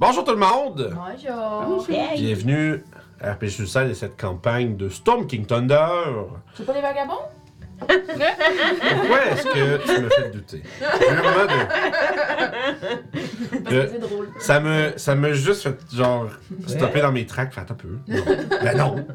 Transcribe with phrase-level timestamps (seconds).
[0.00, 0.94] Bonjour tout le monde!
[0.94, 1.86] Bonjour.
[2.16, 2.82] Bienvenue
[3.20, 5.76] à RPG Suicide et cette campagne de Storm King Thunder.
[6.54, 7.20] C'est pas les vagabonds?
[7.80, 7.98] Pourquoi
[9.30, 10.62] est-ce que tu me fais douter?
[10.80, 11.66] Vraiment de-
[13.50, 14.28] Parce de- que c'est drôle.
[14.38, 16.28] ça me, ça me juste fait genre
[16.66, 17.98] stopper dans mes tracks, fait un peu.
[18.08, 18.22] Non.
[18.62, 19.06] Ben non.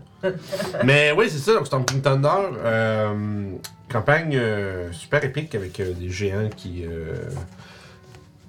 [0.83, 2.29] Mais oui, c'est ça, donc Storm King Thunder,
[2.63, 3.49] euh,
[3.91, 7.13] campagne euh, super épique avec euh, des géants qui euh,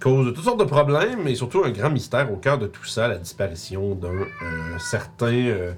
[0.06, 3.08] causent toutes sortes de problèmes et surtout un grand mystère au cœur de tout ça,
[3.08, 5.26] la disparition d'un euh, certain.
[5.32, 5.72] euh,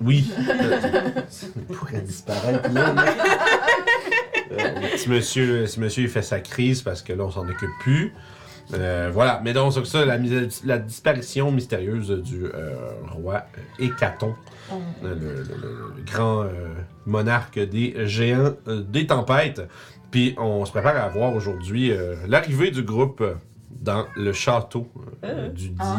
[0.00, 0.30] oui.
[1.56, 2.92] Il pourrait disparaître là.
[2.92, 3.04] là.
[4.50, 7.70] Euh, si monsieur, si monsieur il fait sa crise parce que là on s'en occupe
[7.80, 8.12] plus.
[8.74, 12.74] Euh, voilà, mais donc c'est ça, la, disparition mystérieuse du euh,
[13.12, 13.44] roi
[13.78, 14.34] Hécaton,
[14.70, 14.74] Oh.
[15.02, 16.48] le, le- le- le grand euh,
[17.06, 19.62] monarque des géants des tempêtes.
[20.10, 23.34] Puis on se prépare à voir aujourd'hui euh, l'arrivée du groupe euh,
[23.70, 24.88] dans le château
[25.24, 25.96] euh, du dit, Ah,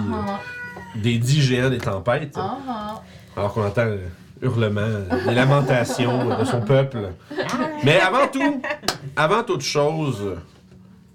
[0.95, 2.35] euh, des dix géants des tempêtes.
[2.37, 3.01] ah, ah.
[3.37, 3.99] Alors qu'on entend le
[4.41, 4.81] hurlement,
[5.27, 7.09] les lamentations de son peuple.
[7.83, 8.61] Mais avant tout,
[9.15, 10.35] avant toute chose,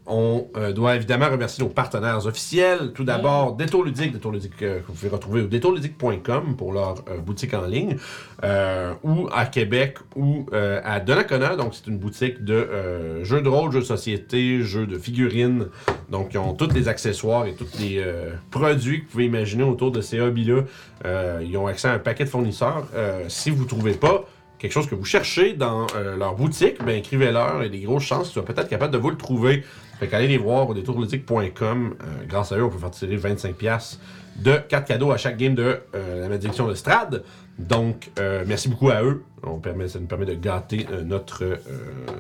[0.07, 2.93] on euh, doit évidemment remercier nos partenaires officiels.
[2.95, 6.97] Tout d'abord, Détour Ludique, Détour Ludique euh, que vous pouvez retrouver au détourludique.com pour leur
[7.09, 7.97] euh, boutique en ligne,
[8.43, 11.57] euh, ou à Québec, ou euh, à Donnacona.
[11.57, 15.69] Donc, c'est une boutique de euh, jeux de rôle, jeux de société, jeux de figurines.
[16.11, 19.63] Donc, ils ont tous les accessoires et tous les euh, produits que vous pouvez imaginer
[19.63, 20.63] autour de ces hobbies-là.
[21.07, 22.87] Euh, ils ont accès à un paquet de fournisseurs.
[22.95, 24.25] Euh, si vous ne trouvez pas
[24.59, 27.57] quelque chose que vous cherchez dans euh, leur boutique, ben écrivez-leur.
[27.59, 29.63] Il y a des grosses chances qu'ils soient peut-être capables de vous le trouver.
[30.05, 31.95] Fait qu'allez les voir au détourludique.com.
[31.99, 33.97] Euh, grâce à eux, on peut faire tirer 25$
[34.37, 37.23] de cartes cadeaux à chaque game de euh, la malédiction de Strad.
[37.59, 39.23] Donc, euh, merci beaucoup à eux.
[39.43, 41.59] On permet, ça nous permet de gâter euh, notre,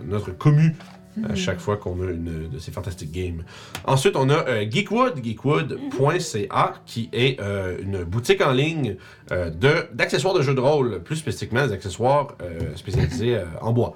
[0.02, 0.74] notre commu
[1.28, 3.44] à chaque fois qu'on a une de ces fantastiques games.
[3.84, 8.96] Ensuite, on a euh, Geekwood, geekwood.ca, qui est euh, une boutique en ligne
[9.30, 12.28] euh, de- d'accessoires de, jeux de rôle, plus spécifiquement des accessoires
[12.76, 13.94] spécialisés en bois.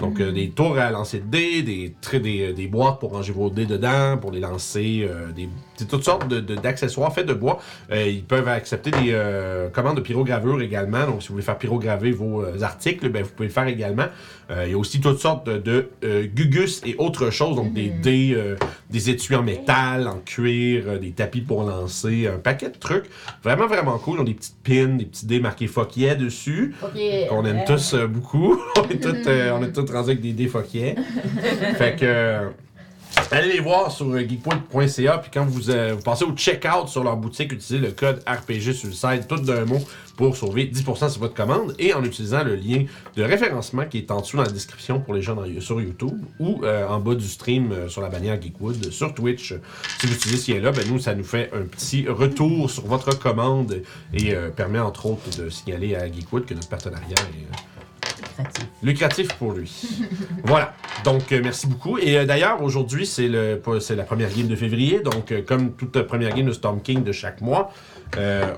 [0.00, 3.50] Donc, euh, des tours à lancer de dés, des, des, des boîtes pour ranger vos
[3.50, 5.48] dés dedans, pour les lancer, euh, des,
[5.80, 7.58] c'est toutes sortes de- de- d'accessoires faits de bois.
[7.90, 11.06] Euh, ils peuvent accepter des euh, commandes de pyrogravure également.
[11.06, 14.06] Donc, si vous voulez faire pyrograver vos euh, articles, ben, vous pouvez le faire également.
[14.64, 15.58] Il y a aussi toutes sortes de,
[16.02, 18.56] de, gugus et autres choses, donc des dés, euh,
[18.90, 23.04] des étuis en métal, en cuir, des tapis pour lancer, un paquet de trucs.
[23.44, 24.16] Vraiment, vraiment cool.
[24.16, 27.00] Ils ont des petites pins, des petits dés marqués yeah dessus Ok.
[27.28, 28.60] qu'on aime tous beaucoup.
[28.76, 30.96] on est tous, on est tous rendus avec des défoquiers.
[31.78, 32.50] fait que.
[33.32, 36.88] Euh, Allez les voir sur euh, geekpoint.ca, puis quand vous, euh, vous passez au checkout
[36.88, 39.78] sur leur boutique, utilisez le code RPG sur le site, tout d'un mot,
[40.16, 42.84] pour sauver 10% sur votre commande, et en utilisant le lien
[43.16, 46.18] de référencement qui est en dessous dans la description pour les gens dans- sur YouTube,
[46.38, 49.54] ou euh, en bas du stream euh, sur la bannière Geekwood, sur Twitch.
[50.00, 53.18] Si vous utilisez ce lien-là, ben, nous, ça nous fait un petit retour sur votre
[53.18, 57.79] commande, et euh, permet entre autres de signaler à Geekwood que notre partenariat est...
[58.82, 59.70] lucratif pour lui.
[60.44, 60.74] voilà.
[61.04, 61.98] Donc, euh, merci beaucoup.
[61.98, 65.00] Et euh, d'ailleurs, aujourd'hui, c'est le pas- c'est la première game de février.
[65.00, 67.72] Donc, euh, comme toute première game de Storm King de chaque mois,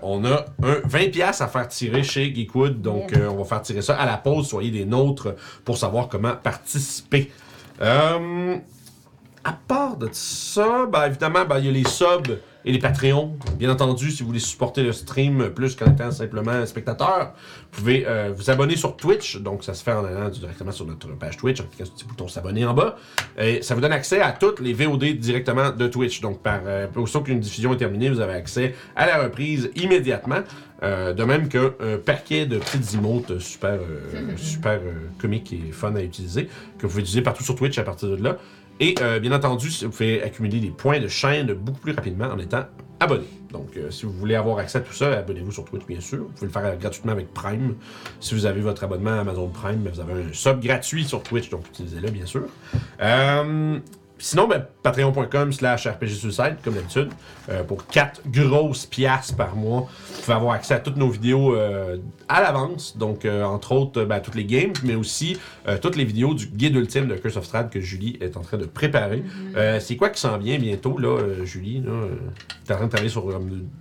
[0.03, 2.81] on a un 20$ à faire tirer chez Geekwood.
[2.81, 4.49] Donc, on va faire tirer ça à la pause.
[4.49, 5.34] Soyez des nôtres
[5.65, 7.31] pour savoir comment participer.
[9.44, 13.37] À part de ça, ben, évidemment, ben, il y a les subs et les Patreons.
[13.59, 17.33] Bien entendu, si vous voulez supporter le stream plus qu'en étant simplement spectateur,
[17.73, 19.39] vous pouvez euh, vous abonner sur Twitch.
[19.39, 21.99] Donc, ça se fait en allant directement sur notre page Twitch, en cliquant sur le
[21.99, 22.97] petit bouton s'abonner en bas.
[23.39, 26.21] Et ça vous donne accès à toutes les VOD directement de Twitch.
[26.21, 30.43] Donc, par, euh, aussitôt qu'une diffusion est terminée, vous avez accès à la reprise immédiatement.
[30.83, 35.71] Euh, de même qu'un un paquet de petites emotes super, euh, super euh, comiques et
[35.71, 38.37] fun à utiliser, que vous pouvez utiliser partout sur Twitch à partir de là.
[38.81, 42.38] Et euh, bien entendu, vous pouvez accumuler des points de chaîne beaucoup plus rapidement en
[42.38, 42.65] étant
[43.00, 43.27] abonné.
[43.53, 46.19] Donc, euh, si vous voulez avoir accès à tout ça, abonnez-vous sur Twitch, bien sûr.
[46.19, 47.75] Vous pouvez le faire euh, gratuitement avec Prime.
[48.21, 51.50] Si vous avez votre abonnement à Amazon Prime, vous avez un sub gratuit sur Twitch,
[51.50, 52.44] donc utilisez-le, bien sûr.
[53.00, 53.78] Euh,
[54.22, 57.09] Sinon, ben, patreon.com slash RPG Suicide, comme d'habitude,
[57.49, 59.89] euh, pour 4 grosses piastres par mois.
[60.15, 61.97] Vous pouvez avoir accès à toutes nos vidéos euh,
[62.28, 65.39] à l'avance, donc euh, entre autres ben, toutes les games, mais aussi
[65.80, 68.59] toutes les vidéos du guide ultime de Curse of Strahd que Julie est en train
[68.59, 69.24] de préparer.
[69.57, 71.80] Euh, c'est quoi qui s'en vient bientôt, là, Julie?
[71.80, 71.91] Là,
[72.65, 73.28] t'es en train de travailler sur...
[73.28, 73.39] là,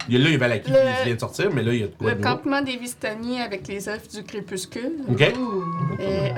[0.09, 1.93] il y a Valaki Le- qui vient de sortir, mais là, il y a de
[1.93, 5.03] quoi Le de campement des Vistani avec les œufs du crépuscule.
[5.07, 5.21] OK?
[5.99, 6.31] Et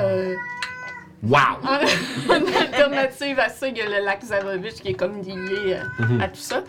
[1.24, 1.40] Wow!
[1.64, 5.78] en, en alternative à ça, il y a le lac Zarovich qui est comme lié
[6.00, 6.22] euh, Mhm.
[6.22, 6.64] à tout ça.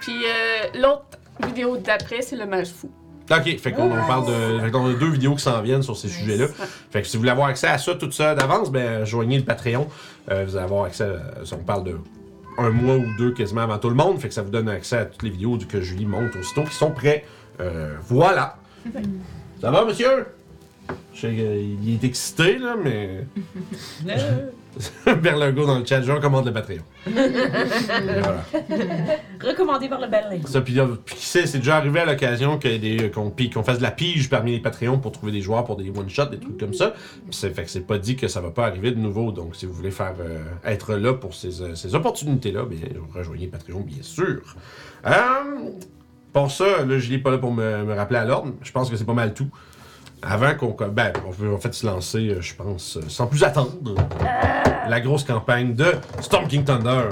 [0.00, 2.90] Puis euh, l'autre vidéo d'après, c'est le mage fou.
[3.30, 4.60] OK, fait qu'on on parle de...
[4.60, 6.46] Fait qu'on a deux vidéos qui s'en viennent sur ces sujets-là.
[6.90, 9.44] Fait que si vous voulez avoir accès à ça, tout ça d'avance, ben joignez le
[9.44, 9.86] Patreon.
[10.30, 11.54] Euh, vous allez avoir accès à...
[11.54, 11.96] On parle de
[12.56, 14.18] un mois ou deux quasiment avant tout le monde.
[14.18, 16.74] Fait que ça vous donne accès à toutes les vidéos que Julie monte aussitôt qui
[16.74, 17.24] sont prêts.
[17.60, 18.56] Euh, voilà.
[19.60, 20.24] Ça va, monsieur?
[21.14, 23.26] Je sais qu'il est excité, là, mais.
[25.22, 26.82] Berlingo dans le chat, je recommande le Patreon.
[27.06, 28.44] Et voilà.
[29.42, 30.38] Recommandé par le Berlin.
[30.46, 33.10] Ça, puis, là, puis qui sait, c'est déjà arrivé à l'occasion qu'il y ait des-
[33.10, 35.76] qu'on pi- qu'on fasse de la pige parmi les Patreons pour trouver des joueurs pour
[35.76, 36.90] des one-shots, des trucs comme ça.
[36.90, 39.32] Puis c'est, fait que c'est pas dit que ça va pas arriver de nouveau.
[39.32, 43.48] Donc, si vous voulez faire euh, être là pour ces, euh, ces opportunités-là, bien, rejoignez
[43.48, 44.42] Patreon, bien sûr.
[45.06, 45.10] Euh,
[46.32, 48.52] pour ça, là, je l'ai pas là pour me, me rappeler à l'ordre.
[48.62, 49.48] Je pense que c'est pas mal tout.
[50.22, 50.74] Avant qu'on.
[50.88, 53.72] Ben, on peut en fait se lancer, euh, je pense, euh, sans plus attendre,
[54.88, 57.08] la grosse campagne de Storm King Thunder.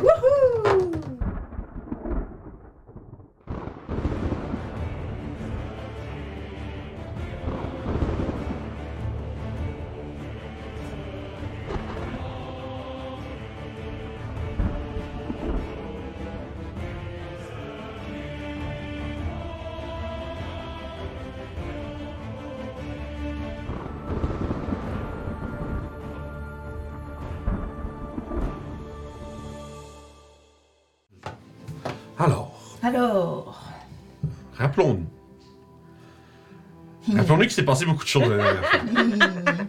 [37.48, 38.80] S'est passé beaucoup de choses la dernière fois.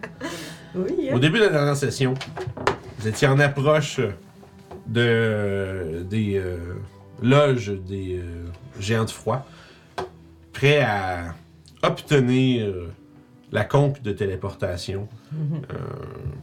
[0.74, 2.14] Oui, Au début de la dernière session,
[2.98, 4.00] vous étiez en approche
[4.86, 6.74] de, des euh,
[7.22, 9.46] loges des euh, géants de froid,
[10.52, 11.34] prêts à
[11.82, 12.68] obtenir
[13.52, 15.76] la conque de téléportation euh,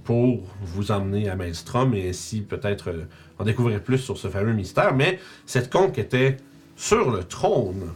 [0.03, 3.03] pour vous emmener à Maelstrom et ainsi peut-être euh,
[3.37, 4.95] en découvrir plus sur ce fameux mystère.
[4.95, 6.37] Mais cette conque était
[6.75, 7.91] sur le trône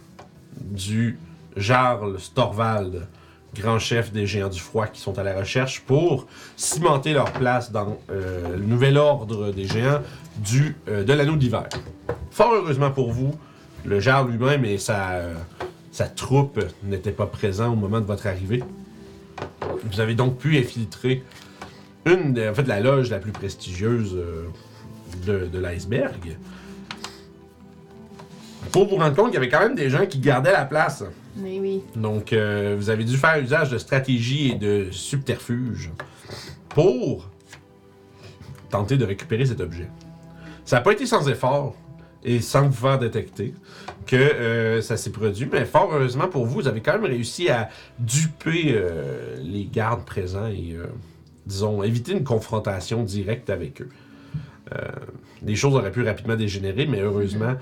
[0.59, 1.17] du
[1.57, 3.07] Jarl Storvald,
[3.55, 7.71] grand chef des géants du froid qui sont à la recherche pour cimenter leur place
[7.71, 10.01] dans euh, le nouvel ordre des géants
[10.87, 11.67] euh, de l'anneau d'hiver.
[12.31, 13.33] Fort heureusement pour vous,
[13.85, 15.33] le Jarl lui-même et sa, euh,
[15.91, 18.63] sa troupe n'étaient pas présents au moment de votre arrivée.
[19.91, 21.23] Vous avez donc pu infiltrer
[22.05, 24.17] une, de- en fait, la loge la plus prestigieuse
[25.25, 26.37] de, de l'iceberg.
[28.71, 31.03] Pour vous rendre compte qu'il y avait quand même des gens qui gardaient la place.
[31.95, 35.91] Donc, euh, vous avez dû faire usage de stratégie et de subterfuge
[36.69, 37.29] pour
[38.69, 39.89] tenter de récupérer cet objet.
[40.65, 41.75] Ça n'a pas été sans effort
[42.23, 43.53] et sans vous faire détecter
[44.05, 47.49] que euh, ça s'est produit, mais fort heureusement pour vous, vous avez quand même réussi
[47.49, 50.75] à duper euh, les gardes présents et,
[51.45, 53.89] disons, éviter une confrontation directe avec eux.
[55.41, 57.55] Les choses auraient pu rapidement dégénérer, mais heureusement,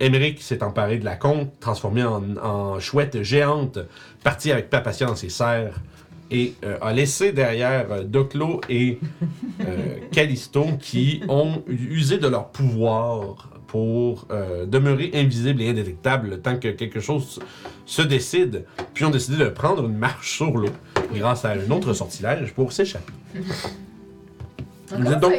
[0.00, 3.78] Emmerich s'est emparé de la conque, transformé en, en chouette géante,
[4.24, 5.80] parti avec Papatia dans ses serres,
[6.30, 8.98] et euh, a laissé derrière euh, Doclo et
[9.60, 14.26] euh, Callisto qui ont usé de leur pouvoir pour
[14.66, 17.38] demeurer invisibles et indétectables le temps que quelque chose
[17.86, 18.64] se décide,
[18.94, 20.72] puis ont décidé de prendre une marche sur l'eau
[21.14, 23.12] grâce à un autre sortilège pour s'échapper.
[25.20, 25.32] donc-.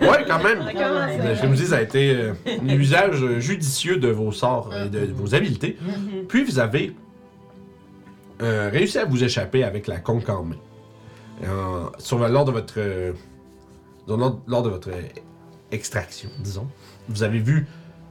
[0.00, 0.62] Ouais, quand même.
[1.42, 4.88] Je me dis, ça a été euh, un usage euh, judicieux de vos sorts et
[4.88, 5.76] de, de vos habiletés.
[6.28, 6.94] Puis vous avez
[8.42, 10.56] euh, réussi à vous échapper avec la conque en main.
[11.46, 13.12] En- sur, lors de votre euh,
[14.08, 14.90] lors, lors de votre
[15.70, 16.66] extraction, disons,
[17.08, 17.66] vous avez vu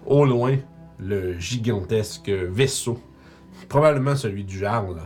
[0.06, 0.58] au loin
[1.00, 3.00] le gigantesque vaisseau,
[3.70, 4.98] probablement celui du Jarl,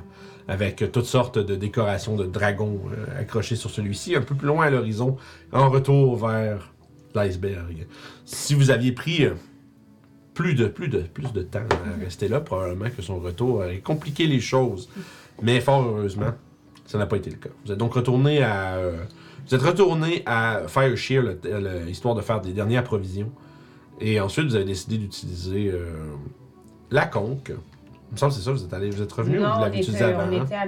[0.50, 4.66] avec toutes sortes de décorations de dragons euh, accrochés sur celui-ci, un peu plus loin
[4.66, 5.16] à l'horizon,
[5.54, 6.74] en retour vers
[7.16, 7.86] l'iceberg.
[8.26, 9.36] Si vous aviez pris euh,
[10.34, 13.80] plus de, plus, de, plus de temps à rester là, probablement que son retour aurait
[13.80, 14.90] compliqué les choses.
[15.42, 16.32] Mais fort heureusement,
[16.86, 17.50] ça n'a pas été le cas.
[17.66, 18.76] Vous êtes donc retourné à.
[18.78, 19.04] euh,
[19.48, 23.32] vous êtes retourné à Fireshear, le- le- histoire de faire des dernières provisions.
[24.02, 25.92] Et ensuite, vous avez décidé d'utiliser euh,
[26.90, 27.52] la conque.
[28.12, 29.60] Il me semble que c'est ça, vous êtes, allé, vous êtes revenu ou vous on
[29.62, 30.24] l'avez utilisé avant?
[30.32, 30.44] on, hein?
[30.44, 30.66] était à-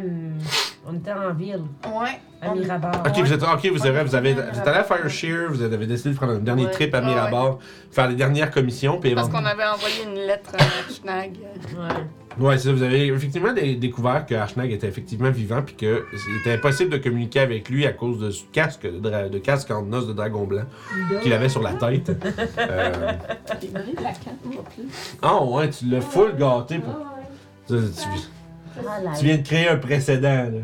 [0.87, 2.19] on était en ville, Ouais.
[2.41, 3.03] à Mirabar.
[3.05, 5.87] Ok, vous êtes, ok, vous, avez, vous, avez, vous êtes allé à Fireshear, vous avez
[5.87, 6.71] décidé de prendre un dernier Ouais.
[6.71, 7.57] trip à Ouais, Mirabar,
[7.91, 11.31] faire les dernières commissions, puis Parce qu'on avait envoyé une lettre à Schnag.
[11.75, 12.03] Ouais.
[12.39, 12.73] Ouais, c'est ça.
[12.73, 16.89] Vous avez effectivement dé- découvert que Archnag était effectivement vivant, puis que il était impossible
[16.89, 20.07] de communiquer avec lui à cause de ce casque de, dra- de casque en os
[20.07, 20.63] de dragon blanc
[21.21, 22.11] qu'il avait sur la tête.
[22.57, 23.11] Euh.
[25.21, 26.93] Ah ouais, tu l'as full gâté pour.
[28.77, 30.49] Ah Tu, viens de créer un précédent.
[30.51, 30.59] Là.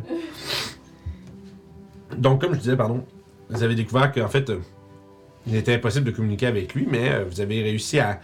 [2.18, 3.04] Donc, comme je disais, pardon,
[3.50, 4.60] vous avez découvert qu'en fait, euh,
[5.46, 8.20] il était impossible de communiquer avec lui, mais euh, vous avez réussi à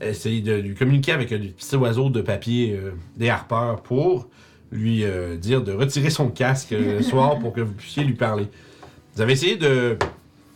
[0.00, 4.28] essayer de lui communiquer avec euh, des petits oiseaux de papier, euh, des harpeurs, pour
[4.70, 8.14] lui euh, dire de retirer son casque euh, le soir pour que vous puissiez lui
[8.14, 8.46] parler.
[9.14, 9.96] Vous avez essayé de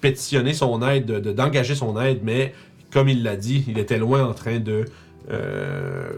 [0.00, 2.54] pétitionner son aide, de- de- d'engager son aide, mais
[2.92, 4.84] comme il l'a dit, il était loin en train de euh,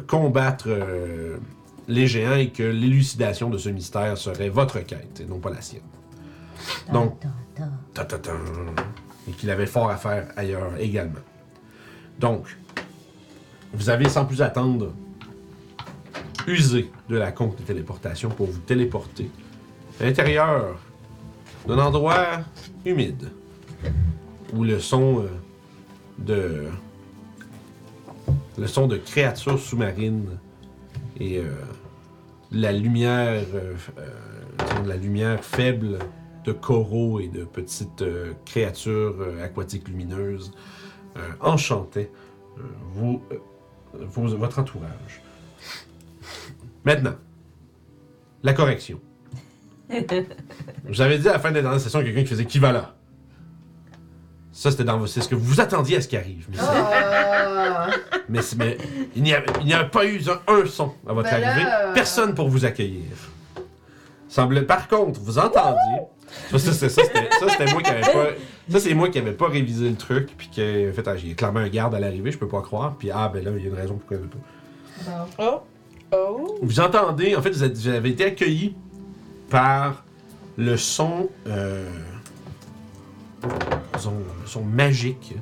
[0.07, 1.37] combattre euh,
[1.89, 5.61] les géants et que l'élucidation de ce mystère serait votre quête et non pas la
[5.63, 5.83] sienne.
[6.93, 8.05] Donc- Ta, ta, ta.
[8.19, 8.33] Ta-ta-ta.
[9.29, 11.21] Et qu'il avait fort à faire ailleurs également.
[12.19, 12.47] Donc,
[13.73, 14.93] vous avez sans plus attendre
[16.47, 19.31] usé de la conque de téléportation pour vous téléporter
[20.01, 20.79] à l'intérieur
[21.67, 22.41] d'un endroit
[22.87, 23.29] humide
[24.55, 25.29] où le son euh,
[26.19, 26.65] de
[28.59, 30.39] le son de créatures sous-marines
[31.21, 31.51] et euh,
[32.53, 34.09] la lumière euh, euh,
[34.87, 35.99] la lumière faible
[36.45, 38.05] de coraux et de petites
[38.45, 40.53] créatures aquatiques lumineuses
[42.95, 43.23] vos-
[44.37, 45.23] votre entourage.
[46.85, 47.15] Maintenant,
[48.43, 49.01] la correction.
[50.89, 52.97] J'avais dit à la fin de la dernière session quelqu'un qui faisait qui va là.
[54.59, 56.49] Ça, c'était dans vos- c'est ce que vous attendiez à ce qui arrive.
[56.59, 57.91] Ah.
[58.29, 58.77] mais, mais
[59.15, 61.65] il n'y a, pas eu un, un son à votre Ben arrivée.
[61.95, 63.05] Personne pour vous accueillir.
[64.29, 66.01] Semble, par contre, vous entendiez.
[66.51, 68.27] Ça, ça, ça, ça, c'était ça, c'était moi qui avait pas.
[68.69, 70.31] Ça, c'est moi qui avait pas révisé le truc.
[70.37, 72.97] Puis qui a fait, ah, j'ai clairement un garde à l'arrivée, je peux pas croire.
[72.99, 75.29] Puis, ah, ben là, il y a une raison pourquoi il pas.
[75.39, 75.61] Oh!
[76.13, 76.59] Oh!
[76.63, 78.75] Vous entendez, en fait, vous, êtes- vous avez été accueilli
[79.51, 80.03] par
[80.57, 81.89] le son, euh,
[83.99, 85.35] disons, le son magique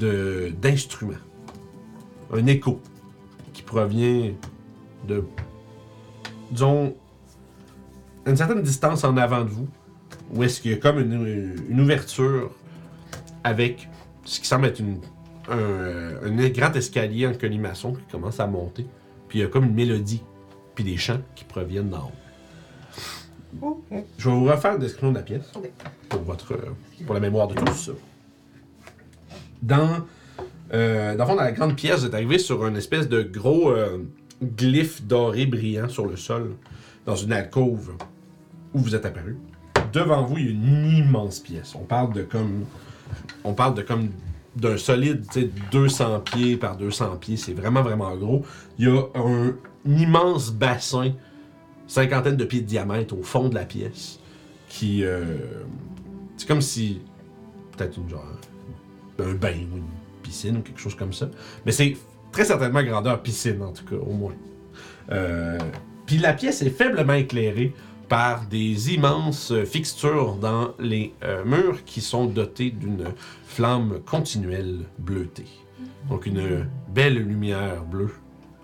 [0.00, 1.14] de d'instruments,
[2.32, 2.80] un écho
[3.52, 4.32] qui provient
[5.06, 5.24] de,
[6.50, 6.94] disons,
[8.26, 9.68] une certaine distance en avant de vous,
[10.34, 12.50] où est-ce qu'il y a comme une, ouverture
[13.44, 13.88] avec
[14.24, 14.80] ce qui semble être
[15.50, 18.86] un, un grand escalier en colimaçon qui commence à monter.
[19.28, 20.22] Puis il y a comme une mélodie,
[20.74, 22.22] puis des chants qui proviennent d'en haut.
[24.18, 25.52] Je vais vous refaire une description de la pièce
[26.08, 26.58] pour, votre,
[27.04, 27.90] pour la mémoire de tous.
[29.62, 30.06] Dans,
[30.72, 33.22] euh, dans le fond, dans la grande pièce, vous êtes arrivé sur une espèce de
[33.22, 33.98] gros euh,
[34.42, 36.56] glyphe doré brillant sur le sol,
[37.06, 37.92] dans une alcôve
[38.74, 39.36] où vous êtes apparu.
[39.92, 41.74] Devant vous, il y a une immense pièce.
[41.74, 42.64] On parle de comme.
[43.44, 44.08] On parle de comme
[44.56, 47.36] d'un solide, tu sais, 200 pieds par 200 pieds.
[47.36, 48.44] C'est vraiment, vraiment gros.
[48.78, 49.54] Il y a un
[49.86, 51.12] immense bassin,
[51.92, 54.18] cinquantaine de pieds de diamètre au fond de la pièce,
[54.68, 55.04] qui.
[55.04, 55.24] euh,
[56.36, 57.00] c'est comme si.
[57.76, 58.24] Peut-être une genre.
[59.18, 59.84] Un bain ou une
[60.22, 61.28] piscine ou quelque chose comme ça.
[61.66, 61.96] Mais c'est
[62.32, 64.34] très certainement grandeur piscine, en tout cas, au moins.
[65.10, 65.58] Euh,
[66.06, 67.74] Puis la pièce est faiblement éclairée
[68.08, 73.04] par des immenses fixtures dans les euh, murs qui sont dotés d'une
[73.44, 75.46] flamme continuelle bleutée.
[76.08, 78.12] Donc une belle lumière bleue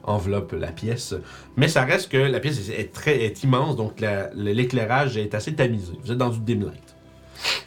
[0.08, 1.14] enveloppe la pièce.
[1.56, 5.54] Mais ça reste que la pièce est, très, est immense, donc la- l'éclairage est assez
[5.54, 5.92] tamisé.
[6.02, 6.96] Vous êtes dans du dim light.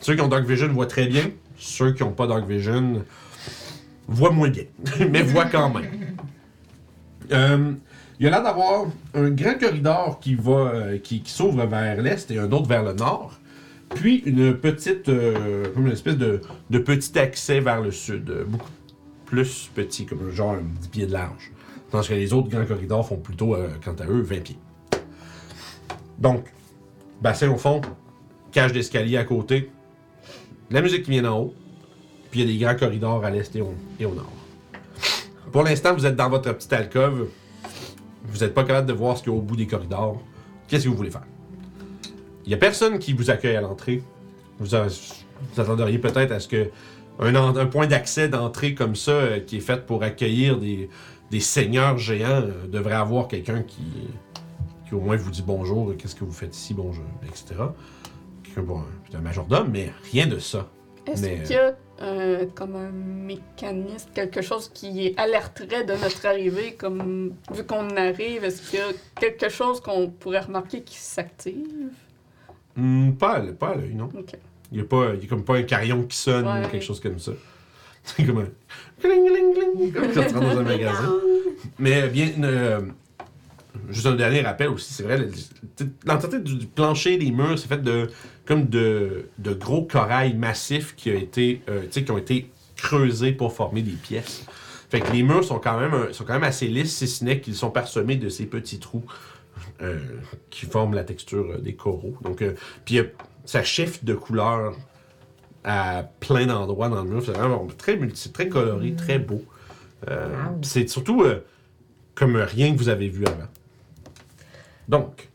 [0.01, 1.31] Ceux qui ont Dark Vision voient très bien.
[1.57, 3.03] Ceux qui n'ont pas Dark Vision
[4.07, 4.63] voient moins bien,
[5.09, 6.15] mais voient quand même.
[7.31, 7.73] Euh,
[8.19, 12.29] il y a l'air d'avoir un grand corridor qui va, euh, qui, s'ouvre vers l'est
[12.29, 13.39] et un autre vers le nord.
[13.95, 18.69] Puis une petite, euh, comme une espèce de, de petit accès vers le sud, beaucoup
[19.25, 21.51] plus petit, comme genre un 10 pieds de large.
[21.91, 24.57] Tandis que les autres grands corridors font plutôt, euh, quant à eux, 20 pieds.
[26.17, 26.45] Donc,
[27.21, 27.81] bassin au fond,
[28.51, 29.69] cage d'escalier à côté,
[30.69, 31.53] la musique qui vient d'en haut,
[32.29, 34.31] puis il y a des grands corridors à l'est et au, nord.
[35.51, 37.27] Pour l'instant, vous êtes dans votre petite alcôve.
[38.23, 40.21] Vous n'êtes pas capable de voir ce qu'il y a au bout des corridors.
[40.67, 41.25] Qu'est-ce que vous voulez faire?
[42.45, 44.01] Il n'y a personne qui vous accueille à l'entrée.
[44.59, 46.69] Vous, a- vous attendriez peut-être à ce que
[47.19, 50.89] un point d'accès d'entrée comme ça, euh, qui est fait pour accueillir des,
[51.31, 53.81] des seigneurs géants, euh, devrait avoir quelqu'un qui,
[54.87, 57.55] qui au moins vous dit bonjour, qu'est-ce que vous faites ici, bonjour, etc.
[58.43, 60.69] Quelqu'un un, peut-être un majordome, mais rien de ça.
[61.07, 66.25] Est-ce Mais, qu'il y a euh, comme un mécanisme, quelque chose qui alerterait de notre
[66.25, 68.87] arrivée, comme vu qu'on arrive, est-ce qu'il y a
[69.19, 71.91] quelque chose qu'on pourrait remarquer qui s'active?
[72.75, 74.09] Hmm, pas, à pas à l'œil, non.
[74.71, 76.65] Il n'y a, pas- il y a comme pas un carillon qui sonne Ouais.
[76.65, 77.31] ou quelque chose comme ça.
[78.03, 78.47] C'est comme un.
[78.99, 81.15] Cling, cling, cling, comme dans un magasin.
[81.79, 82.81] Mais bien, euh,
[83.89, 85.39] juste un dernier rappel aussi, c'est vrai, le- tu
[85.77, 88.09] sais, l'entièreté du, plancher, des murs, c'est fait de
[88.45, 93.81] comme de, gros corail massifs qui, a été, euh, qui ont été creusés pour former
[93.81, 94.45] des pièces.
[94.89, 97.23] Fait que les murs sont quand même, euh, sont quand même assez lisses, si ce
[97.23, 99.05] n'est qu'ils sont parsemés de ces petits trous
[99.81, 99.99] euh,
[100.49, 102.17] qui forment la texture euh, des coraux.
[102.23, 103.05] Donc, euh, puis euh,
[103.45, 104.73] ça shift de couleur
[105.63, 107.23] à plein d'endroits dans le mur.
[107.25, 109.43] C'est vraiment très, multi- c'est très coloré, très beau.
[110.09, 110.59] Euh, Wow.
[110.63, 111.43] C'est surtout euh,
[112.15, 113.47] comme rien que vous avez vu avant.
[114.87, 115.29] Donc,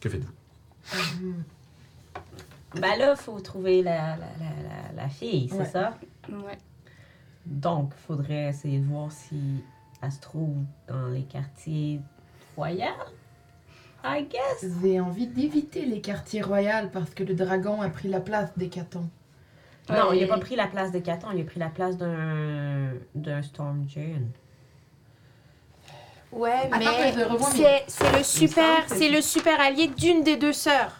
[0.00, 0.32] que faites-vous?
[2.80, 5.64] Ben là, il faut trouver la, la, la, la, la fille, c'est Ouais.
[5.64, 5.98] ça?
[6.28, 6.56] Ouais.
[7.44, 9.40] Donc, il faudrait essayer de voir si
[10.00, 10.56] elle se trouve
[10.86, 12.00] dans les quartiers
[12.56, 12.84] royaux.
[14.04, 14.70] I guess.
[14.80, 18.68] J'ai envie d'éviter les quartiers royaux parce que le dragon a pris la place des
[18.68, 19.08] catons.
[19.90, 22.92] Non, il a pas pris la place de Caton, il a pris la place d'un
[23.14, 24.04] d'un Storm Giant.
[26.32, 29.60] Ouais, Attends, mais je revois mes- c'est c'est le super, semble que c'est le super
[29.60, 30.92] allié d'une des deux sœurs.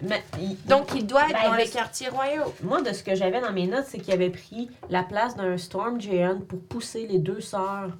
[0.00, 2.54] Mais il- Donc il doit être Ben, dans de- les quartiers royaux.
[2.62, 5.58] Moi, de ce que j'avais dans mes notes, c'est qu'il avait pris la place d'un
[5.58, 7.90] Storm Giant pour pousser les deux sœurs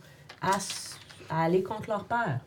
[0.41, 0.97] à, s-
[1.29, 2.39] à aller contre leur père.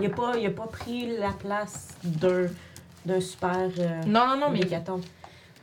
[0.00, 2.46] Il a pas, il a pas pris la place d'un
[3.04, 5.00] d'un super euh, Non, non, non, mais mégaton,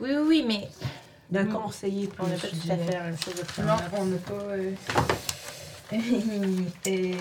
[0.00, 0.66] oui, oui, oui, mais
[1.30, 1.52] d'un Mm.
[1.52, 2.08] conseiller.
[2.18, 3.62] on n'a plus, pas tout à fait la même chose de.
[3.62, 4.32] Non, on n'a pas.
[4.32, 4.72] euh,
[6.86, 7.14] Et.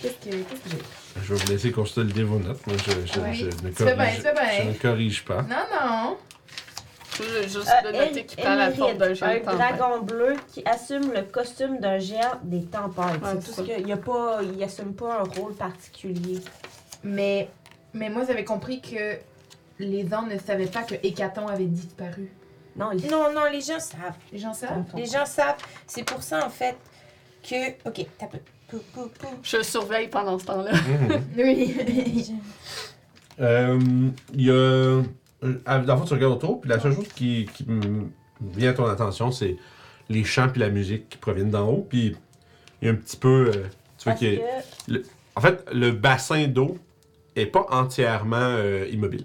[0.00, 0.78] Qu'est-ce que, qu'est-ce que j'ai?
[1.22, 2.64] Je vais vous laisser consulter vos notes.
[2.66, 3.34] Moi, je, je, Oui.
[3.34, 4.32] je ne corrige, bien.
[4.64, 5.42] je ne corrige pas.
[5.42, 6.16] Non, non.
[7.42, 11.22] Juste Euh, de noter qu'il prend la forme d'un un dragon bleu qui assume le
[11.22, 13.04] costume d'un géant des tempêtes.
[13.06, 13.62] Ouais, c'est c'est tout ce ça.
[13.74, 16.40] que, il a pas, il assume pas un rôle particulier.
[17.02, 17.48] Mais,
[17.92, 19.16] mais moi, j'avais compris que
[19.80, 22.30] les gens ne savaient pas que Hécaton avait disparu.
[22.78, 24.14] Non, il Non, non, les gens savent.
[24.32, 24.84] Les gens savent?
[24.94, 25.56] Les gens savent.
[25.86, 26.76] C'est pour ça, en fait,
[27.42, 27.70] que.
[27.88, 28.38] Ok, t'as peu.
[28.68, 29.26] Pou, pou, pou.
[29.42, 30.72] Je surveille pendant ce temps-là.
[30.72, 31.22] Mhm.
[31.36, 32.30] Oui.
[33.40, 33.78] Euh,
[34.34, 34.52] Il y a.
[34.54, 35.02] euh,
[35.42, 37.64] Dans le fond, tu regardes autour, puis la seule chose qui, qui
[38.40, 39.56] vient à ton attention, c'est
[40.08, 41.86] les chants puis la musique qui proviennent d'en haut.
[41.88, 42.16] Puis
[42.82, 43.52] il y a un petit peu.
[43.54, 43.64] euh,
[43.96, 45.02] tu vois qu'il y a- que
[45.36, 46.78] En fait, le bassin d'eau
[47.36, 49.24] est pas entièrement euh, immobile.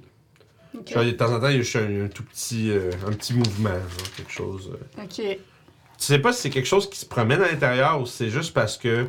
[0.73, 3.33] De temps en temps, il y a juste un, un tout petit, euh, un petit
[3.33, 4.71] mouvement, genre, quelque chose.
[4.73, 5.03] euh.
[5.03, 5.15] Ok.
[5.15, 5.37] Tu
[5.97, 8.53] sais pas si c'est quelque chose qui se promène à l'intérieur ou si c'est juste
[8.53, 9.05] parce que.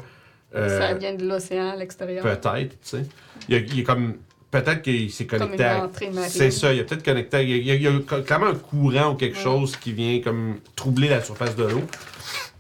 [0.55, 2.23] euh, Ça vient de l'océan à l'extérieur.
[2.23, 3.03] Peut-être, tu sais.
[3.49, 4.15] Il y a, il a comme.
[4.51, 5.65] Peut-être qu'il s'est Comme connecté
[6.07, 6.29] une à.
[6.29, 7.37] C'est ça, il y a peut-être connecté.
[7.39, 9.43] à- Il y a, il y a- clairement un courant ou quelque Ouais.
[9.43, 11.83] chose qui vient comme troubler la surface de l'eau.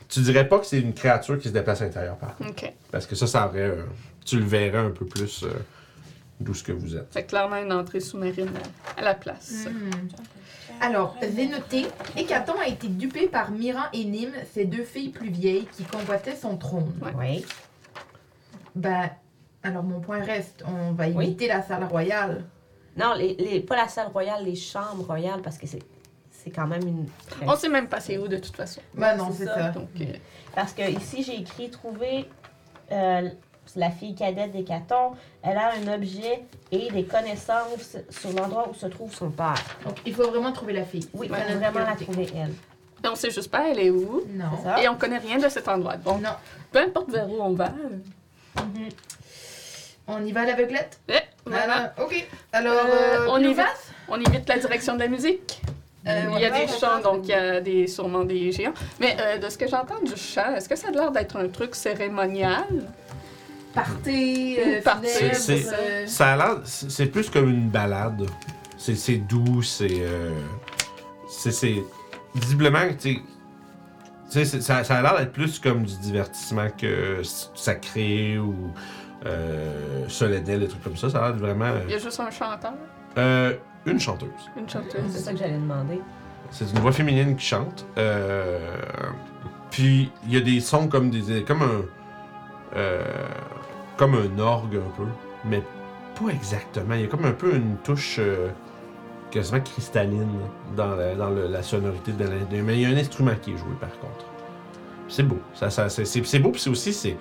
[0.08, 2.50] Tu dirais pas que c'est une créature qui se déplace à l'intérieur, par contre.
[2.50, 2.73] Ok.
[2.90, 3.76] Parce que ça, ça aurait.
[4.25, 5.44] tu le verrais un peu plus
[6.44, 7.09] d'où ce que vous êtes.
[7.11, 8.50] C'est clairement une entrée sous-marine
[8.96, 9.66] à, la place.
[9.68, 10.09] Hmm.
[10.80, 15.30] Alors, j'ai noté, Hécaton a été dupé par Miran et Nîmes, ses deux filles plus
[15.30, 16.92] vieilles qui convoitaient son trône.
[17.02, 17.12] Ouais.
[17.16, 17.44] Oui.
[18.74, 19.09] Ben,
[19.62, 21.26] alors mon point reste, on va Oui.
[21.26, 22.44] éviter la salle royale.
[22.96, 25.83] Non, les, les- pas la salle royale, les chambres royales, parce que c'est,
[26.30, 27.07] c'est quand même une.
[27.28, 28.80] très- On sait même pas c'est où de toute façon.
[28.94, 29.54] Ben non, c'est c'est ça.
[29.54, 29.68] ça.
[29.70, 30.04] Donc, euh,
[30.54, 32.28] Parce que ici, j'ai écrit trouver
[32.92, 33.28] euh,
[33.77, 35.12] la fille cadette des Catons.
[35.42, 39.55] Elle a un objet et des connaissances sur l'endroit où se trouve son père.
[39.85, 41.09] Donc, il faut vraiment trouver la fille.
[41.14, 42.53] Oui, il faut vraiment la trouver, elle.
[43.03, 44.22] mais on sait juste pas elle est où?
[44.31, 44.79] Non.
[44.83, 45.96] Et on connaît rien de cet endroit.
[45.96, 46.31] Donc, Non.
[46.72, 47.66] peu importe vers où on va.
[48.59, 48.59] euh,
[50.07, 50.98] On y va à l'aveuglette?
[51.09, 51.14] eh,
[51.46, 51.64] voilà.
[51.66, 51.94] Voilà.
[52.05, 52.27] Ok.
[52.53, 53.64] Alors, Euh, euh, on plus y va.
[53.64, 53.90] vaste?
[54.09, 55.62] On évite la direction de la musique.
[56.07, 58.74] Euh, il y a des chants, donc il y a des, sûrement des géants.
[59.00, 61.48] Mais euh, de ce que j'entends du chant, est-ce que ça a l'air d'être un
[61.48, 62.66] truc cérémonial?
[63.74, 64.80] Partez, euh,
[65.34, 66.56] c'est- euh, Ça a l'air.
[66.64, 68.22] C'est c'est plus comme une balade.
[68.76, 69.88] C'est c'est doux, c'est.
[70.00, 70.30] euh,
[71.28, 71.82] c'est- c'est.
[72.34, 73.14] Visiblement, tu
[74.28, 74.44] sais.
[74.44, 78.54] c'est- ça, ça a l'air d'être plus comme du divertissement que s- sacré ou
[79.26, 81.08] euh, solennel, des trucs comme ça.
[81.10, 81.72] Ça a l'air vraiment.
[81.87, 82.74] Il y a juste un chanteur,
[83.16, 83.54] euh,
[83.87, 84.28] une chanteuse.
[84.56, 85.10] une C'est chanteuse.
[85.16, 86.00] ça que j'allais demander.
[86.50, 87.87] C'est une voix féminine qui chante.
[87.96, 88.76] Euh,
[89.70, 91.82] puis il y a des sons comme des comme un
[92.76, 93.02] euh,
[93.96, 95.09] comme un orgue un peu,
[95.44, 95.62] mais
[96.20, 96.94] pas exactement.
[96.94, 98.48] Il y a comme un peu une touche euh,
[99.30, 100.40] quasiment cristalline
[100.76, 103.90] dans la, sonorité de la, mais il y a un instrument qui est joué par
[103.98, 104.26] contre.
[105.09, 105.38] C'est beau.
[105.54, 107.16] Ça, c'est, beau puis c'est aussi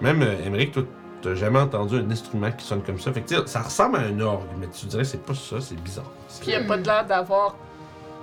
[0.00, 0.84] même euh, Émeric, toi
[1.22, 3.12] t'as jamais entendu un instrument qui sonne comme ça.
[3.12, 5.80] Fait que ça ressemble à un orgue, mais tu dirais que c'est pas ça, c'est
[5.80, 6.10] bizarre.
[6.40, 7.56] Puis il n'y a pas de l'air d'avoir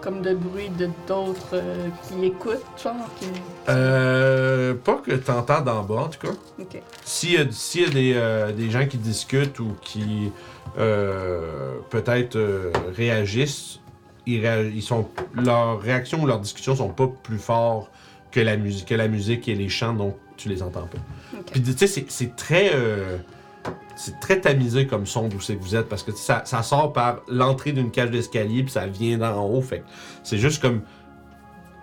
[0.02, 2.96] comme de bruit de d'autres euh, qui écoutent, genre.
[3.20, 3.26] qui-
[3.70, 6.34] Euh, pas que t'entends d'en bas, en tout cas.
[6.60, 6.82] Ok.
[7.04, 10.32] S'il y a, s'il y a des, euh, des gens qui discutent ou qui
[10.78, 12.38] euh, peut-être
[12.96, 13.80] réagissent,
[14.26, 14.44] ils,
[14.76, 17.90] ils sont, leurs réactions ou leurs discussions sont pas plus forts
[18.32, 21.00] que la musique, que la musique et les chants, donc tu les entends pas.
[21.52, 22.72] Puis tu sais, c'est, c'est très,
[23.96, 26.94] c'est très tamisé comme son d'où c'est que vous êtes parce que ça, ça sort
[26.94, 29.86] par l'entrée d'une cage d'escalier puis ça vient d'en haut, fait que
[30.24, 30.82] c'est juste comme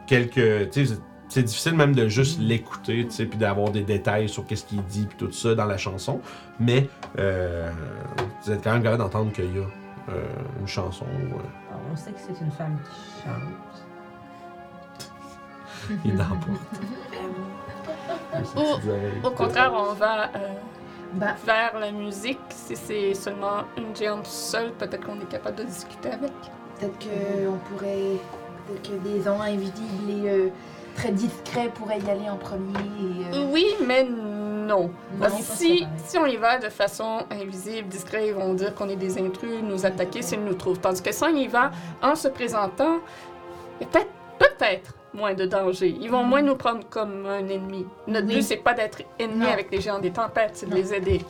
[0.06, 0.94] quelques, tu sais,
[1.28, 4.82] c'est- difficile même de juste l'écouter, tu sais, puis d'avoir des détails sur qu'est-ce qu'il
[4.84, 6.20] dit puis tout ça dans la chanson,
[6.60, 7.68] mais euh,
[8.44, 9.62] vous êtes quand même capable d'entendre qu'il y a
[10.10, 10.22] euh,
[10.60, 11.06] une chanson.
[11.06, 11.24] euh,
[11.70, 13.42] Alors, on sait que c'est une femme qui chante.
[16.04, 16.60] il est dans la porte.
[19.24, 20.52] Au contraire, on va euh,
[21.14, 22.38] Ben, vers la musique.
[22.50, 26.32] Si c'est seulement une géante seule, peut-être qu'on est capable de discuter avec.
[26.78, 28.18] Peut-être que on pourrait.
[28.66, 30.48] Peut-être que des gens invisibles et euh,
[30.96, 32.72] très discrets pourraient y aller en premier.
[32.78, 34.44] Et, euh, Oui, mais non.
[34.66, 38.88] Non, pas si, si on y va de façon invisible, discret, ils vont dire qu'on
[38.88, 40.78] est des intrus, nous attaquer s'ils nous trouvent.
[40.80, 41.70] Tandis que si on y va
[42.02, 43.00] en se présentant,
[43.78, 45.96] peut-être, peut-être moins de danger.
[46.00, 47.86] Ils vont moins nous prendre comme un ennemi.
[48.06, 48.34] Notre Oui.
[48.36, 49.48] but, c'est pas d'être ennemi Non.
[49.52, 51.24] avec les géants des tempêtes, c'est de les aider.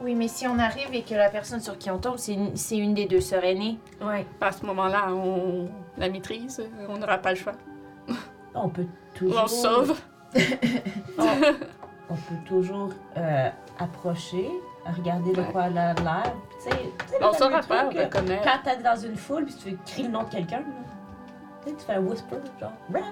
[0.00, 2.56] Oui, mais si on arrive et que la personne sur qui on tombe, c'est une,
[2.56, 3.78] c'est une des deux sœurs aînées.
[4.00, 4.26] Ouais.
[4.40, 5.68] À ce moment-là, on
[5.98, 7.54] la maîtrise, on n'aura pas le choix.
[8.54, 9.40] On peut Ou toujours.
[9.44, 9.98] on se sauve.
[12.10, 14.46] On peut toujours euh, approcher,
[14.98, 15.46] regarder de Ouais.
[15.50, 16.34] quoi elle a l'air.
[16.62, 18.42] Tu sais, On saura pas reconnaître.
[18.44, 20.64] Quand t'es dans une foule, puis tu crier le nom de quelqu'un, là.
[21.62, 23.04] Tu sais, tu fais un whisper, genre, rap.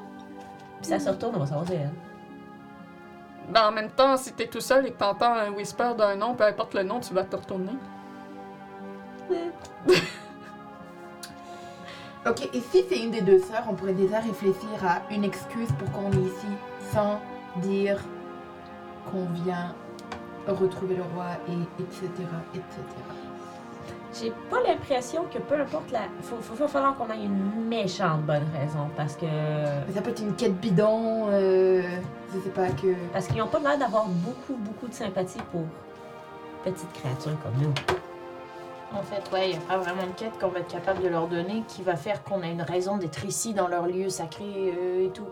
[0.80, 1.90] Puis ça se retourne, on va savoir c'est elle.
[3.50, 6.34] Ben, en même temps, si t'es tout seul et que t'entends un whisper d'un nom,
[6.34, 7.72] peu importe le nom, tu vas te retourner.
[12.26, 15.70] Ok, et si c'est une des deux sœurs, on pourrait déjà réfléchir à une excuse
[15.78, 16.48] pour qu'on est ici
[16.92, 17.18] sans
[17.62, 17.98] dire
[19.10, 19.74] qu'on vient
[20.46, 22.08] retrouver le roi et etc.
[22.54, 22.66] etc.
[24.12, 26.00] J'ai pas l'impression que peu importe la.
[26.22, 29.26] Faut, faut, faut falloir qu'on ait une méchante bonne raison parce que.
[29.26, 31.82] Mais ça peut être une quête bidon, euh,
[32.34, 32.94] je sais pas que.
[33.12, 35.62] Parce qu'ils ont pas l'air d'avoir beaucoup, beaucoup de sympathie pour
[36.64, 37.74] petites créatures comme nous.
[38.92, 41.08] En fait, ouais, il n'y a pas vraiment de quête qu'on va être capable de
[41.08, 44.44] leur donner qui va faire qu'on a une raison d'être ici dans leur lieu sacré
[44.44, 45.28] euh, et tout.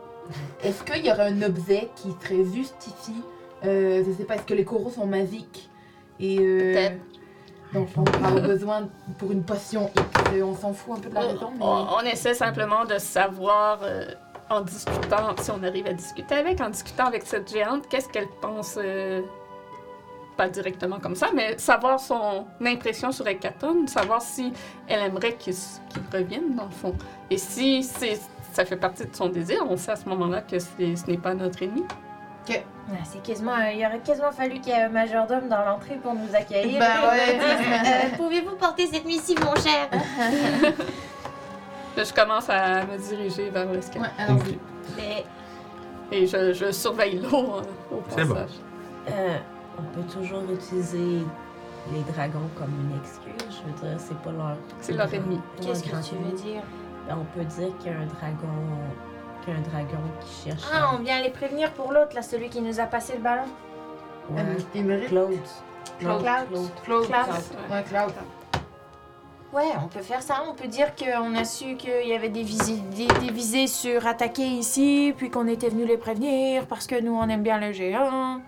[0.62, 3.14] Est-ce qu'il y aurait un objet qui serait juste ici
[3.64, 5.68] euh, Je sais pas, est-ce que les coraux sont magiques
[6.20, 6.96] Et euh, Peut-être.
[7.72, 10.42] Donc on avoir besoin pour une potion X.
[10.42, 11.64] On s'en fout un peu de la raison, mais.
[11.64, 14.06] On, on essaie simplement de savoir, euh,
[14.50, 18.28] en discutant, si on arrive à discuter avec, en discutant avec cette géante, qu'est-ce qu'elle
[18.40, 19.22] pense, euh,
[20.36, 24.52] pas directement comme ça, mais savoir son impression sur Hekaton, savoir si
[24.86, 25.54] elle aimerait qu'il
[26.12, 26.94] revienne, dans le fond.
[27.30, 31.10] Et si ça fait partie de son désir, on sait à ce moment-là que ce
[31.10, 31.84] n'est pas notre ennemi.
[32.90, 35.96] Ah, c'est quasiment, euh, il aurait quasiment fallu qu'il y ait un majordome dans l'entrée
[36.02, 36.80] pour nous accueillir.
[36.80, 37.38] Bah ouais.
[37.40, 39.88] Euh, Pouvez-vous porter cette missive, mon cher?
[41.96, 44.04] Je commence à me diriger vers l'escalier.
[44.06, 44.58] Ouais, allons-y.
[44.96, 45.24] Mais
[46.12, 48.02] Et je, je surveille l'eau euh, au bon.
[48.14, 48.50] passage.
[49.10, 49.36] Euh,
[49.78, 51.22] on peut toujours utiliser
[51.92, 53.50] les dragons comme une excuse.
[53.50, 54.56] Je veux dire, c'est pas leur.
[54.80, 55.40] C'est leur ennemi.
[55.60, 56.62] qu'est-ce leur que tu veux dire?
[57.08, 58.54] Ben, on peut dire qu'il y a un dragon.
[59.48, 60.62] Qu'il y a un dragon qui cherche.
[60.72, 63.44] Ah, on vient les prévenir pour l'autre, là, celui qui nous a passé le ballon.
[64.30, 64.40] Ouais.
[64.40, 65.08] Euh, Émeric?
[65.08, 65.38] Claude.
[65.98, 66.22] Cloud.
[66.84, 67.06] Claude.
[67.06, 67.26] Cloud.
[67.70, 68.12] Ouais, Claude.
[69.52, 70.42] Ouais, on peut faire ça.
[70.48, 75.14] On peut dire qu'on a su qu'il y avait des, des visées sur attaquer ici,
[75.16, 78.42] puis qu'on était venu les prévenir parce que nous, on aime bien le géant.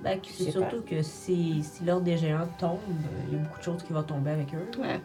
[0.00, 2.80] Ben, c'est surtout que si, si l'ordre des géants tombe,
[3.28, 4.68] il y a beaucoup de choses qui vont tomber avec eux.
[4.80, 5.00] Ouais.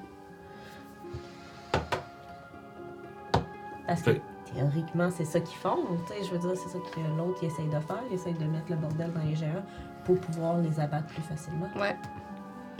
[3.87, 4.11] Parce que
[4.53, 5.77] théoriquement, c'est ça qu'ils font.
[6.07, 7.99] Tu sais, je veux dire, c'est ça que l'autre essaye de faire.
[8.09, 9.63] Il essaye de mettre le bordel dans les géants
[10.05, 11.67] pour pouvoir les abattre plus facilement.
[11.79, 11.95] Ouais.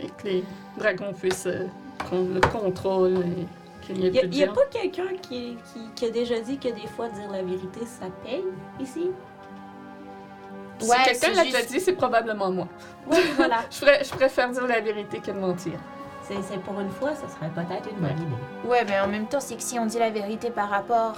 [0.00, 0.44] Et que les
[0.78, 1.66] dragons puissent euh,
[1.98, 3.46] prendre le contrôle et
[3.86, 4.54] qu'il n'y ait Il y a, plus de y a géants.
[4.54, 8.06] pas quelqu'un qui, qui, qui a déjà dit que des fois dire la vérité, ça
[8.24, 8.44] paye
[8.80, 9.10] ici?
[10.78, 12.66] Si Ouais, quelqu'un l'a juste- déjà dit, c'est probablement moi.
[13.10, 13.58] Oui, voilà.
[13.70, 15.74] Je, ferais- je préfère dire la vérité que de mentir.
[16.22, 18.12] C'est c'est pour une fois, ça serait peut-être une bonne Ouais.
[18.12, 18.68] idée.
[18.68, 21.16] Ouais, mais en même temps, c'est que si on dit la vérité par rapport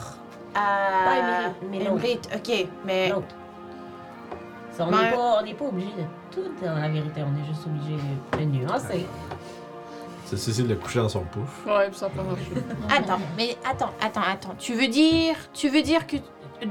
[0.54, 1.90] Pas mais l'autre.
[2.04, 3.08] Émérite, ok, mais.
[3.10, 3.34] L'autre.
[4.72, 7.46] Ça, on n'est pas, on n'est pas obligé de tout dire la vérité, on est
[7.46, 7.96] juste obligé
[8.38, 9.06] de nuancer.
[10.24, 11.66] C'est Cécile de coucher dans son pouf.
[11.66, 12.52] Ouais, puis ça peut marcher.
[12.88, 14.54] Attends, mais attends, attends, attends.
[14.58, 16.16] Tu veux dire, tu veux dire que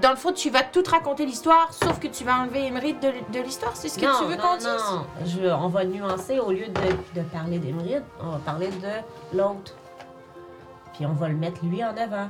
[0.02, 3.12] dans le fond, tu vas tout raconter l'histoire, sauf que tu vas enlever Émérite de,
[3.38, 4.66] de l'histoire, c'est ce que non, tu veux qu'on dise?
[4.68, 5.06] non.
[5.26, 9.74] Je, on va nuancer au lieu de, de parler d'Éméride, on va parler de l'autre.
[10.94, 12.30] Puis on va le mettre lui en avant.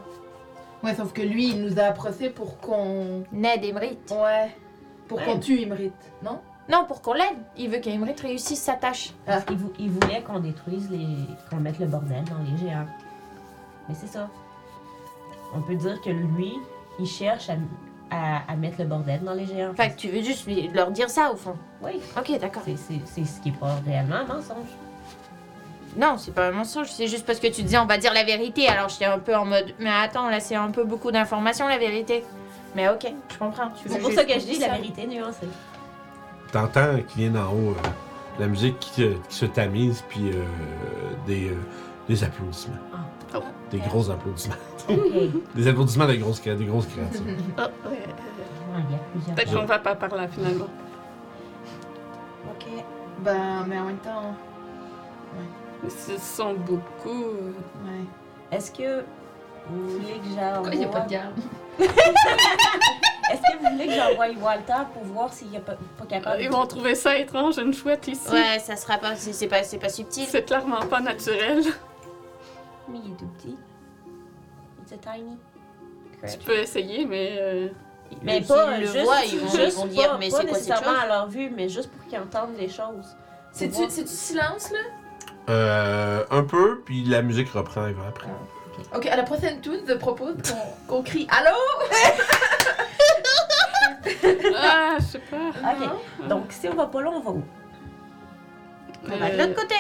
[0.84, 3.24] Ouais, sauf que lui, il nous a approché pour qu'on.
[3.32, 4.12] Ned Émérite.
[4.12, 4.50] Ouais.
[5.08, 5.26] Pour Ouais.
[5.26, 5.92] qu'on tue Imrit,
[6.24, 6.40] non?
[6.70, 7.38] Non, pour qu'on l'aide.
[7.58, 9.14] Il veut qu'Émérite réussisse sa tâche.
[9.26, 11.06] Parce qu'il vou- il voulait qu'on détruise les.
[11.50, 12.86] qu'on mette le bordel dans les géants.
[13.90, 14.30] Mais c'est ça.
[15.54, 16.54] On peut dire que lui,
[17.00, 17.56] il cherche à,
[18.10, 19.74] à- à mettre le bordel dans les géants.
[19.76, 21.56] Fait que tu veux juste lui- leur dire ça, au fond.
[21.84, 22.64] Oui, Ok, d'accord.
[22.66, 24.70] c'est ce qui est pas réellement un mensonge.
[25.98, 28.24] Non, c'est pas un mensonge, c'est juste parce que tu disais on va dire la
[28.24, 28.68] vérité.
[28.68, 31.78] Alors j'étais un peu en mode, mais attends, là c'est un peu beaucoup d'informations la
[31.78, 32.24] vérité.
[32.76, 33.70] Mais ok, je comprends.
[33.82, 34.74] Tu veux C'est pour juste ça que je dis la ça.
[34.76, 35.48] vérité nuancée.
[36.54, 37.90] T'entends qu'il vient d'en haut euh,
[38.40, 40.44] la musique qui, euh, qui se tamise, puis euh,
[41.28, 41.56] des, euh,
[42.08, 42.76] des applaudissements.
[43.36, 43.40] Oh.
[43.70, 44.56] Des gros applaudissements.
[45.56, 47.22] Des applaudissements des grosses, des grosses créatures.
[47.58, 47.98] Ah, ouais.
[48.76, 49.32] Ah.
[49.36, 50.68] Peut-être qu'on va pas par là finalement.
[52.50, 52.66] Ok.
[53.20, 54.36] Ben, mais en même temps.
[55.90, 57.10] S'ils sont beaucoup.
[57.86, 58.06] Ouais.
[58.52, 59.04] Est-ce que
[59.70, 60.54] Vous voulez que j'envoie...
[60.56, 61.40] Pourquoi il n'y a pas de garde?
[61.80, 66.50] Est-ce que vous voulez que j'envoie Walter pour voir s'il est pas, pas capable Ils
[66.50, 68.30] vont trouver ça étrange, une chouette ici.
[68.32, 69.16] Ouais, ça sera pas.
[69.16, 70.26] C'est c'est pas, c'est pas subtil.
[70.28, 71.64] C'est clairement pas naturel.
[72.90, 73.58] Mais il est tout petit.
[74.82, 75.38] It's a tiny
[76.30, 77.38] Tu peux essayer, mais.
[77.40, 77.68] euh,
[78.22, 80.44] Mais pas le juste, voient, ils vont- ils juste vont dire, pas, mais pas c'est
[80.48, 83.16] quoi nécessairement à leur vue, mais juste pour qu'ils entendent les choses.
[83.54, 83.92] C'est-tu voir.
[83.92, 84.80] c'est-tu silence, là?
[85.50, 88.28] Euh, un peu, puis la musique reprend après.
[88.96, 90.36] Ok, à la prochaine tune, je propose
[90.88, 91.58] qu'on crie Allô?
[94.56, 95.38] Ah, je sais pas.
[95.72, 96.28] Ok.
[96.30, 97.44] Donc si on va pas là, on va où?
[99.06, 99.76] On va de Euh, l'autre côté.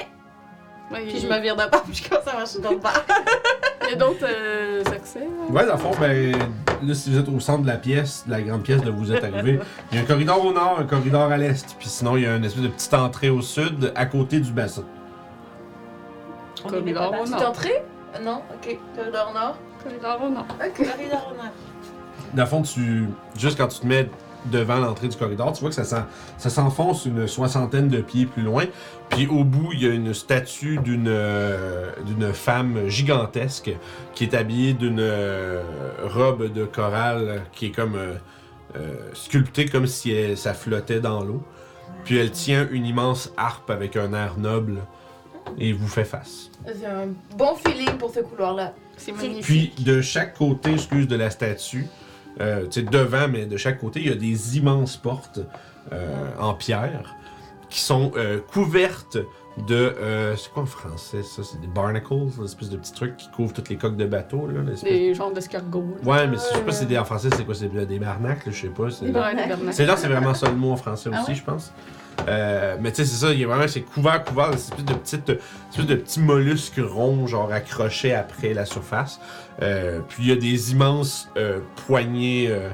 [0.91, 3.03] ouais, Puis je me vire de part, puis je commence à marcher dans le bar.
[3.83, 5.19] Il y a d'autres euh, accès.
[5.19, 5.51] ouais.
[5.55, 6.31] Ouais, dans le fond, ben,
[6.83, 8.95] là, si vous êtes au centre de la pièce, de la grande pièce de où
[8.97, 9.59] vous êtes arrivé,
[9.91, 12.27] il y a un corridor au nord, un corridor à l'est, puis sinon, il y
[12.27, 14.83] a une espèce de petite entrée au sud, à côté du bassin.
[16.65, 17.49] Est Corridor au Petite nord.
[17.49, 17.83] entrée?
[18.15, 18.77] Euh, Non, ok.
[18.95, 19.57] Corridor nord.
[19.83, 20.45] Corridor au nord.
[20.59, 20.77] Ok.
[20.77, 21.51] Corridor au nord.
[22.33, 24.09] Dans le fond, tu, juste quand tu te mets
[24.45, 26.05] devant l'entrée du corridor, tu vois que ça, s'en-
[26.37, 28.63] ça s'enfonce une soixantaine de pieds plus loin.
[29.09, 33.71] Puis au bout, il y a une statue d'une euh, d'une femme gigantesque
[34.15, 35.61] qui est habillée d'une euh,
[36.03, 38.13] robe de corail qui est comme euh,
[38.77, 41.43] euh, sculptée comme si elle- ça flottait dans l'eau.
[42.05, 44.79] Puis elle tient une immense harpe avec un air noble
[45.57, 46.49] et vous fait face.
[46.65, 48.73] J'ai un bon feeling pour ce couloir-là.
[48.97, 49.73] C'est C'est- magnifique.
[49.75, 51.87] Puis de chaque côté, excuse, de la statue,
[52.39, 55.39] euh, tu sais, devant, mais de chaque côté, il y a des immenses portes
[55.91, 57.15] euh, en pierre
[57.69, 59.17] qui sont euh, couvertes
[59.67, 59.75] de.
[59.75, 61.41] euh, c'est quoi en français ça?
[61.43, 64.47] C'est des barnacles, l'espèce de petits trucs qui couvrent toutes les coques de bateau.
[64.47, 65.97] Là, Des genres d'escargots.
[66.05, 68.51] Ouais, mais je sais pas si c'est des, en français, c'est quoi C'est des barnacles,
[68.51, 68.89] je sais pas.
[68.91, 69.57] c'est- des bernacles.
[69.71, 71.35] c'est là, c'est vraiment ça le mot en français Ah aussi, ouais?
[71.35, 71.73] je pense.
[72.27, 74.85] Euh, mais tu sais, c'est ça, il y a vraiment, c'est couvert, couvert, une espèce
[74.85, 75.29] de petites,
[75.71, 79.19] espèce de petits mollusques ronds, genre accrochés après la surface.
[79.61, 82.69] Euh, puis il y a des immenses euh, poignées, euh,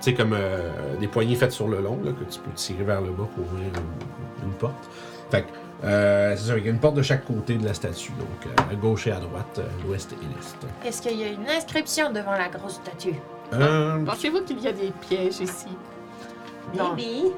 [0.00, 2.84] tu sais, comme euh, des poignées faites sur le long, là, que tu peux tirer
[2.84, 4.88] vers le bas pour ouvrir une, une porte.
[5.30, 5.48] Fait que,
[5.84, 8.46] euh, c'est ça, il y a une porte de chaque côté de la statue, donc
[8.46, 10.88] euh, à gauche et à droite, euh, l'ouest et l'est.
[10.88, 13.14] Est-ce qu'il y a une inscription devant la grosse statue?
[13.52, 15.68] Euh, Pensez-vous qu'il y a des pièges ici?
[16.76, 16.94] Non.
[16.96, 17.32] Maybe.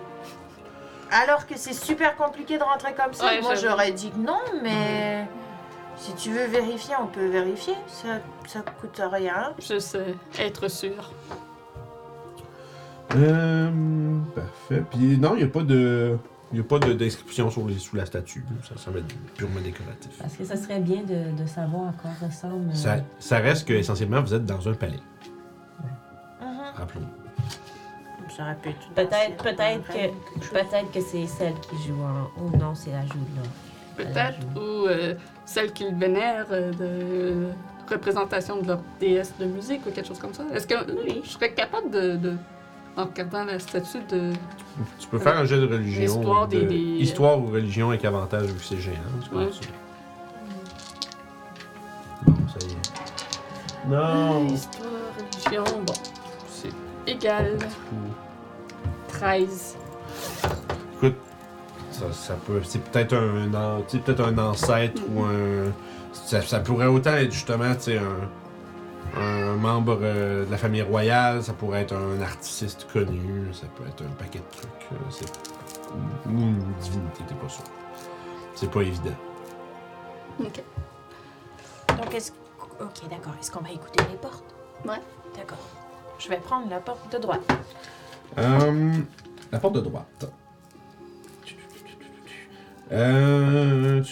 [1.11, 3.27] Alors que c'est super compliqué de rentrer comme ça.
[3.27, 3.69] Ouais, Moi, j'avoue.
[3.69, 5.27] j'aurais dit que non, mais
[5.97, 7.75] si tu veux vérifier, on peut vérifier.
[7.89, 9.53] Ça, ça coûte rien.
[9.59, 11.13] Juste euh, être sûr.
[13.17, 14.85] Euh, parfait.
[14.91, 16.17] Puis non, il n'y a pas de.
[16.53, 18.45] Il n'y a pas de- d'inscription sur les, sous la statue.
[18.69, 20.11] Ça, ça va être purement décoratif.
[20.19, 22.75] Parce que ça serait bien de, de savoir à quoi ressemble.
[22.75, 24.99] Ça, ça reste que essentiellement vous êtes dans un palais.
[26.41, 26.49] Mhm.
[26.75, 27.07] Rappelons.
[28.41, 29.37] Ça aurait pu Peut-être-
[29.93, 30.41] que- ou.
[30.51, 32.31] Peut-être que c'est celle qui joue en.
[32.41, 33.43] Oh non, c'est la joue là.
[33.97, 34.39] Peut-être.
[34.57, 37.49] Ou euh, celle qu'ils vénèrent euh, de
[37.93, 40.45] représentation de leur déesse de musique ou quelque chose comme ça.
[40.55, 40.75] Est-ce que
[41.05, 41.21] Oui.
[41.23, 42.37] je serais capable de, de-
[42.97, 44.33] en regardant la statue, de.
[44.99, 46.03] Tu peux faire un jet de religion.
[46.05, 48.95] Histoire de- des- des- Histoire ou religion avec avantage vu que c'est géant.
[49.21, 49.31] tu.
[49.35, 49.51] Bon,
[52.49, 53.87] ça y est.
[53.89, 54.47] Non!
[54.47, 55.93] Histoire, religion, bon.
[56.49, 56.71] C'est
[57.07, 57.59] égal.
[59.21, 59.77] 13.
[60.97, 61.17] Écoute,
[61.91, 62.61] ça, ça peut.
[62.65, 65.71] C'est peut-être un, an- peut-être un ancêtre ou un.
[66.13, 70.83] Ça, ça pourrait autant être justement, tu sais, un, un membre euh, de la famille
[70.83, 74.93] royale, ça pourrait être un artiste connu, ça peut être un paquet de trucs.
[74.93, 75.27] euh, c'est-
[76.27, 77.65] ou une divinité, t'es pas sûr.
[78.55, 79.11] C'est pas évident.
[80.41, 80.63] Ok.
[81.89, 82.33] Donc, est-ce.
[82.81, 83.33] Ok, d'accord.
[83.41, 84.45] Est-ce qu'on va écouter les portes?
[84.87, 85.01] Ouais.
[85.37, 85.59] D'accord.
[86.19, 87.41] Je vais prendre la porte de droite.
[88.39, 88.93] Euh,
[89.53, 90.31] la porte de droite.
[92.93, 94.03] Euh...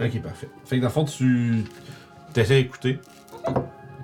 [0.00, 0.48] Ok, parfait.
[0.64, 1.64] Fait que dans le fond, tu
[2.34, 2.98] essaies d'écouter.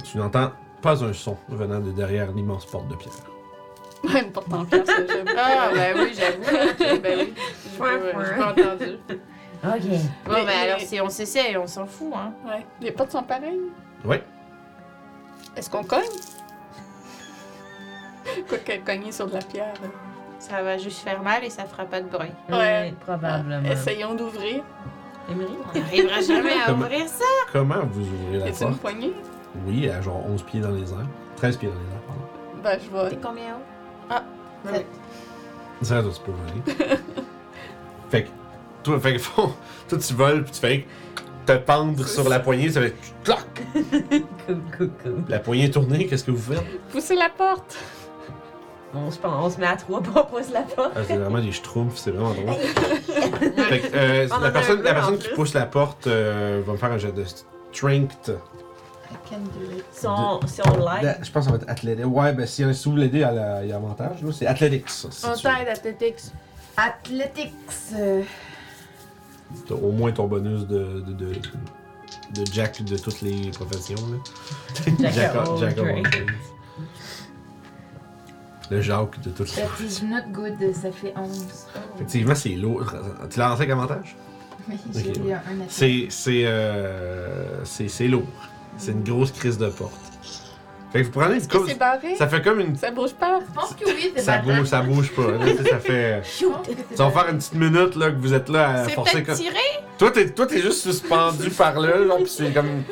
[0.05, 3.13] Tu n'entends pas un son venant de derrière l'immense porte de pierre.
[4.23, 5.27] Une porte en pierre, ça, j'aime.
[5.37, 6.99] Ah, ben oui, j'avoue.
[7.03, 7.35] ben oui.
[7.73, 8.99] J'ai pas, j'ai pas entendu.
[9.65, 9.99] Ok.
[10.25, 12.33] Bon, Mais- ben alors, si on s'essaie, on s'en fout, hein.
[12.47, 12.65] Ouais.
[12.81, 13.59] Les portes sont pareilles?
[14.05, 14.23] Ouais.
[15.57, 16.05] Est-ce qu'on cogne?
[18.49, 19.75] Quoi que cogner sur de la pierre.
[20.39, 22.31] Ça va juste faire mal et ça fera pas de bruit.
[22.51, 22.91] Ouais.
[22.91, 23.69] Oui, probablement.
[23.71, 24.63] Essayons d'ouvrir.
[25.31, 25.53] Emery?
[25.75, 27.25] On n'arrivera jamais à Comment- ouvrir ça.
[27.53, 28.81] Comment vous ouvrez Y la a-t-il une porte?
[28.81, 29.13] poignée?
[29.67, 31.07] Oui, à genre 11 pieds dans les airs.
[31.37, 32.23] 13 pieds dans les airs, pardon.
[32.63, 33.11] Ben, je vais.
[33.11, 34.87] T'es combien haut Ouais.
[35.83, 36.99] Ça, toi, tu peux voler.
[38.11, 38.29] fait que,
[38.83, 39.53] toi, fait que, fond,
[39.89, 40.87] toi, tu voles, puis tu fais
[41.47, 43.39] te pendre sur la poignée, ça fait clac!
[44.47, 45.25] Cool, cool.
[45.29, 46.65] La poignée est tournée, qu'est-ce que vous faites?
[46.91, 47.77] Poussez la porte!
[48.95, 50.93] On se, on se met à trois pour pousse la porte.
[50.97, 52.55] Ah, c'est vraiment des schtroumpfs, c'est vraiment drôle.
[53.69, 55.35] fait que, euh, On en a la un personne, peu, la en personne qui plus.
[55.37, 57.25] pousse la porte euh, va me faire un jet de
[57.73, 58.31] strength.
[59.11, 59.85] I can do it.
[59.93, 61.19] Si on, si on l'aide.
[61.23, 62.07] Je pense que ça va être athlétique.
[62.07, 64.23] Ouais, ben si, si vous l'aidez, elle a- il y a avantage.
[64.23, 64.33] là.
[64.33, 64.89] C'est athletics.
[64.89, 66.33] ça, si On tu t'aide, Athletics.
[66.77, 67.53] Athletics.
[67.97, 68.23] euh,
[69.67, 73.97] T'as au moins ton bonus de, de, de, de Jack de toutes les professions.
[73.97, 75.11] Là.
[75.11, 76.11] Jack of all Jack of all trades.
[76.11, 76.31] trades.
[78.71, 81.47] Le Jacques de toutes les That is not good, ça fait 11.
[81.75, 81.79] Oh.
[81.97, 82.93] Effectivement, c'est lourd.
[83.31, 84.17] Tu l'as lancé avec avantage?
[84.69, 85.41] Oui, j'ai eu un.
[85.69, 88.27] C'est c'est euh, c'est c'est lourd.
[88.77, 89.95] C'est une grosse crise de porte.
[90.93, 92.17] Fait que vous prenez une c'est barré?
[92.17, 92.75] Ça fait comme une.
[92.77, 93.41] Ça bouge pas?
[93.47, 95.33] Je pense que oui, c'est Ça pas bouge, ça bouge pas.
[95.33, 96.23] Là, ça fait.
[96.95, 99.37] Ça va faire une petite minute là, que vous êtes là à C'est forcer comme.
[99.37, 99.57] tiré?
[99.99, 102.83] Toi, t'es toi, t'es juste suspendu par là, genre, pis c'est comme.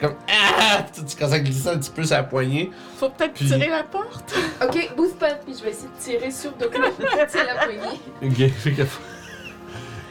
[0.00, 0.14] Comme.
[0.28, 0.84] Ah!
[0.94, 2.70] Tu tu commences à glisser un petit peu sur la poignée.
[2.98, 4.34] Faut peut-être Puis- tirer la porte.
[4.62, 6.84] Ok, bouge pas, puis je vais essayer de tirer sur Doc Lo.
[7.28, 8.00] Tiens la poignée.
[8.22, 8.82] Ok, que.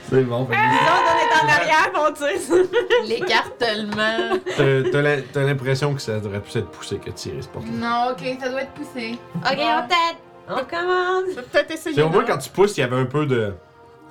[0.09, 0.53] C'est bon, fait.
[0.53, 2.65] Sinon, on est en arrière, on tire.
[3.07, 4.37] L'écartèlement.
[4.55, 7.65] T'as- T'as l'im- t'as l'impression que ça devrait plus être poussé que tiré, ce porte
[7.67, 9.17] Non, ok, ça doit être poussé.
[9.35, 10.17] Ok, on t'aide.
[10.47, 11.33] On commence.
[11.51, 11.95] Peut-être essayer.
[11.95, 13.53] C'est au moins quand tu pousses, il y avait un peu de.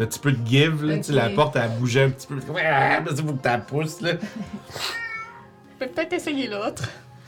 [0.00, 0.96] Un petit peu de give, là.
[0.96, 2.34] Tu sais, la porte, elle bougeait un petit peu.
[2.40, 2.56] C'est comme.
[2.58, 2.98] Ah!
[3.08, 4.10] C'est faut que tu la pousses, là.
[5.84, 6.82] Peux peut-être essayer l'autre.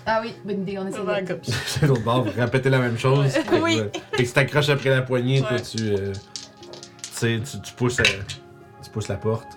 [0.07, 0.99] Ah oui, bonne idée, on essaie.
[1.67, 3.33] C'est l'autre bord, vous répétez la même chose.
[3.61, 3.83] Oui.
[4.13, 5.61] Fait que tu t'accroches après la poignée, toi, Ouais.
[5.63, 5.79] tu.
[5.83, 7.99] euh, tu sais, tu, tu pousses.
[8.01, 8.05] euh,
[8.83, 9.49] tu pousses la porte.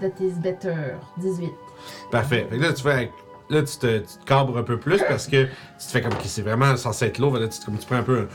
[0.00, 0.74] That is better.
[1.18, 1.50] 18.
[2.10, 2.46] Parfait.
[2.50, 3.10] Fait que là, tu fais.
[3.50, 5.50] Là, tu te, tu te cabres un peu plus parce que tu
[5.86, 7.34] te fais comme que c'est vraiment censé être lourd.
[7.34, 8.20] Fait Là, tu, comme tu prends un peu.
[8.20, 8.26] un-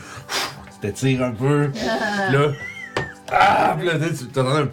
[0.72, 1.70] Tu t'étires un peu.
[1.72, 1.82] Puis
[2.36, 2.52] là.
[3.32, 3.74] Ah!
[3.76, 4.68] Puis là, tu sais, tu entends un.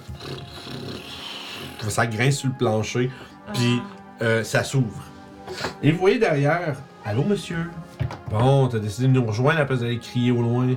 [1.90, 3.12] Ça grince sur le plancher.
[3.54, 3.82] Puis
[4.22, 5.04] euh, ça s'ouvre.
[5.84, 6.76] Et vous voyez derrière.
[7.06, 7.70] Allô, monsieur?
[8.30, 10.68] Bon, t'as décidé de nous rejoindre à place d'aller crier au loin.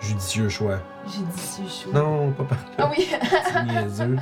[0.00, 0.78] Judicieux choix.
[1.06, 1.90] J'ai dit si chaud.
[1.94, 3.08] Non, pas par Ah oui.
[3.66, 4.16] Niaiseux.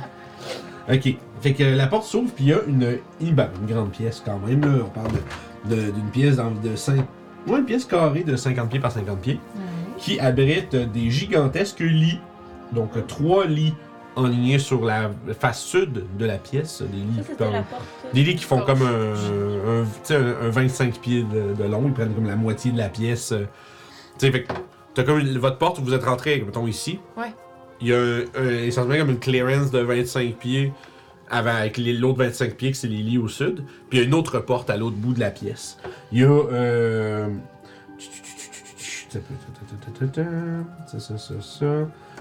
[0.91, 1.15] Ok.
[1.41, 4.39] Fait que la porte s'ouvre, puis il y a une, une, une grande pièce quand
[4.45, 4.61] même.
[4.61, 4.83] Là.
[4.85, 5.07] On parle
[5.67, 6.99] de- de- d'une pièce de 5.
[7.47, 9.39] Ouais, une pièce carrée de 50 pieds par 50 pieds
[9.97, 12.19] qui abrite des gigantesques lits.
[12.71, 13.73] Donc, trois lits
[14.15, 16.81] enlignés sur la face sud de la pièce.
[16.81, 17.81] Des lits, Ça, qui c'était font- la porte.
[18.13, 21.63] des lits qui font comme un, un, tu sais, un- un 25 pieds de, de
[21.69, 21.83] long.
[21.87, 23.31] Ils prennent comme la moitié de la pièce.
[23.31, 23.45] euh.
[24.19, 24.53] Tu sais, fait que
[24.93, 26.99] t'as comme une- votre porte où vous êtes rentré, mettons ici.
[27.17, 27.33] Ouais.
[27.81, 30.71] Il y a un, un- essentiellement comme une clearance de 25 pieds
[31.29, 33.63] avant, avec les- l'autre 25 pieds que c'est les lits au sud.
[33.89, 35.77] Puis il y a une autre porte à l'autre bout de la pièce.
[36.11, 36.27] Il y a.
[36.29, 37.27] Euh...
[40.87, 41.65] Ça, ça, ça, ça.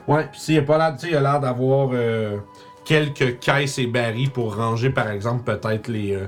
[0.09, 2.38] Ouais, puis il y a pas l'air, il a l'air d'avoir euh,
[2.85, 6.27] quelques caisses et barils pour ranger, par exemple, peut-être les, euh,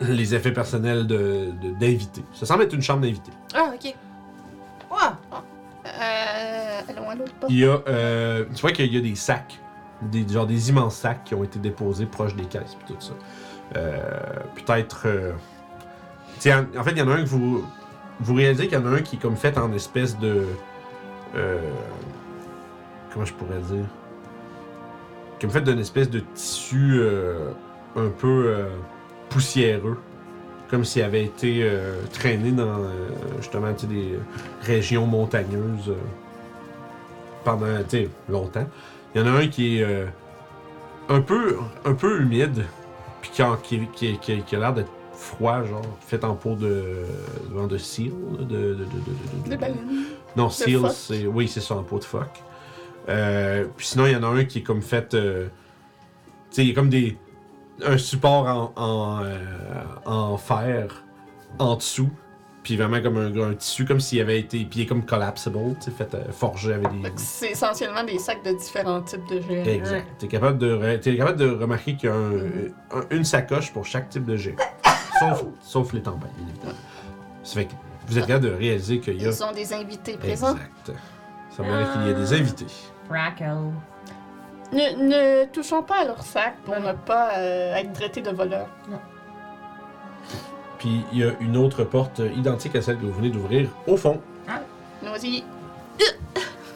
[0.00, 2.24] les effets personnels de, de- d'invités.
[2.32, 3.32] Ça semble être une chambre d'invités.
[3.54, 3.94] Ah, ok.
[4.90, 5.18] Ouah.
[5.84, 7.52] Euh, allons à l'autre porte.
[7.52, 9.58] Il y a, euh, tu vois qu'il y a des sacs,
[10.02, 13.12] des, genre des immenses sacs qui ont été déposés proches des caisses puis tout ça.
[13.76, 14.00] Euh,
[14.54, 15.06] peut-être,
[16.38, 17.64] tiens, en fait, il y en a un que vous,
[18.20, 20.46] vous réalisez qu'il y en a un qui est comme fait en espèce de,
[21.34, 21.58] euh,
[23.12, 23.84] comment je pourrais dire,
[25.40, 27.50] comme fait d'une espèce de tissu euh,
[27.96, 28.68] un peu euh,
[29.28, 29.98] poussiéreux.
[30.70, 32.78] Comme s'il avait été euh, traîné dans
[33.38, 34.18] justement des
[34.62, 35.92] régions montagneuses
[37.44, 37.66] pendant
[38.28, 38.66] longtemps.
[39.14, 40.06] Il y en a un qui est
[41.10, 42.64] un, peu, un peu humide,
[43.20, 46.54] puis qui a, qui, qui- qui- qui a l'air d'être froid, genre fait en peau
[46.54, 47.04] de,
[47.54, 49.76] de, de seal, de, de, de, de- de- de- De baleine.
[50.36, 51.26] non, Seal, c'est.
[51.26, 52.40] Oui, c'est ça, en peau de phoque.
[53.08, 55.14] Euh, puis sinon, il y en a un qui est comme fait.
[55.14, 55.48] euh,
[56.50, 57.16] tu sais, il y a comme des.
[57.84, 59.38] Un support en, en, euh,
[60.04, 61.02] en fer
[61.58, 62.10] en dessous.
[62.62, 64.58] Puis vraiment comme un, un tissu, comme s'il avait été.
[64.58, 67.10] Puis il est comme collapsible, tu sais, fait euh, forgé avec des.
[67.16, 69.64] C'est essentiellement des sacs de différents types de géants.
[69.64, 70.06] Exact.
[70.18, 73.72] T'es capable, de re- t'es capable de remarquer qu'il y a un- un- une sacoche
[73.72, 74.54] pour chaque type de jet.
[75.18, 76.78] sauf, sauf les tempêtes, bien évidemment.
[77.42, 77.72] Ça fait que
[78.06, 79.30] vous êtes capable de réaliser qu'il y a.
[79.30, 80.52] Ils ont des invités présents.
[80.52, 80.92] Exact.
[81.56, 82.66] Ça veut dire qu'il y a des invités.
[83.08, 83.72] Crackle.
[84.72, 88.68] Ne, ne touchons pas à leur sac pour ne pas euh, être traités de voleurs.
[90.78, 93.68] Puis il y a une autre porte euh, identique à celle que vous venez d'ouvrir
[93.86, 94.20] au fond.
[95.02, 95.44] Nous-y.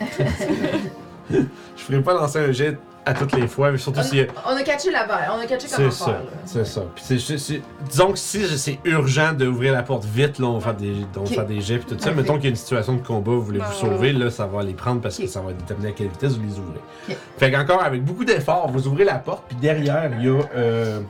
[1.30, 4.22] Je ferai pas lancer un jet à toutes les fois, mais surtout si.
[4.44, 6.20] On, on a catché la balle, on a catché C'est comment ça, faire.
[6.44, 6.82] c'est ça.
[6.94, 10.74] Puis c'est- disons que si c'est urgent d'ouvrir la porte vite, là, on va faire
[10.76, 12.10] des, on faire jets puis tout ça.
[12.10, 14.62] Mettons qu'il y a une situation de combat, vous voulez vous sauver, là, ça va
[14.64, 16.80] les prendre parce que ça va déterminer à quelle vitesse vous les ouvrez.
[17.38, 21.00] Fait qu'encore, avec beaucoup d'efforts, vous ouvrez la porte, puis derrière, il y a, euh,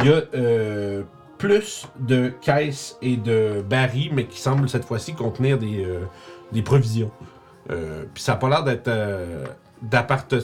[0.00, 1.02] il y a euh,
[1.38, 6.00] plus de caisses et de barils, mais qui semblent cette fois-ci contenir des, euh,
[6.52, 7.10] des provisions.
[7.70, 8.88] Euh, puis ça a pas l'air d'être.
[8.88, 9.44] euh,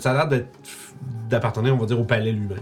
[0.01, 0.49] ça a l'air d'être
[1.29, 2.59] d'appartenir, on va dire, au palais lui-même.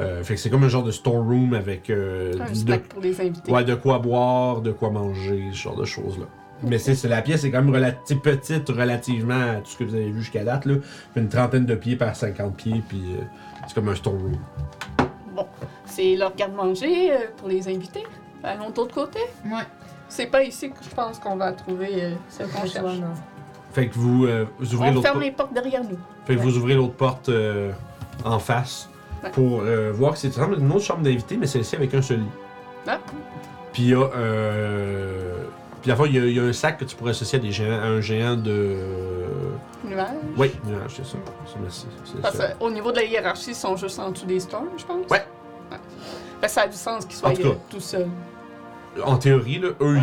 [0.00, 3.20] Euh, fait que c'est comme un genre de storeroom avec euh, Un de, pour les
[3.20, 3.50] invités.
[3.52, 6.26] ouais, de quoi boire, de quoi manger, ce genre de choses-là.
[6.62, 9.94] Mais c'est la pièce est quand même relati- petite relativement à tout ce que vous
[9.94, 10.64] avez vu jusqu'à date.
[10.66, 10.76] Là.
[11.14, 13.22] Une trentaine de pieds par 50 pieds, puis euh,
[13.68, 14.36] c'est comme un storeroom.
[15.34, 15.46] Bon,
[15.84, 18.04] c'est leur garde-manger euh, pour les invités.
[18.42, 19.18] Allons de l'autre côté?
[19.44, 19.62] Ouais.
[20.08, 23.00] C'est pas ici que je pense qu'on va trouver euh, ce qu'on cherche.
[23.74, 25.98] Fait que vous, euh, vous ouvrez On l'autre ferme po- les portes derrière nous.
[26.26, 27.70] Fait que vous ouvrez l'autre porte euh,
[28.24, 28.88] en face
[29.22, 29.30] Ouais.
[29.30, 32.24] pour euh, voir que c'est une autre chambre d'invité, mais celle-ci avec un seul lit.
[32.86, 32.98] Ah.
[33.72, 33.98] Puis il y a.
[34.16, 35.44] Euh...
[35.82, 37.10] Puis à la fois, il y, a- il y a un sac que tu pourrais
[37.10, 38.76] associer à, des géants, à un géant de.
[39.84, 40.08] Nuages.
[40.36, 41.18] Oui, nuage, c'est ça.
[41.46, 41.86] C'est- Merci.
[42.04, 42.48] c'est Parce ça.
[42.52, 45.06] qu'au niveau de la hiérarchie, ils sont juste en dessous des storms, je pense.
[45.10, 45.24] Ouais.
[45.70, 45.78] Ouais.
[46.40, 47.48] Ben, ça a du sens qu'ils soient En tout cas.
[47.48, 48.06] euh, tout seuls.
[49.04, 50.00] En théorie, là, eux, Ouais.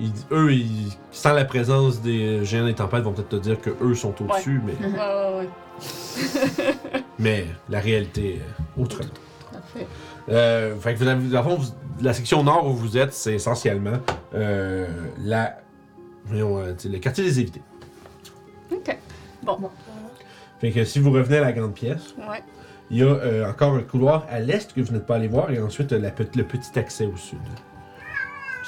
[0.00, 3.60] ils, ils- eux ils- sans la présence des géants des tempêtes, vont peut-être te dire
[3.60, 5.48] que eux sont au-dessus, mais, Ouais, ouais, ouais.
[7.18, 9.10] mais la réalité est autrement.
[9.52, 9.86] Parfait.
[10.30, 11.72] Euh, fait que vous avez, dans le fond, vous-
[12.04, 13.98] la section nord où vous êtes, c'est essentiellement
[14.34, 14.86] euh,
[15.18, 15.58] la,
[16.24, 17.62] voyons, euh, le quartier des évités.
[18.72, 18.96] OK.
[19.42, 19.58] Bon.
[20.60, 22.42] Fait que si vous revenez à la grande pièce, Ouais.
[22.90, 25.50] il y a euh, encore un couloir à l'est que vous n'êtes pas allé voir
[25.50, 27.38] et ensuite la le petit accès au sud.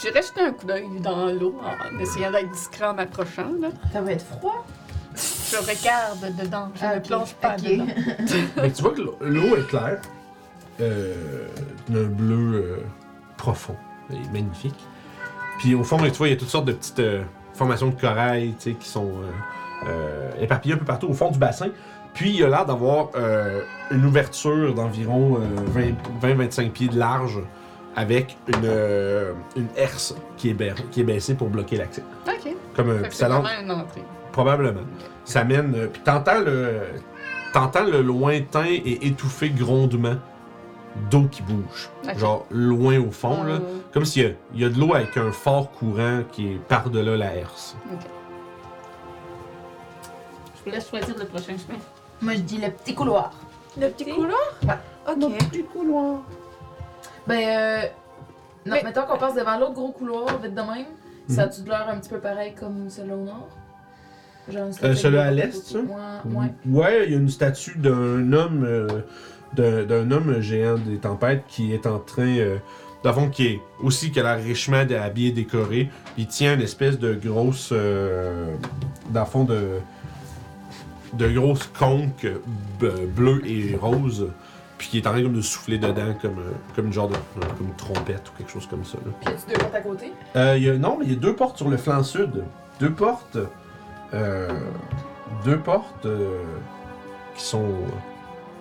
[0.01, 3.51] J'irai jeter un coup d'œil dans l'eau en essayant d'être discret en m'approchant.
[3.61, 3.69] là.
[3.93, 4.65] Ça va être froid?
[5.15, 6.71] Je regarde dedans.
[6.75, 7.63] Je ne plonge pas Ok.
[7.65, 7.87] dedans.
[8.57, 10.01] Que tu vois que l'eau- l'eau est claire,
[10.81, 11.47] euh,
[11.89, 12.77] d'un bleu euh,
[13.37, 13.77] profond
[14.11, 14.75] et magnifique.
[15.59, 17.23] Puis au fond, tu vois, il y a toutes sortes de petites euh,
[17.53, 21.31] formations de corail, tu sais, qui sont euh, euh, éparpillées un peu partout au fond
[21.31, 21.69] du bassin.
[22.15, 25.39] Puis il y a l'air d'avoir euh, une ouverture d'environ
[25.77, 25.87] euh,
[26.23, 27.39] 20-25 pieds de large
[27.97, 32.03] avec une, euh, une herse qui est, ba- qui est baissée pour bloquer l'accès.
[32.27, 32.53] OK.
[32.75, 34.03] Comme un Fait que c'est vraiment une entrée.
[34.33, 34.81] Probablement.
[35.25, 35.75] Ça mène.
[35.77, 36.81] euh, Puis t'entends le.
[37.53, 40.17] T'entends le lointain et étouffé grondement
[41.11, 41.89] d'eau qui bouge.
[42.05, 42.19] Ok.
[42.19, 43.55] Genre loin au fond, là.
[43.55, 43.59] Euh,
[43.93, 46.59] Comme s'il y a, il y a de l'eau avec un fort courant qui est
[46.59, 47.77] par-delà la herse.
[50.57, 51.79] Je vous laisse choisir le prochain chemin.
[52.23, 53.33] Moi, je dis le petit couloir.
[53.79, 54.39] Le petit couloir?
[54.67, 54.75] Ouais.
[55.13, 55.39] Ok.
[55.51, 56.21] petit couloir.
[57.27, 57.83] Ben, euh.
[58.67, 60.87] Non, Mais- mettons qu'on passe devant l'autre gros couloir, vite de même.
[61.29, 63.49] Ça a-tu de l'air un petit peu pareil comme celui au nord?
[64.51, 65.79] Genre Euh, celui à l'est, ça?
[66.67, 68.65] Ouais, il y a une statue d'un homme.
[68.65, 68.87] euh,
[69.55, 72.27] d'un, homme géant des tempêtes qui est en train.
[72.27, 72.57] Euh,
[73.05, 75.91] dans le fond, qui est aussi qui a l'air richement habillé, décoré.
[76.19, 77.71] Il tient une espèce de grosse.
[77.73, 78.55] Euh,
[79.11, 79.79] dans le fond, de.
[81.13, 82.27] de grosse conque
[82.81, 84.29] bleue et rose.
[84.85, 87.15] Puis qui est en train comme de souffler dedans comme, euh, comme une genre de.
[87.57, 88.99] comme une trompette ou quelque chose comme ça.
[88.99, 89.13] là.
[89.23, 90.13] Puis y a-tu deux portes à côté?
[90.37, 92.45] Euh, il y a, non, mais il y a deux portes sur le flanc sud.
[92.81, 93.39] Deux portes.
[94.13, 94.51] euh,
[95.43, 96.43] deux portes euh,
[97.35, 97.65] qui sont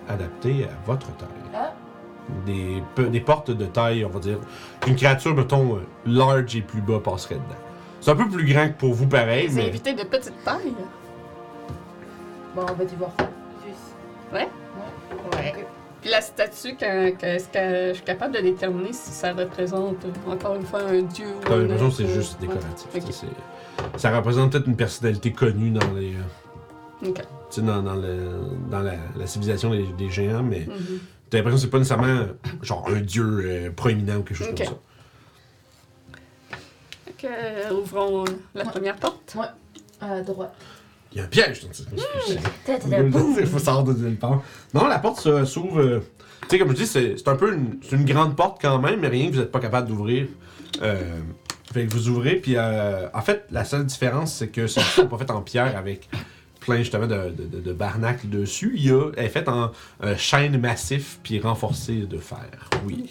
[0.08, 1.28] adaptées à votre taille.
[1.54, 1.72] Ah.
[2.46, 4.38] Des, pe- des portes de taille, on va dire.
[4.86, 7.44] Une créature, mettons, euh, large et plus bas passerait dedans.
[8.00, 9.68] C'est un peu plus grand que pour vous, pareil, Les mais.
[9.68, 10.72] invités de petite taille.
[12.56, 13.10] Bon, on va y voir.
[14.32, 14.38] Ouais?
[14.40, 14.48] Ouais.
[15.34, 15.52] Ouais.
[15.54, 15.66] Ok.
[16.04, 20.66] Puis la statue, est-ce que je suis capable de déterminer si ça représente, encore une
[20.66, 22.48] fois, un dieu ou T'as un l'impression que être, c'est euh, juste ouais.
[22.48, 23.24] décoratif.
[23.96, 26.12] Ça représente peut-être une personnalité connue dans les.
[26.14, 27.14] euh, Ok.
[27.16, 30.98] tu sais, dans, dans, le- dans la, la civilisation des, des géants, mais Mhm.
[31.30, 32.26] t'as l'impression que c'est pas nécessairement
[32.60, 34.72] genre un dieu euh, proéminent ou quelque chose comme ça.
[37.16, 38.24] Que, euh, ouvrons
[38.54, 38.70] la Ouais.
[38.70, 39.34] première porte.
[40.02, 40.54] À droite.
[41.14, 43.36] Il y a un piège dans cette Mmh.
[43.40, 44.42] Il faut sortir de nulle part.
[44.74, 45.80] Non, la porte s'ouvre.
[45.80, 46.00] euh,
[46.42, 49.08] tu sais, comme je dis, c'est un peu une, une grande porte quand même, mais
[49.08, 50.26] rien que vous n'êtes pas capable d'ouvrir.
[50.82, 51.20] Euh,
[51.72, 55.08] fait que vous ouvrez, puis euh, en fait, la seule différence, c'est que celle-ci n'est
[55.08, 56.08] pas faite en pierre avec
[56.60, 58.72] plein justement de, de, de- de barnacles dessus.
[58.76, 59.70] Il y a, elle est faite en
[60.02, 62.68] euh, chêne massif, puis renforcée de fer.
[62.86, 63.08] Oui.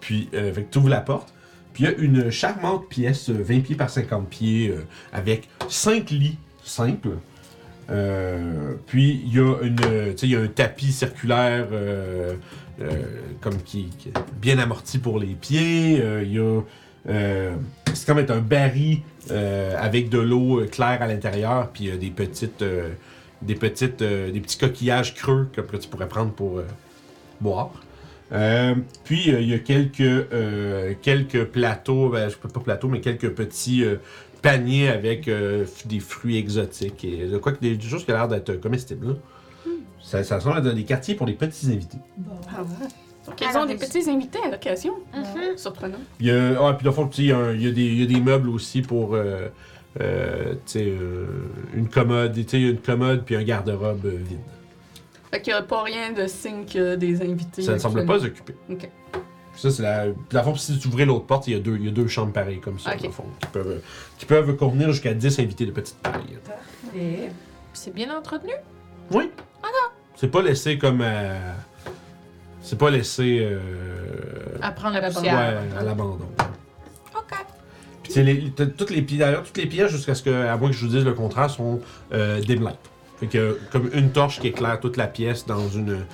[0.00, 1.32] Puis, euh, fait que tu ouvres la porte.
[1.72, 4.74] Puis il y a une charmante pièce, euh, 20 pieds par 50 pieds,
[5.12, 7.16] avec 5 lits simples.
[7.90, 12.34] Euh, puis il y a un tapis circulaire euh,
[12.80, 13.02] euh,
[13.40, 13.90] comme qui,
[14.40, 16.02] bien amorti pour les pieds.
[16.22, 16.60] Il y a,
[17.92, 19.00] c'est comme être un baril
[19.30, 22.64] avec de l'eau claire à l'intérieur, puis des petites,
[23.42, 26.62] des petites, des petits coquillages creux que, tu pourrais prendre pour
[27.40, 27.72] boire.
[29.04, 30.26] Puis il y a quelques,
[31.02, 33.84] quelques plateaux, ben, je peux pas plateaux, mais quelques petits
[34.44, 38.14] euh, paniers avec euh, des fruits exotiques et de quoi que des, choses qui ont
[38.14, 39.08] l'air d'être comestibles.
[39.08, 39.14] là.
[40.02, 41.98] Ça, ça ressemble à des quartiers pour les petits invités.
[42.18, 42.36] Bon.
[42.50, 42.88] Ah ouais.
[43.26, 44.94] Donc, ils ont des petits invités à l'occasion.
[45.14, 45.56] Mhm.
[45.56, 45.98] Surprenant.
[46.20, 47.68] Il y a, ah, puis dans le fond, tu sais, il y a, il y
[47.68, 49.48] a des, il y a des meubles aussi pour euh,
[50.00, 51.26] euh, tu sais, euh,
[51.74, 54.38] une commode, tu sais, il y a une commode puis un garde-robe euh, vide.
[55.30, 57.62] Fait qu'il n'y a pas rien de signe qu'il y a des invités.
[57.62, 58.54] Ça ne semble pas occupé.
[58.70, 58.88] Ok.
[59.56, 60.06] Ça, c'est la.
[60.08, 61.92] Dans le fond, si tu ouvrais l'autre porte, il y, a deux, il y a
[61.92, 63.00] deux chambres pareilles comme ça, Ok.
[63.02, 63.80] dans le fond, qui peuvent,
[64.18, 66.38] qui peuvent contenir jusqu'à 10 invités de petite taille.
[66.96, 67.28] Et
[67.72, 68.52] C'est bien entretenu?
[69.10, 69.30] Oui.
[70.16, 71.00] C'est pas laissé comme.
[71.02, 71.52] euh,
[72.62, 73.40] C'est pas laissé.
[73.42, 73.58] euh,
[74.62, 75.60] À prendre la ouais, poussière.
[75.78, 76.18] à l'abandon.
[77.16, 77.34] Ok.
[78.02, 80.56] Puis c'est les, t'as toutes les pièces, d'ailleurs, toutes les pièces, jusqu'à ce que, à
[80.56, 81.80] moins que je vous dise le contraire, sont
[82.12, 82.78] euh, dim light.
[83.20, 86.04] Fait que, comme une torche qui éclaire toute la pièce dans une,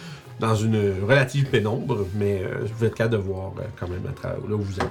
[0.40, 4.12] dans une relative pénombre, mais euh, vous êtes capable de voir euh, quand même à
[4.12, 4.90] travers là où vous êtes.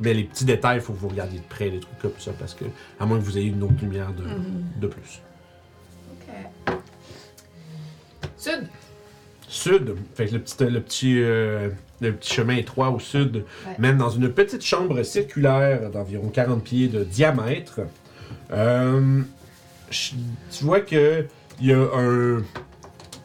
[0.00, 2.32] Mais les petits détails, il faut que vous regardiez de près, les trucs comme ça,
[2.38, 2.64] parce que,
[2.98, 4.64] à moins que vous ayez une autre lumière de, Mhm.
[4.80, 5.20] de plus.
[6.68, 6.74] Ok.
[8.36, 8.66] Sud.
[9.48, 11.68] Sud, fait que le petit, le petit, euh,
[12.00, 13.74] le petit chemin étroit au sud Ouais.
[13.78, 17.80] mène dans une petite chambre circulaire d'environ 40 pieds de diamètre.
[18.52, 19.20] Euh,
[19.90, 21.26] tu vois que
[21.60, 22.42] il y a un,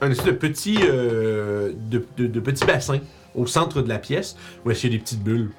[0.02, 3.00] un espèce de petit, euh, de, de- de petit bassin
[3.36, 4.36] au centre de la pièce
[4.66, 5.52] où est-ce qu'il y a des petites bulles.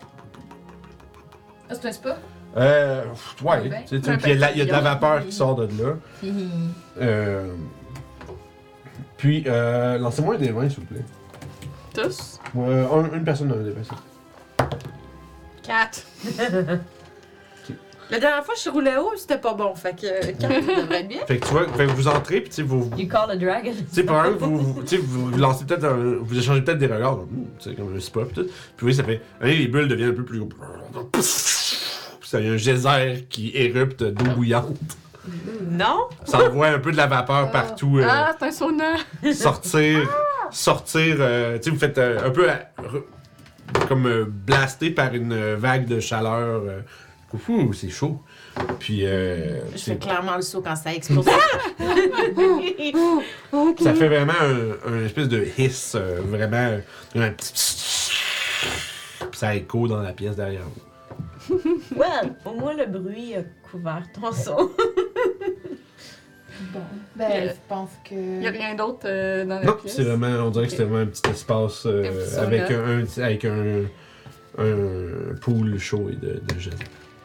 [1.71, 2.17] Ah, c'est un spa?
[2.57, 3.05] Euh,
[3.43, 3.83] ouais, Ouais, ben.
[3.87, 5.25] tu sais, Un puis il y a de la- il y a de la vapeur
[5.27, 5.95] qui sort de là.
[7.01, 7.53] Euh,
[9.17, 11.05] puis, euh, lancez-moi un des 20, s'il vous plaît.
[11.95, 12.41] Tous?
[12.57, 13.91] Euh, un- une personne dans le dépassé.
[15.63, 16.03] 4.
[18.11, 19.75] La dernière fois, je roulais haut, c'était pas bon.
[19.75, 20.41] Fait que 4
[20.81, 21.21] devrait être bien.
[21.27, 22.91] Fait que tu vois, fait que vous entrez, puis tu sais, vous.
[22.97, 23.71] You call a dragon.
[23.73, 27.71] Tu sais, par exemple, vous, lancez peut-être un- Vous échangez peut-être des regards, Hmm, tu
[27.71, 28.47] sais, comme un spa, pis tout.
[28.77, 29.21] Puis oui, ça fait.
[29.41, 30.41] allez, les bulles deviennent un peu plus.
[31.13, 34.77] Puis ça y a un geyser qui érupte d'eau bouillante.
[35.71, 36.09] Non?
[36.25, 37.99] Ça envoie un peu de la vapeur partout.
[37.99, 38.95] euh, Ah, c'est un sauna.
[39.35, 40.09] sortir.
[40.51, 41.17] Sortir.
[41.21, 42.49] euh, tu sais, vous faites euh, un peu.
[42.49, 43.01] euh,
[43.87, 46.63] comme euh, blasté par une euh, vague de chaleur.
[47.49, 48.19] Ouh, c'est chaud.
[48.79, 49.05] Puis.
[49.07, 51.27] Euh, Je c'est- fais clairement le saut quand ça explose.
[53.81, 56.81] Ça fait vraiment un, un espèce de hiss, euh, vraiment euh,
[57.17, 58.13] un petit.
[59.31, 60.83] Puis ça écho dans la pièce derrière vous.
[61.97, 64.71] Well, au moins le bruit a couvert ton son.
[66.73, 66.81] Bon.
[67.17, 68.15] Ben, Euh, je pense que.
[68.15, 69.95] Il n'y a rien d'autre euh, dans la Non, pièce?
[69.97, 73.45] c'est vraiment, on dirait que c'est vraiment un petit espace euh, avec un, un- avec
[73.45, 73.83] un,
[74.59, 76.75] un pool chaud et de, de gel.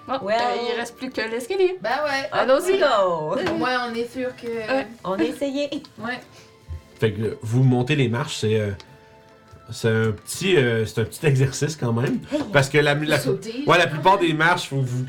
[0.08, 0.36] Bon, Well.
[0.40, 1.78] euh, il reste plus que l'escalier.
[1.82, 2.30] Ben ouais.
[2.32, 2.78] Allons-y.
[2.80, 3.36] go!
[3.52, 4.48] Au moins, on est sûr que.
[4.48, 4.88] Ouais.
[5.04, 5.70] On a essayé.
[6.00, 6.20] Ouais.
[7.00, 8.72] Fait que euh, vous montez les marches, c'est euh,
[9.72, 12.20] c'est un petit euh, c'est un petit exercice quand même
[12.52, 13.64] parce que la, la, Sauter.
[13.66, 15.06] ouais, la plupart des marches faut vous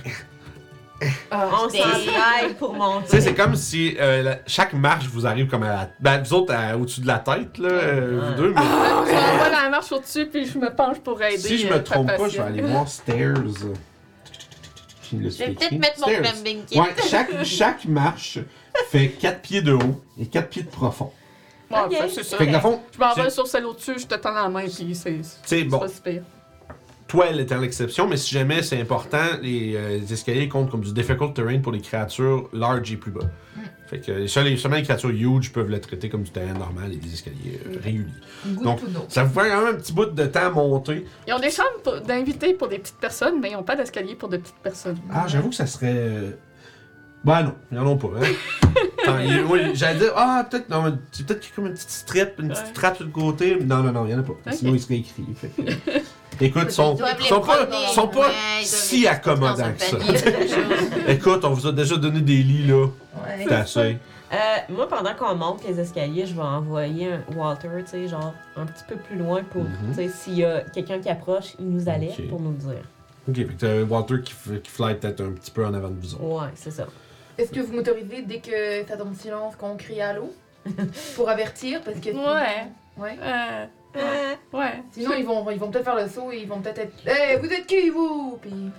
[1.31, 3.21] Ah, On s'entraille pour Tu sais, monter.
[3.21, 5.89] c'est comme si euh, la- chaque marche vous arrive comme à la.
[6.01, 8.27] Ben, vous autres, à- au-dessus de la tête, là, euh, Ouais.
[8.29, 8.63] vous deux, mais.
[8.63, 11.37] Je m'envoie la marche au-dessus, puis je me penche pour aider.
[11.39, 13.35] Si je me trompe pas, je vais aller voir Stairs.
[15.11, 16.79] Je vais peut-être mettre mon climbing kit.
[16.81, 18.39] Ouais, chaque, chaque marche
[18.91, 21.13] fait 4 pieds de haut et 4 pieds de profond.
[21.71, 21.93] Ouais, Ok.
[21.97, 22.37] fait, c'est ça.
[22.37, 24.49] Fait que, dans le fond, Je m'en vais sur celle au-dessus, je te tends la
[24.49, 26.23] main, puis c'est tu sais, c'est bon, pas si pire.
[27.09, 30.83] toi, elle étant l'exception, mais si jamais c'est important, les, euh, les escaliers comptent comme
[30.83, 33.27] du difficult terrain pour les créatures large et plus bas.
[33.95, 37.13] Fait que seulement les, créatures huge peuvent le traiter comme du terrain normal et des
[37.13, 38.07] escaliers euh, réguliers.
[38.45, 38.81] Good Donc.
[39.09, 41.05] Ça vous fait quand même un petit bout de temps à monter.
[41.29, 44.29] Ils ont des chambres d'invités pour des petites personnes, mais ils n'ont pas d'escalier pour
[44.29, 44.99] de petites personnes.
[45.13, 45.95] Ah, j'avoue que ça serait.
[45.95, 46.31] euh,
[47.23, 48.73] Ben non, ils en ont pas, hein.
[49.75, 52.31] J'allais dire, ah, peut-être, non, mais c'est peut-être qu'il y a comme une petite strip,
[52.41, 53.57] une petite trappe sur le côté.
[53.65, 54.35] Non, non, non, il y en a pas.
[54.51, 55.25] Sinon, il serait écrit.
[55.37, 55.63] Fait que,
[56.41, 58.30] Écoute, ils sont, sont pas, sont pas
[58.62, 59.97] si accommodants que ça.
[61.09, 62.85] Écoute, on vous a déjà donné des lits, là.
[62.87, 63.45] Ouais.
[63.47, 63.99] C'est assez.
[64.32, 64.37] Euh,
[64.70, 68.66] moi, pendant qu'on monte les escaliers, je vais envoyer un Walter, tu sais, genre un
[68.66, 69.70] petit peu plus loin pour, Mhm.
[69.91, 72.28] tu sais, s'il y a quelqu'un qui approche, il nous alerte Ok.
[72.28, 72.82] pour nous le dire.
[73.28, 76.01] Ok, fait que t'as Walter qui, qui fly peut-être un petit peu en avant de
[76.01, 76.24] vous autres.
[76.24, 76.87] Ouais, c'est ça.
[77.39, 80.32] Est-ce que vous m'autorisez dès que ça tombe silence qu'on crie allô
[81.16, 82.09] Pour avertir parce que.
[82.11, 82.66] Ouais.
[82.97, 83.16] Ouais.
[83.22, 83.66] Euh,
[84.53, 84.83] ouais.
[84.93, 87.07] Sinon, ils vont, ils vont peut-être faire le saut et ils vont peut-être être.
[87.07, 88.39] Hé, vous êtes qui, vous?
[88.41, 88.71] Puis.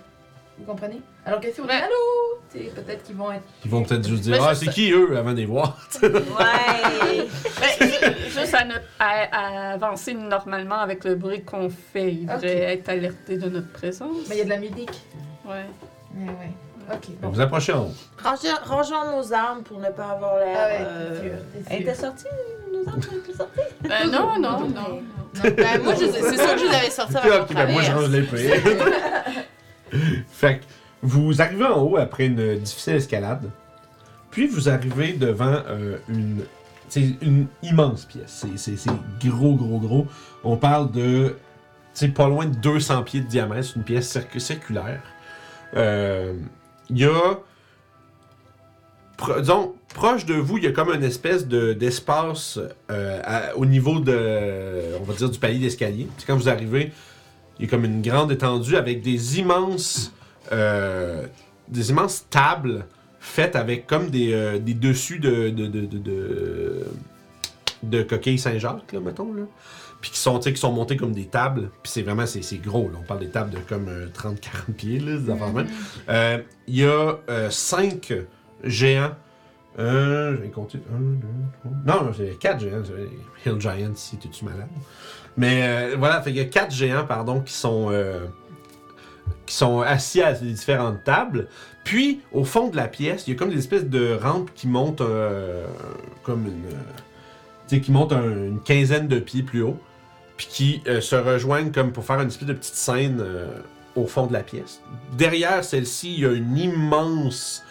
[0.57, 1.01] Vous comprenez?
[1.25, 3.43] Alors que si on dit allô, tu sais, peut-être qu'ils vont être.
[3.65, 5.77] Ils vont peut-être juste dire, Mais ah, c'est qui eux, avant de les voir?
[6.01, 6.09] ouais.
[7.59, 12.25] Ben, ju- juste à, notre- à- à avancer normalement avec le bruit qu'on fait, ils
[12.25, 12.37] devraient
[12.73, 12.79] Ok.
[12.79, 14.15] être alertés de notre présence.
[14.29, 14.91] Mais il y a de la musique.
[15.45, 15.65] Ouais.
[16.15, 16.93] Ouais, ouais.
[16.93, 17.29] Ok, bon.
[17.29, 17.91] Vous approchez en haut.
[18.23, 20.57] Rangeons- Rangeons nos armes pour ne pas avoir l'air.
[20.57, 21.37] Ah ouais, euh, c'est sûr.
[21.51, 21.89] c'est Elle sûr.
[21.91, 22.25] était sortie,
[22.75, 23.09] nous autres.
[23.81, 25.01] Ben, non, non, non.
[25.43, 28.09] Ben, moi, c'est sûr que je les avais sortis Ok, avant ben moi je range
[28.09, 28.53] l'épée.
[30.31, 30.63] fait que
[31.01, 33.49] vous arrivez en haut après une difficile escalade.
[34.31, 36.43] Puis vous arrivez devant euh, une,
[36.89, 38.45] c'est une immense pièce.
[38.55, 38.89] C'est-
[39.27, 40.07] gros, gros, gros.
[40.43, 41.35] On parle de
[41.93, 43.67] c'est pas loin de 200 pieds de diamètre.
[43.67, 45.01] C'est une pièce circu- circulaire.
[45.75, 46.33] Euh,
[46.89, 47.37] Il y a
[49.17, 49.41] pro-
[49.95, 52.59] proche de vous, il y a comme une espèce de, d'espace
[52.91, 53.21] euh,
[53.55, 56.07] au niveau de, on va dire, du palier d'escalier.
[56.17, 56.91] C'est quand vous arrivez,
[57.57, 60.11] il y a comme une grande étendue avec des immenses,
[60.51, 61.25] euh,
[61.69, 62.85] des immenses tables
[63.19, 66.85] faites avec comme des, euh, des dessus de, de,
[67.81, 69.43] de, coquilles Saint-Jacques, là, mettons, là.
[70.01, 71.71] Puis qui sont, qui sont montés comme des tables.
[71.81, 72.97] Puis c'est vraiment, c'est, c'est gros, là.
[73.01, 75.13] On parle des tables de comme euh, 30-40 pieds, là,
[75.53, 76.43] même.
[76.67, 77.15] Il y a
[77.49, 78.13] cinq
[78.65, 79.15] géants.
[79.79, 80.79] Euh, je vais compter.
[80.93, 81.27] Un, deux,
[81.59, 81.71] trois.
[82.05, 82.81] Non, c'est quatre géants.
[83.45, 84.67] Hill Giant, si t'es-tu malade.
[85.37, 88.25] Mais euh, voilà, fait qu'il y a quatre géants, pardon, qui sont, euh,
[89.45, 91.47] qui sont assis à des différentes tables.
[91.83, 94.67] Puis, au fond de la pièce, il y a comme des espèces de rampes qui
[94.67, 95.65] montent euh,
[96.23, 96.65] comme une.
[96.73, 96.79] euh,
[97.67, 99.77] tu sais, qui montent un- une quinzaine de pieds plus haut.
[100.37, 103.23] Puis qui se rejoignent comme pour faire une espèce de petite scène
[103.95, 104.81] au fond de la pièce.
[105.17, 107.63] Derrière celle-ci, il y a une immense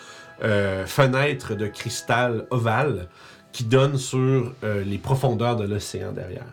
[0.43, 3.09] euh, fenêtre de cristal ovale
[3.55, 6.45] qui donne sur euh, les profondeurs de l'océan derrière.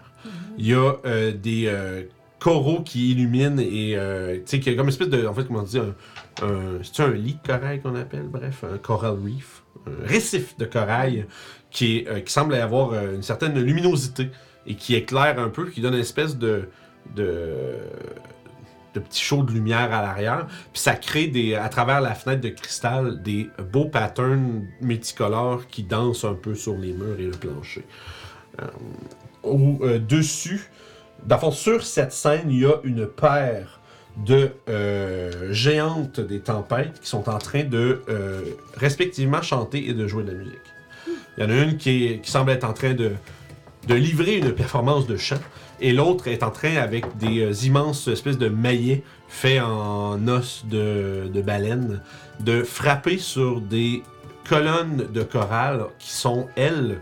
[0.57, 2.03] Il y a euh, des euh,
[2.39, 5.45] coraux qui illuminent et tu sais qu'il y a comme une espèce de en fait
[5.45, 5.95] comment on dit un,
[6.43, 8.27] un c'est un lit de corail qu'on appelle?
[8.31, 11.25] Bref un coral reef un récif de corail
[11.71, 14.29] qui est, qui semble avoir une certaine luminosité
[14.67, 16.69] et qui éclaire un peu qui donne une espèce de
[17.15, 17.77] de
[18.93, 22.41] de petits shows de lumière à l'arrière puis ça crée des à travers la fenêtre
[22.41, 27.31] de cristal des beaux patterns multicolores qui dansent un peu sur les murs et le
[27.31, 27.85] plancher
[28.61, 28.65] Euh,
[29.43, 29.99] au euh,
[31.39, 33.79] fond, sur cette scène, il y a une paire
[34.17, 38.41] de euh, géantes des tempêtes qui sont en train de euh,
[38.75, 40.59] respectivement chanter et de jouer de la musique.
[41.37, 43.11] Il y en a une qui, qui semble être en train de,
[43.87, 45.39] de livrer une performance de chant
[45.81, 50.63] et l'autre est en train avec des euh, immenses espèces de maillets faits en os
[50.69, 52.01] de, baleine
[52.39, 54.03] de frapper sur des
[54.47, 57.01] colonnes de chorale qui sont, elles,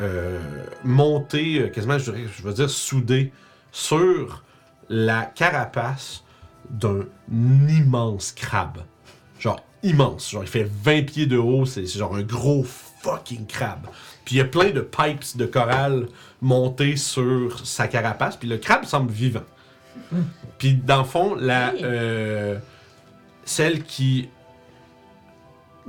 [0.00, 0.38] euh,
[0.84, 3.32] montées, euh, quasiment, je, veux dire, soudées
[3.72, 4.42] sur
[4.88, 6.24] la carapace
[6.70, 7.04] d'un
[7.68, 8.78] immense crabe.
[9.38, 10.30] Genre immense.
[10.30, 12.64] Genre, il fait 20 pieds de haut, c'est c'est genre un gros
[13.02, 13.86] fucking crabe.
[14.24, 16.06] Puis il y a plein de pipes de corail
[16.40, 19.44] montés sur sa carapace, puis le crabe semble vivant.
[20.58, 22.58] Puis dans le fond, la, euh,
[23.44, 24.28] celle qui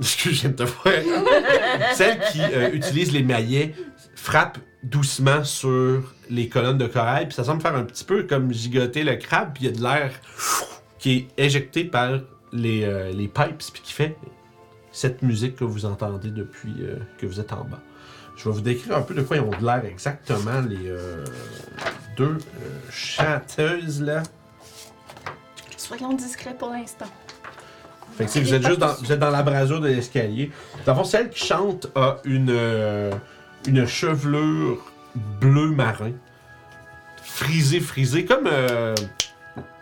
[0.00, 0.94] Excuse, je viens de te voir.
[1.94, 3.74] Celle qui euh, utilise les maillets
[4.14, 8.50] frappe doucement sur les colonnes de corail, puis ça semble faire un petit peu comme
[8.50, 10.12] gigoter le crabe, puis il y a de l'air
[10.98, 12.20] qui est éjecté par
[12.52, 14.16] les, euh, les pipes, puis qui fait
[14.90, 17.82] cette musique que vous entendez depuis euh, que vous êtes en bas.
[18.42, 21.26] Je vais vous décrire un peu de quoi ils ont de l'air exactement, les euh,
[22.16, 24.22] deux euh, chanteuses là.
[25.76, 27.06] Soyons discrets pour l'instant.
[28.16, 30.50] Fait que, sais, vous êtes juste dans, vous êtes dans la brasure de l'escalier.
[30.86, 33.12] Dans le fond, celle qui chante a une, euh,
[33.66, 34.90] une chevelure
[35.40, 36.12] bleu marin.
[37.22, 38.46] Frisée, frisée, comme.
[38.46, 38.94] Euh,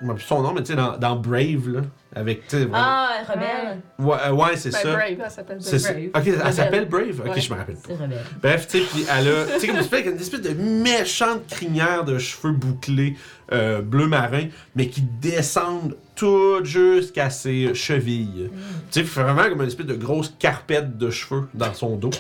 [0.01, 1.81] plus son nom, mais tu sais, dans, dans Brave, là.
[2.15, 2.43] Avec,
[2.73, 3.81] Ah, rebelle.
[3.99, 4.93] Ouais, euh, ouais, c'est Ben, ça.
[4.93, 5.93] Brave, elle s'appelle C'est ça.
[5.93, 6.09] Brave.
[6.15, 7.21] Ok, elle s'appelle Brave?
[7.21, 7.41] Ok, Ouais.
[7.41, 7.83] je me rappelle pas.
[7.89, 8.25] C'est rebelle.
[8.43, 11.47] Bref, tu sais, puis elle a, tu sais, comme une espèce, une espèce de méchante
[11.49, 13.15] crinière de cheveux bouclés
[13.53, 18.51] euh, bleu marin, mais qui descendent tout jusqu'à ses chevilles.
[18.91, 22.11] Tu sais, vraiment comme une espèce de grosse carpette de cheveux dans son dos.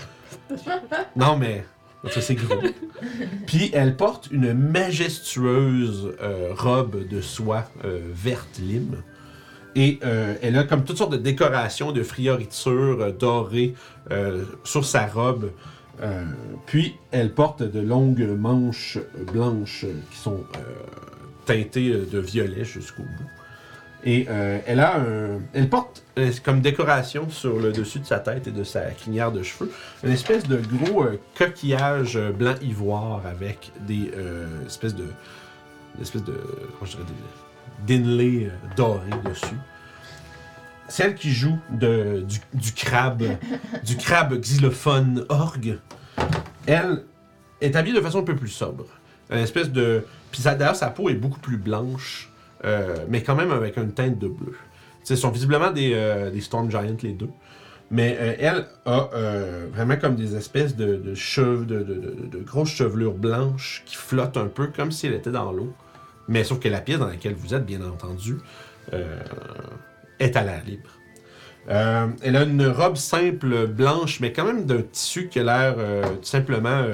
[1.16, 1.64] non, mais
[2.10, 2.60] ça c'est gros.
[3.46, 9.02] Puis elle porte une majestueuse euh, robe de soie euh, verte lime.
[9.74, 13.74] Et euh, elle a comme toutes sortes de décorations, de frioritures euh, dorées
[14.10, 15.50] euh, sur sa robe.
[16.66, 18.98] Puis elle porte de longues manches
[19.32, 20.44] blanches qui sont
[21.44, 23.30] teintées de violet jusqu'au bout.
[24.04, 24.28] Et
[24.64, 26.04] elle a un, elle porte
[26.44, 29.72] comme décoration sur le dessus de sa tête et de sa crinière de cheveux
[30.04, 31.04] une espèce de gros
[31.36, 34.12] coquillage blanc ivoire avec des
[34.68, 36.40] espèces de, de,
[36.78, 37.37] comment je dirais,
[37.86, 39.56] des d'inlay euh, dorés dessus.
[40.88, 43.22] Celle qui joue du, crabe,
[43.84, 45.78] du crabe xylophone orgue,
[46.66, 47.02] elle
[47.60, 48.86] est habillée de façon un peu plus sobre.
[49.30, 50.06] Une espèce de.
[50.32, 52.30] Puis d'ailleurs, sa peau est beaucoup plus blanche,
[52.64, 54.56] euh, mais quand même avec une teinte de bleu.
[55.04, 57.30] Ce sont visiblement des, euh, Storm Giants, les deux.
[57.90, 59.08] Mais elle a
[59.72, 61.82] vraiment comme des espèces de, cheveux, de-
[62.30, 65.72] de grosses chevelures blanches qui flottent un peu comme si elle était dans l'eau.
[66.28, 68.38] Mais sauf que la pièce dans laquelle vous êtes, bien entendu,
[68.92, 69.18] euh,
[70.18, 70.90] est à l'air libre.
[71.70, 75.74] Euh, elle a une robe simple blanche, mais quand même d'un tissu qui a l'air
[75.78, 76.86] euh, tout simplement.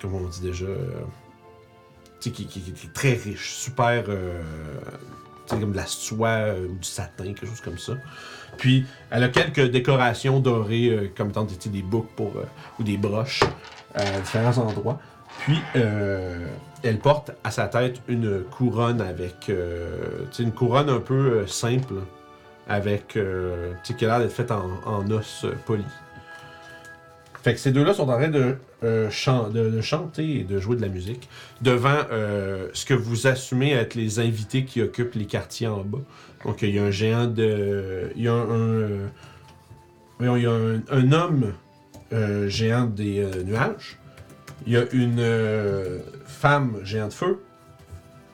[0.00, 0.66] comment on dit déjà
[2.20, 4.04] qui, est très riche, super.
[5.48, 7.94] comme de la soie ou du satin, quelque chose comme ça.
[8.58, 12.32] Puis, elle a quelques décorations dorées, comme étant des, boucles pour,
[12.80, 13.44] ou des broches
[13.94, 14.98] à différents endroits.
[15.40, 16.46] Puis, euh,
[16.82, 21.94] elle porte à sa tête une couronne avec, euh, une couronne un peu euh, simple,
[22.68, 25.84] avec, euh, qui a l'air d'être faite en, en os euh, poli.
[27.42, 28.56] Fait que ces deux-là sont en train de,
[29.10, 31.28] chan- de, de chanter et de jouer de la musique
[31.60, 32.02] devant
[32.72, 36.00] ce que vous assumez être les invités qui occupent les quartiers en bas.
[36.44, 38.10] Donc il y a un géant de.
[38.16, 39.08] Il y a un.
[40.18, 41.52] il y a un, homme
[42.48, 44.00] géant des nuages.
[44.64, 47.42] Il y a une euh, femme géant de feu.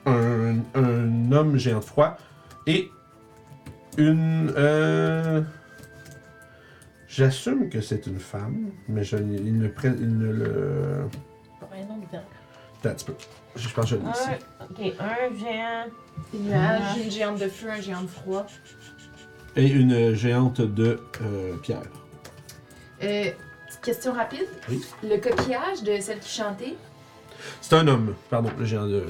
[0.05, 2.17] Un, un homme géant de froid.
[2.67, 2.89] Et
[3.97, 4.53] une.
[4.55, 5.41] euh,
[7.07, 11.01] J'assume que c'est une femme, mais je, il ne, pré- il ne le.
[11.61, 11.69] Attends
[12.89, 13.13] un petit peu.
[13.55, 14.29] Je pense que je l'ai ici.
[14.59, 15.85] Un, ok, un géant.
[16.33, 18.45] Nuages, une géante de feu, un géant de froid.
[19.55, 21.81] Et une géante de euh, pierre.
[22.99, 23.35] Petite
[23.83, 24.47] question rapide.
[24.69, 24.81] Oui.
[25.03, 26.75] Le coquillage de celle qui chantait,
[27.61, 29.03] C'est un homme, pardon, le géant de.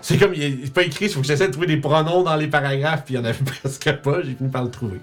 [0.00, 2.36] C'est comme, il est pas écrit, il faut que j'essaie de trouver des pronoms dans
[2.36, 5.00] les paragraphes, puis il y en avait presque pas, j'ai fini par le trouver.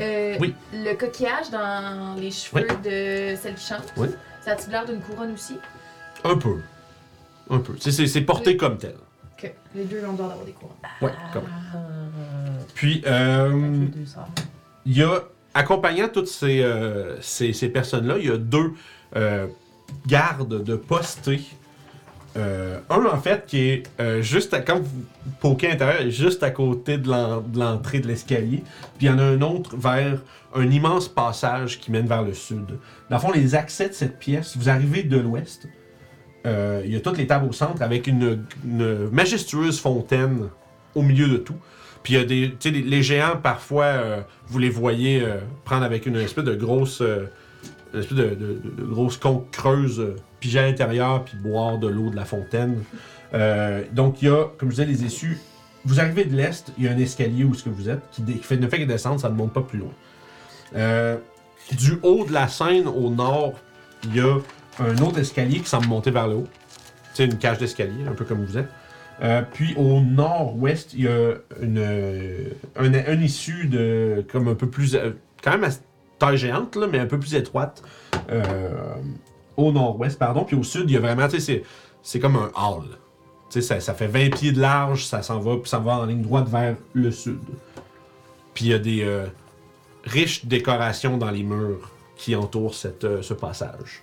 [0.00, 0.54] euh, Oui.
[0.72, 4.08] le coquillage dans les cheveux de celle qui chante, Oui.
[4.44, 5.56] ça a-tu l'air d'une couronne aussi?
[6.24, 6.56] Un peu.
[7.50, 7.74] Un peu.
[7.80, 8.56] C'est- C'est c'est porté Oui.
[8.56, 8.94] comme tel.
[9.36, 10.74] Que les deux ont le droit d'avoir des couronnes.
[11.00, 11.44] Ouais, comme.
[12.74, 13.86] Puis, euh,
[14.84, 15.22] il y a,
[15.58, 18.72] accompagnant toutes ces, euh, ces, personnes-là, il y a deux
[19.16, 19.46] euh,
[20.06, 21.40] gardes de postés.
[22.36, 23.82] Euh, un, en fait, qui est
[24.22, 25.56] juste à, quand vous
[26.10, 28.62] juste à côté de l'en- de l'entrée de l'escalier.
[28.98, 30.22] Puis il y en a un autre vers
[30.54, 32.78] un immense passage qui mène vers le sud.
[33.10, 35.66] Dans le fond, les accès de cette pièce, vous arrivez de l'ouest.
[36.44, 38.44] Il y a toutes les tables au centre avec une
[39.10, 40.48] majestueuse fontaine
[40.94, 41.56] au milieu de tout.
[42.08, 42.56] Puis il y a des.
[42.58, 46.54] Tu sais, les, géants, parfois, euh, vous les voyez euh, prendre avec une espèce de
[46.54, 47.02] grosse.
[47.02, 47.26] euh,
[47.92, 52.24] une espèce de, grosse conque creuse, piger à l'intérieur, puis boire de l'eau de la
[52.24, 52.82] fontaine.
[53.92, 55.36] Donc il y a, comme je disais, les issues.
[55.84, 58.22] Vous arrivez de l'est, il y a un escalier où ce que vous êtes, qui,
[58.40, 59.92] fait, ne fait que descendre, ça ne monte pas plus loin.
[61.72, 63.52] Du haut de la scène au nord,
[64.04, 64.38] il y a
[64.78, 66.48] un autre escalier qui semble monter vers le haut.
[67.12, 68.70] C'est une cage d'escalier, un peu comme vous êtes.
[69.20, 71.78] Euh, puis au nord-ouest, il y a une,
[72.76, 75.10] un, un issue de comme un peu plus euh,
[75.42, 75.70] quand même à
[76.18, 77.82] taille géante là, mais un peu plus étroite
[78.30, 78.94] euh,
[79.56, 80.44] au nord-ouest, pardon.
[80.44, 81.64] Puis au sud, il y a vraiment, tu sais,
[82.02, 82.84] c'est, comme un hall.
[83.50, 86.06] Tu sais, ça, fait 20 pieds de large, ça s'en va, puis ça va en
[86.06, 87.40] ligne droite vers le sud.
[88.54, 89.24] Puis il y a des
[90.04, 94.02] riches décorations dans les murs qui entourent cette, ce passage.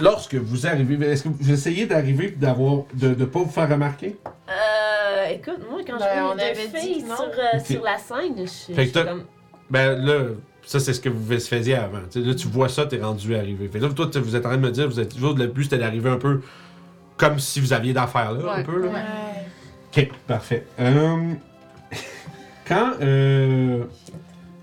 [0.00, 3.68] Lorsque vous arrivez, est-ce que vous essayez d'arriver et d'avoir de ne pas vous faire
[3.68, 4.16] remarquer?
[4.48, 8.34] Euh, écoute, moi, quand Ben, je vois on avait dit sur, euh, sur la scène,
[8.38, 9.24] je suis comme...
[9.70, 10.24] Ben là,
[10.66, 11.98] ça c'est ce que vous faisiez avant.
[12.14, 13.68] Là, tu vois ça, t'es rendu arrivé.
[13.68, 15.36] Fait que là, toi, tu- vous êtes en train de me dire, vous êtes toujours
[15.36, 16.40] le but, c'était d'arriver un peu
[17.16, 18.80] comme si vous aviez d'affaires là, un peu.
[18.86, 18.88] Là.
[18.92, 20.02] Ouais.
[20.04, 20.66] Ok, parfait.
[20.80, 21.34] Euh,
[22.66, 23.84] quand, euh,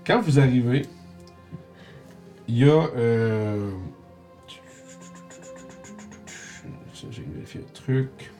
[0.06, 0.82] quand vous arrivez,
[2.48, 2.86] il y a.
[7.88, 8.30] truc.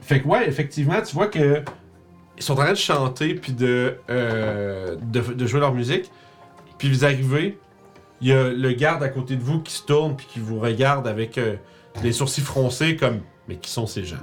[0.00, 1.62] Fait que, ouais, effectivement, tu vois que.
[2.36, 6.10] Ils sont en train de chanter puis de, euh, de, de jouer leur musique.
[6.78, 7.58] Puis vous arrivez,
[8.22, 10.58] il y a le garde à côté de vous qui se tourne puis qui vous
[10.58, 11.56] regarde avec euh,
[12.02, 14.16] les sourcils froncés comme mais qui sont ces gens?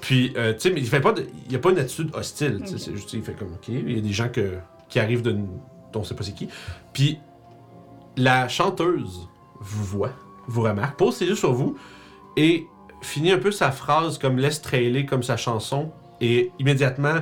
[0.00, 2.10] Puis euh, tu sais mais il fait pas de, il y a pas une attitude
[2.12, 4.58] hostile, c'est juste il fait comme OK, il y a des gens que,
[4.88, 6.48] qui arrivent de dont on sait pas c'est qui.
[6.92, 7.20] Puis
[8.16, 9.28] la chanteuse
[9.60, 10.12] vous voit,
[10.48, 11.76] vous remarque, pose ses yeux sur vous
[12.36, 12.66] et
[13.02, 17.20] finit un peu sa phrase comme laisse trailer comme sa chanson et immédiatement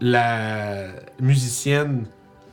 [0.00, 0.86] la
[1.20, 2.06] musicienne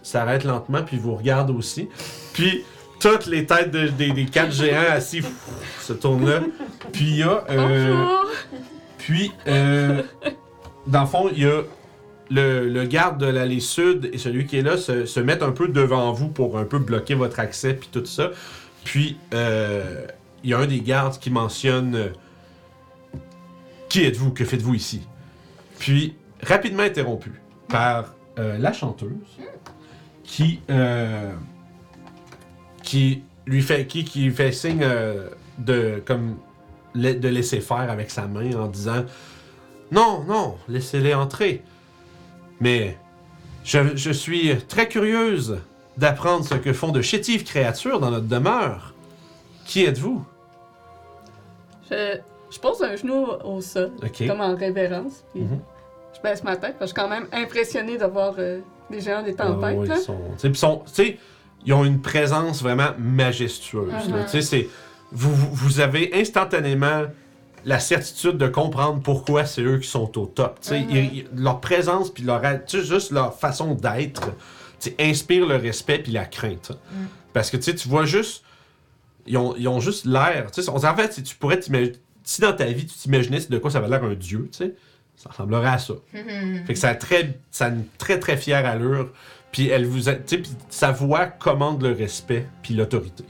[0.04, 1.88] s'arrête lentement puis vous regarde aussi.
[2.34, 2.64] Puis
[3.00, 5.22] toutes les têtes de- des, des quatre géants assis
[5.80, 6.42] se tournent là.
[6.92, 8.06] Puis il y a euh,
[8.98, 10.02] puis euh,
[10.88, 11.62] dans le fond, il y a
[12.30, 15.52] le, le garde de l'allée sud et celui qui est là se, se mettent un
[15.52, 18.30] peu devant vous pour un peu bloquer votre accès puis tout ça.
[18.84, 20.06] Puis euh,
[20.44, 22.10] il y a un des gardes qui mentionne euh,
[23.90, 25.08] Qui êtes-vous Que faites-vous ici?
[25.80, 27.32] Puis rapidement interrompu
[27.68, 29.12] par euh, la chanteuse
[30.24, 31.32] qui euh,
[32.84, 34.86] qui lui fait qui, qui fait signe
[35.58, 36.38] de comme
[36.96, 39.06] de laisser faire avec sa main en disant
[39.92, 41.64] non non laissez-les entrer.
[42.60, 42.98] Mais
[43.64, 45.60] je, je suis très curieuse
[45.98, 48.94] d'apprendre ce que font de chétives créatures dans notre demeure.
[49.66, 50.26] Qui êtes-vous?
[51.92, 52.18] Je
[52.54, 53.92] Je pose un genou au sol,
[54.28, 55.24] comme en révérence.
[55.34, 55.60] Puis Mhm.
[56.16, 59.00] Je baisse ma tête, parce que je suis quand même impressionnée de voir euh, des
[59.00, 59.78] géants des Ah, tempêtes.
[59.78, 59.96] ouais, là.
[59.98, 60.58] ils sont, tu sais, puis
[61.66, 63.90] ils sont- ont une présence vraiment majestueuse.
[63.90, 64.00] là.
[64.20, 64.26] Mhm.
[64.26, 64.68] Tu sais, c'est-
[65.14, 67.04] vous, vous- avez instantanément
[67.64, 70.60] la certitude de comprendre pourquoi c'est eux qui sont au top.
[70.72, 74.32] Ils- ils- leur présence puis leur, juste leur façon d'être,
[75.00, 76.72] inspire le respect puis la crainte.
[76.72, 77.08] Mhm.
[77.34, 78.44] Parce que tu sais, tu vois juste,
[79.28, 80.52] ils ont, ils ont juste l'air.
[80.52, 81.60] Tu sais, en fait, si tu pourrais
[82.24, 84.74] si dans ta vie tu t'imaginais de quoi ça avait l'air un dieu, tu sais,
[85.16, 85.94] ça ressemblerait à ça.
[86.66, 89.10] Fait que ça a, très, ça a une très très fière allure.
[89.52, 93.24] Puis elle vous a, tu sais, puis sa voix commande le respect puis l'autorité.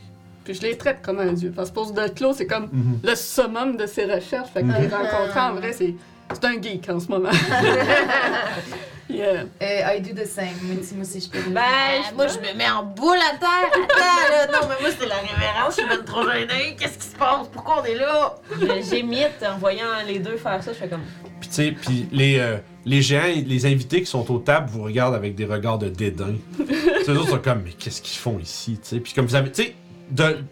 [0.43, 1.51] Puis je les traite comme un dieu.
[1.55, 2.69] Parce que pour de Clos, c'est comme
[3.03, 4.49] le summum de ses recherches.
[4.49, 4.75] Fait que Mhm.
[4.81, 5.95] les rencontrer, en vrai, c'est
[6.33, 7.29] c'est un geek en ce moment.
[9.09, 9.43] yeah.
[9.61, 10.47] Euh, I do the same.
[10.63, 11.49] Moi aussi, moi aussi, je peux.
[11.49, 13.71] Ben, Ah, moi, je me mets en boule à terre.
[13.71, 14.47] Attends, là.
[14.61, 15.75] Non, mais moi, c'est la révérence.
[15.75, 16.75] Je suis même trop gênée.
[16.79, 17.47] Qu'est-ce qui se passe?
[17.51, 18.35] Pourquoi on est là?
[18.59, 21.01] Je- J'émite en voyant les deux faire ça, je fais comme.
[21.39, 24.69] Puis tu sais, puis les, euh, les géants, et les invités qui sont aux tables
[24.69, 26.35] vous regardent avec des regards de dédain.
[27.05, 28.99] Ces autres sont comme, mais qu'est-ce qu'ils font ici, tu sais?
[28.99, 29.75] Puis comme vous avez, tu sais,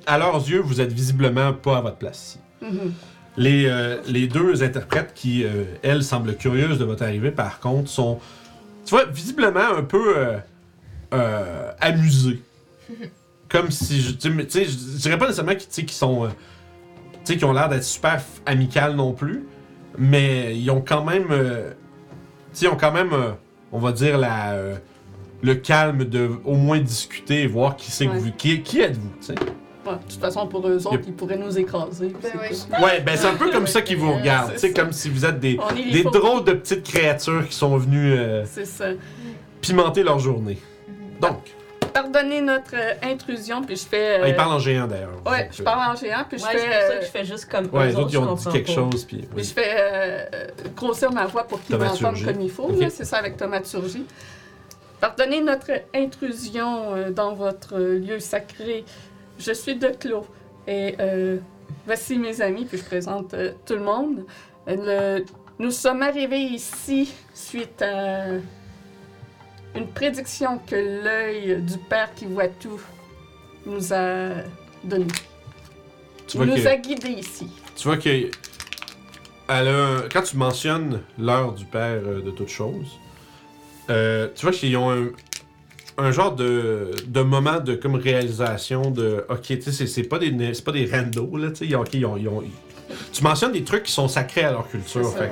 [0.07, 2.39] à leurs yeux, vous êtes visiblement pas à votre place ici.
[2.73, 2.93] Mhm.
[3.39, 7.89] Les, euh, les deux interprètes qui, euh, elles, semblent curieuses de votre arrivée, par contre,
[7.89, 8.19] sont,
[8.85, 10.15] tu vois, visiblement un peu
[11.13, 12.41] euh, amusées.
[13.49, 16.33] Comme si, je- tu sais, je dirais pas nécessairement qu'ils qu'ils sont, tu
[17.23, 19.45] sais, qu'ils ont l'air d'être super amicales non plus,
[19.97, 21.33] mais ils ont quand même, tu
[22.51, 23.11] sais, ont quand même,
[23.71, 24.55] on va dire, la,
[25.41, 29.13] le calme de au moins discuter et voir qui c'est que vous, qui, qui êtes-vous,
[29.21, 29.35] tu sais?
[29.85, 31.03] Ouais, de toute façon, pour eux autres, Yep.
[31.07, 32.13] ils pourraient nous écraser.
[32.21, 32.83] Ben c'est.
[32.83, 34.53] Ouais, ben c'est un peu comme ça qu'ils vous regardent.
[34.57, 35.57] C'est comme si vous êtes des,
[35.91, 38.87] des drôles de petites créatures qui sont venues euh, C'est ça.
[39.61, 40.57] pimenter leur journée.
[41.21, 41.37] Donc,
[41.93, 44.19] Pardonnez notre euh, intrusion, puis je fais.
[44.19, 45.21] euh, ah, ils parlent en géant d'ailleurs.
[45.25, 46.67] Ouais, je parle en géant, puis je Ouais, c'est fais.
[46.79, 47.65] pour ça que je fais juste comme.
[47.71, 48.73] Ouais, eux les autres, ils ont dit quelque pas.
[48.73, 49.17] chose, puis.
[49.17, 49.43] Puis oui.
[49.43, 50.27] je fais
[50.75, 52.63] grossir ma voix pour qu'ils m'entendent comme il faut.
[52.65, 52.79] Ok.
[52.79, 54.05] là, C'est ça avec thaumaturgie.
[55.01, 58.83] Pardonnez notre intrusion euh, dans votre euh, lieu sacré.
[59.39, 60.25] Je suis de Clos.
[60.67, 61.37] Et euh,
[61.85, 64.25] voici mes amis, puis je présente euh, tout le monde.
[64.67, 65.25] Le-
[65.57, 68.25] nous sommes arrivés ici suite à
[69.75, 72.79] une prédiction que l'œil du Père qui voit tout
[73.65, 74.29] nous a
[74.83, 75.07] donnée.
[76.27, 77.47] Tu Il vois nous que- a guidés ici.
[77.75, 78.09] Tu vois que.
[79.51, 82.99] Elle a un- Quand tu mentionnes l'heure du père euh, de toutes choses,
[83.89, 85.07] euh, tu vois qu'ils ont un,
[86.01, 89.25] un genre de, de moment de comme réalisation de.
[89.29, 91.65] Ok, tu sais, c'est- pas des c'est pas des randos, là, tu sais.
[91.67, 92.43] ils ont- ok, ils ont- ils ont-
[93.13, 95.05] tu mentionnes des trucs qui sont sacrés à leur culture.
[95.05, 95.31] Ça, fait,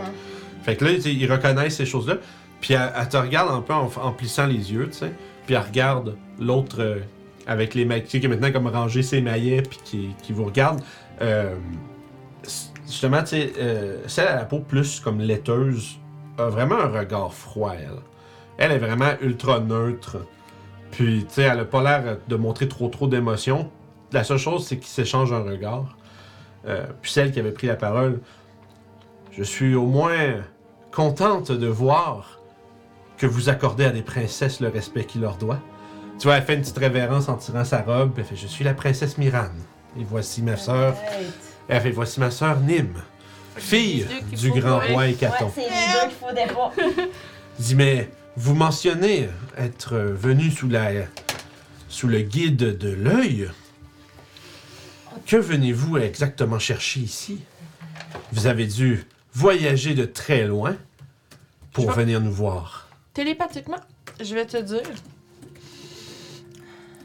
[0.64, 2.18] fait que là, ils reconnaissent ces choses-là.
[2.62, 5.12] Puis elle, elle te regarde un peu en, en plissant les yeux, tu sais.
[5.46, 6.98] Puis elle regarde l'autre euh,
[7.46, 10.82] avec les sais, qui est maintenant comme rangé ses maillets, puis qui, qui vous regarde.
[11.22, 11.56] Euh,
[12.86, 15.98] justement, tu sais, euh, celle à la peau plus comme laiteuse
[16.38, 18.00] a vraiment un regard froid, elle.
[18.58, 20.18] Elle est vraiment ultra neutre.
[20.92, 23.70] Puis, tu sais, elle a pas l'air de montrer trop trop d'émotion.
[24.12, 25.98] La seule chose, c'est qu'ils s'échangent un regard.
[26.68, 28.20] Euh, puis celle qui avait pris la parole,
[29.32, 30.36] je suis au moins
[30.92, 32.40] contente de voir
[33.18, 35.60] que vous accordez à des princesses le respect qui leur doit.
[36.20, 38.64] Tu vois, elle fait une petite révérence en tirant sa robe, elle fait Je suis
[38.64, 39.50] la princesse Miran.
[40.00, 40.96] Et voici ma sœur.
[41.68, 42.94] Elle fait Voici ma sœur Nim,
[43.56, 45.46] fille qu'il du grand roi Hécaton.
[45.46, 46.72] Ouais, c'est les deux qu'il pas.
[47.76, 50.92] Mais vous mentionnez être venu sous la
[51.90, 53.50] sous le guide de l'œil.
[55.26, 57.42] Que venez-vous exactement chercher ici?
[58.32, 60.76] Vous avez dû voyager de très loin
[61.74, 62.88] pour Je vais- venir nous voir.
[63.14, 63.80] Télépathiquement,
[64.22, 64.84] je vais te dire.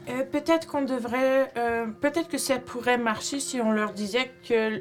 [0.09, 1.51] Euh, peut-être qu'on devrait.
[1.57, 4.79] euh, peut-être que ça pourrait marcher si on leur disait que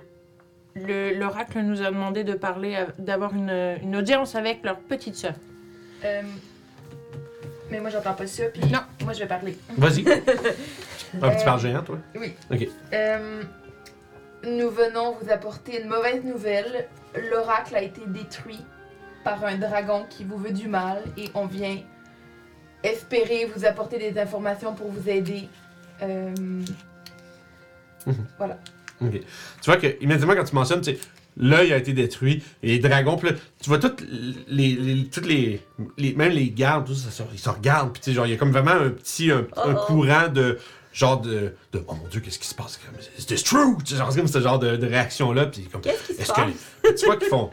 [0.74, 5.34] le- l'oracle nous a demandé de parler, d'avoir une, une audience avec leur petite sœur.
[6.04, 6.22] Euh,
[7.70, 8.80] mais moi, j'entends pas ça, puis Non.
[9.04, 9.56] moi, je vais parler.
[9.76, 10.04] Vas-y.
[11.22, 12.34] Un petit Euh, géant, toi Oui.
[12.50, 12.68] Ok.
[12.92, 13.42] Euh,
[14.44, 16.88] nous venons vous apporter une mauvaise nouvelle.
[17.30, 18.60] L'oracle a été détruit
[19.24, 21.78] par un dragon qui vous veut du mal et on vient
[22.82, 25.48] espérer vous apporter des informations pour vous aider.
[26.02, 26.34] Euh,
[29.00, 29.20] Ok.
[29.60, 30.98] Tu vois que immédiatement quand tu mentionnes, tu sais,
[31.36, 33.30] l'œil a été détruit et les dragons, là,
[33.60, 34.02] tu vois toutes
[34.48, 35.60] les, les- toutes les,
[35.98, 38.30] les- même les gardes, tout ça, ça, ils se regardent, puis tu sais, genre il
[38.30, 39.86] y a comme vraiment un petit un, un Oh-oh.
[39.86, 40.58] courant de
[40.92, 42.78] genre de, de oh mon dieu qu'est-ce qui se passe?
[43.18, 43.76] Is this true?
[43.84, 46.20] Tu sais, genre comme ce genre de, de réaction là puis comme Qu'est-ce qui se
[46.20, 46.50] est-ce passe?
[46.82, 47.50] que tu vois qu'ils font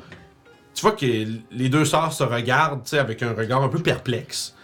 [0.73, 1.05] tu vois que
[1.51, 4.55] les deux sœurs se regardent tu sais avec un regard un peu perplexe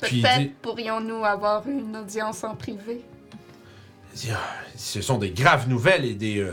[0.00, 3.02] Peut-être dit, pourrions-nous avoir une audience en privé?
[4.14, 4.40] dit, Ah,
[4.76, 6.52] ce sont des graves nouvelles et des euh,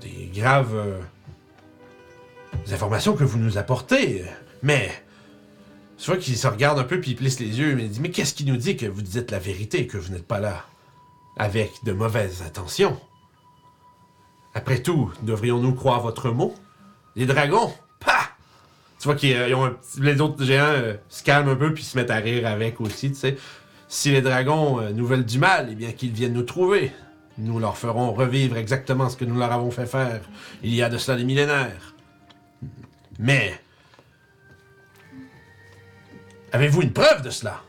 [0.00, 1.00] des graves euh,
[2.72, 4.24] informations que vous nous apportez,
[4.62, 4.90] mais
[5.98, 8.10] tu vois qu'il se regarde un peu puis il plisse les yeux, mais dit Mais
[8.10, 10.64] qu'est-ce qui nous dit que vous dites la vérité que vous n'êtes pas là
[11.36, 12.98] avec de mauvaises intentions?
[14.54, 16.54] Après tout, devrions-nous croire votre mot?
[17.16, 17.72] Les dragons?
[18.00, 18.30] Pah!
[18.98, 21.72] Tu vois qu'ils euh, ont un petit- les autres géants euh, se calment un peu
[21.72, 23.36] puis se mettent à rire avec aussi, tu sais.
[23.88, 26.92] Si les dragons nous veulent du mal, eh bien qu'ils viennent nous trouver.
[27.40, 30.20] Nous leur ferons revivre exactement ce que nous leur avons fait faire
[30.62, 31.94] il y a de cela des millénaires.
[33.18, 33.58] Mais
[36.52, 37.60] Avez-vous une preuve de cela?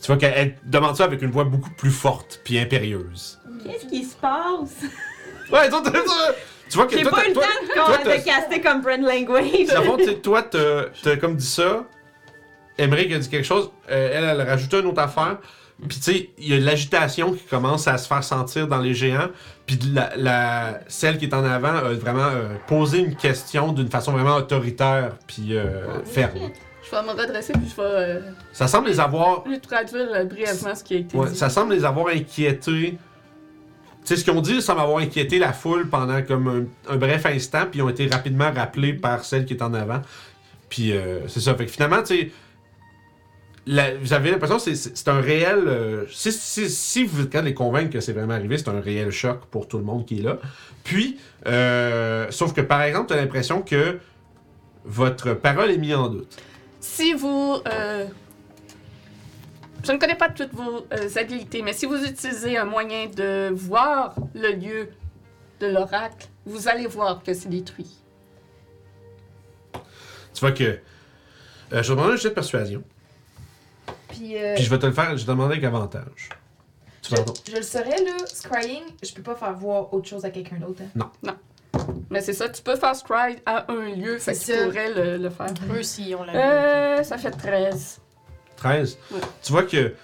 [0.00, 3.40] Tu vois qu'elle elle demande ça avec une voix beaucoup plus forte puis impérieuse.
[3.64, 4.76] Qu'est-ce qui se passe?
[5.50, 6.02] Ouais, toi, toi, toi,
[6.70, 8.60] tu vois que J'ai toi, pas eu le toi, temps toi, de, t'as- de caster
[8.62, 9.66] comme friend language.
[9.66, 11.84] dans fond, toi, t'as t'as comme dit ça.
[12.78, 13.70] Emmerich a dit quelque chose.
[13.90, 15.36] euh, elle, elle a rajouté une autre affaire.
[15.88, 18.78] Puis tu sais, il y a de l'agitation qui commence à se faire sentir dans
[18.80, 19.28] les géants.
[19.66, 23.88] Puis la, la- celle qui est en avant a vraiment euh, posé une question d'une
[23.88, 26.38] façon vraiment autoritaire puis euh, ferme.
[26.84, 28.20] Je vais me redresser puis je vais euh,
[28.52, 31.36] Ça semble les avoir lui traduire euh, brièvement ce qui a été Ouais, dit.
[31.36, 32.98] ça semble les avoir inquiétés.
[34.04, 36.92] Tu sais, ce qu'ils ont dit, ça semble avoir inquiété la foule pendant comme un,
[36.92, 40.02] un bref instant, puis ils ont été rapidement rappelés par celle qui est en avant.
[40.68, 41.54] Puis euh, c'est ça.
[41.54, 42.32] Fait que finalement, tu sais,
[44.12, 45.64] avez l'impression que c'est- un réel.
[45.68, 49.10] euh, si, si, si vous de les convaincre que c'est vraiment arrivé, c'est un réel
[49.10, 50.38] choc pour tout le monde qui est là.
[50.84, 53.98] Puis, euh, sauf que par exemple, tu as l'impression que
[54.84, 56.36] votre parole est mise en doute.
[56.80, 57.58] Si vous...
[57.68, 58.06] euh,
[59.84, 60.86] je ne connais pas toutes vos
[61.16, 64.88] habiletés, mais si vous utilisez un moyen de voir le lieu
[65.60, 67.90] de l'oracle, vous allez voir que c'est détruit.
[70.34, 70.78] Tu vois que.
[71.70, 72.82] je vais demander un jet de persuasion.
[74.12, 76.28] Puis, euh, Puis je vais te le faire, je vais te demander avec avantage.
[77.02, 77.34] Tu je, pardon.
[77.50, 80.82] je le saurais, là, scrying, je peux pas faire voir autre chose à quelqu'un d'autre.
[81.26, 81.36] hein.
[82.10, 84.66] Mais c'est ça, tu peux faire stride à un lieu, fait que C'est tu ça.
[84.66, 85.46] pourrais le, le faire.
[85.74, 88.00] Eux, si on l'a Euh, ça fait 13.
[88.56, 88.98] 13.
[89.10, 89.20] Ouais.
[89.42, 89.94] Tu vois que.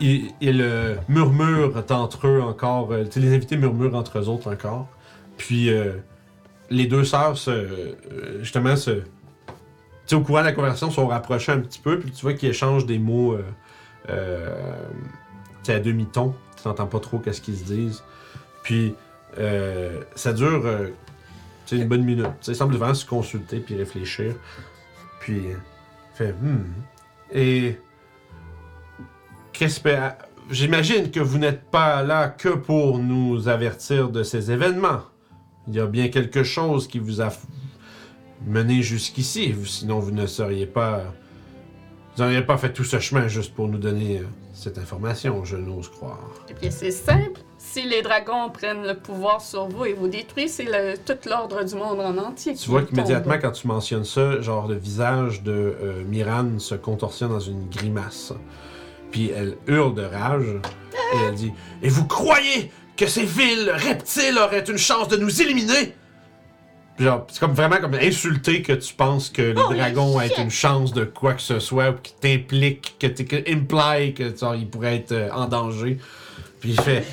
[0.00, 2.92] Ils, ils, euh, murmurent entre eux encore.
[2.92, 4.88] euh, tu sais, les invités murmurent entre eux autres encore.
[5.38, 5.92] Puis euh,
[6.70, 7.50] les deux sœurs se.
[7.50, 7.94] euh,
[8.42, 9.02] justement se.
[10.12, 11.98] Sais, au courant de la conversation, sont rapprochées un petit peu.
[11.98, 13.32] Puis tu vois qu'ils échangent des mots.
[13.32, 13.42] Euh,
[14.10, 14.76] euh,
[15.68, 16.34] à demi-ton.
[16.60, 18.02] Tu n'entends pas trop qu'est-ce qu'ils se disent.
[18.62, 18.94] Puis
[19.38, 20.64] euh, ça dure.
[21.70, 22.26] une bonne minute.
[22.46, 24.34] Ils semblent vraiment se consulter puis réfléchir.
[25.20, 25.44] Puis.
[26.12, 26.32] fait.
[26.32, 26.64] Hmm.
[27.32, 27.78] Et.
[29.54, 29.88] Qu'est-ce que.
[30.50, 35.04] J'imagine que vous n'êtes pas là que pour nous avertir de ces événements.
[35.68, 37.30] Il y a bien quelque chose qui vous a
[38.46, 39.54] mené jusqu'ici.
[39.66, 41.02] Sinon, vous ne seriez pas.
[42.16, 45.56] Vous n'auriez pas fait tout ce chemin juste pour nous donner euh, cette information, je
[45.56, 46.18] n'ose croire.
[46.50, 47.40] Et bien, c'est simple.
[47.56, 51.64] Si les dragons prennent le pouvoir sur vous et vous détruisent, c'est le- tout l'ordre
[51.64, 52.54] du monde en entier.
[52.54, 57.30] Tu vois qu'immédiatement, quand tu mentionnes ça, genre le visage de euh, Miran se contorsionne
[57.30, 58.34] dans une grimace.
[59.10, 60.46] Puis elle hurle de rage
[61.14, 65.40] et elle dit Et vous croyez que ces vils reptiles auraient une chance de nous
[65.40, 65.94] éliminer?
[66.98, 70.38] Genre, c'est comme vraiment comme insulté que tu penses que Holy dragons aient shit.
[70.38, 74.36] une chance de quoi que ce soit ou qui t'implique, que tu que imply que
[74.36, 75.98] genre, ils pourraient être euh, en danger.
[76.60, 77.04] Puis il fait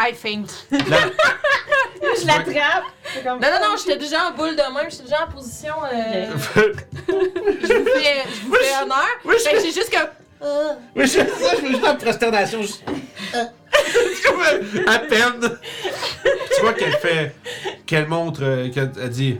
[0.00, 0.46] I faint.
[0.70, 2.84] je l'attrape.
[3.24, 5.74] Non, non, non, j'étais déjà en boule de main, j'étais déjà en position.
[5.92, 6.26] Euh,
[6.56, 6.62] oui,
[7.62, 9.06] je vous fais, je vous fais honneur.
[9.24, 10.08] je Fait que j'ai juste comme.
[10.96, 12.62] Oui, je fais ça, je fais juste en prosternation.
[12.62, 12.84] juste-
[13.34, 13.44] euh,
[14.86, 15.50] à peine.
[16.54, 17.34] tu vois qu'elle fait.
[17.86, 18.40] Qu'elle montre.
[18.42, 19.38] euh, qu'elle elle dit.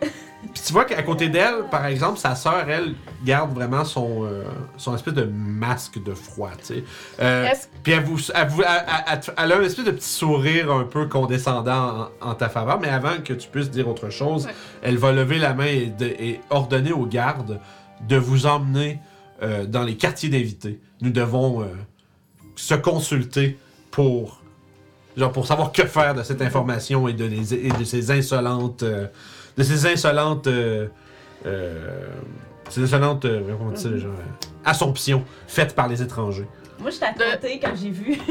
[0.00, 2.94] Puis tu vois qu'à côté d'elle, par exemple, sa sœur, elle,
[3.24, 4.44] garde vraiment son, euh,
[4.76, 6.84] son espèce de masque de froid, tu sais.
[7.20, 7.48] Euh,
[7.82, 10.84] puis elle, vous, elle, vous- elle- elle- elle a un espèce de petit sourire un
[10.84, 14.52] peu condescendant en, en ta faveur, mais avant que tu puisses dire autre chose, Ouais.
[14.82, 17.60] elle va lever la main et, de- et ordonner aux gardes
[18.08, 19.00] de vous emmener
[19.42, 20.80] euh, dans les quartiers d'invités.
[21.00, 21.66] Nous devons euh,
[22.54, 23.58] se consulter
[23.96, 24.42] pour,
[25.16, 28.82] genre, pour savoir que faire de cette information et de, les- et de ces insolentes,
[28.82, 29.06] euh,
[29.56, 30.86] de ces insolentes, euh,
[31.46, 32.06] euh,
[32.68, 34.12] ces insolentes, euh, comment dit déjà, euh,
[34.66, 36.46] assomptions faites par les étrangers.
[36.78, 38.18] Moi, je t'ai attenté quand j'ai vu.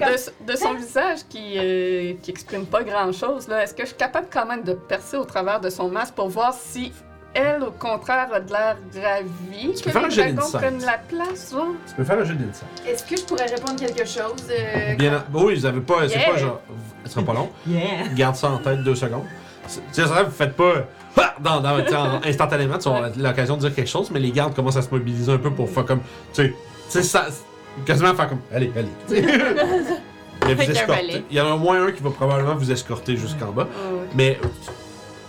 [0.00, 3.88] De, de son visage qui, euh, qui exprime pas grand chose, là, est-ce que je
[3.88, 6.92] suis capable quand même de percer au travers de son masque pour voir si
[7.34, 11.54] elle, au contraire, a de l'air ravie Tu que les dragons prennent la place?
[11.88, 12.66] Tu peux faire un jeu d'insight.
[12.86, 16.30] Est-ce que je pourrais répondre quelque chose euh, Bien, oui, vous avez pas, c'est Yeah.
[16.30, 16.60] pas genre,
[17.04, 17.50] ce sera pas long.
[17.66, 18.08] Yeah.
[18.14, 19.24] Garde ça en tête deux secondes.
[19.66, 20.72] C'est- Tu sais, ça, vous faites pas
[21.16, 24.10] ah, dans, dans, tu sais, en- instantanément, tu vas avoir l'occasion de dire quelque chose,
[24.10, 26.00] mais les gardes commencent à se mobiliser un peu pour faire comme,
[26.32, 26.54] tu sais, tu
[26.88, 27.26] sais, ça,
[27.86, 28.88] quasiment faire comme, allez, allez.
[29.08, 29.22] tu sais.
[30.46, 30.86] Mais vous Avec un escortez.
[31.06, 31.24] balai.
[31.30, 33.64] Il y en a au moins un qui va probablement vous escorter jusqu'en bas.
[33.64, 34.00] Ouais.
[34.14, 34.38] Mais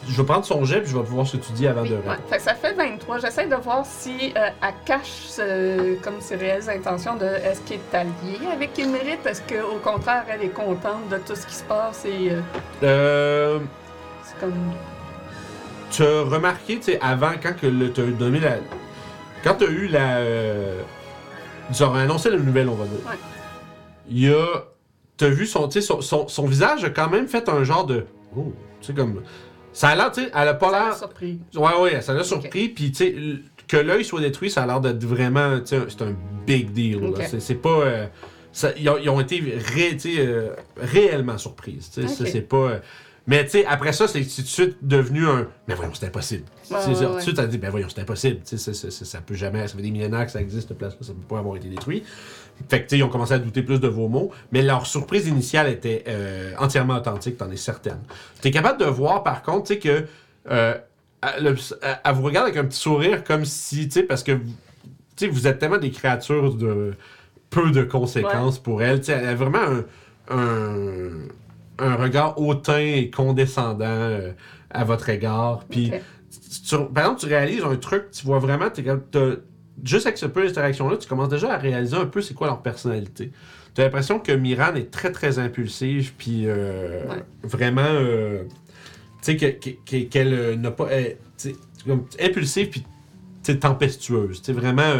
[0.07, 1.89] je vais prendre son jet puis je vais voir ce que tu dis avant de.
[1.89, 3.19] Ouais, fait que ça fait 23.
[3.19, 5.27] J'essaie de voir si euh, elle cache
[6.01, 10.43] comme ses réelles intentions de est-ce qu'elle est alliée avec Émérite, est-ce qu'au contraire elle
[10.43, 12.41] est contente de tout ce qui se passe et euh,
[12.83, 13.59] Euh,
[14.23, 14.53] c'est comme.
[15.91, 18.55] tu as remarqué, tu sais, avant, quand le, t'as donné la.
[19.43, 20.17] Quand tu as eu la.
[20.17, 20.81] Euh,
[21.69, 22.99] ils ont annoncé la nouvelle, on va dire.
[23.07, 23.17] Ouais.
[24.09, 24.45] Il y a.
[25.17, 27.85] Tu as vu son, tu son, son, son visage a quand même fait un genre
[27.85, 28.05] de.
[28.35, 29.21] Oh, tu sais, comme.
[29.73, 30.95] Ça a l'air, tu sais, elle a pas l'air.
[30.95, 31.39] surpris.
[31.55, 32.69] Ouais, ouais, ça l'a surpris.
[32.69, 33.15] Puis, tu sais,
[33.67, 35.59] que l'œil soit détruit, ça a l'air d'être vraiment.
[35.59, 36.13] Tu sais, c'est un
[36.45, 36.99] big deal.
[37.29, 37.69] C'est- pas.
[37.69, 38.07] euh,
[38.51, 41.89] ça- ils, ont, ils ont été ré- euh, réellement surprises.
[41.93, 42.29] tu sais, ça, Ok.
[42.31, 42.81] c'est pas.
[43.21, 45.47] Euh, mais, tu sais, après ça, c'est tout de suite devenu un.
[45.67, 46.43] Mais voyons, c'est impossible.
[46.69, 48.37] Ouais, C'est- ouais, Tout de suite, elle dit, ben voyons, c'est impossible.
[48.43, 49.67] Tu sais, c'est- c'est- c'est- ça peut jamais.
[49.67, 50.97] Ça fait des millénaires que ça existe, cette place-là.
[51.01, 52.03] Ça peut pas avoir été détruit.
[52.69, 54.31] Fait que, tu sais, ils ont commencé à douter plus de vos mots.
[54.51, 57.99] Mais leur surprise initiale était euh, entièrement authentique, t'en es certaine.
[58.41, 60.05] T'es capable de voir, par contre, tu sais, que.
[60.49, 60.75] euh,
[61.37, 64.23] elle, le- elle- elle vous regarde avec un petit sourire comme si, tu sais, parce
[64.23, 64.41] que vous,
[65.15, 66.95] tu sais, vous êtes tellement des créatures de
[67.51, 68.99] peu de conséquences pour elle.
[69.01, 69.83] Tu sais, elle a vraiment un,
[70.35, 71.09] un,
[71.79, 74.31] un regard hautain et condescendant euh,
[74.69, 75.65] à votre égard.
[75.69, 75.91] Puis,
[76.67, 79.35] tu- par exemple, tu réalises un truc, tu vois vraiment, t'es t'as-
[79.83, 82.61] juste avec ce peu d'interaction-là, tu commences déjà à réaliser un peu c'est quoi leur
[82.61, 83.31] personnalité.
[83.73, 87.23] Tu as l'impression que Miran est très très impulsive, puis euh, Ouais.
[87.43, 88.43] vraiment, euh,
[89.23, 90.87] tu sais, que- que- que- qu'elle n'a pas.
[90.91, 91.17] elle,
[91.87, 92.85] comme impulsive, puis
[93.59, 94.41] tempestueuse.
[94.41, 94.93] Tu vraiment.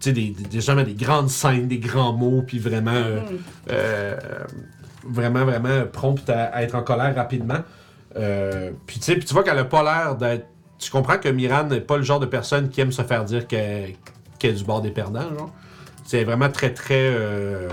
[0.00, 2.90] tu sais, des, des, des- des grandes scènes, des grands mots, puis vraiment.
[3.70, 4.44] euh,
[5.04, 7.58] vraiment, vraiment prompte à, à être en colère rapidement.
[8.16, 10.46] Euh, puis tu sais, puis tu vois qu'elle a pas l'air d'être.
[10.78, 13.46] Tu comprends que Miran n'est pas le genre de personne qui aime se faire dire
[13.46, 13.94] qu'elle
[14.38, 15.50] qu'elle est du bord des perdants, genre.
[16.04, 16.94] C'est vraiment très, très.
[17.12, 17.68] euh,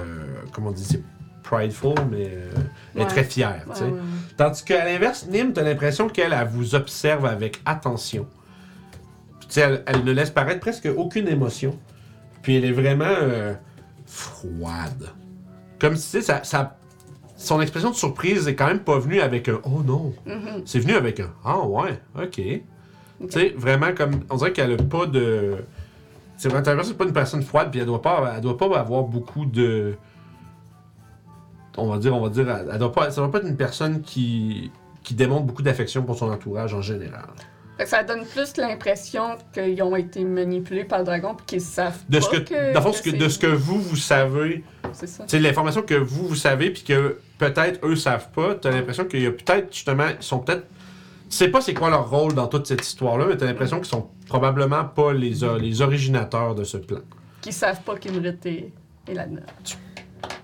[0.53, 1.01] comment on dit C'est
[1.43, 2.25] prideful, mais.
[2.28, 2.49] euh,
[2.95, 3.09] elle est Ouais.
[3.09, 3.84] très fière, tu sais.
[3.86, 4.03] Ouais, ouais, ouais.
[4.36, 8.28] Tandis qu'à l'inverse, Nim, t'as l'impression qu'elle elle vous observe avec attention.
[9.39, 11.78] Puis, Tu sais, elle, elle ne laisse paraître presque aucune émotion.
[12.43, 13.05] Puis elle est vraiment
[14.05, 15.09] froide.
[15.80, 16.78] Comme si, tu sais, ça, ça-
[17.38, 20.13] son expression de surprise est quand même pas venue avec un Oh non.
[20.25, 20.63] Mhm.
[20.65, 22.31] C'est venu avec un Ah ouais, ok.
[22.35, 22.61] Tu
[23.29, 24.23] sais, vraiment comme.
[24.29, 25.57] On dirait qu'elle a pas de.
[26.38, 29.03] C'est vraiment, c'est pas une personne froide, puis elle doit pas, elle doit pas avoir
[29.03, 29.95] beaucoup de.
[31.77, 33.55] On va dire, on va dire, elle, elle doit pas, ça doit pas être une
[33.57, 34.71] personne qui,
[35.03, 37.27] qui démontre beaucoup d'affection pour son entourage en général.
[37.86, 42.19] Ça donne plus l'impression qu'ils ont été manipulés par le dragon puis qu'ils savent De
[42.19, 44.63] pas ce que, que, dans que que- de ce que vous, vous savez,
[44.93, 45.25] C'est ça.
[45.28, 49.21] c'est l'information que vous, vous savez, puis que peut-être eux savent pas, t'as l'impression qu'il
[49.21, 50.65] y a peut-être, justement, ils sont peut-être.
[51.30, 53.89] Tu sais pas c'est quoi leur rôle dans toute cette histoire-là, mais t'as l'impression qu'ils
[53.89, 56.99] sont probablement pas les, o- les originateurs de ce plan.
[57.41, 58.71] Qu'ils savent pas qu'Imrit est,
[59.07, 59.41] est là-dedans.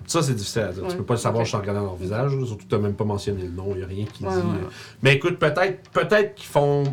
[0.06, 0.84] Ça, c'est difficile à dire.
[0.88, 2.46] Tu peux pas le savoir juste en regardant leur visage, là.
[2.46, 4.38] surtout que t'as même pas mentionné le nom, il y a rien qui Ouais, dit.
[4.38, 4.70] ouais, euh.
[5.02, 6.84] Mais écoute, peut-être peut-être qu'ils font.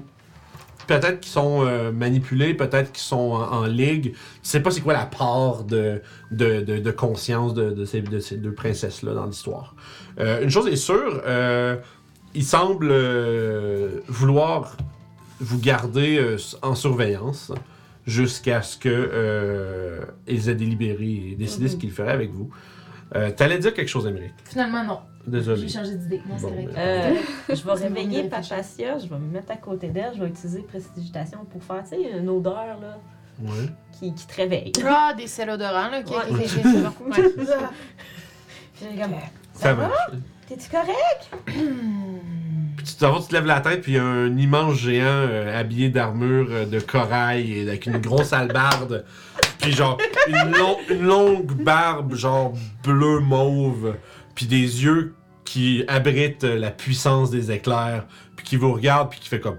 [0.91, 4.15] Peut-être qu'ils sont euh, manipulés, peut-être qu'ils sont en, en ligue.
[4.43, 8.19] Je sais pas c'est quoi la part de, de, de, de conscience de, ces, de
[8.19, 9.77] ces deux princesses-là dans l'histoire.
[10.19, 11.77] Euh, une chose est sûre, euh,
[12.35, 12.93] ils semblent
[14.09, 14.77] vouloir
[15.39, 17.53] vous garder en surveillance
[18.07, 21.81] jusqu'à ce que euh, ils aient délibéré et décidé ce Mhm.
[21.81, 22.51] qu'ils feraient avec vous.
[23.37, 24.33] T'allais dire quelque chose, Émeric?
[24.45, 24.99] Finalement, non.
[25.27, 25.61] Désolé.
[25.63, 26.23] J'ai changé d'idée.
[26.29, 26.67] Non, c'est Bon, vrai.
[26.67, 27.15] ben, Euh,
[27.55, 28.25] je vais réveiller.
[28.25, 31.91] Papacia, je vais me mettre à côté d'elle, je vais utiliser prestidigitation pour faire, tu
[31.91, 32.99] sais, une odeur là,
[33.43, 33.69] Ouais.
[33.99, 34.73] qui, qui te réveille.
[34.87, 36.01] Ah, des sels odorants, là.
[36.01, 36.47] Ok, Ouais.
[38.99, 39.15] comme,
[39.55, 39.93] Ça marche.
[40.49, 41.31] t'es-tu correct?
[42.77, 44.77] Puis tu, t'en vas, tu te lèves la tête, puis il y a un immense
[44.79, 49.05] géant euh, habillé d'armure euh, de corail et avec une grosse albarde.
[49.59, 53.97] Puis genre, une, long- une longue barbe, genre bleu mauve.
[54.35, 55.15] Puis des yeux
[55.51, 58.05] qui abritent euh, la puissance des éclairs.
[58.37, 59.59] Puis qui vous regarde, puis qui fait comme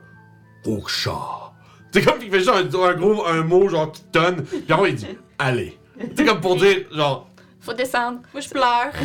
[0.65, 1.51] Oksha.
[1.91, 4.43] C'est comme, il fait genre un, un gros un mot, genre qui tonne.
[4.43, 5.07] Puis après, il dit
[5.37, 5.77] Allez.
[6.15, 8.19] C'est comme pour dire, genre, Faut descendre.
[8.33, 8.91] Moi, je pleure.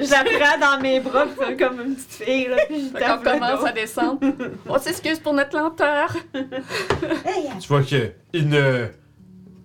[0.00, 1.26] Je la prends dans mes bras
[1.58, 4.20] comme une petite fille là, puis je tape le commence à descendre.
[4.68, 6.14] On s'excuse pour notre lenteur.
[6.32, 8.88] Tu vois que il ne,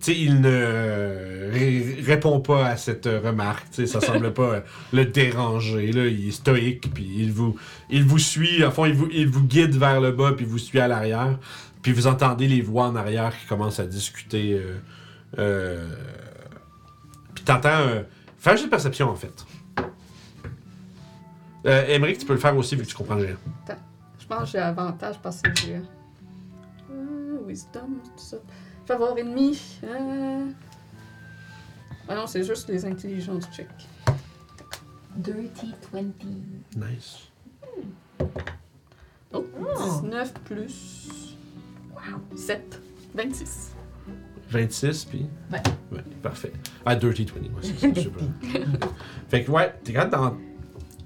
[0.06, 3.70] sais, il ne ré- répond pas à cette euh, remarque.
[3.72, 4.62] Tu sais, ça semble pas euh,
[4.92, 5.92] le déranger.
[5.92, 7.56] Là, il est stoïque, puis il vous,
[7.90, 8.64] il vous suit.
[8.66, 11.38] En fond, il vous, il vous guide vers le bas, puis vous suit à l'arrière.
[11.82, 14.54] Puis vous entendez les voix en arrière qui commencent à discuter.
[14.54, 14.78] Euh,
[15.40, 15.88] euh,
[17.36, 17.70] puis t'entends.
[17.70, 18.04] Euh,
[18.38, 19.46] fais un jeu de perception en fait.
[21.66, 23.36] Euh, tu peux le faire aussi vu que tu comprends rien.
[24.20, 25.76] Je pense que j'ai avantage parce que j'ai.
[26.92, 28.38] Euh, wisdom, tout ça.
[28.90, 29.60] Avoir ennemi.
[29.84, 30.46] Euh...
[32.08, 33.68] Ah non, c'est juste les intelligences check.
[35.16, 36.02] Dirty 20.
[36.76, 37.30] Nice.
[39.34, 40.02] Oh, Oh.
[40.02, 41.36] 19 plus.
[41.94, 42.20] Wow.
[42.36, 42.82] 7.
[43.16, 43.72] 26.
[44.50, 45.26] 26, puis?
[45.52, 45.62] Ouais.
[45.92, 46.52] Ouais, parfait.
[46.86, 48.88] Ah, Dirty 20, moi, c'est pas.
[49.30, 50.38] fait que, ouais, t'es capable d'en.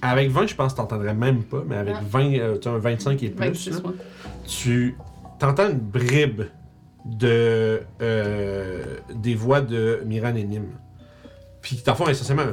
[0.01, 2.03] Avec 20, je pense que t'entendrais même pas, mais avec Ah.
[2.09, 3.95] 20, euh, t'as un 25 et plus, 26, là, ouais.
[4.45, 4.95] tu
[5.39, 6.43] t'entends une bribe
[7.07, 7.81] de.
[8.01, 10.65] euh, des voix de Miran et Nim.
[11.61, 12.51] Puis, dans le fond, essentiellement,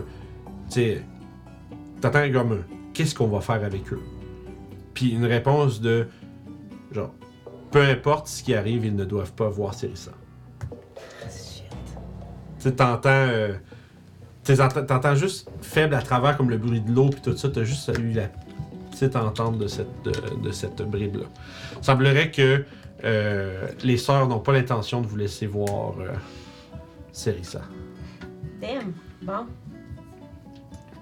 [0.68, 1.02] tu sais,
[2.00, 2.58] t'entends comme un
[2.92, 4.00] qu'est-ce qu'on va faire avec eux?
[4.94, 6.06] Puis une réponse de
[6.92, 7.12] genre,
[7.70, 10.12] peu importe ce qui arrive, ils ne doivent pas voir Cérissa.
[11.22, 11.64] Shit.
[11.68, 11.74] Tu
[12.58, 13.08] sais, t'entends.
[13.10, 13.54] euh,
[14.44, 17.64] t'entends- t'entends juste faible à travers comme le bruit de l'eau puis tout ça, t'as
[17.64, 18.28] juste eu la
[18.90, 20.12] petite entente de cette, de,
[20.42, 21.24] de cette bribe-là.
[21.80, 22.64] Semblerait que
[23.04, 26.08] euh, les sœurs n'ont pas l'intention de vous laisser voir euh,
[27.12, 27.62] Cérissa.
[28.60, 28.92] Damn.
[29.22, 29.46] Bon.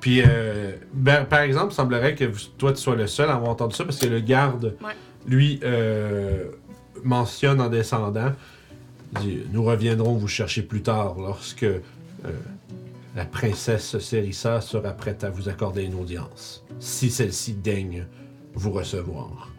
[0.00, 3.50] Puis, euh, ben, par exemple, semblerait que vous- toi, tu sois le seul à avoir
[3.52, 4.92] entendu ça parce que le garde, Ouais.
[5.26, 6.46] lui, euh,
[7.04, 8.32] mentionne en descendant
[9.20, 11.80] dit, Nous reviendrons vous chercher plus tard lorsque euh,
[13.14, 18.06] la princesse Cérissa sera prête à vous accorder une audience, si celle-ci daigne
[18.54, 19.51] vous recevoir.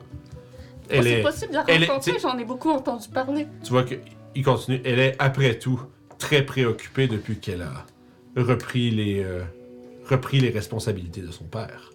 [0.89, 3.47] Elle c'est est, possible de la elle est- rencontrer, j'en ai beaucoup entendu parler.
[3.63, 4.81] tu vois qu'il continue.
[4.85, 5.81] Elle est, après tout,
[6.17, 7.85] très préoccupée depuis qu'elle a
[8.35, 9.43] repris les, euh,
[10.09, 11.91] repris les responsabilités de son père.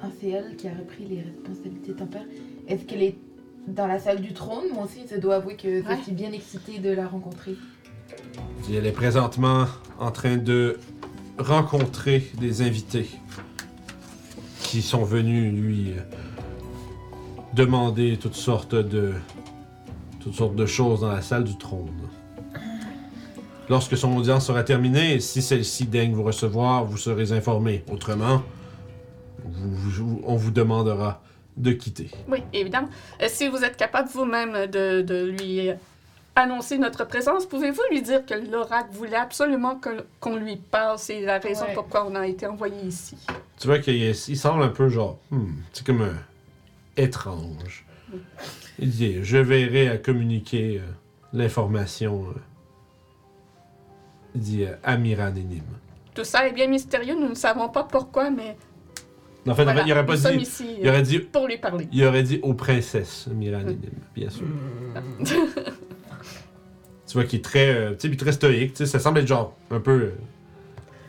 [0.00, 2.24] Ah, c'est elle qui a repris les responsabilités de ton père.
[2.68, 3.16] Est-ce qu'elle est
[3.66, 4.64] dans la salle du trône?
[4.72, 5.96] Moi aussi, je dois avouer que Ouais.
[5.98, 7.56] je suis bien excitée de la rencontrer.
[8.70, 9.66] Et Elle est présentement
[9.98, 10.78] en train de
[11.38, 13.08] rencontrer des invités
[14.62, 16.00] qui sont venus lui euh,
[17.54, 19.12] demander toutes sortes de
[20.20, 21.88] toutes sortes de choses dans la salle du trône.
[23.68, 27.84] Lorsque son audience sera terminée, si celle-ci daigne vous recevoir, vous serez informé.
[27.90, 28.42] Autrement,
[29.44, 31.22] vous- vous- on vous demandera
[31.56, 32.10] de quitter.
[32.28, 32.88] Oui, évidemment.
[33.22, 35.70] Euh, si vous êtes capable vous-même de, de lui
[36.36, 40.98] annoncer notre présence, pouvez-vous lui dire que l'oracle voulait absolument que- qu'on lui parle?
[40.98, 41.74] C'est la raison Ouais.
[41.74, 43.16] pourquoi on a été envoyé ici?
[43.58, 46.14] Tu vois qu'il il semble un peu genre, hmm, c'est comme un
[47.00, 47.84] étrange.
[48.78, 50.90] Il dit, je verrai à communiquer euh,
[51.32, 52.24] l'information.
[52.28, 52.40] euh,
[54.34, 55.62] il dit euh, à Miran et Nim.
[56.14, 58.56] Tout ça est bien mystérieux, nous ne savons pas pourquoi, mais
[59.48, 61.02] En fait, en voilà, fait, il aurait pas nous sommes dit, ici il euh, aurait
[61.02, 61.88] dit, pour lui parler.
[61.92, 64.46] il aurait dit aux princesses Miran et Nim, bien sûr.
[67.06, 68.72] tu vois qu'il est très, euh, tu sais, puis très stoïque.
[68.72, 69.90] Tu sais, ça semble être genre un peu.
[69.90, 70.14] euh,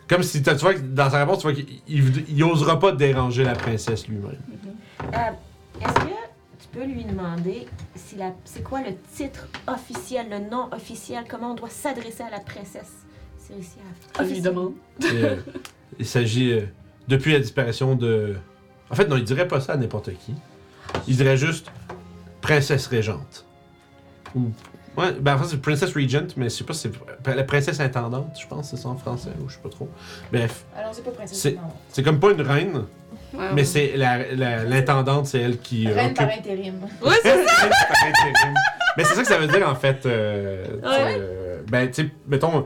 [0.07, 2.79] comme si, t'as- tu vois, que dans sa réponse, tu vois qu'il il, il osera
[2.79, 4.35] pas déranger la princesse lui-même.
[5.13, 5.17] Euh,
[5.79, 6.11] Est-ce que
[6.59, 11.51] tu peux lui demander si la, c'est quoi le titre officiel, le nom officiel, comment
[11.51, 13.01] on doit s'adresser à la princesse
[14.41, 14.73] demande.
[15.01, 15.35] Et, euh,
[15.99, 16.61] il s'agit euh,
[17.07, 18.35] depuis la disparition de.
[18.89, 20.33] En fait, non, il dirait pas ça à n'importe qui.
[21.07, 21.71] Il dirait juste
[22.41, 23.45] princesse régente.
[24.35, 24.51] Ou.
[24.97, 26.89] Ouais, ben en fait, c'est princess regent, mais je sais pas si
[27.23, 29.87] c'est la princesse intendante, je pense, c'est ça en français, ou je sais pas trop.
[30.33, 31.55] Bref, Alors, c'est pas princesse.
[31.87, 32.83] C'est comme pas une reine,
[33.33, 33.63] Ouais, mais ouais.
[33.65, 36.17] c'est la- la- l'intendante, c'est elle qui euh, Reine occupe.
[36.17, 36.73] par intérim.
[37.01, 37.67] Oui, c'est ça!
[37.69, 38.53] Par intérim.
[38.97, 40.05] mais c'est ça que ça veut dire en fait.
[40.05, 41.17] euh, tu sais, Ouais.
[41.19, 42.65] euh, ben, tu sais, mettons,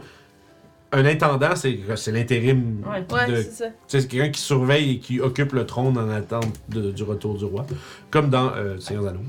[0.91, 3.03] un intendant, c'est c'est l'intérim Ouais.
[3.13, 3.65] Ouais, de c'est ça.
[3.67, 7.03] Tu sais, c'est quelqu'un qui surveille et qui occupe le trône en attente de- du
[7.03, 7.65] retour du roi.
[8.11, 9.19] Comme dans euh, Seigneur des Anneaux.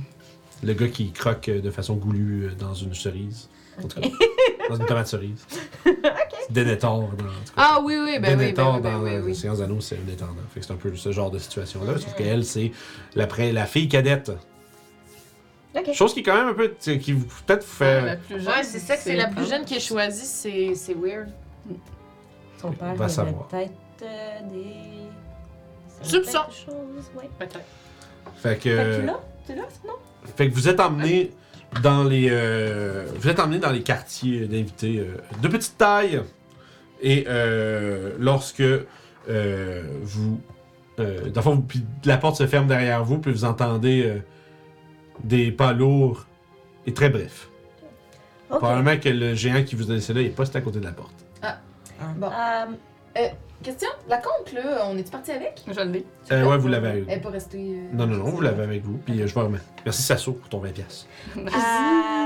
[0.64, 3.48] Le gars qui croque euh, de façon goulue euh, dans une cerise.
[3.78, 4.08] En tout cas,
[4.68, 5.44] dans une tomate cerise.
[5.84, 7.04] C'est Denethor dans.
[7.04, 7.52] en tout cas.
[7.56, 9.32] Ah oui, oui, ben oui, Denethor ben oui, ben dans oui, euh, oui.
[9.56, 10.34] Des Anneaux, c'est un intendant.
[10.52, 11.94] Fait que c'est un peu ce genre de situation-là.
[11.98, 12.72] Sauf qu'elle, c'est
[13.14, 14.32] la, la fille cadette.
[15.76, 15.92] Ok.
[15.92, 16.68] Chose qui est quand même un peu.
[16.68, 18.06] qui peut-être vous Ouais, fait.
[18.06, 20.74] la plus jeune, Ouais, c'est ça que c'est la plus jeune qui est choisie, c'est
[20.74, 21.28] c'est weird.
[22.60, 23.46] Son père va savoir.
[23.48, 23.72] peut-être
[24.02, 26.08] euh, des.
[26.08, 26.38] Soupçons.
[27.16, 27.28] ouais.
[27.38, 27.60] Peut-être.
[28.36, 28.62] Fait que.
[28.62, 29.20] Fait que tu l'as?
[29.46, 29.94] Tu l'as, sinon?
[30.36, 31.32] Fait que vous êtes emmené
[31.82, 36.22] dans les euh, vous êtes emmené dans les quartiers d'invités euh, de petite taille
[37.00, 40.40] et euh, lorsque euh, vous
[40.98, 44.18] euh, dans le fond, puis la porte se ferme derrière vous puis vous entendez euh,
[45.24, 46.26] des pas lourds
[46.86, 47.48] et très brefs.
[48.50, 48.58] Ok.
[48.58, 50.78] Probablement que le géant qui vous a laissé là il est pas juste à côté
[50.78, 51.14] de la porte.
[52.16, 52.30] Bon.
[53.16, 53.28] Euh,
[53.62, 53.88] Question?
[54.06, 55.62] La conque, là, on est parti avec?
[55.66, 56.04] Je l'ai.
[56.30, 57.58] Euh, ouais, vous l'avez avec Elle pas restée.
[57.58, 59.58] euh, Non non non, vous l'avez avec vous puis euh, je vous remets.
[59.84, 61.06] Merci Sasso pour ton 20 pièces.
[61.38, 61.40] euh,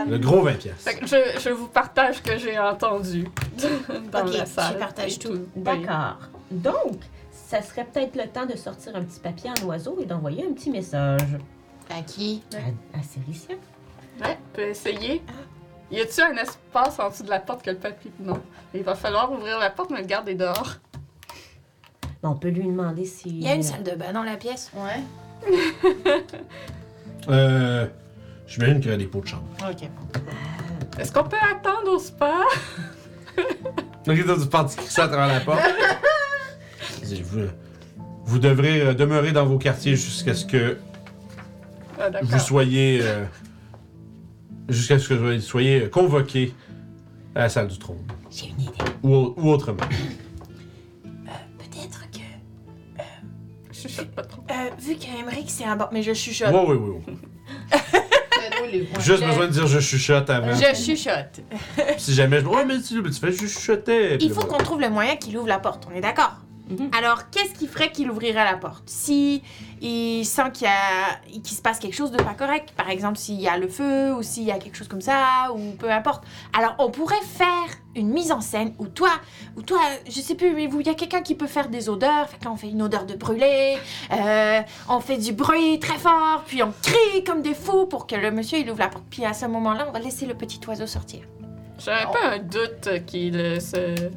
[0.08, 0.74] Le gros 20 pièces.
[0.78, 3.28] Fait que je, je vous partage ce que j'ai entendu
[4.12, 4.72] dans Ok, la salle.
[4.72, 5.32] tu partages et tout.
[5.54, 5.62] Oui.
[5.62, 6.18] D'accord.
[6.50, 6.98] Donc,
[7.30, 10.52] ça serait peut-être le temps de sortir un petit papier en oiseau et d'envoyer un
[10.52, 11.20] petit message
[11.88, 12.42] À qui?
[12.54, 13.54] à, à Cérissia.
[14.20, 15.22] Ouais, peut essayer.
[15.90, 18.12] Y a-tu un espace en dessous de la porte que le papier?
[18.20, 18.40] Non.
[18.74, 20.76] Il va falloir ouvrir la porte, mais le garder dehors.
[22.22, 23.28] On peut lui demander si.
[23.28, 24.70] Il y a une salle de bain dans la pièce.
[24.74, 25.00] Ouais.
[27.28, 27.86] Euh.
[28.46, 29.44] J'imagine qu'il y a des pots de chambre.
[29.68, 29.88] Ok.
[30.98, 32.32] Est-ce qu'on peut attendre au spa?
[34.08, 35.60] Ok, toi, tu parti ça à travers la porte.
[37.24, 37.46] Vous,
[38.24, 40.78] vous devrez euh, demeurer dans vos quartiers jusqu'à ce que
[42.00, 42.28] Ah, d'accord.
[42.30, 43.00] vous soyez.
[43.02, 43.24] euh,
[44.70, 46.54] jusqu'à ce que vous soyez convoqué
[47.34, 47.98] à la salle du trône.
[48.30, 48.72] J'ai une idée.
[49.02, 49.78] Ou, au- ou autrement.
[51.58, 53.02] Peut-être que.
[53.72, 54.42] Je chuchote pas trop.
[54.50, 55.86] Euh, vu qu'Emeric c'est un bon.
[55.92, 56.52] Mais je chuchote.
[56.52, 57.02] Oui, oui, oui.
[57.08, 57.16] oui.
[59.00, 60.54] Juste besoin de dire je chuchote avant.
[60.54, 61.40] Je chuchote.
[61.98, 62.46] Si jamais je.
[62.46, 64.18] Ouais, mais tu, tu fais je chuchotais.
[64.18, 66.36] Puis Il faut qu'on trouve le moyen qu'il ouvre la porte, on est d'accord?
[66.70, 66.90] Mhm.
[66.96, 68.84] Alors, qu'est-ce qui ferait qu'il ouvrirait la porte?
[68.88, 69.42] Si
[69.82, 73.56] il sent qu'il se passe quelque chose de pas correct, par exemple s'il y a
[73.56, 76.24] le feu ou s'il y a quelque chose comme ça ou peu importe.
[76.56, 77.48] Alors, on pourrait faire
[77.96, 79.10] une mise en scène où toi,
[79.56, 81.88] où toi, je sais plus, mais vous, il y a quelqu'un qui peut faire des
[81.88, 82.28] odeurs.
[82.28, 83.78] Fait qu'on fait une odeur de brûlé,
[84.12, 88.14] euh, on fait du bruit très fort, puis on crie comme des fous pour que
[88.14, 89.04] le monsieur il ouvre la porte.
[89.10, 91.20] Puis à ce moment-là, on va laisser le petit oiseau sortir.
[91.84, 93.58] J'ai un peu un doute qu'il euh,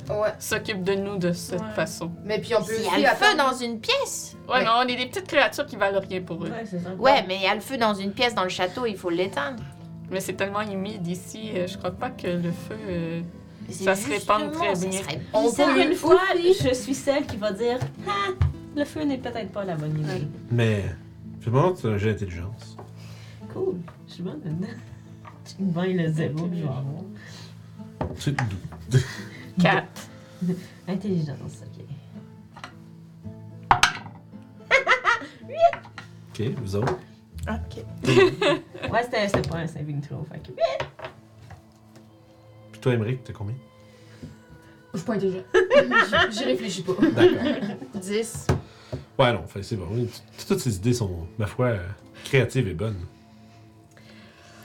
[0.09, 0.33] Ouais.
[0.39, 1.71] s'occupe de nous de cette Ouais.
[1.75, 2.11] façon.
[2.25, 4.35] Mais puis on peut S'il y aussi a le feu attendre- dans une pièce.
[4.47, 4.63] Ouais, Ouais.
[4.63, 6.49] mais on est des petites créatures qui valent rien pour eux.
[6.49, 6.89] Ouais, c'est ça.
[6.99, 9.09] Ouais, mais il y a le feu dans une pièce dans le château, il faut
[9.09, 9.63] l'éteindre.
[10.11, 12.75] Mais c'est tellement humide ici, euh, je crois pas que le feu.
[12.89, 13.21] euh,
[13.69, 14.99] Ça se répand très bien.
[15.31, 15.43] On.
[15.43, 18.31] Pour peut- une fois, je suis celle qui va dire Ah,
[18.75, 20.27] le feu n'est peut-être pas la bonne idée.
[20.51, 20.83] Mais.
[21.39, 22.77] Je me demande si c'est un jeu d'intelligence.
[23.53, 23.75] Cool.
[24.07, 24.67] Je suis bonne là-dedans.
[25.45, 26.83] Je gagne le zéro, je vais avoir.
[28.17, 28.35] C'est
[29.61, 30.09] Quatre.
[30.87, 31.85] Intelligence, ok.
[36.29, 36.97] Ok, vous autres?
[37.47, 37.83] Ok.
[38.91, 40.51] Ouais, c'était c'était pas un saving throw, fait que.
[42.71, 43.55] Puis toi, Émeric, t'as combien?
[44.93, 45.43] Je suis pas intelligent.
[46.31, 46.93] J'y réfléchis pas.
[46.93, 47.75] D'accord.
[47.95, 48.47] 10.
[49.17, 49.87] Ouais, non, fait, c'est bon.
[50.47, 51.87] Toutes ces idées sont, ma foi, euh,
[52.25, 52.99] créatives et bonnes.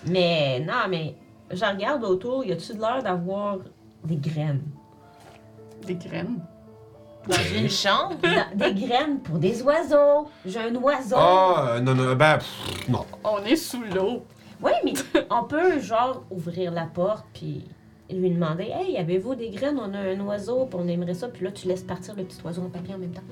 [0.06, 1.14] Mais non, mais
[1.50, 3.58] je regarde autour, y a-tu de l'air d'avoir
[4.04, 4.62] des graines?
[5.86, 6.40] Des graines?
[7.26, 8.16] Dans une chambre?
[8.22, 10.28] Dans- des graines pour des oiseaux.
[10.46, 11.16] J'ai un oiseau.
[11.18, 13.04] Ah, euh, non, non, ben, pff, non.
[13.24, 14.24] On est sous l'eau.
[14.62, 14.92] Oui, mais
[15.30, 17.64] on peut, genre, ouvrir la porte, puis
[18.10, 19.78] lui demander Hey, avez-vous des graines?
[19.78, 21.28] On a un oiseau, puis on aimerait ça.
[21.28, 23.22] Puis là, tu laisses partir le petit oiseau en papier en même temps.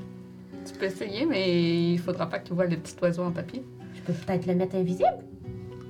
[0.67, 3.65] Tu peux essayer, mais il faudra pas que tu vois le petit oiseau en papier.
[3.95, 5.19] Je peux peut-être le mettre invisible.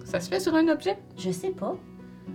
[0.04, 0.96] Ça se fait sur un objet.
[1.18, 1.74] Je sais pas.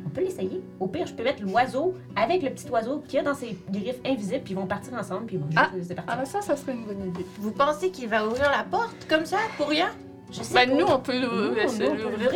[0.05, 0.61] On peut l'essayer.
[0.79, 3.99] Au pire, je peux mettre l'oiseau avec le petit oiseau qui a dans ses griffes
[4.05, 5.69] invisibles, puis ils vont partir ensemble, puis ils vont juste Ah.
[5.75, 6.17] laisser Ah, partir.
[6.17, 7.25] ben ça, ça serait une bonne idée.
[7.39, 9.87] Vous pensez qu'il va ouvrir la porte comme ça, pour rien?
[10.33, 10.75] Je sais Ben, pas.
[10.77, 11.65] nous, on peut Nous, l'ouvrir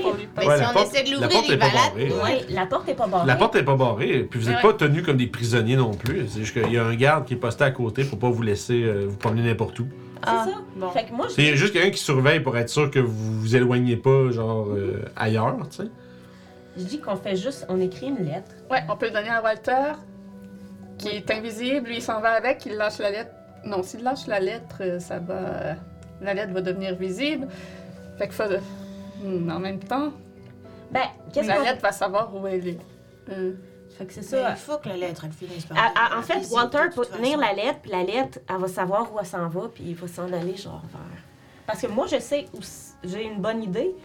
[0.02, 0.45] pour lui Mais.
[0.48, 2.23] Ouais, si la on porte- essaie de l'ouvrir, il est va.
[2.26, 3.26] Ouais, la porte est pas barrée.
[3.27, 4.61] La porte est pas barrée, puis vous n'êtes Ouais.
[4.61, 6.27] pas tenus comme des prisonniers non plus.
[6.27, 8.41] C'est juste qu'il y a un garde qui est posté à côté pour pas vous
[8.41, 9.86] laisser euh, vous promener n'importe où.
[10.15, 10.57] C'est Ah, ça.
[10.76, 10.90] bon.
[10.90, 13.56] Fait que moi, je C'est juste quelqu'un qui surveille pour être sûr que vous vous
[13.56, 15.90] éloignez pas, genre, euh, ailleurs, tu sais.
[16.77, 18.52] Je dis qu'on fait juste, on écrit une lettre.
[18.69, 19.93] Ouais, on peut le donner à Walter,
[20.97, 21.88] qui est invisible.
[21.88, 23.31] Lui, il s'en va avec, il lâche la lettre.
[23.64, 25.76] Non, s'il lâche la lettre, euh, ça va.
[26.22, 27.47] La lettre va devenir visible.
[28.18, 28.43] Fait que faut.
[29.23, 30.11] Hmm, En même temps,
[30.91, 31.02] Ben,
[31.34, 32.80] qu'est-ce la lettre va savoir où elle est.
[33.30, 33.53] Euh,
[33.97, 34.49] Fait que c'est Mais ça.
[34.52, 35.77] il faut que la lettre elle finisse par.
[35.77, 37.41] À- à- en fait, Walter peut tenir façon.
[37.41, 40.07] la lettre, puis la lettre, elle va savoir où elle s'en va, puis il va
[40.07, 41.02] s'en aller genre vers.
[41.65, 42.60] Parce que moi, je sais où
[43.03, 43.95] j'ai une bonne idée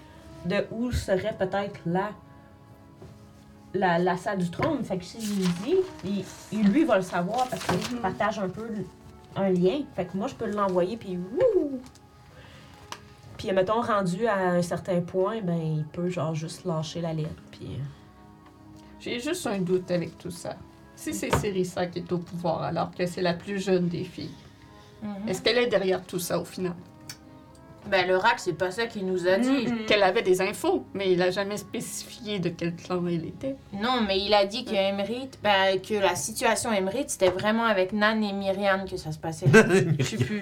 [0.47, 2.11] de où serait peut-être la,
[3.75, 4.83] la la salle du trône.
[4.85, 6.25] Fait que si je lui dis, il,
[6.59, 8.03] il- lui va le savoir parce qu'il Mhm.
[8.03, 8.69] partage un peu
[9.37, 9.81] un lien.
[9.95, 11.81] Fait que moi, je peux l'envoyer, puis wouh!
[13.37, 17.43] Puis, mettons, rendu à un certain point, ben, il peut genre juste lâcher la lettre,
[17.51, 17.67] puis.
[17.79, 17.85] euh,
[19.01, 20.57] J'ai juste un doute avec tout ça.
[20.95, 24.35] Si c'est Cérissa qui est au pouvoir, alors que c'est la plus jeune des filles,
[25.03, 25.27] Mhm.
[25.29, 26.75] est-ce qu'elle est derrière tout ça au final?
[27.87, 29.67] Ben, le rack, c'est pas ça qu'il nous a dit.
[29.87, 33.57] Qu'elle avait des infos, mais il a jamais spécifié de quel clan elle était.
[33.73, 37.93] Non, mais il a dit que Emerit, ben, que la situation Emerit, c'était vraiment avec
[37.93, 39.47] Nan et Myriam que ça se passait.
[39.99, 40.41] Je sais plus.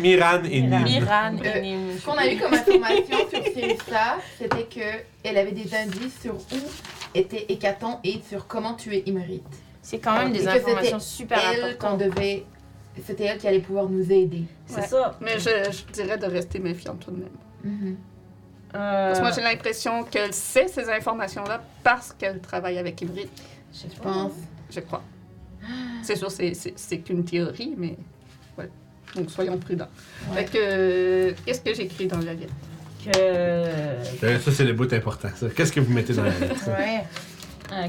[0.00, 0.78] Miran et Miran.
[0.80, 0.84] Nim.
[0.84, 1.78] Myran Euh, et Nim.
[1.98, 6.34] Ce qu'on a eu comme information sur Célissa, c'était que elle avait des indices sur
[6.34, 6.56] où
[7.14, 9.42] était Hécaton et sur comment tuer Imrit.
[9.82, 11.98] C'est quand même des informations super Elle qu'on importantes.
[12.16, 12.44] devait.
[13.04, 14.44] C'était elle qui allait pouvoir nous aider.
[14.66, 14.86] C'est Ouais.
[14.86, 15.18] ça.
[15.20, 17.28] Mais je, je dirais de rester méfiante tout de même.
[17.64, 17.96] Mhm.
[18.72, 23.28] Parce que moi, Euh, j'ai l'impression qu'elle sait ces informations-là parce qu'elle travaille avec Ybrid,
[23.72, 24.32] je pense.
[24.70, 25.02] je crois.
[26.02, 27.96] C'est sûr, c'est- c'est c'est qu'une théorie, mais
[28.58, 28.68] ouais.
[29.14, 29.88] Donc, soyons prudents.
[30.30, 30.44] Ouais.
[30.44, 32.52] Fait que, euh, qu'est-ce que j'écris dans la lettre?
[33.04, 33.10] que.
[33.16, 35.28] euh, Euh, Ça, c'est le bout important.
[35.34, 35.48] ça.
[35.48, 36.66] Qu'est-ce que vous mettez dans la lettre?
[36.68, 37.04] Ouais.
[37.72, 37.88] euh,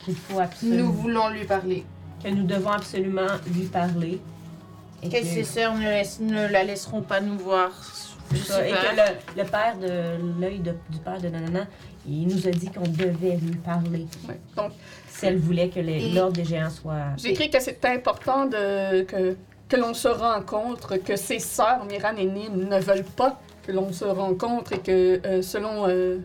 [0.00, 0.84] qu'il faut absolument.
[0.84, 1.84] Nous voulons lui parler.
[2.24, 4.20] Que nous devons absolument lui parler.
[5.02, 7.70] Et Que ses sœurs ne, la laisseront pas nous voir?
[8.32, 8.78] Je C'est ça, sais et pas.
[8.78, 11.66] que le, le père de l'œil du père de Nanana,
[12.08, 14.40] il nous a dit qu'on devait lui parler Ouais.
[14.56, 14.72] Donc,
[15.08, 15.80] si elle voulait que
[16.14, 16.94] l'ordre des géants soit.
[17.18, 19.36] j'ai écrit que c'était important de, que,
[19.68, 23.92] que l'on se rencontre, que ses sœurs, Miran et Nim, ne veulent pas que l'on
[23.92, 26.18] se rencontre et que, euh, selon euh,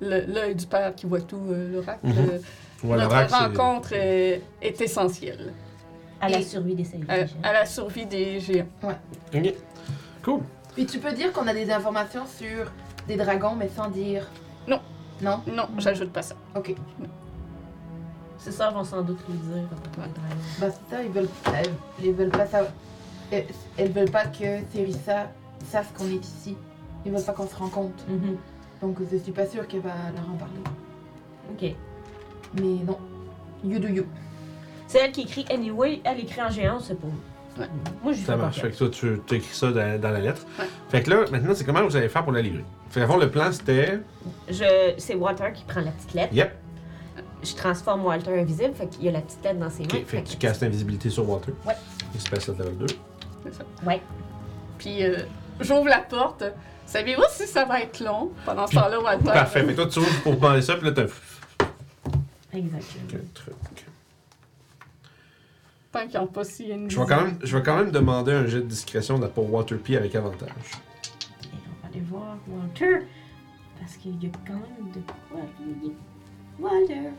[0.00, 2.14] l'œil du père qui voit tout, euh, l'oracle, Mhm.
[2.18, 2.38] euh,
[2.82, 5.52] Voilà, notre rencontre est, est essentielle
[6.20, 8.66] à la Et- survie des à, à la survie des géants.
[8.82, 9.54] Ok.
[10.24, 10.40] Cool.
[10.74, 12.70] Puis tu peux dire qu'on a des informations sur
[13.06, 14.26] des dragons, mais sans dire.
[14.66, 14.80] Non.
[15.20, 15.40] Non?
[15.52, 16.34] Non, j'ajoute pas ça.
[16.56, 16.74] Ok.
[18.38, 19.56] Ses sœurs vont sans doute lui dire.
[19.56, 20.12] euh, dragons.
[20.60, 21.70] Bah c'est ça, ils veulent, elles,
[22.02, 22.72] ils veulent pas savoir.
[23.30, 23.46] Elles,
[23.78, 25.30] elles veulent pas que Cerissa
[25.70, 26.56] sache qu'on est ici.
[27.04, 28.04] Ils veulent pas qu'on se rencontre.
[28.08, 28.36] Mhm.
[28.80, 30.60] Donc je suis pas sûre qu'elle va leur en parler.
[31.52, 31.76] Ok.
[32.54, 32.98] Mais non.
[33.64, 34.06] You do you.
[34.86, 37.06] C'est elle qui écrit anyway, elle écrit en géant, c'est pas.
[37.58, 37.66] Ouais.
[38.02, 38.60] Moi, Ça marche.
[38.60, 40.42] Fait que toi, tu écris ça dans, dans la lettre.
[40.58, 40.64] Ouais.
[40.88, 42.64] Fait que là, maintenant, c'est comment vous allez faire pour la livrer?
[42.90, 44.00] Fait fond, le plan, c'était.
[44.48, 46.34] Je, c'est Walter qui prend la petite lettre.
[46.34, 46.58] Yep.
[47.42, 49.88] Je transforme Walter invisible, fait qu'il y a la petite lettre dans ses mains.
[49.94, 50.04] Ok.
[50.06, 51.52] Fait que tu castes l'invisibilité sur Walter.
[51.66, 51.74] Ouais.
[52.14, 52.86] Il se passe à level 2.
[53.44, 53.64] C'est ça.
[53.86, 54.00] Ouais.
[54.78, 55.18] Puis euh,
[55.60, 56.44] j'ouvre la porte.
[56.86, 59.24] Savez-vous si ça va être long pendant ce temps-là, Walter?
[59.24, 59.60] Parfait.
[59.64, 61.06] Fait que toi, tu ouvres pour demander ça, puis là, t'as
[62.52, 63.20] un Exactement.
[63.34, 63.54] truc.
[65.90, 68.32] Tant qu'ils n'ont pas si une Je vais, quand même, je vais quand même demander
[68.32, 70.48] un jet de discrétion de- pour Walter P avec avantage.
[71.44, 73.06] Et on va aller voir Walter.
[73.78, 75.00] Parce qu'il y a quand même de
[75.30, 75.92] quoi lui.
[76.58, 77.10] Walter.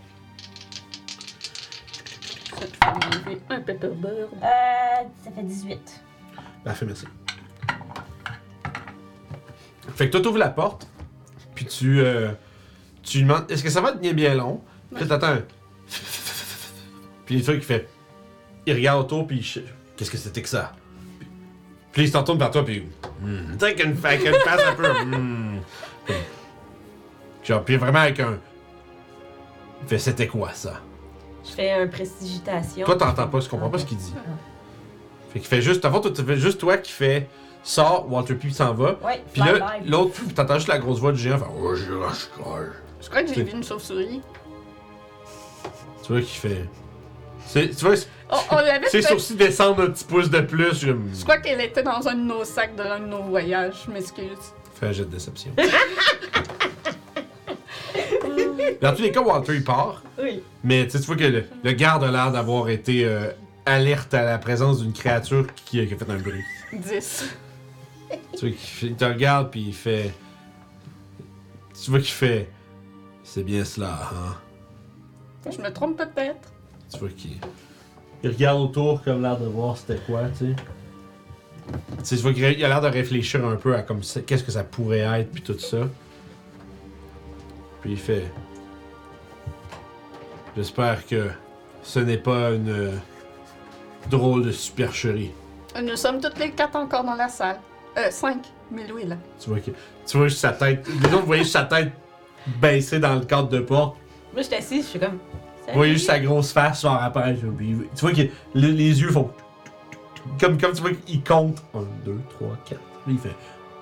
[2.60, 4.30] Ça te fait enlever un pepperberg.
[4.42, 6.02] Euh, ça fait 18.
[6.64, 7.06] Parfait, merci.
[9.96, 10.88] Fait que toi, t'ouvres la porte,
[11.54, 12.32] puis tu, euh,
[13.04, 14.62] tu lui demandes est-ce que ça va devenir bien long?
[14.96, 15.42] Puis t'entends un.
[17.26, 17.90] Puis les trucs, il fait.
[18.66, 19.66] Il regarde autour, puis il ch-
[19.96, 20.74] Qu'est-ce que c'était que ça?
[21.20, 21.28] Puis,
[21.92, 22.86] puis il se retourne vers toi, puis.
[23.22, 23.54] Hmm.
[23.54, 24.88] Tu sais, avec une, avec une face un peu.
[25.06, 25.62] hmm.
[27.44, 28.38] Genre, puis vraiment avec un.
[29.82, 30.80] Il fait C'était quoi ça?
[31.46, 32.86] Je fais un prestigitation.
[32.86, 34.14] Toi, t'entends pas, tu comprends pas ce qu'il dit.
[35.32, 35.84] Fait qu'il fait juste.
[35.84, 37.28] Avant, toi, tu fais juste toi qui fais.
[37.66, 38.98] Sors, Walter P s'en va.
[39.04, 42.30] Ouais, Puis là, l'autre, t'entends juste la grosse voix du géant faire Oh, je lâche
[42.38, 42.74] cœur.
[43.02, 44.22] Je crois que j'ai vu une chauve-souris.
[46.04, 46.66] Tu vois qu'il fait.
[47.48, 47.96] C'est- Tu vois,
[48.32, 49.10] Oh, on l'avait ses fait.
[49.10, 50.80] sourcils descendent un petit pouce de plus.
[50.80, 53.84] Je Je crois qu'elle était dans un de nos sacs de un de nos voyages.
[53.86, 54.26] Je m'excuse.
[54.80, 55.52] Fais un jet de déception.
[58.82, 60.02] Dans tous les cas, Walter il part.
[60.22, 60.42] Oui.
[60.64, 63.28] Mais tu sais, tu vois que le, le garde a l'air d'avoir été euh,
[63.66, 66.44] alerte à la présence d'une créature qui, qui a fait un bruit.
[66.74, 67.26] 10.
[68.12, 70.12] Tu vois qu'il fait- il te regarde puis il fait.
[71.82, 72.50] Tu vois qu'il fait.
[73.24, 74.36] C'est bien cela, hein?
[75.50, 76.52] Je me trompe peut-être.
[76.92, 77.32] Tu vois qu'il.
[78.24, 80.56] Il regarde autour comme l'air de voir c'était quoi, tu sais.
[82.00, 84.52] Tu sais, tu vois qu'il a l'air de réfléchir un peu à comme qu'est-ce que
[84.52, 85.90] ça pourrait être puis tout ça.
[87.82, 88.32] Puis il fait.
[90.56, 91.30] J'espère que
[91.82, 92.92] ce n'est pas une euh,
[94.10, 95.32] drôle de supercherie.
[95.82, 97.60] Nous sommes toutes les quatre encore dans la salle.
[97.98, 98.46] Euh, cinq.
[98.72, 99.18] Mais Louis là.
[99.40, 99.72] Tu vois que.
[100.06, 100.88] Tu vois juste sa tête.
[100.88, 101.92] Les autres, vous voyez juste sa tête
[102.62, 103.98] baissée dans le cadre de porte.
[104.34, 105.18] Moi, je suis assise, je suis comme.
[105.68, 106.86] Vous voyez juste sa grosse face
[107.58, 108.22] puis il- Tu vois que
[108.54, 109.30] le- les yeux font.
[110.40, 111.58] Comme, comme tu vois qu'il compte.
[111.74, 112.82] 1, 2, 3, 4.
[113.08, 113.36] Il fait.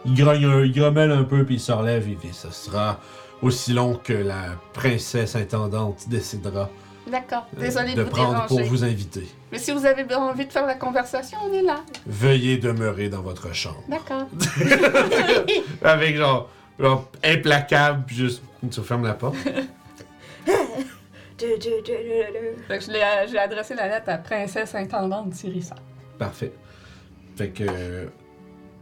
[0.05, 2.07] Il grogne un, il grommelle un peu, puis il se relève.
[2.07, 2.99] Il fait Ça sera
[3.41, 6.69] aussi long que la princesse intendante décidera
[7.07, 7.47] D'accord.
[7.57, 8.47] euh, Désolé de, de vous prendre déranger.
[8.47, 9.27] pour vous inviter.
[9.51, 11.77] Mais si vous avez envie de faire la conversation, on est là.
[12.05, 13.83] Veuillez demeurer dans votre chambre.
[13.89, 14.27] D'accord.
[15.83, 16.49] Avec genre,
[16.79, 18.43] genre implacable, puis juste.
[18.71, 19.35] Tu refermes la porte.
[21.37, 25.75] Fait que je l'ai- j'ai adressé la lettre à Princesse Intendante Sirissa.
[26.19, 26.53] Parfait.
[27.35, 27.63] Fait que.
[27.67, 28.05] euh,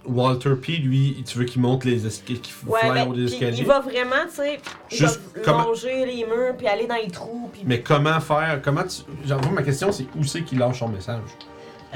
[0.06, 3.58] Walter P, lui, tu veux qu'il monte les escaliers, qu'il Ouais, fly des puis escaliers?
[3.60, 4.60] il va vraiment, tu sais,
[4.92, 7.64] il Juste va comment- longer les murs, puis aller dans les trous, puis...
[7.66, 8.62] Mais comment faire?
[8.64, 9.02] Comment tu.
[9.28, 11.20] Genre, moi, ma question, c'est où c'est qu'il lâche son message?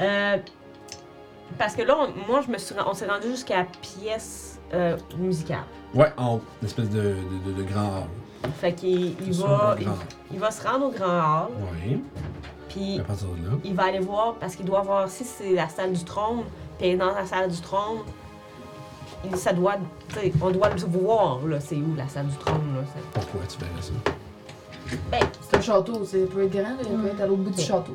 [0.00, 0.36] Euh,
[1.58, 4.60] parce que là, on- moi, je me suis, ren- on s'est rendu jusqu'à la pièce
[4.74, 5.64] euh, musicale.
[5.94, 6.42] Ouais, en haut.
[6.62, 8.08] Une espèce de, de, de, de grand hall.
[8.60, 9.76] Fait qu'il il va, un
[10.32, 11.06] il, va se rendre au grand
[11.46, 11.48] hall,
[11.86, 12.02] Oui.
[12.68, 13.56] puis À partir de là.
[13.64, 16.42] il va aller voir, parce qu'il doit voir si c'est la salle du trône,
[16.78, 17.98] puis il est dans la salle du trône,
[19.24, 19.74] il- ça doit,
[20.42, 22.82] on doit le voir, là, c'est où la salle du trône, là.
[22.94, 23.92] c'est- Pourquoi tu verrais ça?
[25.10, 27.50] Ben, C'est un château, c'est peut être grand, là, il peut être à l'autre bout
[27.50, 27.94] du château.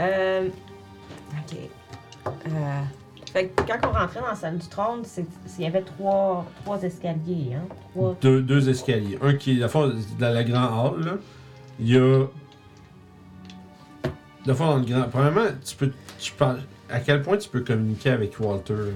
[0.00, 0.48] Euh.
[1.32, 1.56] Ok.
[2.46, 2.82] Euh.
[3.32, 5.02] Fait que quand on rentrait dans la salle du trône,
[5.58, 7.64] il y avait trois, trois escaliers, hein?
[7.94, 8.14] Trois.
[8.20, 9.18] Deux, deux escaliers.
[9.22, 11.12] Un qui est, dans la grande hall, là,
[11.80, 12.26] il y a.
[14.44, 15.08] Le fond, dans le grand.
[15.08, 15.92] Premièrement, tu peux.
[16.18, 16.60] Tu parles,
[16.90, 18.74] à quel point tu peux communiquer avec Walter?
[18.74, 18.92] là?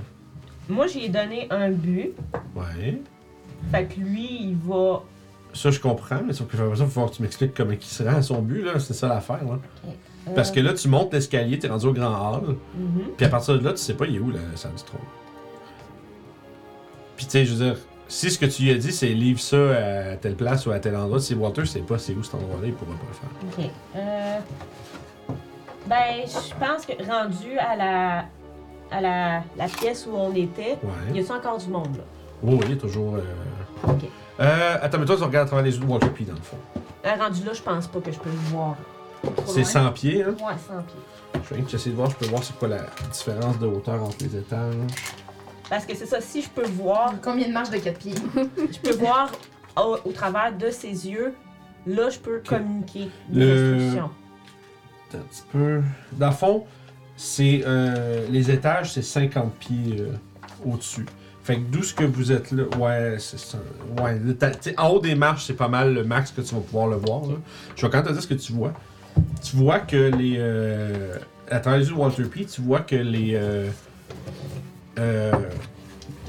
[0.68, 2.12] Moi, j'ai donné un but.
[2.54, 3.00] Ouais.
[3.70, 5.02] Fait que lui, il va.
[5.54, 7.82] Ça, je comprends, mais sauf que ça, il va falloir que tu m'expliques comment il
[7.82, 8.78] se rend à son but, là.
[8.78, 9.58] C'est ça l'affaire, là.
[10.34, 13.12] Parce que là, tu montes l'escalier, t'es rendu au grand hall, mhm.
[13.16, 15.00] puis à partir de là, tu sais pas, il est où la salle du trône.
[17.16, 17.76] Puis, tu sais, je veux dire,
[18.08, 20.78] si ce que tu lui as dit, c'est livre ça à telle place ou à
[20.78, 23.64] tel endroit, si Walter sait pas c'est où cet endroit-là, il pourra pas le faire.
[23.64, 23.70] Ok.
[23.96, 24.38] Euh,
[25.86, 28.24] ben, je pense que rendu à la
[28.90, 31.14] à la, la pièce où on était, Ouais.
[31.14, 32.04] y a-tu encore du monde là?
[32.42, 33.16] Oui, oui, toujours.
[33.16, 33.90] Euh...
[33.90, 34.04] Ok.
[34.38, 36.40] Euh, attends, mais toi, tu regardes à travers les yeux de Walter P, dans le
[36.40, 36.58] fond.
[37.04, 38.76] Euh, rendu là, je pense pas que je peux le voir.
[39.46, 40.34] C'est 100 pieds, hein?
[40.40, 41.42] Ouais, 100 pieds.
[41.50, 44.16] Je vais essayer de voir, je peux voir c'est quoi la différence de hauteur entre
[44.20, 44.74] les étages.
[45.68, 48.14] Parce que c'est ça, si je peux voir, Combien de marches de 4 pieds?
[48.72, 49.30] Je peux voir
[49.76, 51.34] au, au travers de ses yeux,
[51.86, 54.10] là, je peux communiquer des Le- instructions.
[55.08, 55.82] Attends un petit peu.
[56.12, 56.64] Dans le fond,
[57.16, 57.62] c'est.
[57.66, 60.12] euh, les étages, c'est 50 pieds euh,
[60.64, 61.04] au-dessus.
[61.42, 62.64] Fait que d'où ce que vous êtes là.
[62.78, 63.58] Ouais, c'est ça.
[64.00, 66.54] Ouais, le ta- t'sais, en haut des marches, c'est pas mal le max que tu
[66.54, 67.22] vas pouvoir le voir.
[67.22, 67.34] Là.
[67.76, 68.72] Je vais quand même te dire ce que tu vois.
[69.42, 70.36] Tu vois que les.
[70.38, 71.18] Euh,
[71.50, 73.34] à travers les yeux de Walter P, tu vois que les.
[73.34, 73.68] Euh,
[74.98, 75.32] euh,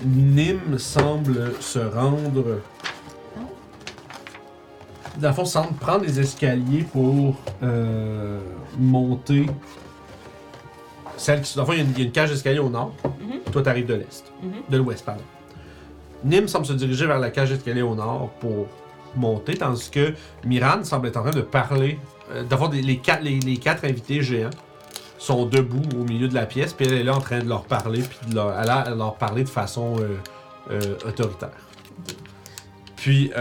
[0.05, 2.59] Nîmes semble se rendre.
[5.17, 8.39] Dans le fond, semble prendre les escaliers pour euh,
[8.77, 9.47] monter.
[11.17, 12.59] Celle qui, dans le fond, il y a une, il y a une cage d'escalier
[12.59, 12.93] au nord.
[13.03, 13.51] Mhm.
[13.51, 14.31] Toi, t'arrives de l'est.
[14.43, 14.51] Mhm.
[14.69, 15.23] De l'ouest, pardon.
[16.23, 18.67] Nîmes semble se diriger vers la cage d'escalier au nord pour
[19.15, 20.13] monter, tandis que
[20.45, 21.97] Miran semble être en train de parler.
[22.33, 24.49] Euh, D'abord, les, quatre, invités géants
[25.17, 27.63] sont debout au milieu de la pièce, puis elle est là en train de leur
[27.63, 30.15] parler, puis de elle a- leur parler de façon euh,
[30.71, 31.49] euh, autoritaire.
[32.95, 33.31] Puis,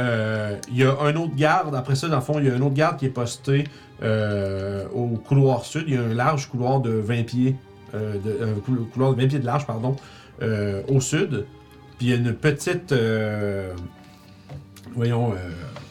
[0.70, 2.60] il y a un autre garde, après ça, dans le fond, il y a un
[2.60, 3.64] autre garde qui est posté
[4.02, 5.84] au couloir sud.
[5.88, 7.56] Il y a un large couloir de 20 pieds,
[7.92, 8.54] de,
[8.92, 9.96] couloir de 20 pieds de large, pardon,
[10.40, 11.46] au sud.
[11.98, 12.94] Puis il y a une petite.
[14.94, 15.34] voyons.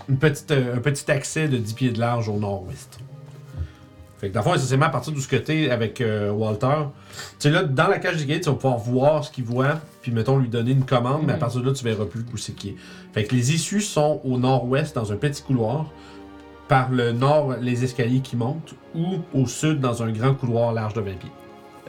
[0.10, 3.00] Une petite, euh, un petit accès de 10 pieds de large au nord-ouest.
[4.20, 6.68] Fait que dans le fond, essentiellement, à partir de ce côté avec euh, Walter,
[7.14, 9.80] tu sais, là, dans la cage du gate, tu vas pouvoir voir ce qu'il voit,
[10.02, 11.40] puis mettons lui donner une commande, mais à Mhm.
[11.40, 12.76] partir de là, tu verras plus où c'est qui est.
[13.14, 15.88] Fait que les issues sont au nord-ouest, dans un petit couloir,
[16.70, 20.94] par le nord, les escaliers qui montent, ou au sud, dans un grand couloir large
[20.94, 21.32] de 20 pieds.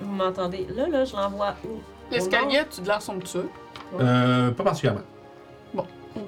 [0.02, 0.66] Vous m'entendez?
[0.74, 1.78] Là, là, je l'envoie où?
[2.10, 3.48] L'escalier, tu de l'air somptueux.
[4.00, 5.02] Euh, pas particulièrement.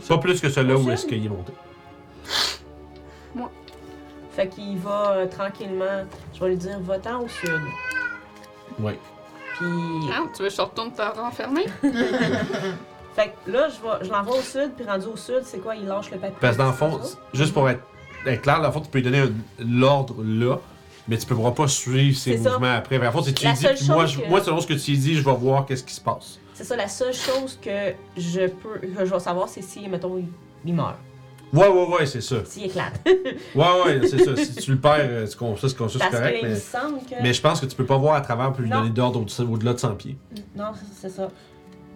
[0.09, 1.53] Pas plus que celui-là où est-ce qu'il est monté.
[4.33, 7.61] Fait qu'il va euh, tranquillement, je vais lui dire, va-t'en au sud.
[8.79, 8.93] Oui.
[9.57, 9.67] Puis,
[10.13, 11.67] Ah, tu veux que je retourne te renfermer?
[13.17, 15.75] fait que là, je, vais- je l'envoie au sud, puis rendu au sud, c'est quoi?
[15.75, 16.37] Il lâche le papier?
[16.41, 17.19] Parce que dans le c'est fond, ça?
[17.33, 17.83] juste pour être,
[18.27, 20.59] être clair, dans le fond, tu peux lui donner un- l'ordre là,
[21.09, 22.51] mais tu ne pourras pas suivre ses C'est ça.
[22.51, 22.99] mouvements après.
[22.99, 24.41] Dans le fond, si tu La lui dis, seule puis moi, chose je- que- moi,
[24.45, 26.39] selon ce que tu lui dis, je vais voir qu'est-ce qui se passe.
[26.55, 30.17] C'est ça, la seule chose que je peux, que je vais savoir, c'est si, mettons,
[30.19, 30.29] il,
[30.65, 30.95] il meurt.
[31.53, 32.37] Ouais, ouais, ouais, c'est ça.
[32.45, 33.01] S'il éclate.
[33.55, 34.37] Ouais, ouais, c'est ça.
[34.37, 36.49] Si tu le perds, euh, c'est con- ça, c'est con- ça, c'est Parce correct, mais,
[36.51, 37.23] me semble que.
[37.23, 38.81] mais je pense que tu peux pas voir à travers pour lui Non.
[38.81, 40.17] donner d'ordre au- au-delà de 100 pieds.
[40.57, 41.29] Non, c'est- c'est ça.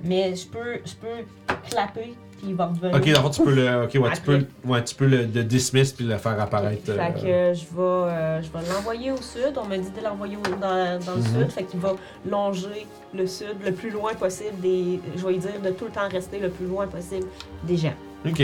[0.04, 2.96] Mais je peux, je peux clapper, puis il va revenir.
[2.96, 5.92] Ok, fond, tu peux le, ok, ouais, tu peux, ouais, tu peux le, le dismiss
[5.92, 6.86] puis le faire apparaître.
[6.86, 9.52] Fait euh, que euh, je vais, euh, je vais l'envoyer au sud.
[9.62, 11.40] On m'a dit de l'envoyer au- dans, dans le Mhm.
[11.42, 11.50] sud.
[11.50, 11.94] Fait qu'il va
[12.28, 14.98] longer le sud le plus loin possible des.
[15.14, 17.26] Je vais lui dire de tout le temps rester le plus loin possible
[17.62, 17.94] des gens.
[18.26, 18.42] Ok.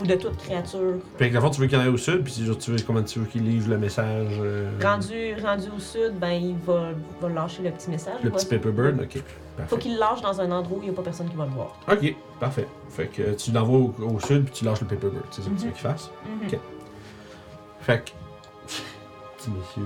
[0.00, 0.94] Ou de toute créature.
[1.18, 2.76] Fait que dans le fond, tu veux qu'il aille au sud, puis genre, tu veux,
[2.86, 4.32] comment tu veux qu'il livre le message.
[4.40, 8.14] euh, Rendu, rendu au sud, ben il va, va lâcher le petit message.
[8.22, 9.16] Le petit paperbird, ok.
[9.16, 9.22] Faut
[9.56, 9.78] Parfait.
[9.78, 11.50] qu'il le lâche dans un endroit où il n'y a pas personne qui va le
[11.50, 11.76] voir.
[11.90, 12.68] Ok, parfait.
[12.90, 15.24] Fait que tu l'envoies au, au sud puis tu lâches le paperbird.
[15.32, 15.72] C'est ça que tu veux Mhm.
[15.72, 16.10] qu'il fasse?
[16.24, 16.46] Mhm.
[16.48, 16.58] Ok.
[17.80, 18.10] Fait que.
[19.38, 19.82] Petit monsieur.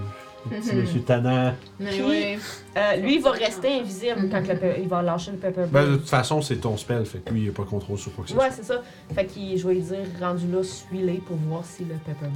[0.51, 1.55] Petit monsieur tannant.
[1.78, 2.39] Puis- oui.
[2.77, 5.90] Euh, lui, il va rester invisible quand le pe- il va lâcher le pepper Ben,
[5.93, 8.24] de toute façon, c'est ton spell, fait que lui, il a pas contrôle sur quoi
[8.24, 8.82] que ce Ouais, c'est ça.
[9.14, 12.27] Fait que je vais lui dire, rendu là, suis-les pour voir si le pepper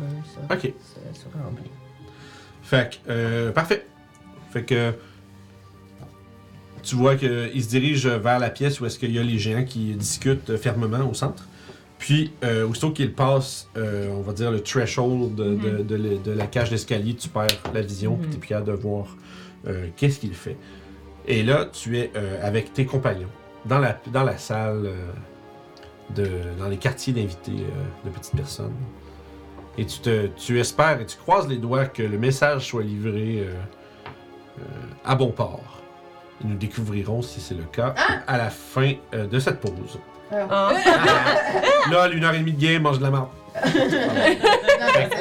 [0.49, 0.61] ça, Ok.
[0.63, 1.71] se, se remplit.
[2.63, 3.87] Fait que, euh, parfait.
[4.51, 4.93] Fait que.
[6.83, 9.65] Tu vois qu'il se dirige vers la pièce où est-ce qu'il y a les géants
[9.65, 11.45] qui discutent fermement au centre.
[11.99, 16.17] Puis, euh, aussitôt qu'il passe, euh, on va dire, le threshold de, de- de la-
[16.19, 18.31] de la cage d'escalier, tu perds la vision, puis Mhm.
[18.31, 19.17] tu es plus capable de voir
[19.67, 20.57] euh, qu'est-ce qu'il fait.
[21.27, 23.27] Et là, tu es euh, avec tes compagnons
[23.65, 24.91] dans la, dans la salle,
[26.15, 26.29] de,
[26.59, 27.51] dans les quartiers d'invités
[28.05, 28.75] de petites personnes.
[29.77, 33.45] Et tu, te, tu espères et tu croises les doigts que le message soit livré
[35.05, 35.81] à bon port.
[36.43, 37.95] Et nous découvrirons si c'est le cas
[38.27, 39.99] à la fin de cette pause.
[40.33, 40.73] Ah.
[41.91, 43.11] Là, une heure et demie de game, mange de la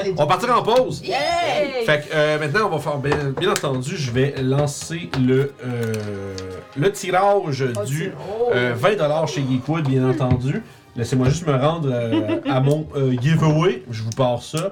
[0.03, 1.01] les- On partira en pause.
[1.03, 1.85] Yay!
[1.85, 5.93] Fait que euh, maintenant, on va faire, bien, bien entendu, je vais lancer le, euh,
[6.75, 8.49] le tirage Oh, du c'est- oh.
[8.53, 10.63] euh, 20$ chez Geekwood, bien entendu.
[10.95, 13.83] Laissez-moi juste me rendre euh, à mon euh, giveaway.
[13.91, 14.71] Je vous passe ça.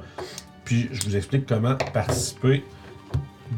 [0.66, 2.64] Puis je vous explique comment participer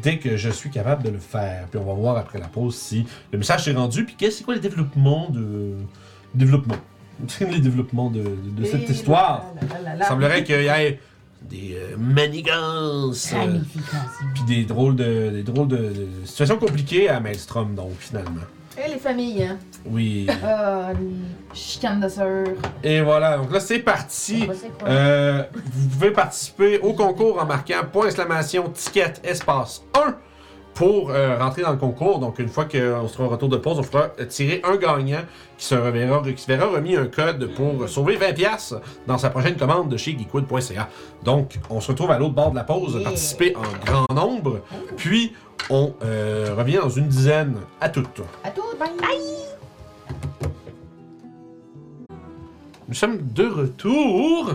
[0.02, 1.66] dès que je suis capable de le faire.
[1.70, 4.04] Puis on va voir après la pause si le message est rendu.
[4.04, 5.74] Puis qu'est-ce c'est quoi les développements de.
[6.34, 6.76] Développement.
[7.40, 9.44] les développements de, de- de cette Et histoire.
[9.62, 11.00] là, là, là, Il semblerait qu'il y ait
[11.42, 13.32] des euh, manigances.
[13.34, 13.58] euh,
[14.34, 18.42] puis des drôles de, des drôles de, de situations compliquées à Maelstrom, donc finalement.
[18.84, 19.56] Et les familles, hein.
[19.86, 20.26] Oui.
[20.44, 22.48] Ah, les chicanes de sœurs.
[22.84, 24.46] Et voilà, donc là c'est parti.
[24.86, 30.14] Euh, vous pouvez participer au concours en marquant point exclamation ticket espace 1
[30.76, 32.20] pour euh, rentrer dans le concours.
[32.20, 35.22] Donc une fois qu'on sera au retour de pause, on fera tirer un gagnant
[35.56, 39.56] qui se reverra, qui se verra remis un code pour sauver 20$ dans sa prochaine
[39.56, 40.88] commande de chez geekwood.ca.
[41.24, 44.60] Donc on se retrouve à l'autre bord de la pause, participer en grand nombre,
[44.98, 45.32] puis
[45.70, 48.20] on euh, revient dans une dizaine à toutes.
[48.44, 48.88] À tout, bye!
[52.88, 54.52] Nous sommes de retour.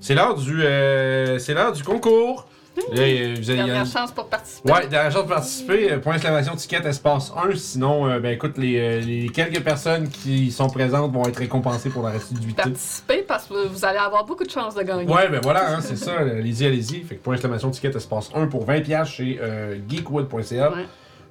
[0.00, 2.46] C'est l'heure du, euh, c'est l'heure du concours.
[2.76, 4.70] Là, vous avez- il y a- Dernière chance pour participer.
[4.72, 5.92] Ouais, dernière chance de participer.
[5.92, 7.54] euh, Point d'exclamation ticket espace 1.
[7.56, 11.88] Sinon, euh, ben écoute, les, euh, les quelques personnes qui sont présentes vont être récompensées
[11.90, 12.62] pour leur assiduité.
[12.62, 15.04] Participer parce que vous allez avoir beaucoup de chances de gagner.
[15.12, 16.12] Ouais, ben voilà, hein, c'est ça.
[16.18, 17.02] Allez-y, allez-y.
[17.02, 20.70] Fait que point d'exclamation ticket espace 1 pour 20$ chez euh, geekwood.ca.
[20.70, 20.76] Ouais.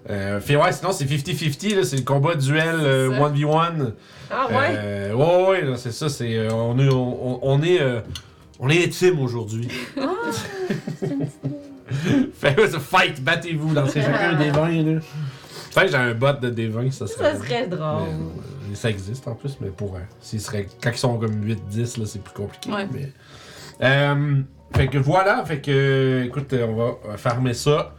[0.09, 3.29] Euh, fait, ouais, sinon c'est 50-50, là, c'est le combat duel euh, C'est ça.
[3.29, 3.91] 1v1.
[4.29, 4.55] Ah ouais?
[4.77, 6.35] Euh, ouais, ouais, là, c'est ça, c'est.
[6.37, 6.89] euh, on est.
[6.93, 7.81] On, on est.
[7.81, 8.01] euh,
[8.59, 9.67] on est intime aujourd'hui.
[12.33, 14.99] fait ouais, c'est fight, battez-vous, lancez chacun des 20 là.
[15.73, 17.33] Peut-être que j'ai un bot de D20, ça serait.
[17.33, 18.03] Ça serait Mais, drôle.
[18.07, 19.95] euh, ça existe en plus, mais pour.
[19.95, 22.71] euh, s'ils seraient, quand ils sont comme 8-10, là, c'est plus compliqué.
[22.71, 22.87] Ouais.
[22.93, 23.11] Mais,
[23.81, 24.41] euh,
[24.73, 26.23] fait que voilà, fait que.
[26.25, 27.93] Écoute, on va fermer ça.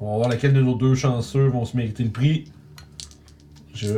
[0.00, 2.44] On va voir lequel de nos deux chanceux vont se mériter le prix.
[3.74, 3.94] Je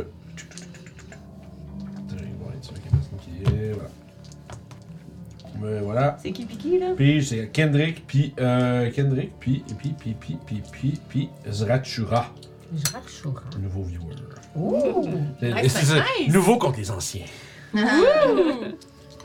[5.83, 6.17] Voilà.
[6.21, 6.87] C'est qui Piki, là?
[6.95, 12.31] Puis c'est Kendrick, puis euh, Kendrick, puis, puis, puis, puis, puis, puis, puis Zrachura,
[12.73, 14.15] le nouveau viewer.
[14.55, 15.07] Ouh!
[15.41, 16.33] Le- Nice, c'est ça, nice.
[16.33, 17.25] Nouveau contre les anciens.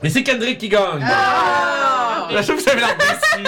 [0.02, 1.00] Mais c'est Kendrick qui gagne.
[1.02, 2.28] Ah!
[2.30, 3.44] Je trouve que vous avez l'air déçu.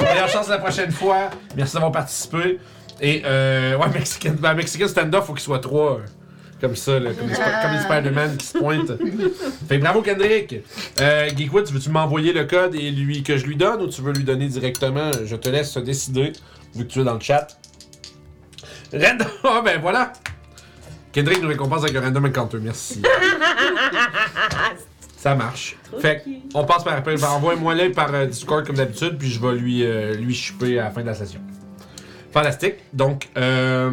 [0.00, 1.30] Meilleure chance la prochaine fois.
[1.56, 2.58] Merci d'avoir participé.
[3.00, 6.00] Et, euh, ouais, Mexican, ben, Mexican Stand-Up, faut qu'il soit trois.
[6.60, 8.92] Comme ça, là, comme, les, Sp- comme les Spider-Man qui se pointent.
[9.68, 10.56] fait bravo, Kendrick.
[11.00, 14.00] Euh, Geekwood, tu veux-tu m'envoyer le code et lui que je lui donne ou tu
[14.00, 15.10] veux lui donner directement?
[15.24, 16.32] Je te laisse décider,
[16.74, 17.46] vu que tu es dans le chat.
[18.92, 19.28] Random.
[19.44, 20.12] Ah, ben voilà.
[21.12, 22.58] Kendrick nous récompense avec un random encounter.
[22.60, 23.02] Merci.
[25.16, 25.76] Ça marche.
[25.90, 26.22] Trop Fait
[26.54, 27.22] on passe par après.
[27.22, 30.84] Envoie-moi là par euh, Discord comme d'habitude, puis je vais lui, euh, lui shipper à
[30.84, 31.40] la fin de la session.
[32.32, 32.74] Fantastique.
[32.92, 33.90] Donc, euh,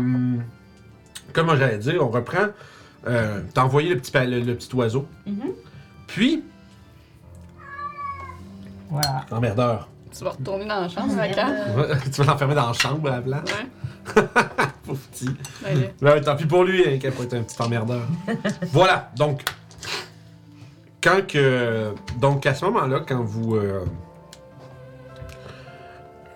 [1.33, 2.47] comme j'allais dire, on reprend.
[3.07, 5.05] Euh, T'as envoyé le petit, le, le petit oiseau.
[5.25, 5.51] Mhm.
[6.07, 6.43] Puis,
[8.89, 9.25] Voilà.
[9.31, 9.89] emmerdeur.
[10.15, 11.37] Tu vas retourner dans la chambre, Merde.
[11.39, 11.95] Rakan.
[12.13, 13.43] tu vas l'enfermer dans la chambre à la place.
[13.45, 14.23] Ouais.
[14.85, 15.29] Pauvre petit.
[15.63, 15.89] Ben.
[16.01, 18.01] Ouais, tant pis pour lui, hein, qu'il va être un petit emmerdeur.
[18.71, 19.43] voilà, donc.
[21.01, 21.93] Quand que.
[22.21, 23.55] Donc, à ce moment-là, quand vous.
[23.55, 23.83] euh,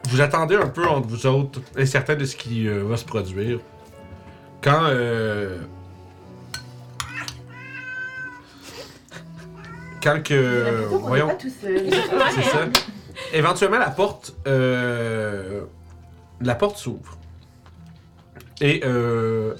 [0.09, 3.59] vous attendez un peu entre vous autres, incertain de ce qui euh, va se produire.
[4.61, 4.85] Quand.
[4.85, 5.59] euh,
[10.01, 10.85] quand que.
[10.85, 11.27] Voyons.
[11.27, 11.89] pas tout seul.
[12.35, 12.65] C'est ça.
[13.34, 15.63] Éventuellement, la porte, euh,
[16.41, 17.17] la porte s'ouvre.
[18.61, 19.53] Et euh,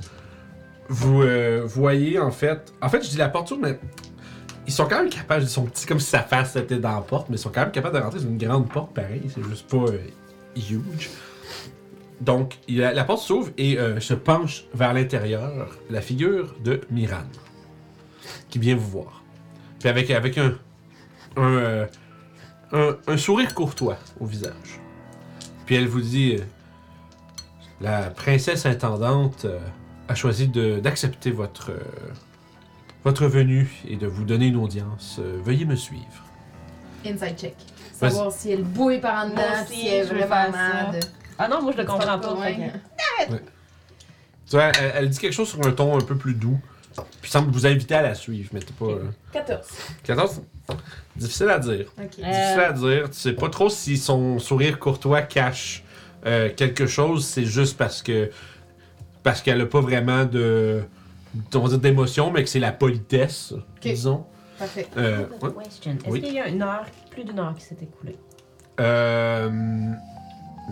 [0.90, 3.80] vous euh, voyez en fait, en fait, je dis la porte s'ouvre, mais
[4.66, 5.44] ils sont quand même capables.
[5.44, 7.62] Ils sont petits comme si sa face était dans la porte, mais ils sont quand
[7.62, 8.20] même capables de rentrer.
[8.20, 9.24] C'est une grande porte, pareil.
[9.34, 10.00] C'est juste pas euh,
[10.56, 11.10] huge.
[12.22, 17.24] Donc, la porte s'ouvre et euh, se penche vers l'intérieur la figure de Miran,
[18.50, 19.24] qui vient vous voir.
[19.80, 20.56] Puis avec, avec un,
[21.36, 21.86] un, euh,
[22.72, 24.80] un, un sourire courtois au visage.
[25.68, 26.44] Puis elle vous dit euh,
[27.82, 29.60] La princesse intendante euh,
[30.08, 31.80] a choisi de- d'accepter votre, euh,
[33.04, 35.18] votre venue et de vous donner une audience.
[35.20, 36.24] Euh, veuillez me suivre.
[37.06, 37.56] Inside check.
[37.94, 40.92] Savoir si elle bouille par en dedans, si elle est vraiment.
[41.40, 42.56] Ah non, moi je le comprends Pas fait
[43.28, 43.34] que-
[44.50, 46.60] Tu vois, elle, elle dit quelque chose sur un ton un peu plus doux.
[47.22, 48.86] Puis semble vous inviter à la suivre, mais t'es pas.
[48.86, 49.68] euh, 14.
[50.04, 50.42] 14
[51.16, 51.92] Difficile à dire.
[52.00, 52.06] Ok.
[52.10, 53.10] Difficile à dire.
[53.12, 55.84] Tu sais pas trop si son sourire courtois cache
[56.26, 57.26] euh, quelque chose.
[57.26, 58.32] C'est juste parce que.
[59.22, 60.82] parce qu'elle a pas vraiment de.
[61.54, 64.26] On va dire d'émotion, mais que c'est la politesse, disons.
[64.58, 64.88] Parfait.
[64.98, 65.64] Euh, ouais.
[65.66, 65.92] question.
[65.92, 66.22] Est-ce Oui.
[66.22, 68.16] qu'il y a une heure, plus d'une heure qui s'est écoulée?
[68.80, 69.92] Euh,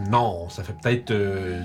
[0.09, 1.11] non, ça fait peut-être.
[1.11, 1.61] euh,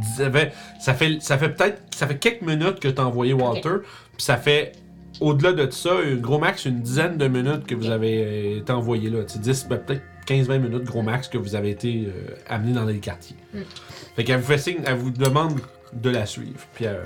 [0.00, 1.82] dix- ça fait, ça fait, ça fait peut-être.
[1.94, 3.76] Ça fait quelques minutes que tu as envoyé Walter.
[4.16, 4.72] Puis ça fait.
[5.20, 8.72] Au-delà de ça, un gros max, une dizaine de minutes que vous avez euh, été
[8.72, 9.22] envoyé là.
[9.22, 12.72] Tu sais, 10, ben, peut-être 15-20 minutes, gros max, que vous avez été euh, amené
[12.72, 13.36] dans les quartiers.
[13.52, 13.58] Mm.
[14.16, 15.60] Fait qu'elle vous fait signe, elle vous demande
[15.92, 16.58] de la suivre.
[16.74, 17.04] Puis euh,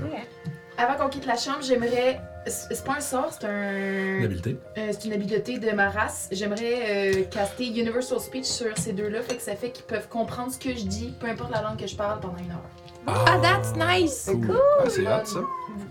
[0.79, 2.21] Avant qu'on quitte la chambre, j'aimerais.
[2.47, 4.21] C'est pas un sort, c'est un.
[4.21, 4.57] l'habileté.
[4.79, 6.29] Euh, c'est une habileté de ma race.
[6.31, 10.53] J'aimerais euh, caster Universal Speech sur ces deux-là, fait que ça fait qu'ils peuvent comprendre
[10.53, 12.63] ce que je dis, peu importe la langue que je parle pendant une heure.
[13.09, 14.31] Ah, that's nice!
[14.33, 14.57] Cool.
[14.81, 15.41] Ah, c'est hot ça.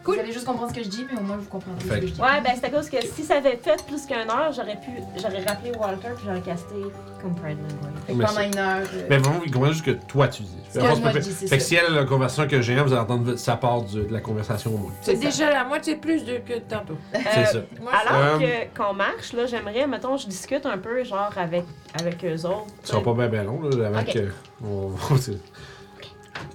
[0.03, 2.07] Vous allez juste comprendre ce que je dis, mais au moins vous comprendrez ce que
[2.07, 2.21] je dis.
[2.21, 4.91] Ouais, ben c'est à cause que si ça avait fait plus qu'une heure, j'aurais pu.
[5.21, 6.75] J'aurais rappelé Walter puis j'aurais casté
[7.21, 8.01] Comprehend Language.
[8.05, 8.77] Fait que pendant c'est- une heure.
[8.93, 10.49] euh, Mais vraiment, il comprend juste que toi tu dis.
[10.69, 11.67] Ce Fait que moi je fait- dis, c'est fait que ça.
[11.69, 14.19] si elle a la conversation que j'ai, vous allez entendre sa part du- de la
[14.21, 14.91] conversation au moins.
[15.01, 15.21] C'est ça.
[15.21, 16.97] déjà la moitié plus de que tantôt.
[17.13, 17.59] C'est ça.
[17.81, 21.63] Moi, Alors Euh, que qu'on marche, là, j'aimerais, mettons, je discute un peu, genre, avec,
[21.99, 22.67] avec eux autres.
[22.83, 24.13] Ce sera pas bien ben long, là, avant Ok.
[24.13, 24.31] que.
[24.63, 25.39] On, c'est-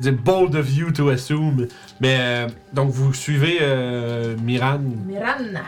[0.00, 1.68] c'est bold of you to assume.
[2.00, 5.60] Mais euh, donc vous suivez euh, Miran Miran.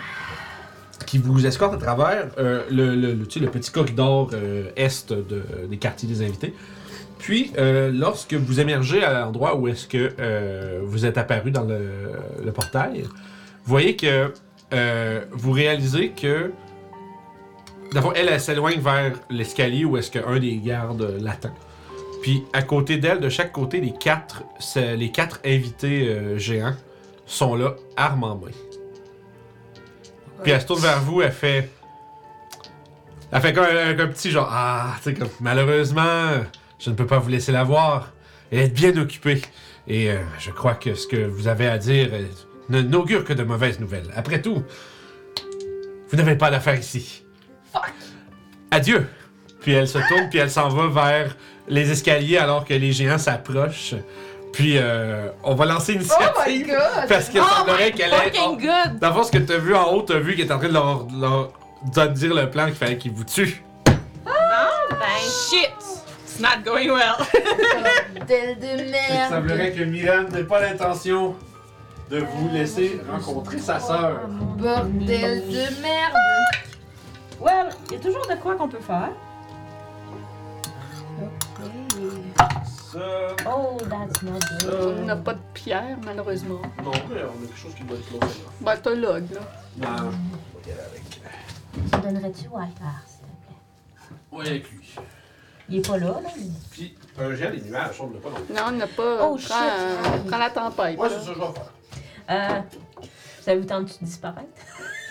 [1.06, 4.30] qui vous escorte à travers euh, le, le, le- tu sais, le petit corridor
[4.76, 6.54] est de- des quartiers des invités.
[7.18, 13.02] Puis, lorsque vous émergez à l'endroit où est-ce que vous êtes apparu dans le, portail,
[13.04, 13.10] vous
[13.64, 14.30] voyez que
[15.32, 16.50] vous réalisez que
[17.92, 21.54] D'abord, elle, elle s'éloigne vers l'escalier où est-ce qu'un des gardes l'attend.
[22.24, 24.44] Puis à côté d'elle, de chaque côté, les quatre,
[24.76, 26.74] les quatre invités euh, géants
[27.26, 28.50] sont là, armes en main.
[30.42, 31.68] Puis elle se tourne vers vous, elle fait.
[33.30, 36.30] Elle fait comme un, un petit genre Ah, tu sais, comme malheureusement,
[36.78, 38.14] je ne peux pas vous laisser la voir.
[38.50, 39.42] Elle est bien occupée.
[39.86, 42.24] Et euh, je crois que ce que vous avez à dire euh,
[42.70, 44.10] ne n'augure que de mauvaises nouvelles.
[44.16, 44.62] Après tout,
[46.08, 47.22] vous n'avez pas d'affaires ici.
[48.70, 49.06] Adieu.
[49.60, 51.36] Puis elle se tourne, puis elle s'en va vers
[51.68, 53.94] les escaliers alors que les géants s'approchent.
[54.52, 57.08] Puis euh, on va lancer Oh my god!
[57.08, 58.30] parce qu'il semblerait qu'elle est.
[58.36, 58.98] Fucking good!
[59.00, 60.68] Dans le fond, ce que t'as vu en haut, t'as vu qu'il est en train
[60.68, 61.52] de leur, leur-
[61.92, 63.62] de dire le plan qu'il fallait qu'il vous tue.
[64.24, 64.32] Ben,
[65.50, 65.72] Shit!
[66.26, 67.16] It's not going well.
[68.14, 69.30] Bordel de Il merde!
[69.30, 71.34] semblerait que Miran n'ait pas l'intention
[72.10, 74.20] de vous laisser rencontrer sa sœur.
[74.56, 76.14] Bordel de merde!
[77.40, 79.10] well, il y a toujours de quoi qu'on peut faire.
[82.92, 83.36] Ça.
[83.46, 84.98] Oh, that's not good.
[85.00, 86.60] On n'a pas de pierre, malheureusement.
[86.82, 88.26] Non, mais on a quelque chose qui doit être là.
[88.60, 89.40] Ben, t'as log, là.
[89.78, 91.02] Non, on va y aller avec.
[91.10, 93.58] Tu donnerais-tu Walter, s'il te plaît?
[94.32, 94.94] Ouais, avec lui.
[95.68, 96.28] Il est pas là, là.
[96.36, 98.54] mais- Puis, un gel, les nuages, on ne l'a pas non plus.
[98.54, 99.16] Non, on n'a pas.
[99.26, 99.52] Oh, prends, shit.
[99.52, 100.96] euh, prends la tempête.
[100.96, 101.14] Moi, là.
[101.18, 101.72] c'est ça que je vais faire.
[102.30, 102.60] Euh,
[103.42, 104.48] ça vous tente de disparaître?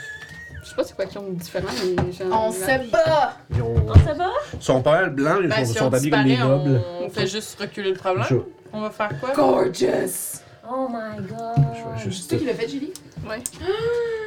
[0.64, 1.68] Je sais pas c'est quoi qui ont de différent,
[1.98, 3.38] mais On se bat!
[3.54, 4.30] Ils ont- On se va?
[4.62, 6.82] sont pas mal blancs, ils Ben, sont, si sont habillés comme des nobles.
[7.02, 8.26] on fait juste reculer le problème.
[8.30, 8.36] Je,
[8.72, 9.32] On va faire quoi?
[9.34, 10.40] Gorgeous!
[10.70, 11.66] Oh my god.
[11.98, 12.30] je C'est juste.
[12.30, 12.94] toi qui l'as fait, Julie?
[13.28, 13.42] Ouais.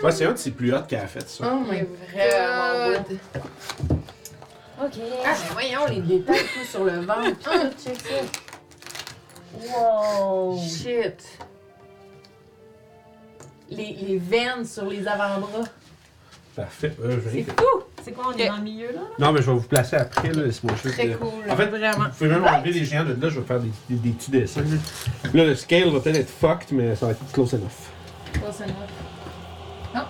[0.05, 1.45] Ouais, c'est un de ses plus hot qu'elle a fait, ça.
[1.51, 3.19] Oh my vraiment god!
[4.85, 4.93] Ok.
[5.25, 7.31] Ah, mais voyons les détails tout sur le ventre.
[7.47, 9.79] Ah, check ça.
[9.79, 10.59] Wow.
[10.61, 11.23] Shit.
[13.71, 15.65] Les, les veines sur les avant-bras.
[16.57, 16.97] Parfait.
[17.03, 17.66] Euh, je vais- C'est fou!
[18.03, 19.01] C'est quoi, on est dans le milieu, là?
[19.19, 20.45] Non, mais je vais vous placer après, là.
[20.45, 20.95] Laisse-moi juste.
[20.95, 21.51] Très euh, cool.
[21.51, 22.05] En fait, Vraiment.
[22.05, 24.31] Vous pouvez même enlever les géants de là, je vais faire des, des, des petits
[24.31, 24.62] dessins.
[24.62, 25.31] Là.
[25.35, 27.69] Là, le scale va peut-être être fucked, mais ça va être close enough.
[28.33, 30.05] Close enough.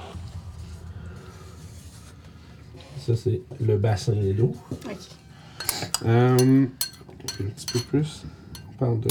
[3.06, 4.52] Ça, c'est le bassin d'eau.
[4.84, 4.96] Ok.
[6.06, 8.24] Euh, un petit peu plus.
[8.70, 9.08] On parle de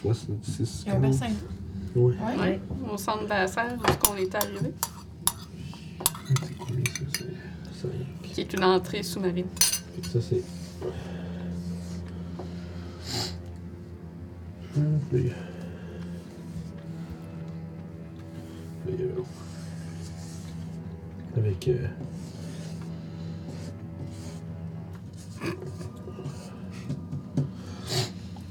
[0.00, 0.84] 66.
[0.86, 1.26] Il y a un bassin.
[1.96, 2.14] Ouais.
[2.14, 2.40] Ouais.
[2.40, 2.60] Ouais.
[2.92, 4.72] Au centre de la serre, où est-ce qu'on est arrivé,
[6.26, 7.02] C'est combien ça?
[7.12, 7.90] C'est 5.
[8.22, 9.46] qui est une entrée sous-marine.
[10.12, 10.42] Ça, c'est.
[14.76, 14.98] Hum.
[21.36, 21.68] Avec.
[21.68, 21.88] euh,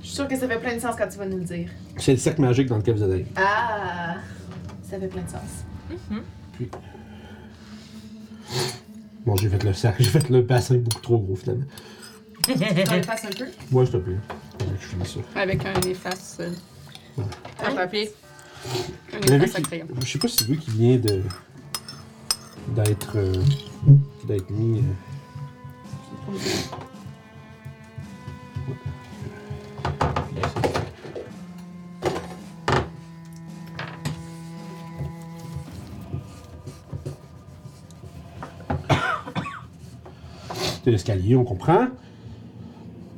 [0.01, 1.69] Je suis sûre que ça fait plein de sens quand tu vas nous le dire.
[1.97, 3.25] C'est le cercle magique dans lequel vous allez.
[3.35, 4.15] Ah!
[4.83, 5.65] Ça fait plein de sens.
[9.26, 11.65] Bon, j'ai fait le cercle, j'ai fait le bassin beaucoup trop gros finalement.
[12.49, 13.45] On fasse un peu?
[13.72, 14.18] Moi, je te plaît.
[14.82, 15.20] Je finis ça.
[15.40, 16.38] Avec un efface.
[16.41, 16.52] euh,
[17.65, 18.11] Un papier.
[19.14, 19.88] un Mais vu efface à qu'il- crayon.
[20.02, 21.22] Je sais pas si c'est lui qui vient de.
[22.76, 23.14] d'être.
[23.18, 23.34] euh,
[24.28, 24.80] d'être mis.
[24.80, 26.34] euh,
[40.84, 41.88] quitter l'escalier, on comprend.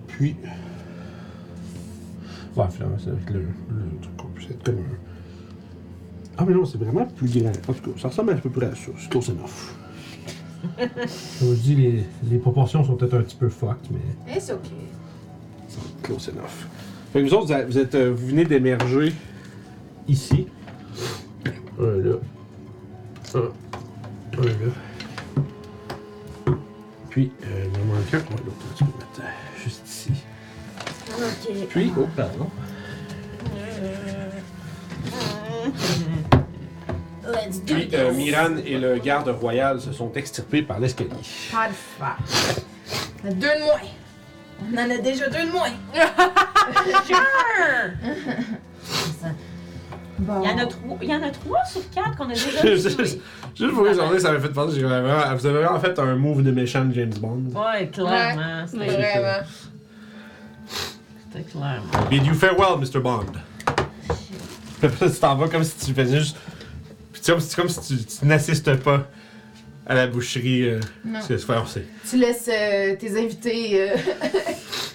[0.07, 0.35] Puis.
[2.55, 4.97] Ouais, finalement, ça va être le, le truc qu'on puisse être comme un.
[6.37, 7.51] Ah, mais non, c'est vraiment plus grand.
[7.67, 8.91] En tout cas, ça ressemble à peu près à ça.
[8.99, 9.73] C'est close enough.
[10.77, 14.33] Comme je dis, les, les proportions sont peut-être un petit peu fucked, mais.
[14.35, 14.59] It's ok.
[15.67, 16.67] c'est close enough.
[17.11, 19.13] Fait que vous autres, vous êtes- vous, êtes, euh, vous venez d'émerger
[20.07, 20.47] ici.
[21.79, 22.15] Un là.
[23.33, 23.39] Un.
[24.37, 24.51] Un là.
[27.15, 28.17] Puis, euh, il en manque un.
[28.17, 30.11] Ouais, l'autre, tu peux mettre euh, juste ici.
[31.13, 31.67] Ok.
[31.69, 32.49] Puis, oh, pardon.
[37.23, 37.97] Let's do Puis, this.
[37.97, 41.11] euh, Miran et le garde royal se sont extirpés par l'escalier.
[41.53, 42.17] Pas de fa.
[43.23, 43.79] On a deux de moins.
[44.69, 45.71] On en a déjà deux de moins.
[50.19, 50.41] Bon.
[50.43, 52.61] Il y en a trois, il y en a trois sur quatre qu'on a déjà.
[53.55, 54.75] juste pour les journées, ça m'a fait penser.
[54.79, 57.43] j'ai vraiment- Vous avez vraiment fait un move de méchant de James Bond.
[57.53, 58.41] Ouais, clairement.
[58.41, 58.65] Ouais.
[58.67, 59.47] C'était Vraiment.
[61.33, 62.07] c'était clairement.
[62.09, 62.99] Bid you farewell, Mr.
[63.01, 63.25] Bond?
[64.81, 66.37] Tu t'en vas comme si tu faisais juste.
[67.13, 67.21] Puis
[67.55, 69.07] comme si tu, tu n'assistes pas
[69.85, 70.63] à la boucherie.
[70.69, 70.79] Euh,
[71.21, 73.81] c'est faire, c'est- Tu laisses euh, tes invités.
[73.91, 73.95] euh,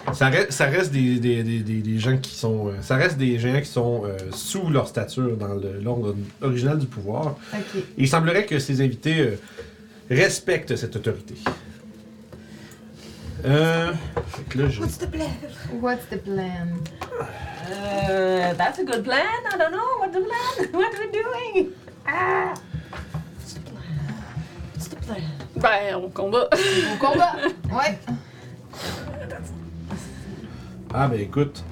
[0.13, 2.67] Ça reste, ça reste des, des, des, des, des gens qui sont.
[2.69, 6.77] euh, ça reste des gens qui sont euh, sous leur stature dans le- l'ordre original
[6.79, 7.35] du pouvoir.
[7.53, 7.59] Ok.
[7.75, 9.35] Et il semblerait que ces invités euh,
[10.09, 11.35] respectent cette autorité.
[13.45, 13.91] Euh.
[14.55, 14.81] Là, je.
[14.81, 15.29] What's the plan?
[15.81, 16.67] What's the plan?
[17.69, 19.23] Uh, that's a good plan.
[19.53, 19.99] I don't know.
[19.99, 20.73] What the plan?
[20.73, 21.69] What we doing?
[22.07, 22.53] Ah.
[25.55, 26.47] Ben, on combat.
[26.53, 27.33] Au combat!
[27.71, 27.97] Ouais.
[30.93, 31.63] Ah, ben écoute.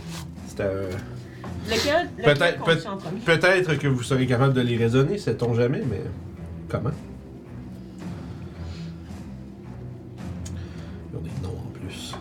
[0.47, 0.63] C'était.
[0.63, 0.91] euh,
[1.69, 2.09] Lequel?
[2.17, 3.19] lequel Peut-être- qu'on peut- tue en premier?
[3.21, 6.01] Peut-être que vous serez capable de les raisonner, sait-on jamais, mais
[6.69, 6.89] comment?
[11.11, 12.15] Ils ont des noms en plus.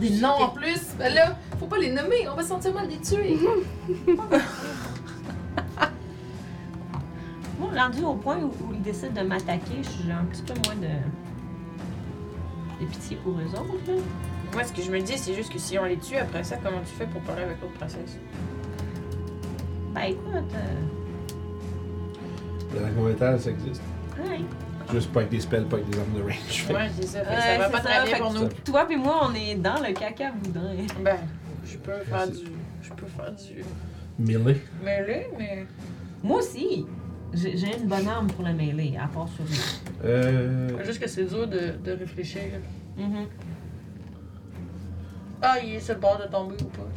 [0.00, 0.80] Des noms en plus.
[0.98, 3.38] Ben là, faut pas les nommer, on va se sentir mal les tuer.
[7.62, 10.76] Moi, rendu au point où, où ils décident de m'attaquer, j'ai un petit peu moins
[10.76, 10.88] de.
[12.84, 13.74] de pitié pour eux autres.
[13.86, 13.94] Là.
[14.52, 16.56] Moi, ce que je me dis, c'est juste que si on les tue après ça,
[16.62, 18.18] comment tu fais pour parler avec l'autre princesse?
[19.94, 20.74] Ben écoute, euh,
[22.74, 23.82] Le dragon métal, ça existe.
[24.18, 24.40] ouais.
[24.92, 26.66] Juste pas avec des spells, pas avec des armes de range.
[26.70, 27.20] Ouais, c'est ça.
[27.20, 28.48] Fait que Ouais, ça va pas très bien pour nous.
[28.64, 30.74] Toi puis moi, on est dans le caca boudin.
[31.02, 31.16] Ben,
[31.64, 32.42] je peux faire Merci.
[32.44, 32.50] du.
[32.82, 33.64] Je peux faire du.
[34.18, 34.60] Melee.
[34.84, 35.66] mêlé, mais.
[36.22, 36.84] Moi aussi,
[37.34, 39.58] j'ai j'ai une bonne arme pour la mêlée, à part sur lui.
[40.04, 40.84] Euh.
[40.84, 42.42] Juste que c'est dur de, de réfléchir.
[42.96, 43.26] Mhm.
[45.42, 46.88] Ah, il est sur le bord de tomber ou pas?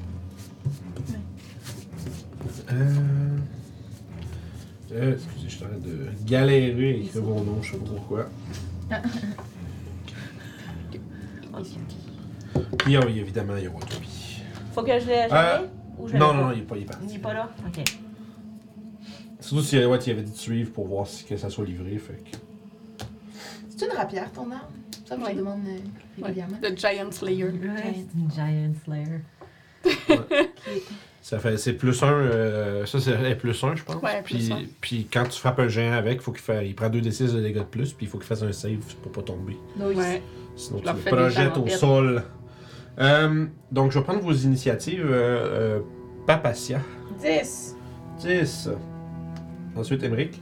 [2.72, 3.38] Euh.
[4.92, 7.86] Euh, excusez, je suis en train de galérer à écrire mon nom, je sais pas
[7.90, 8.30] pourquoi.
[12.80, 14.42] Puis, ah oui, évidemment, il y a Watobi.
[14.74, 15.66] Faut que je je Euh, l'ai?
[15.98, 17.06] Ou je Non, l'ai non, non, il est pas, il est parti.
[17.10, 17.50] Il est pas là?
[17.66, 17.84] Ok.
[19.46, 21.98] Surtout si ouais, tu avais dit de suivre pour voir si que ça soit livré,
[21.98, 23.06] fait que.
[23.78, 24.62] C'est une rapière ton arme?
[25.08, 26.58] Ça, je demande euh, régulièrement.
[26.62, 27.44] The Giant Slayer.
[27.44, 27.52] Ouais,
[27.94, 29.22] c'est une Giant Slayer.
[31.22, 33.96] Ça fait, c'est plus un, euh, ça c'est plus un, je pense.
[34.02, 34.60] Ouais, plus puis, un.
[34.80, 37.58] puis quand tu frappes un géant avec, faut qu'il fa- il prend 2d6 de dégâts
[37.60, 39.58] de plus, puis il faut qu'il fasse un save pour pas tomber.
[39.80, 40.22] Ouais.
[40.56, 42.24] Sinon, Je tu le projettes au sol.
[43.00, 45.06] Euh, donc, je vais prendre vos initiatives.
[45.06, 45.80] Euh, euh,
[46.28, 46.80] Papacia.
[47.22, 47.76] 10.
[48.20, 48.70] 10.
[49.76, 50.42] Ensuite, Emmerich.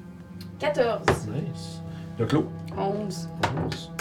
[0.59, 1.01] 14.
[1.27, 1.81] Nice.
[2.19, 2.45] Le Clos.
[2.77, 3.29] 11.
[3.65, 3.91] 11.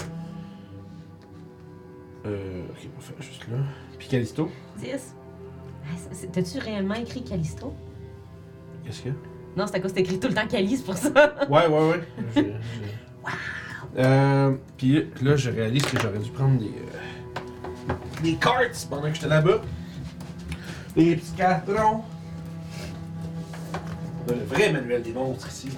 [2.25, 3.57] Euh, ok, on va faire juste là.
[3.97, 4.49] Puis Callisto.
[4.79, 5.15] 10.
[5.85, 7.73] Ah, c'est- c'est- T'as-tu réellement écrit Callisto?
[8.85, 9.11] Qu'est-ce a?
[9.57, 11.09] Non, c'est à cause que t'écris tout le temps Calice pour ça.
[11.49, 12.01] Ouais, ouais, ouais.
[12.35, 12.53] J'ai- j'ai-
[13.97, 17.93] Euh, puis là, je réalise que j'aurais dû prendre des, euh,
[18.23, 19.61] des cartes pendant que j'étais là-bas.
[20.95, 22.01] Des petits cartons.
[24.25, 25.69] On a le vrai manuel des monstres ici.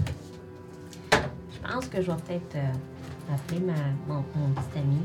[1.11, 3.73] Je pense que je vais peut-être euh, appeler ma,
[4.07, 4.99] mon, mon petit ami.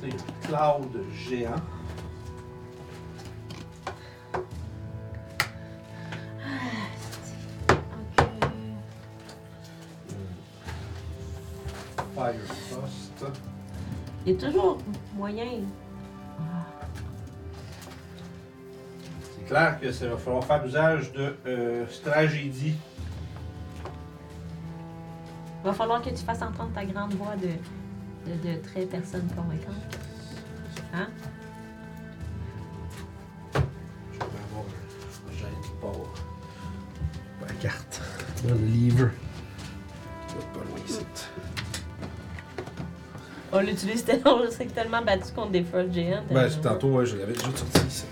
[0.00, 1.54] C'est un cloud géant.
[12.14, 13.24] Firefrost.
[14.26, 14.78] Il y a toujours
[15.14, 15.62] moyen.
[19.48, 22.74] Clair que ça va falloir faire usage de euh, tragédie.
[25.60, 27.48] Il va falloir que tu fasses entendre ta grande voix de,
[28.30, 29.98] de, de très personne convaincante.
[30.94, 31.08] Hein?
[33.54, 34.64] Je vais avoir
[35.42, 36.06] un, ball.
[37.46, 38.00] La carte.
[38.44, 39.10] Dans le livre.
[40.54, 41.00] Pas loin ici.
[43.50, 46.22] On l'utilise tellement, on s'est tellement battu contre des Frost géants.
[46.30, 48.04] Ben, c'est tantôt, ouais, je l'avais déjà sorti ici.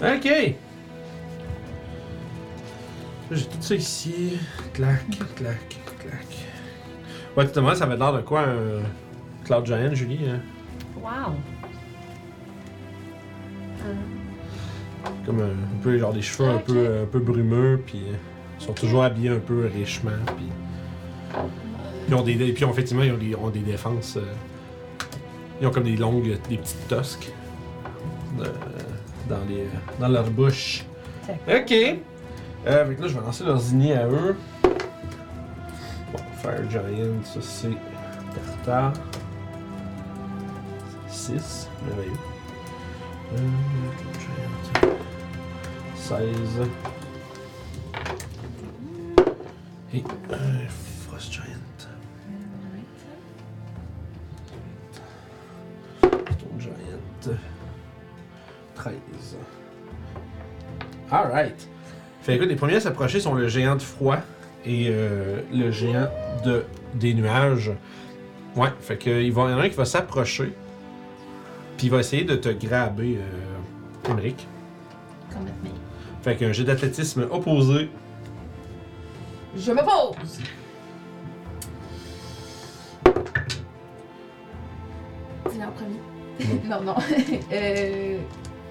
[0.00, 0.54] Ok!
[3.30, 4.38] J'ai tout ça ici.
[4.72, 5.04] Clac,
[5.36, 5.68] clac,
[5.98, 6.26] clac.
[7.36, 8.82] Ouais, tu te demandes, ça avait l'air de quoi un
[9.44, 10.20] Cloud Giant, Julie?
[10.28, 10.40] Hein?
[10.96, 11.34] Wow.
[15.26, 18.14] Comme un, un peu, genre des cheveux un, peu, un peu brumeux, puis euh,
[18.60, 20.46] ils sont toujours habillés un peu richement, puis.
[22.08, 24.16] Ils ont des, et puis effectivement, ils ont des, ont des défenses.
[24.16, 24.22] euh,
[25.60, 27.30] ils ont comme des longues, des petites tosques
[28.40, 28.44] euh,
[29.28, 29.66] dans, les,
[30.00, 30.84] dans leur bouche.
[31.28, 31.72] Ok.
[32.66, 34.36] Euh, fait que là, je vais lancer leurs ignées à eux.
[34.62, 37.70] Bon, Fire Giant, ça c'est
[38.64, 38.92] Tartar.
[41.08, 42.12] 6, merveilleux.
[43.34, 43.38] Euh,
[44.82, 44.90] Giant.
[45.94, 46.18] 16.
[49.94, 50.36] Et euh,
[61.10, 61.68] Alright.
[62.22, 64.18] Fait que les premiers à s'approcher sont le géant de froid
[64.66, 66.08] et euh, le géant
[66.44, 66.64] de,
[66.94, 67.70] des nuages.
[68.56, 70.52] Ouais, fait que il va- il y en a un qui va s'approcher.
[71.76, 74.46] Puis il va essayer de te graber, euh, Emmerich.
[76.22, 77.88] Fait qu'un jet d'athlétisme opposé.
[79.56, 80.40] Je me pose!
[85.50, 86.68] Dis-le en premier.
[86.68, 86.94] non, non.
[87.52, 88.18] euh,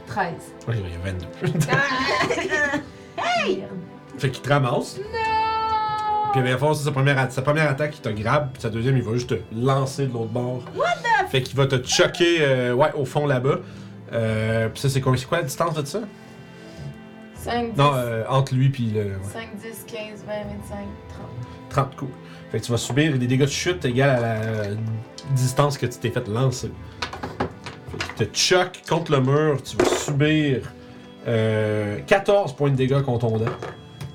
[0.08, 0.34] 13.
[0.68, 1.26] Ouais, il y a 22.
[1.68, 2.82] Merde.
[4.18, 4.98] fait qu'il te ramasse.
[4.98, 6.32] Non!
[6.32, 8.50] Puis à la fois, c'est sa première, a- sa première attaque, il te grabe.
[8.54, 10.64] Puis sa deuxième, il va juste te lancer de l'autre bord.
[10.76, 13.60] What the Fait qu'il va te choquer, euh, ouais, au fond là-bas.
[14.14, 16.00] Euh, puis ça, c'est quoi, c'est quoi la distance de ça?
[17.36, 19.02] 5, 10, Non, euh, entre lui puis le.
[19.04, 19.12] ouais.
[19.32, 20.78] 5, 10, 15, 20, 25,
[21.10, 21.28] 30.
[21.70, 22.12] 30 coups.
[22.52, 24.30] Fait que tu vas subir des dégâts de chute égales à
[24.70, 24.76] la
[25.32, 26.72] distance que tu t'es fait lancer.
[28.18, 30.62] Te choque contre le mur, tu vas subir
[31.28, 33.52] euh, 14 points de dégâts contre ton dent.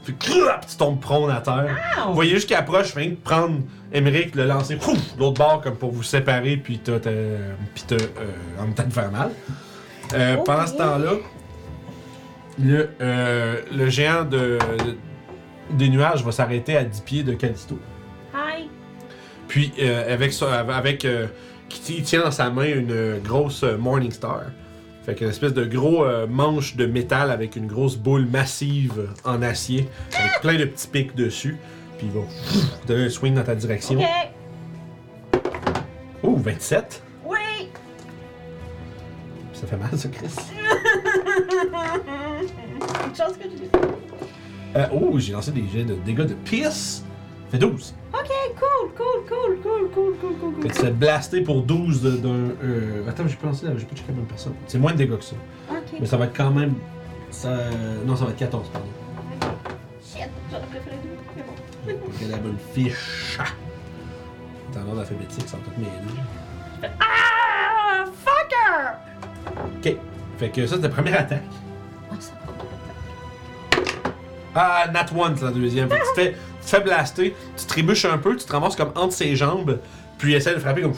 [0.05, 1.77] Puis clap, tu tombes prone à terre.
[2.09, 3.61] Vous voyez juste qu'il approche, que prendre
[3.93, 4.77] Emmerich, le lancer
[5.19, 7.37] l'autre bord comme pour vous séparer, puis te, te,
[7.75, 9.31] puis te, euh, en même temps te faire mal.
[10.15, 10.37] Euh.
[10.39, 11.13] Pendant ce temps-là,
[12.59, 14.59] le, euh, le géant de,
[15.71, 17.79] des nuages va s'arrêter à 10 pieds de Callisto.
[18.35, 18.69] Hi.
[19.49, 20.33] Puis euh, avec
[20.71, 21.27] avec euh,
[21.89, 24.43] il tient dans sa main une euh, grosse euh, Morning Star.
[25.05, 29.43] Fait qu'une espèce de gros euh, manche de métal avec une grosse boule massive en
[29.43, 31.57] acier avec plein de petits pics dessus.
[31.99, 33.99] Puis il va pff, donner un swing dans ta direction.
[33.99, 34.07] Ok.
[36.23, 37.03] Oh, 27.
[37.25, 37.69] Oui.
[39.53, 40.29] Ça fait mal ça, Chris.
[43.09, 43.69] Une chance que j'ai.
[44.77, 47.05] Euh, oh, j'ai lancé des jets de dégâts de pierce.
[47.53, 47.95] Fait 12.
[48.15, 50.69] Ok, cool, cool, cool, cool, cool, cool, cool, Fait cool.
[50.71, 52.29] que tu fais blaster pour 12 de- d'un.
[52.65, 53.07] Euh...
[53.09, 54.55] Attends, j'ai pas lancé, j'ai pas checké la bonne personne.
[54.67, 55.37] C'est moins de dégâts que ça.
[55.71, 55.77] Ok.
[56.01, 56.75] Mais ça va être quand même.
[57.31, 57.51] Ça...
[58.07, 58.87] Non, ça va être 14, pardon.
[60.03, 61.11] Shit, j'aurais préféré deux.
[61.87, 62.07] mais bon.
[62.11, 63.39] Pour la bonne fiche.
[64.75, 66.93] Dans l'ordre alphabétique, ça va peut-être m'aider.
[67.01, 68.05] Ah!
[68.25, 69.57] Fucker!
[69.77, 69.97] Ok.
[70.39, 71.43] Fait que ça, c'est la première attaque.
[74.55, 75.89] Ah, Nat 1, c'est la deuxième.
[75.89, 78.53] Fait que tu te fais, tu te fais blaster, tu trébuches un peu, tu te
[78.53, 79.79] ramasses comme entre ses jambes,
[80.19, 80.95] puis essaie de frapper comme.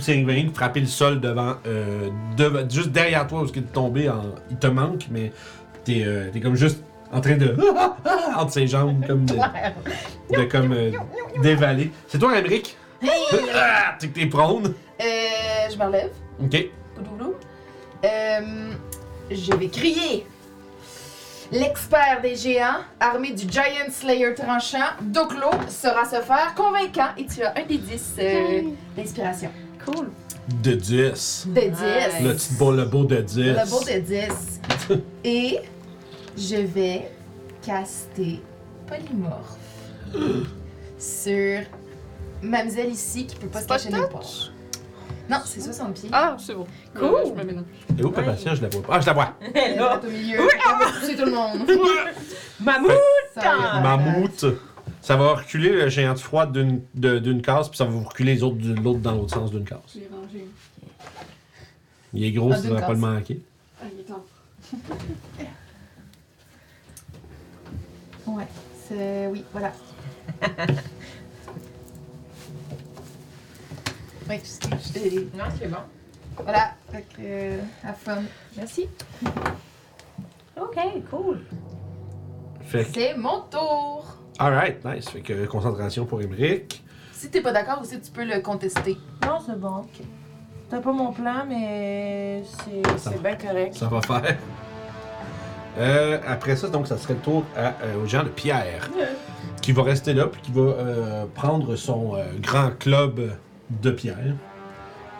[0.00, 1.54] C'est de frapper le sol devant.
[1.66, 5.32] Euh, devant- juste derrière toi, où il est tombé, en, il te manque, mais
[5.84, 7.56] t'es euh, t'es comme juste en train de.
[8.36, 9.34] entre ses jambes, comme de.
[9.34, 10.72] de comme.
[10.72, 10.90] euh,
[11.42, 11.90] d'évaler.
[12.08, 12.76] C'est toi, Emmerich?
[13.54, 14.74] Ah, t'es que t'es prône.
[15.00, 15.04] Euh,
[15.72, 16.10] je me relève.
[16.42, 16.66] Ok.
[16.96, 17.34] Poudoulou.
[18.04, 18.70] Euh,
[19.30, 20.26] je vais crier.
[21.54, 27.42] L'expert des géants, armé du Giant Slayer tranchant, Doklo, saura se faire convaincant et tu
[27.44, 28.62] as un des 10 euh,
[28.96, 29.52] d'inspiration.
[29.84, 30.10] Cool.
[30.64, 31.46] De 10.
[31.50, 31.70] De 10.
[31.70, 31.78] Nice.
[32.24, 33.38] Le petit beau, le beau de 10.
[33.40, 35.00] Le beau de 10.
[35.24, 35.60] et
[36.36, 37.12] je vais
[37.64, 38.42] caster
[38.88, 39.56] Polymorphe
[40.98, 41.60] sur
[42.42, 44.50] Mamselle ici qui peut pas se cacher nulle part.
[45.30, 46.10] Non, c'est 60 pieds.
[46.12, 46.66] Ah, c'est bon.
[46.94, 47.04] Cool.
[47.04, 47.64] Euh, je me mélange.
[47.98, 48.94] Et où, patient, je la vois pas.
[48.96, 49.32] Ah, je la vois.
[49.54, 50.00] Elle est Là.
[50.02, 50.36] au milieu.
[50.38, 51.60] Va pousser tout le monde.
[52.60, 52.92] Mammouth.
[53.34, 53.80] Ça.
[53.82, 54.44] Mammouth.
[55.00, 58.42] Ça va reculer le géant de froid d'une case, puis ça va vous reculer les
[58.42, 59.78] autres de l'autre dans l'autre sens d'une case.
[59.94, 60.46] Je l'ai rangé.
[62.12, 63.40] Il est gros, Ah, ça d'une va pas le manquer.
[63.80, 64.24] Ah, il est temps.
[68.26, 68.46] Ouais,
[68.88, 69.26] c'est.
[69.28, 69.72] Oui, voilà.
[74.28, 74.40] oui,
[75.36, 75.76] Non, c'est bon.
[76.42, 77.20] Voilà, fait que.
[77.22, 78.22] euh, have fun.
[78.56, 78.88] Merci.
[80.60, 80.76] Ok,
[81.10, 81.40] cool.
[82.62, 84.04] Fait que, C'est mon tour.
[84.38, 85.08] alright, nice.
[85.08, 86.82] Fait que concentration pour Emmerich.
[87.12, 88.96] Si t'es pas d'accord aussi, tu peux le contester.
[89.24, 89.82] Non, c'est bon.
[90.68, 92.82] C'était pas mon plan, mais c'est.
[92.98, 93.74] Ça C'est bien correct.
[93.74, 94.36] Ça va faire.
[95.78, 98.88] Euh, après ça, donc, ça serait le tour à, euh, au géant de Pierre,
[99.60, 103.32] qui va rester là, puis qui va euh, prendre son euh, grand club
[103.70, 104.18] de pierre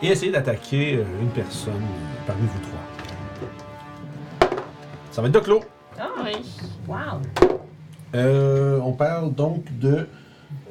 [0.01, 4.49] et essayer d'attaquer euh, une personne euh, parmi vous trois.
[5.11, 5.61] Ça va être Doclo.
[5.99, 6.33] Ah, Oui.
[6.87, 7.21] wow!
[8.13, 10.07] Euh, on parle donc de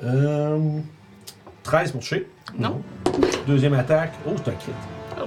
[0.02, 0.78] euh,
[1.62, 2.28] 13 pour toucher.
[2.58, 2.80] Non.
[3.46, 4.12] Deuxième attaque.
[4.26, 4.72] Oh, c'est un crit.
[5.20, 5.24] Oh.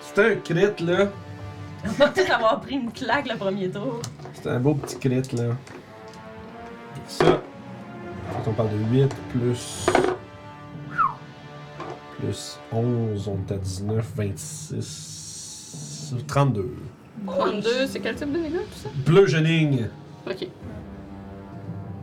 [0.00, 1.08] C'est un crit, là.
[1.84, 4.00] On va peut-être avoir pris une claque le premier tour.
[4.34, 5.54] C'est un beau petit crit, là.
[7.06, 7.40] Ça.
[8.32, 9.86] Quand on parle de 8 plus.
[12.22, 16.14] Plus 11, on est à 19, 26.
[16.28, 16.70] 32.
[17.26, 18.88] 32, c'est quel type de dégâts, tout ça?
[19.04, 19.86] Bludgeoning.
[20.30, 20.46] Ok.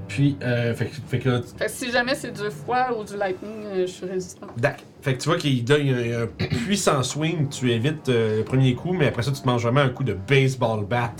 [0.07, 3.03] Puis, euh, fait, que- fait que là, Fait que si jamais c'est du froid ou
[3.03, 4.47] du lightning, euh, je suis résistant.
[4.57, 4.83] Dac.
[5.01, 6.27] Fait que tu vois qu'il donne un, un
[6.65, 9.81] puissant swing, tu évites euh, le premier coup, mais après ça, tu te manges vraiment
[9.81, 11.13] un coup de baseball bat.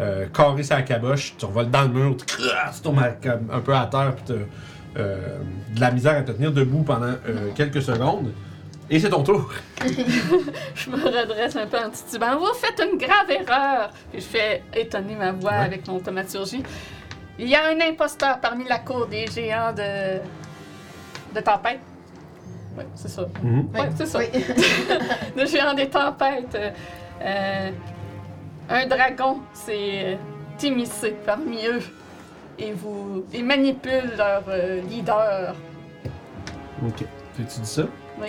[0.00, 3.08] Euh, carré sur la caboche, tu revoles dans le mur, tu, crrr, tu tombes à-
[3.10, 4.34] comme un peu à terre, puis t'as
[4.96, 5.38] euh,
[5.74, 8.32] de la misère à te tenir debout pendant euh, quelques secondes.
[8.90, 9.50] Et c'est ton tour.
[10.74, 12.38] Je me redresse un peu en titubant.
[12.38, 13.90] Vous faites une grave erreur!
[14.10, 15.56] Puis je fais étonner ma voix Ouais.
[15.58, 16.62] avec mon thaumaturgie.
[17.38, 20.18] Il y a un imposteur parmi la cour des géants de.
[21.34, 21.80] de tempête.
[22.78, 23.22] Oui, c'est ça.
[23.22, 24.18] Ouais, c'est ça.
[24.20, 24.26] Oui.
[25.36, 26.56] Le géant des tempêtes.
[27.22, 27.70] euh,
[28.70, 30.16] un dragon s'est
[30.62, 31.80] immiscé parmi eux.
[32.58, 33.24] Et vous.
[33.32, 35.54] Ils manipulent leur euh, leader.
[36.86, 37.04] Ok.
[37.36, 37.82] Tu dis ça?
[38.20, 38.28] Oui.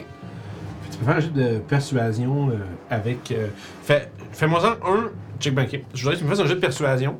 [0.81, 2.53] Puis tu peux faire un jeu de persuasion euh,
[2.89, 3.31] avec.
[3.31, 3.47] euh,
[3.83, 5.09] fais, fais-moi-en un.
[5.39, 5.83] Check back.
[5.93, 7.19] Je voudrais que tu me fasses un jeu de persuasion,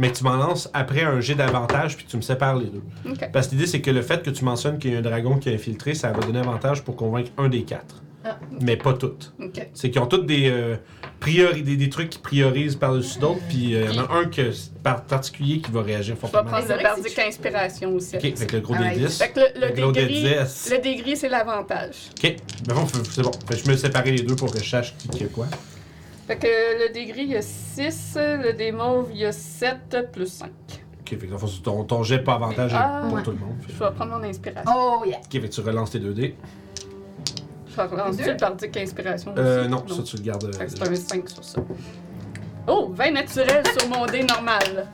[0.00, 2.82] mais tu m'en lances après un jet d'avantage, puis tu me sépares les deux.
[3.32, 5.36] Parce que l'idée, c'est que le fait que tu mentionnes qu'il y a un dragon
[5.36, 8.02] qui a infiltré, ça va donner avantage pour convaincre un des quatre.
[8.24, 8.38] Ah.
[8.60, 9.32] Mais pas toutes.
[9.74, 10.76] C'est qu'ils ont toutes des, euh,
[11.20, 14.24] priori- des, des trucs qui priorisent par-dessus d'autres, puis euh, il y en a un
[14.26, 14.50] que,
[14.82, 16.50] par particulier qui va réagir Je vais fortement.
[16.50, 18.16] prendre le c'est- inspiration aussi.
[18.16, 19.18] Ok, avec le gros des 10.
[19.18, 20.68] Fait que le, le gros des dégris, 10.
[20.70, 21.94] le dégris, c'est l'avantage.
[22.22, 22.36] Ok,
[22.66, 23.30] ben bon, c'est bon.
[23.48, 25.46] Fait que je me séparer les deux pour que je sache qui, qui a quoi.
[26.30, 26.46] Fait que
[26.86, 30.48] le dégris, il y a 6, le démauve, il y a 7 plus 5.
[30.48, 33.22] Ok, fait que dans le fond, ton, ton jet pas avantage Ah, pour ouais.
[33.24, 33.56] tout le monde.
[33.68, 34.70] Je vais prendre mon inspiration.
[34.72, 35.16] Oh yeah.
[35.18, 36.34] Ok, fait que tu relances tes 2D.
[37.66, 38.30] Je deux?
[38.30, 39.68] le bardique inspiration Euh, aussi.
[39.70, 40.44] non, ça tu le gardes.
[40.44, 41.60] euh, Fait que c'est un 5 sur ça.
[42.68, 44.86] Oh, 20 naturel sur mon dé normal.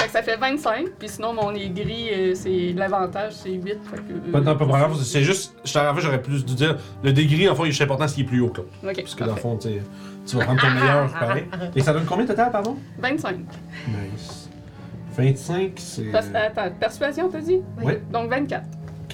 [0.00, 3.62] Fait que ça fait 25, puis sinon mon aigri, euh, c'est l'avantage, c'est 8.
[3.62, 5.54] Fait que, Pas, non, pas grave, c'est juste.
[5.76, 6.78] En fait, j'aurais plus dû dire.
[7.02, 8.70] Le degré, en fait, il est important ce qui est plus haut que l'autre.
[8.84, 9.42] Ok, Parce que dans le parfait.
[9.42, 9.82] fond, tu sais,
[10.26, 11.44] tu vas prendre ton meilleur pareil.
[11.74, 12.76] Et ça donne combien total, pardon?
[12.98, 13.36] 25.
[13.88, 14.48] Nice.
[15.16, 16.02] 25, c'est.
[16.04, 17.60] Pers- attends, persuasion, t'as dit?
[17.82, 17.94] Oui.
[18.10, 18.64] Donc 24.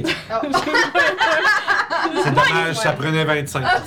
[0.01, 0.05] Oh.
[2.23, 3.65] C'est dommage, ça prenait 25.
[3.65, 3.81] Ah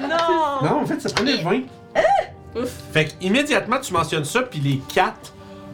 [0.00, 0.68] non!
[0.68, 1.62] Non, en fait, ça prenait 20.
[2.54, 2.70] Ouf.
[2.92, 5.32] Fait que immédiatement, tu mentionnes ça, puis les quatre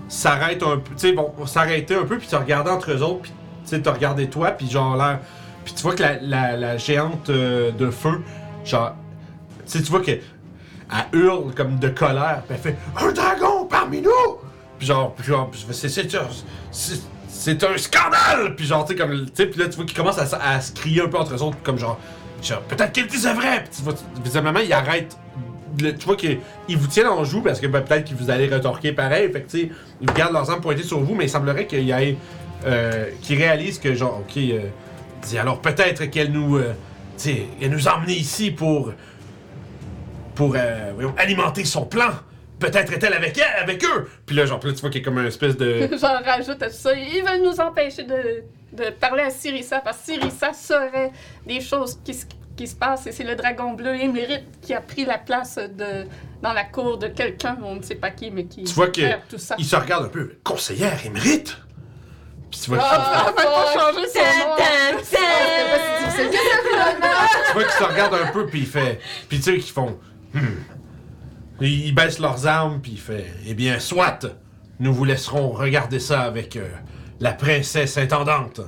[0.09, 0.95] s'arrêtent un peu.
[0.95, 3.33] Tu sais, vont s'arrêter un peu, puis tu regardes entre eux autres, puis
[3.65, 5.21] tu sais, tu regardé toi, puis genre l'air.
[5.65, 8.23] Puis tu vois que la, la, la géante euh, de feu,
[8.65, 8.95] genre.
[9.65, 10.13] Tu sais, tu vois que.
[10.93, 14.11] Elle hurle comme de colère, puis elle fait Un dragon parmi nous!
[14.79, 16.09] Puis genre, puis genre, c'est, c'est,
[17.29, 18.55] c'est, un scandale!
[18.57, 19.27] Puis genre, tu sais, comme.
[19.35, 21.57] Tu là, tu vois qu'ils commencent à, à se crier un peu entre eux autres,
[21.63, 21.99] comme genre.
[22.43, 23.65] genre peut-être qu'ils disent vrai!
[23.65, 25.17] Puis tu vois, visiblement, ils arrêtent
[25.81, 26.39] le- tu vois qu'ils
[26.77, 29.31] vous tiennent en joue parce que ben, peut-être qu'ils vous allez retorquer pareil.
[29.33, 29.71] Fait que, tu sais,
[30.01, 32.17] ils gardent leurs armes pointées sur vous, mais il semblerait qu'il y ait.
[32.65, 36.57] Euh, qu'ils réalisent que, genre, ok, euh, alors peut-être qu'elle nous.
[36.59, 36.75] euh,
[37.17, 38.93] tu sais, elle nous a ici pour.
[40.35, 42.11] Pour euh, voyons, alimenter son plan.
[42.59, 44.09] Peut-être est-elle avec elle, avec eux.
[44.25, 45.89] Puis là, genre, là, tu vois qu'il y a comme une espèce de.
[46.01, 46.93] J'en rajoute à tout ça.
[46.95, 51.11] Ils veulent nous empêcher de, de parler à Sirissa parce que Sirissa saurait
[51.47, 52.27] des choses qui, se-
[52.57, 56.05] qui se passent et c'est le dragon bleu émérite qui a pris la place de,
[56.41, 59.01] dans la cour de quelqu'un, on ne sait pas qui, mais qui Tu vois que
[59.01, 59.57] gère tout ça.
[59.59, 60.31] Il se regarde un peu.
[60.45, 61.57] Conseillère émérite!
[62.51, 63.43] Puis tu vois qu'il Ah, pas
[63.73, 65.03] changer son nom.
[65.03, 65.19] Ça
[66.23, 67.07] finalement.
[67.47, 69.01] tu vois qu'ils se regardent un peu, puis il fait.
[69.29, 69.99] Puis tu sais qu'ils font.
[70.35, 71.61] Hmm.
[71.61, 73.27] Ils baissent leurs armes, puis il fait.
[73.47, 74.27] Eh bien, soit,
[74.81, 76.69] nous vous laisserons regarder ça avec euh,
[77.21, 78.61] la princesse intendante.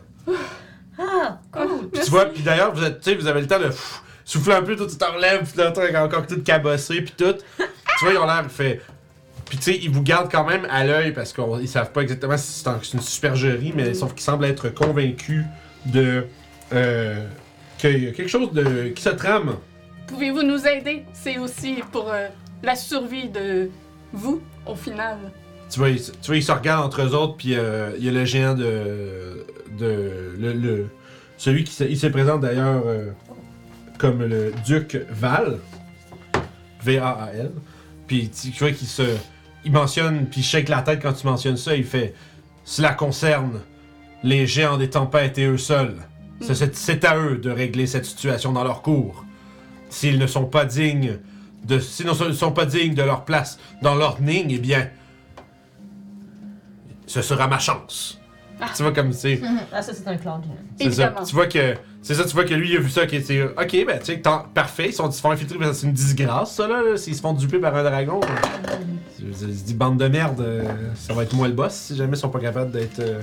[0.98, 1.88] Ah, cool!
[1.92, 4.62] Puis tu vois, puis d'ailleurs, vous êtes, vous avez le temps de pff, souffler un
[4.62, 7.34] peu, tout tu t'en relèves, puis là, t'es encore tout cabossé, puis tout.
[7.58, 8.80] tu vois, ils ont l'air, fait.
[9.46, 12.36] Puis tu sais, ils vous gardent quand même à l'œil parce qu'ils savent pas exactement
[12.36, 15.44] si c'est c'est une supergerie, mais sauf qu'ils semblent être convaincus
[15.86, 16.26] de.
[16.72, 17.26] Euh,
[17.78, 19.56] qu'il y a quelque chose de, qui se trame.
[20.06, 21.04] Pouvez-vous nous aider?
[21.12, 22.28] C'est aussi pour euh,
[22.62, 23.70] la survie de
[24.12, 25.16] vous, au final.
[25.70, 28.08] tu vois, ils, tu vois, ils se regardent entre eux autres, puis euh, il y
[28.08, 29.46] a le géant de.
[29.78, 30.88] de le, le-
[31.36, 33.10] celui qui se, il se présente d'ailleurs euh,
[33.98, 35.58] comme le duc Val.
[36.82, 37.50] V-A-A-L.
[38.06, 39.02] Puis tu vois qu'il se.
[39.64, 42.14] Il mentionne, puis il shake la tête quand tu mentionnes ça, il fait
[42.64, 43.60] Cela concerne
[44.22, 45.96] les géants des tempêtes et eux seuls.
[46.42, 49.24] C'est- c'est à eux de régler cette situation dans leur cours.
[49.94, 51.18] S'ils ne sont pas dignes
[51.64, 51.78] de.
[51.78, 54.88] S'ils ne sont- pas dignes de leur place dans l'ordning, eh bien.
[57.06, 58.18] Ce sera ma chance.
[58.76, 59.40] Tu vois comme c'est.
[59.72, 60.90] Ah, ça, c'est un cloud géant.
[60.90, 61.14] C'est ça.
[61.26, 61.74] Tu vois que.
[62.02, 63.42] C'est ça, tu vois que lui, il a vu ça, qui était.
[63.42, 64.22] Ok, ben, tu sais,
[64.52, 67.14] parfait, ils sont, ils se font infiltrer, mais c'est une disgrâce, ça, là, là, s'ils
[67.14, 68.20] se font duper par un dragon.
[69.18, 70.64] Je je- je dis, bande de merde, euh,
[70.94, 72.98] ça va être moi le boss si jamais ils sont pas capables d'être.
[73.00, 73.20] euh.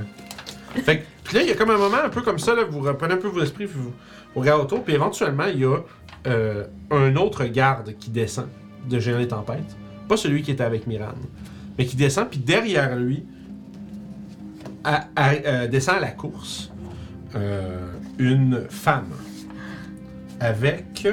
[0.84, 1.06] Fait que.
[1.24, 3.14] Puis là, il y a comme un moment un peu comme ça, là, vous reprenez
[3.14, 3.94] un peu vos esprits, puis vous,
[4.34, 5.78] vous regardez autour, puis éventuellement, il y a
[6.28, 8.48] euh, un autre garde qui descend
[8.90, 9.76] de Géant des Tempêtes.
[10.08, 11.14] Pas celui qui était avec Miran,
[11.78, 13.24] mais qui descend, puis derrière lui,
[14.84, 16.72] à- à- euh, descend à la course
[17.36, 17.88] euh,
[18.18, 19.10] une femme
[20.40, 21.08] avec.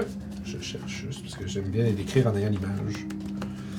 [0.45, 3.07] Je cherche juste parce que j'aime bien les décrire en ayant l'image.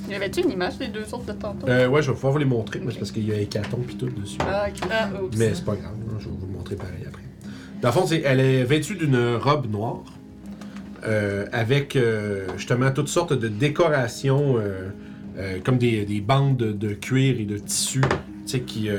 [0.09, 1.67] Y avait-tu une image des deux autres de tantôt?
[1.67, 3.83] Euh, ouais, je vais pouvoir vous les montrer, mais c'est parce qu'il y a hécatombe
[3.85, 4.37] pis tout dessus.
[4.41, 4.65] Ah.
[4.91, 5.09] Ah.
[5.37, 7.23] Mais c'est pas grave, hein, je vais vous le montrer pareil après.
[7.81, 10.03] Dans le fond, elle est vêtue d'une robe noire
[11.05, 17.39] euh, avec euh, justement toutes sortes de décorations euh, comme des, des bandes de, cuir
[17.39, 18.01] et de tissu
[18.65, 18.89] qui,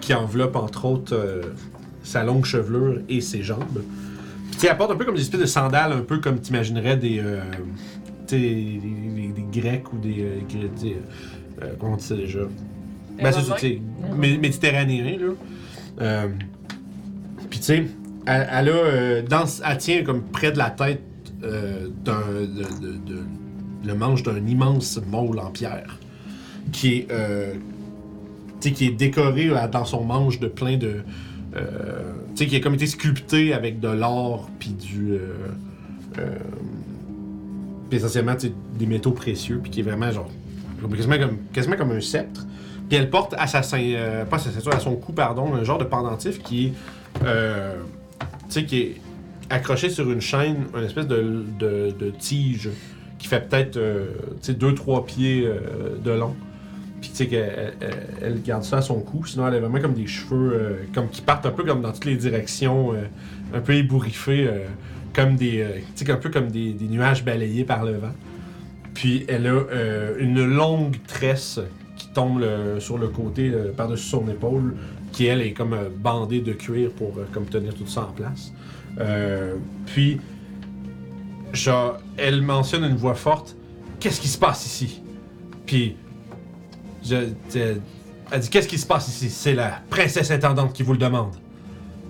[0.00, 1.42] qui enveloppent entre autres
[2.02, 3.82] sa longue chevelure et ses jambes.
[4.58, 6.96] Puis elle porte un peu comme des espèces de sandales, un peu comme tu imaginerais
[6.96, 7.22] des,
[8.28, 10.24] des, des- Grecs ou des...
[11.78, 12.40] comment on dit ça déjà?
[13.22, 13.80] Ben, c'est
[14.16, 15.32] méditerranéen, là.
[16.00, 16.28] Euh,
[17.50, 17.84] Puis, tu sais,
[18.26, 18.72] elle, elle a.
[18.72, 21.02] euh, dans, elle tient comme près de la tête
[21.44, 22.22] euh, d'un.
[23.84, 25.98] le manche d'un immense môle en pierre.
[26.72, 27.08] Qui est.
[27.10, 27.54] euh,
[28.60, 31.02] qui est décoré euh, dans son manche de plein de.
[31.56, 35.18] euh, sais, qui a comme été sculpté avec de l'or, puis du.
[37.88, 38.34] puis essentiellement,
[38.78, 40.30] des métaux précieux, puis qui est vraiment genre.
[40.94, 42.46] Quasiment comme, quasiment comme un sceptre.
[42.88, 45.84] Puis elle porte à sa euh, pas à à son cou, pardon, un genre de
[45.84, 46.72] pendentif qui est,
[47.20, 47.26] tu
[48.48, 49.00] sais, qui est
[49.50, 52.70] accroché sur une chaîne, une espèce de, tige
[53.18, 54.06] qui fait peut-être, euh,
[54.40, 56.34] tu sais, 2-3 pieds euh, de long.
[57.00, 57.74] Puis tu sais qu'elle
[58.20, 61.08] elle, garde ça à son cou, sinon elle a vraiment comme des cheveux, euh, comme
[61.08, 63.04] qui partent un peu comme dans toutes les directions, euh,
[63.54, 64.66] un peu ébouriffés, euh,
[65.14, 68.12] comme des, euh, un peu comme des, nuages balayés par le vent.
[68.94, 71.60] Puis elle a euh, une longue tresse
[71.96, 72.44] qui tombe
[72.78, 74.74] sur le côté euh, par-dessus son épaule,
[75.12, 78.12] qui elle est comme euh, bandée de cuir pour euh, comme tenir tout ça en
[78.12, 78.52] place.
[78.98, 79.54] Euh,
[79.86, 80.20] puis,
[81.52, 83.56] genre, elle mentionne une voix forte
[83.98, 85.02] Qu'est-ce qui se passe ici?
[85.66, 85.96] Puis,
[87.04, 87.16] je,
[87.52, 87.76] je-
[88.32, 89.28] elle dit Qu'est-ce qui se passe ici?
[89.28, 91.34] C'est la princesse intendante qui vous le demande.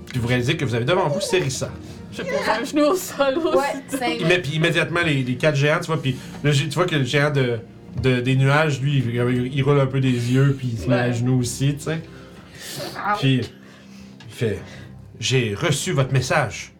[0.06, 1.70] Puis vous réalisez que vous avez devant vous Serissa.
[2.12, 3.56] Je pose un genou au sol aussi.
[3.56, 6.68] Ouais, c'est Il met, puis immédiatement les, les quatre géants, tu vois, puis le tu
[6.70, 7.58] vois que le géant de,
[8.02, 10.96] de- des nuages, lui, il, il roule un peu des yeux, puis il se met
[10.96, 12.00] à genoux aussi, tu sais.
[13.18, 14.60] Puis il fait
[15.20, 16.72] J'ai reçu votre message.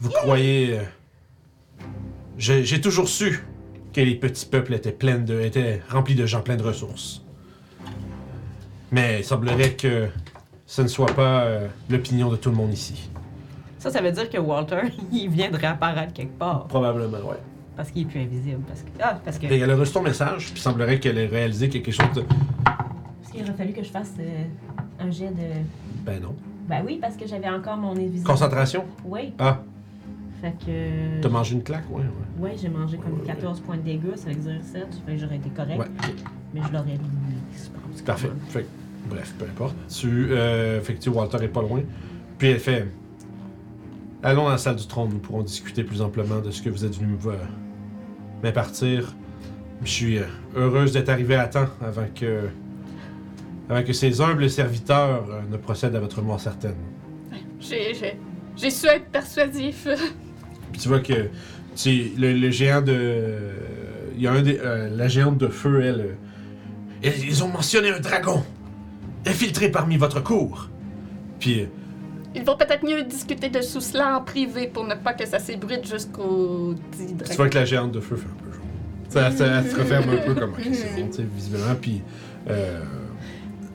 [0.00, 0.78] Vous croyez.
[0.78, 0.82] euh,
[2.38, 3.44] J'ai toujours su
[3.92, 7.22] que les petits peuples étaient, pleins de, étaient remplis de gens pleins de ressources.
[8.92, 10.08] Mais il semblerait que
[10.64, 13.10] ce ne soit pas euh, l'opinion de tout le monde ici.
[13.78, 14.80] Ça, ça veut dire que Walter,
[15.12, 16.66] il vient de réapparaître quelque part.
[16.68, 17.36] Probablement, ouais.
[17.76, 18.62] Parce qu'il est plus invisible.
[18.68, 18.88] Parce que.
[19.00, 19.46] Ah, parce que.
[19.48, 22.22] Qu'elle a reçu ton message, puis il semblerait qu'elle ait réalisé quelque chose de.
[22.64, 24.44] Parce qu'il aurait fallu que je fasse euh,
[25.00, 25.62] un jet de.
[26.04, 26.34] Ben non.
[26.68, 28.24] Ben oui, parce que j'avais encore mon invisible.
[28.24, 28.84] Concentration?
[29.04, 29.32] Oui.
[29.38, 29.60] Ah,
[30.40, 31.20] Fait que.
[31.20, 32.50] t'as mangé une claque, ouais, ouais.
[32.50, 34.86] Ouais, j'ai mangé comme 14 points de dégâts, ça veut dire 7.
[35.06, 35.90] Fait que j'aurais été correct.
[36.54, 36.98] Mais je l'aurais
[37.88, 38.02] pense.
[38.02, 38.30] Parfait.
[38.48, 38.66] Fait que,
[39.10, 39.76] bref, peu importe.
[39.88, 41.82] Tu, euh, fait que tu sais, Walter est pas loin.
[42.38, 42.86] Puis elle fait
[44.22, 46.84] Allons dans la salle du trône, nous pourrons discuter plus amplement de ce que vous
[46.84, 47.32] êtes venu me
[48.42, 49.14] Mais partir,
[49.84, 50.24] je suis euh,
[50.56, 52.48] heureuse d'être arrivé à temps avant que.
[53.68, 56.76] Avant que ces humbles serviteurs euh, ne procèdent à votre mort certaine.
[57.60, 58.18] J'ai, j'ai,
[58.56, 59.88] j'ai su être persuasif.
[60.72, 61.28] Puis tu vois que
[61.74, 63.38] tu le, le géant de.
[64.16, 64.58] Il y a un des.
[64.58, 66.00] euh, la géante de feu, elle.
[66.00, 66.14] euh,
[67.02, 68.42] ils- Ils ont mentionné un dragon
[69.26, 70.68] infiltré parmi votre cour.
[71.40, 71.60] Puis.
[71.62, 71.66] euh,
[72.34, 75.38] Il vaut peut-être mieux discuter de sous cela en privé pour ne pas que ça
[75.38, 77.34] s'ébruite jusqu'au dit Tu dragon.
[77.34, 78.62] vois que la géante de feu fait un peu jaune.
[79.08, 80.52] Ça, ça, elle se referme un peu comme
[81.12, 81.74] sais, visiblement.
[81.80, 82.02] Puis,
[82.48, 82.80] euh,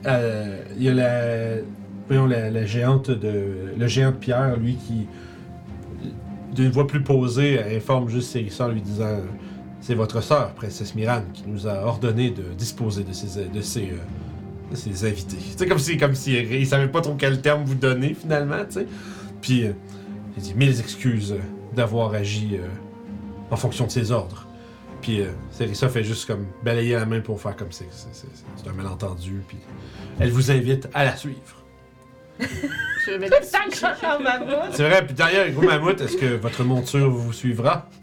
[0.06, 1.62] euh, il y a la,
[2.08, 5.06] voyons, la, géante de, le géant de pierre, lui, qui,
[6.54, 9.18] d'une voix plus posée, informe juste Cérissa en lui disant
[9.80, 13.90] C'est votre sœur, princesse Miran, qui nous a ordonné de disposer de ces, de ces,
[13.90, 15.38] euh, C'est les invités.
[15.56, 18.80] Sais, comme si, comme si il savait pas trop quel terme vous donner finalement, tu
[18.80, 18.86] sais.
[19.40, 19.72] Puis, euh,
[20.36, 21.34] il dit mille excuses
[21.74, 22.66] d'avoir agi euh,
[23.50, 24.46] en fonction de ses ordres.
[25.02, 28.72] Puis, euh, Serissa fait juste comme balayer la main pour faire comme c'est c'est- un
[28.72, 29.42] malentendu.
[29.48, 29.58] Puis,
[30.20, 31.38] elle vous invite à la suivre.
[32.40, 33.28] Je vais
[34.06, 34.72] en mammouth.
[34.72, 37.88] C'est vrai, puis d'ailleurs, gros mammouth, est-ce que votre monture vous suivra?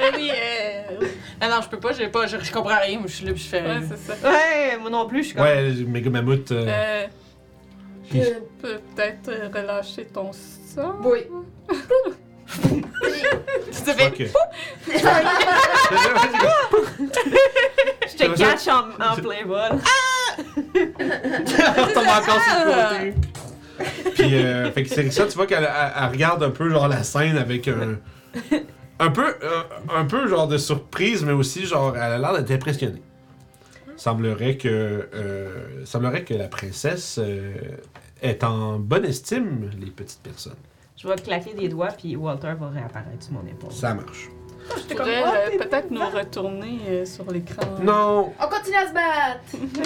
[0.00, 1.06] Euh, oui, euh,
[1.40, 3.32] Ah non, je peux pas, j'ai pas, je, je comprends rien, moi je suis là,
[3.32, 3.62] puis je fais.
[3.62, 4.30] ouais, c'est ça.
[4.30, 5.44] Ouais, moi non plus, je suis comme.
[5.44, 6.52] Ouais, méga mammouth.
[6.52, 7.06] euh, Euh,
[8.08, 8.20] Puis-
[8.62, 10.94] Peut-être euh, relâcher ton sang.
[11.02, 11.20] Oui.
[13.70, 14.30] Tu te fais.
[18.06, 19.78] Je te catch en, en playball.
[20.74, 23.14] Elle retombe encore sur le côté.
[24.14, 26.88] Puis, euh, fait que c'est ça, tu vois qu'elle elle- elle regarde un peu genre
[26.88, 27.98] la scène avec un.
[29.00, 29.62] Un peu, euh,
[29.94, 33.02] un peu genre de surprise, mais aussi genre, elle a l'air d'être impressionnée.
[33.96, 37.52] Semblerait que, euh, semblerait que la princesse euh,
[38.22, 40.56] est en bonne estime, les petites personnes.
[41.00, 43.70] Je vais claquer des doigts, puis Walter va réapparaître sur mon épaule.
[43.72, 44.28] Ça marche.
[44.76, 47.62] Je pourrais euh, peut-être nous retourner euh, sur l'écran.
[47.80, 48.32] Non!
[48.38, 49.40] On continue à se battre!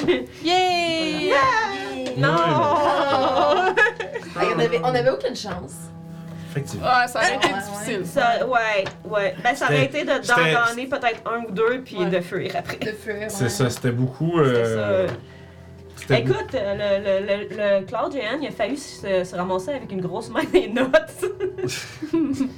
[0.44, 1.32] Yay!
[2.16, 2.28] Non!
[2.34, 3.74] Ah,
[4.56, 5.74] on, avait, on avait aucune chance.
[6.51, 6.86] Effectivement.
[6.89, 7.60] Ah, ça aurait été Ouais, ouais.
[7.60, 8.06] difficile.
[8.06, 9.34] Ça, ouais, ouais.
[9.44, 10.36] Ben, ça aurait été de- d'en
[10.68, 12.06] gagner peut-être un ou deux, puis Ouais.
[12.06, 12.76] de fuir après.
[12.78, 13.26] De fuir.
[13.28, 13.48] C'est ouais.
[13.51, 14.39] ça, c'était beaucoup.
[14.40, 15.14] Euh, ça.
[16.11, 20.31] Écoute, euh, le, le, le, Cloud il a failli se, se ramasser avec une grosse
[20.31, 21.24] main des notes.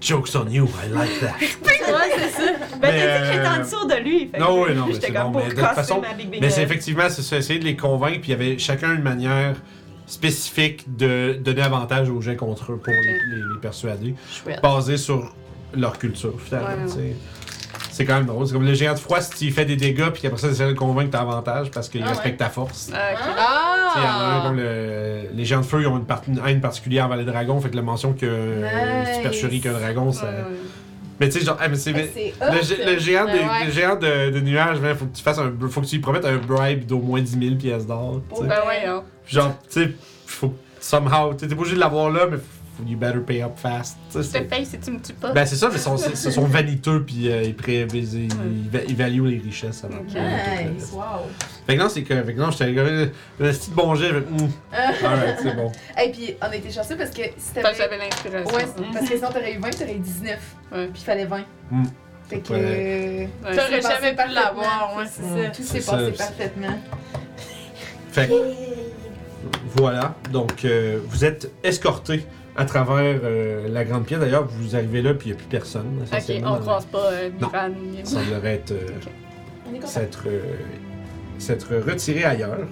[0.00, 1.34] Jokes on you, I like that.
[1.38, 2.52] ouais, c'est ça.
[2.80, 4.28] Ben, t'as dit que j'étais en euh, dessous de lui.
[4.28, 6.50] Fait non, oui, non, mais c'est bon, mais de toute façon- ma Big Big Mais
[6.50, 9.54] c'est effectivement, c'est ça, essayer de les convaincre, puis il y avait chacun une manière
[10.06, 14.14] spécifique de donner avantage aux gens contre eux pour les, les- les persuader,
[14.62, 15.34] basé sur
[15.74, 16.68] leur culture, finalement.
[16.84, 17.16] Ouais, tu sais.
[18.02, 18.46] C'est quand même drôle.
[18.46, 20.54] C'est comme le géant de froid, si tu fait des dégâts, puis après ça, tu
[20.54, 22.90] essaies de le convaincre que t'as avantage parce qu'il Ah, respecte ta force.
[22.94, 23.18] Ah, ok.
[23.18, 23.30] Tu sais,
[23.96, 24.42] il y en a un Ah!
[24.46, 27.24] comme le- les géants de feu, ils ont une, part- une haine particulière envers les
[27.24, 29.16] dragons, fait que la mention que euh, Nice.
[29.16, 30.28] supercherie qu'un dragon, ça.
[31.20, 31.92] Mais tu sais, genre, ah, mais c'est.
[31.92, 32.50] C'est hot.
[32.52, 33.66] Le, le géant, de, Ben ouais.
[33.66, 36.02] le géant de, de nuages, man, faut que tu fasses un, faut que tu lui
[36.02, 38.20] promettes un bribe d'au moins 10 000 pièces d'or.
[38.34, 38.40] sais.
[38.42, 39.02] Ben ouais, hein.
[39.24, 39.90] Puis Genre, tu sais,
[40.26, 42.42] faut que somehow, tu sais, t'es pas obligé de l'avoir là, mais faut
[42.86, 43.96] you better pay up fast.
[44.14, 45.32] Je te paye si tu me tues pas.
[45.32, 48.14] Ben c'est ça, mais ils sont, c'est- ils sont vaniteux puis euh, ils, pré, ils,
[48.14, 50.02] ils, ils va- ils valuent les richesses avant.
[50.04, 51.02] Nice, wow.
[51.66, 54.50] Fait que non, c'est que, fait que non, j'étais un petit bon jet, fait, hum,
[55.04, 55.70] alright, c'est bon.
[56.02, 57.74] Et puis, on a été chanceux parce que si t'avais.
[57.76, 58.56] j'avais l'inspiration.
[58.56, 60.38] Ouais, parce que sinon t'aurais eu 20, t'aurais eu 19.
[60.72, 60.86] Ouais.
[60.86, 61.40] Puis il fallait 20.
[61.70, 61.84] Hmm.
[62.28, 62.52] Fait que.
[62.52, 63.28] Ouais.
[63.42, 65.04] T'aurais jamais pu l'avoir, ouais.
[65.10, 65.42] C'est Mm.
[65.44, 65.50] ça.
[65.50, 66.78] Tout s'est passé parfaitement.
[68.10, 68.32] Fait que,
[69.76, 72.24] voilà, donc euh, vous êtes escorté
[72.56, 74.20] à travers euh, la grande pièce.
[74.20, 76.04] D'ailleurs, vous arrivez là puis il n'y a plus personne.
[76.12, 77.48] Ok, on la- croise pas euh, Non.
[77.52, 77.70] Miran.
[78.04, 78.72] Ça semblerait être.
[78.72, 78.86] euh,
[79.68, 79.86] On est content.
[79.88, 80.40] s'être euh,
[81.38, 82.66] s'être retiré ailleurs.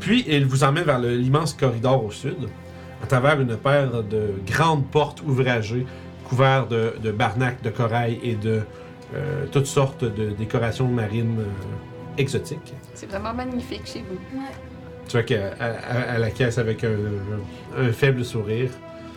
[0.00, 2.36] Puis il vous emmène vers le- l'immense corridor au sud,
[3.02, 5.84] à travers une paire de grandes portes ouvragées,
[6.28, 8.60] couvertes de, de barnacs de corail et de
[9.14, 11.44] euh, toutes sortes de décorations marines euh,
[12.16, 12.72] exotiques.
[12.94, 14.16] C'est vraiment magnifique chez vous.
[15.08, 15.74] Tu vois qu'elle elle-
[16.16, 16.96] elle acquiesce avec un,
[17.76, 18.70] un faible sourire.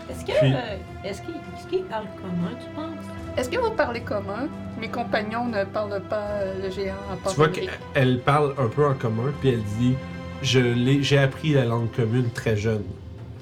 [0.10, 0.38] Est-ce que.
[0.40, 3.06] Puis- euh, Est-ce qu'il est-ce qu'il parle commun, tu penses?
[3.38, 4.48] Est-ce que vous parlez commun?
[4.80, 8.68] Mes compagnons ne parlent pas euh, le géant à part Tu vois qu'elle parle un
[8.68, 9.96] peu en commun, puis elle dit
[10.42, 12.84] Je l'ai- J'ai appris la langue commune très jeune,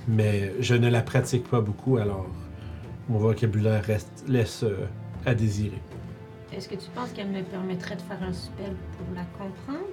[0.08, 2.28] mais je ne la pratique pas beaucoup, alors
[3.10, 4.88] mon vocabulaire reste, laisse euh,
[5.26, 5.82] à désirer.
[6.56, 9.88] Est-ce que tu penses qu'elle me permettrait de faire un spell pour la comprendre?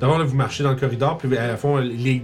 [0.00, 2.22] D'abord, là, vous marchez dans le corridor, puis à la fois, les-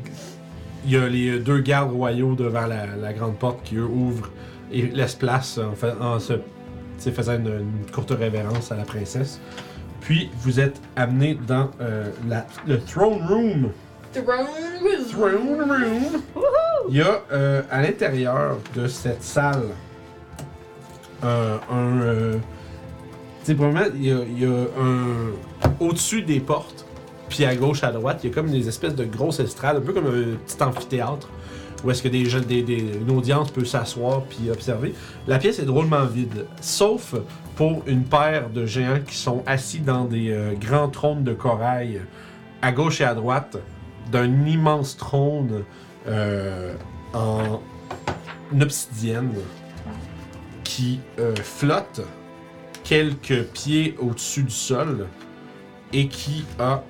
[0.86, 4.30] il y a les deux gardes royaux devant la, la grande porte qui, eux, ouvrent
[4.72, 6.34] et laissent place en, fa- en se,
[6.98, 9.40] faisant une, une courte révérence à la princesse.
[10.00, 13.70] Puis, vous êtes amené dans euh, la- le throne room.
[14.12, 15.04] Throne room.
[15.10, 16.20] Throne room.
[16.88, 19.64] Il y a euh, à l'intérieur de cette salle
[21.24, 22.00] euh, un.
[22.02, 22.32] euh,
[23.44, 25.70] tu sais, probablement, il y a, il y a un.
[25.80, 26.85] Au-dessus des portes,
[27.28, 29.81] puis à gauche, à droite, il y a comme des espèces de grosses estrades, un
[29.81, 31.28] peu comme un petit amphithéâtre,
[31.85, 34.94] où est-ce que des, des, des- une audience peut s'asseoir puis observer.
[35.27, 37.15] La pièce est drôlement vide, sauf
[37.57, 42.01] pour une paire de géants qui sont assis dans des euh, grands trônes de corail
[42.62, 43.59] à gauche et à droite
[44.11, 45.65] d'un immense trône
[46.09, 46.74] euh,
[47.12, 47.61] en
[48.61, 49.32] obsidienne
[50.65, 52.01] qui euh, flotte
[52.85, 55.07] quelques pieds au-dessus du sol
[55.93, 56.82] et qui a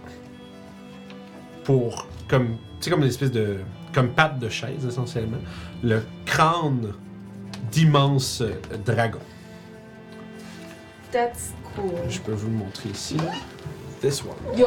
[1.67, 3.59] pour comme tu sais comme une espèce de
[3.93, 5.39] comme patte de chaise essentiellement
[5.83, 6.93] le crâne
[7.73, 8.43] d'immenses
[8.85, 9.19] dragons.
[11.11, 11.91] That's cool.
[12.09, 13.17] Je peux vous le montrer ici.
[14.01, 14.59] This one.
[14.59, 14.67] Yo!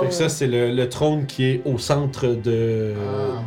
[0.00, 2.94] Fait que ça, c'est le, le trône qui est au centre de,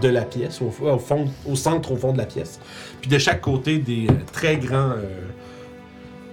[0.02, 2.60] de la pièce, au, au fond, au centre, au fond de la pièce.
[3.00, 5.28] Puis de chaque côté, des euh, très grands euh,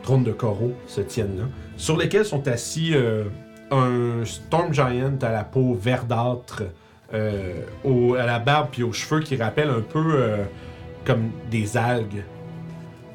[0.02, 1.44] trônes de coraux se tiennent là,
[1.76, 3.24] sur lesquels sont assis euh,
[3.72, 6.62] un Storm Giant à la peau verdâtre,
[7.14, 10.44] euh, au- à la barbe puis aux cheveux qui rappellent un peu euh,
[11.04, 12.24] comme des algues.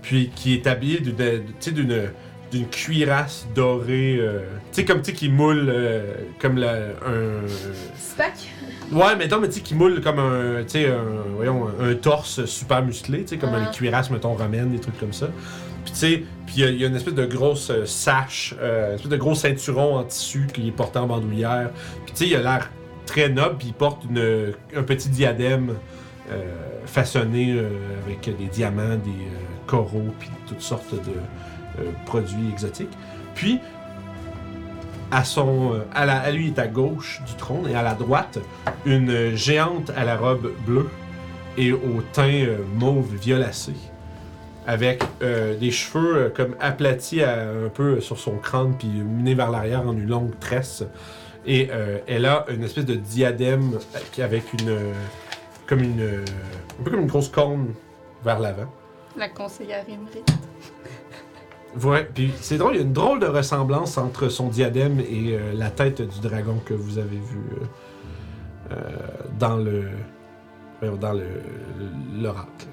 [0.02, 1.16] Puis qui est habillé d'une,
[1.60, 2.10] sais, d'une
[2.50, 4.40] d'une cuirasse dorée, euh,
[4.72, 6.76] tu sais, comme tu sais, qui moule euh, comme la,
[7.06, 7.46] un.
[7.98, 8.32] Spac?
[8.90, 10.96] Ouais, mettons, mais tu sais, qui moule comme un, tu sais, un,
[11.36, 13.60] voyons, un, un torse super musclé, tu sais, comme Ah.
[13.70, 15.28] les cuirasses, mettons, romaines, des trucs comme ça.
[16.46, 19.36] Puis il y a- une espèce de grosse euh, sache, euh, une espèce de gros
[19.36, 21.70] ceinturon en tissu qui est porté en bandoulière.
[22.06, 22.70] Puis tu sais, il a l'air
[23.06, 24.04] très noble, puis il porte
[24.76, 25.74] un petit diadème
[26.32, 26.44] euh,
[26.86, 27.58] façonné
[28.06, 29.28] avec des diamants, des
[29.66, 32.92] coraux, puis toutes sortes de produits exotiques.
[33.36, 33.60] Puis,
[35.12, 38.40] à, son, à, la- à lui est à gauche du trône et à la droite,
[38.86, 40.90] une géante à la robe bleue
[41.58, 42.46] et au teint
[42.76, 43.74] mauve violacé,
[44.68, 49.34] avec euh, des cheveux euh, comme aplatis à- un peu sur son crâne puis menés
[49.34, 50.84] vers l'arrière en une longue tresse.
[51.46, 53.80] Et euh, elle a une espèce de diadème
[54.22, 54.78] avec une
[55.66, 56.02] comme une
[56.80, 57.68] un peu comme une grosse corne
[58.24, 58.72] vers l'avant.
[59.18, 60.24] La conseillère Emery.
[61.84, 65.38] Ouais, puis c'est drôle, il y a une drôle de ressemblance entre son diadème et
[65.54, 67.40] la tête du dragon que vous avez vu
[69.40, 69.86] dans le
[71.00, 71.26] dans le
[72.20, 72.68] l'oracle.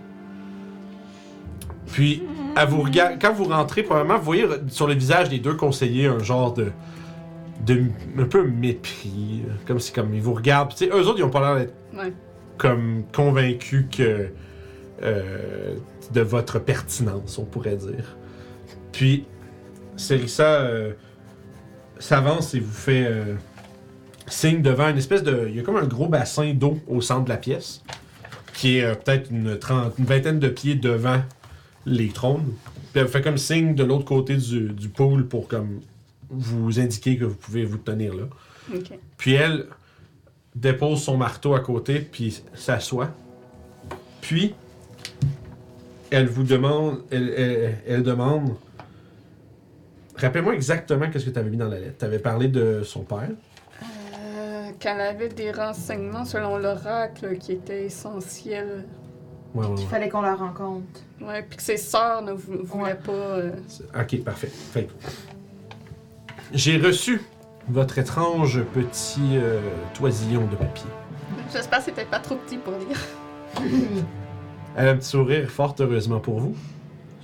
[1.86, 2.23] Puis,
[2.69, 2.86] vous
[3.20, 6.70] quand vous rentrez, probablement, vous voyez sur le visage des deux conseillers un genre de,
[7.66, 7.85] de
[8.19, 10.69] un peu mépris, comme si comme ils vous regardent.
[10.69, 12.12] Puis, tu sais, eux autres, ils ont pas l'air d'être Ouais.
[12.59, 14.28] comme convaincu que
[15.02, 15.74] euh,
[16.12, 18.16] de votre pertinence, on pourrait dire.
[18.93, 19.24] Puis,
[19.97, 20.93] Serissa euh,
[21.98, 23.35] s'avance et vous fait euh,
[24.27, 25.47] signe devant une espèce de.
[25.48, 27.82] Il y a comme un gros bassin d'eau au centre de la pièce,
[28.55, 31.20] qui est euh, peut-être une, trente- une vingtaine de pieds devant
[31.86, 32.52] les trônes.
[32.93, 35.81] Puis elle vous fait comme signe de l'autre côté du, du pool pour comme
[36.31, 38.24] vous indiquer que vous pouvez vous tenir là.
[39.19, 39.66] Puis elle
[40.55, 43.11] dépose son marteau à côté, puis s'assoit.
[44.20, 44.55] Puis,
[46.11, 48.55] elle vous demande, elle, elle- elle demande,
[50.16, 51.98] rappelle-moi exactement qu'est-ce que tu avais mis dans la lettre.
[51.98, 53.28] Tu avais parlé de son père?
[53.82, 58.85] Euh, Qu'elle avait des renseignements selon l'oracle qui étaient essentiels.
[59.55, 61.01] Ouais, ouais, Il fallait qu'on la rencontre.
[61.20, 62.94] Ouais, puis que ses sœurs ne vou- voulaient Ouais.
[62.94, 63.12] pas.
[63.12, 63.52] euh,
[63.98, 64.48] Ok, parfait.
[64.48, 64.93] Fait que,
[66.52, 67.20] J'ai reçu
[67.68, 69.60] votre étrange petit euh,
[69.94, 70.86] toisillon de papier.
[71.52, 72.98] J'espère que c'était pas trop petit pour lire.
[74.76, 76.56] Elle a un petit sourire fort heureusement pour vous.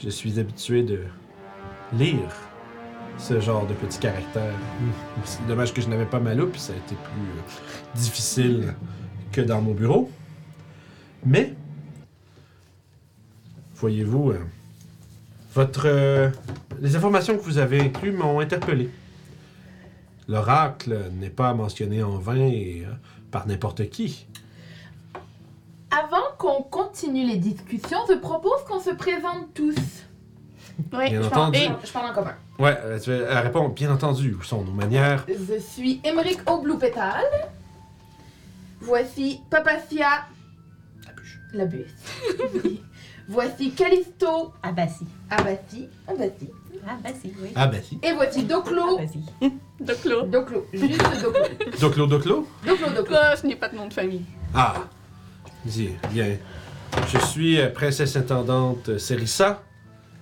[0.02, 1.00] Je suis habitué de
[1.92, 2.18] lire
[3.18, 4.54] ce genre de petits caractères.
[4.80, 4.90] Hmm.
[5.24, 8.74] C'est dommage que je n'avais pas ma loupe, ça a été plus euh, difficile
[9.32, 10.10] que dans mon bureau.
[11.26, 11.54] Mais,
[13.80, 14.40] voyez-vous, euh,
[15.54, 16.30] votre, euh,
[16.80, 18.90] les informations que vous avez incluses m'ont interpellé.
[20.28, 22.92] L'oracle n'est pas mentionné en vain et euh,
[23.30, 24.26] par n'importe qui.
[25.90, 29.74] Avant qu'on continue les discussions, je propose qu'on se présente tous.
[30.92, 31.58] Oui, Bien je, entendu.
[31.58, 32.34] parle, je parle en commun.
[32.58, 34.34] Ouais, euh, tu vas- elle répond bien entendu.
[34.34, 35.26] Où sont nos manières?
[35.28, 37.48] Je suis Emmerich Oblou-Pétale.
[38.80, 40.26] Voici Papacia
[41.06, 41.38] La bûche.
[41.52, 41.86] la bus.
[43.30, 45.06] voici Callisto Abassi.
[45.30, 45.88] Abassi.
[46.06, 46.50] Abassi.
[46.86, 47.50] Abassi, oui.
[47.54, 47.98] Ah, ben si.
[48.02, 48.98] Et voici Doclo.
[48.98, 49.20] Abassi.
[50.02, 50.30] Claude.
[50.30, 50.66] Doclo.
[50.72, 51.32] Juste Doclo.
[51.80, 53.16] Doclo, Doclo Doclo, Doclo.
[53.16, 54.22] Ah, je n'ai pas de nom de famille.
[54.54, 54.74] Ah,
[55.64, 56.36] dis, bien.
[57.06, 59.62] Je suis euh, princesse intendante Serissa,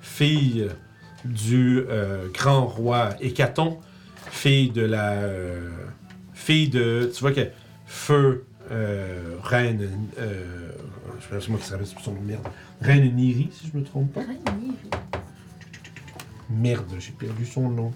[0.00, 0.68] fille
[1.24, 3.78] du euh, grand roi Hécaton,
[4.30, 5.12] fille de la.
[5.12, 5.70] euh,
[6.34, 7.10] fille de.
[7.14, 7.48] Tu vois que.
[7.86, 9.88] Feu, euh, reine.
[10.18, 10.72] Euh,
[11.20, 12.46] je c'est moi qui se rappelle son nom, merde.
[12.80, 14.20] Reine Niri, si je me trompe pas.
[16.50, 17.92] Merde, j'ai perdu son nom.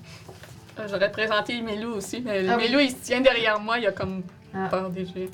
[0.78, 2.66] Euh, J'aurais présenté Mélou aussi, mais Ah oui.
[2.84, 4.22] Il se tient derrière moi, il a comme
[4.54, 4.68] Ah.
[4.70, 5.30] peur des jets.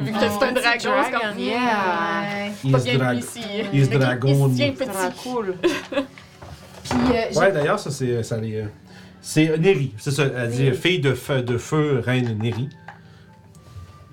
[0.00, 2.52] Vu que c'est un dragon, c'est comme yeah.
[2.64, 2.70] Ouais.
[2.70, 3.40] pas bien drag- lui ici.
[3.40, 4.48] is Mais il- dragon.
[4.48, 5.18] Il se tient Ça petit.
[5.22, 5.54] cool.
[5.62, 8.22] Puis euh, j'ai- Ouais, d'ailleurs, ça, c'est.
[8.22, 8.66] Ça, les, euh,
[9.20, 9.94] c'est Neri.
[9.98, 10.24] C'est ça.
[10.26, 10.76] Elle dit Neri.
[10.76, 12.68] fille de feu, de feu reine Neri.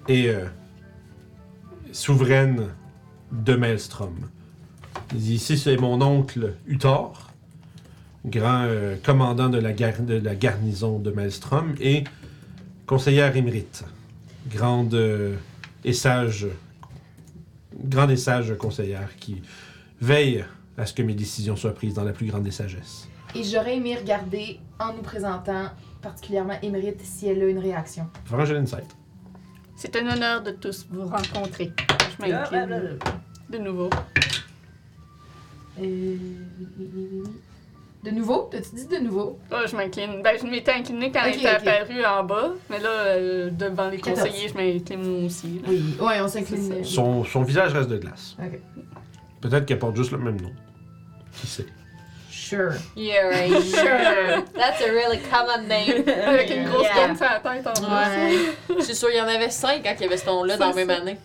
[0.07, 0.29] Et.
[0.29, 0.45] euh,
[1.91, 2.69] souveraine
[3.31, 4.15] de Maelstrom.
[5.13, 7.31] Il dit ici, c'est mon oncle Uthor,
[8.25, 12.03] grand euh, commandant de la, gar- de la garnison de Maelstrom, et
[12.85, 13.83] conseillère émérite.
[14.49, 15.35] Grande euh,
[15.83, 16.47] et sage.
[17.75, 19.41] Grande et sage conseillère qui
[20.01, 20.45] veille
[20.77, 23.07] à ce que mes décisions soient prises dans la plus grande des sagesses.
[23.35, 25.65] Et j'aurais aimé regarder en nous présentant
[26.01, 28.07] particulièrement Émérite si elle a une réaction.
[28.31, 28.95] D'insight.
[29.75, 31.71] C'est un honneur de tous vous rencontrer.
[32.17, 32.97] Je m'incline
[33.49, 33.89] de nouveau.
[35.81, 36.15] Euh.
[38.03, 38.47] De nouveau?
[38.49, 39.37] T'as-tu dit de nouveau?
[39.51, 40.21] Oh, je m'incline.
[40.23, 43.97] Ben, je m'étais inclinée quand elle était apparue en bas, mais là, euh, devant les
[43.99, 44.21] 14.
[44.23, 45.47] conseillers, je m'incline moi aussi.
[45.61, 45.67] là.
[45.67, 45.83] Oui.
[45.99, 46.83] Ouais, on s'incline.
[46.85, 48.37] Son, son visage reste de glace.
[48.41, 48.59] Ok.
[49.41, 50.51] Peut-être qu'elle porte juste le même nom.
[51.41, 51.65] Qui sait?
[52.31, 52.71] Sure.
[52.95, 53.51] Yeah, right.
[53.63, 54.43] Sure.
[54.55, 56.03] That's a really common name.
[56.25, 57.07] Avec une grosse Yeah.
[57.07, 58.75] gomme sur la tête en plus.
[58.75, 58.77] Ouais.
[58.79, 60.69] Je suis sûre qu'il y en avait cinq quand il y avait ce ton-là dans
[60.69, 61.17] la même année.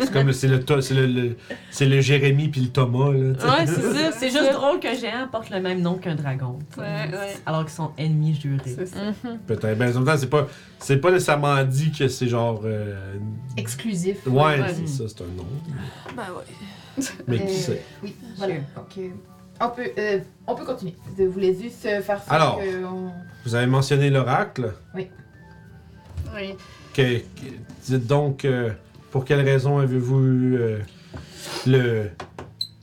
[0.00, 1.36] C'est comme le- c'est le, le, le-
[1.70, 3.30] c'est le Jérémy puis le Thomas là.
[3.32, 4.12] Ouais, c'est ça.
[4.18, 6.58] C'est juste drôle qu'un géant porte le même nom qu'un dragon.
[6.78, 7.36] Ouais, ouais.
[7.46, 8.60] Alors qu'ils sont ennemis jurés.
[8.64, 8.98] C'est ça.
[9.24, 9.38] Mhm.
[9.46, 9.76] Peut-être.
[9.78, 10.46] Ben, en même temps, c'est pas,
[10.78, 12.60] c'est pas nécessairement dit que c'est genre.
[12.64, 13.16] euh,
[13.56, 14.24] Exclusif.
[14.26, 14.74] Ouais, Ouais.
[14.74, 15.46] c'est ça, c'est un nom.
[16.16, 17.04] Ben ouais.
[17.26, 17.82] Mais qui Euh, sait?
[18.04, 18.54] Oui, voilà.
[18.54, 19.08] Euh,
[19.60, 20.94] on, peut, euh, on peut continuer.
[21.18, 22.32] Je voulais juste faire ça.
[22.32, 22.58] Alors.
[22.60, 23.10] que on-
[23.44, 24.72] Vous avez mentionné l'oracle.
[24.94, 25.08] Oui.
[26.94, 27.22] Que, que-
[27.86, 28.70] dites donc, euh,
[29.12, 30.78] pour quelle raison avez-vous eu euh,
[31.66, 32.10] le,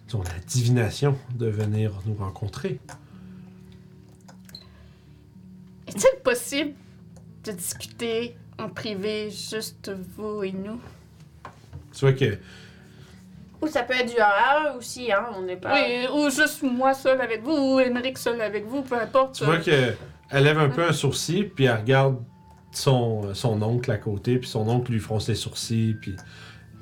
[0.06, 2.80] disons, la divination de venir nous rencontrer?
[5.88, 6.74] Est-il possible
[7.44, 10.80] de discuter en privé, juste vous et nous?
[11.94, 12.38] Tu vois que
[13.64, 15.26] Ou ça peut être du horreur aussi, hein.
[15.36, 15.74] On n'est pas.
[15.74, 19.34] Oui, ou juste moi seul avec vous, ou Émeric seul avec vous, peu importe.
[19.34, 19.96] Tu vois que
[20.30, 22.18] elle lève un peu un sourcil, puis elle regarde
[22.72, 26.16] son, oncle à côté, puis son oncle lui fronce les sourcils, puis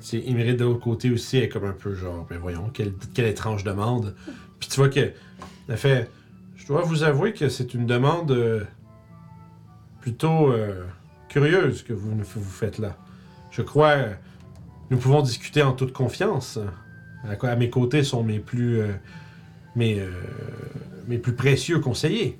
[0.00, 2.94] c'est de l'autre côté aussi, est comme un peu genre, ben voyons, quelle,
[3.26, 4.14] étrange demande.
[4.60, 5.12] Puis tu vois que
[5.68, 6.10] elle fait,
[6.56, 8.64] je dois vous avouer que c'est une demande euh,
[10.00, 10.84] plutôt euh,
[11.28, 12.96] curieuse que vous, vous faites là.
[13.50, 13.96] Je crois,
[14.90, 16.58] nous pouvons discuter en toute confiance.
[17.24, 18.92] À, mes côtés sont mes plus, euh,
[19.74, 22.38] mes plus précieux conseillers.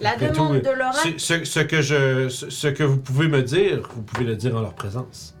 [0.00, 1.14] La Après demande tout, de l'oracle.
[1.18, 4.36] Ce, ce- ce que je, ce, ce que vous pouvez me dire, vous pouvez le
[4.36, 5.34] dire en leur présence.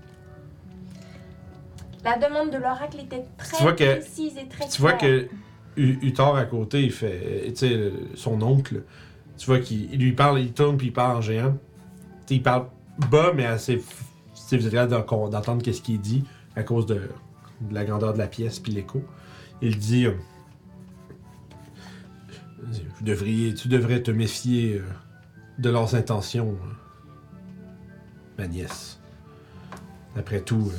[2.04, 5.28] La demande de l'oracle était très que- précise et très Tu vois que
[5.76, 8.82] U- Uthor à côté, il fait, tu sais, son oncle,
[9.36, 11.52] tu vois qu'il il lui parle, il tourne puis il parle en géant.
[11.52, 11.58] Tu
[12.26, 12.66] sais, il parle
[13.10, 13.80] bas, mais assez, f-
[14.34, 16.24] tu sais, vous êtes d'entendre qu'est-ce qu'il dit
[16.56, 16.94] à cause de,
[17.60, 19.02] de la grandeur de la pièce puis l'écho.
[19.62, 20.12] Il dit, euh,
[22.98, 24.82] vous devriez, tu devrais te méfier euh,
[25.58, 27.38] de leurs intentions, euh,
[28.38, 28.98] ma nièce.
[30.16, 30.78] Après tout, euh,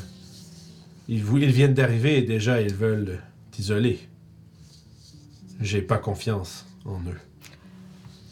[1.08, 3.20] ils, viennent d'arriver et déjà ils veulent
[3.52, 4.00] t'isoler.
[5.62, 7.20] J'ai pas confiance en eux.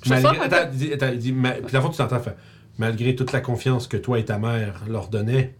[0.05, 0.55] Malgré, attends,
[0.93, 2.35] attends, ma- puis le fond, tu t'entends faire.
[2.77, 5.55] Malgré toute la confiance que toi et ta mère leur donnaient,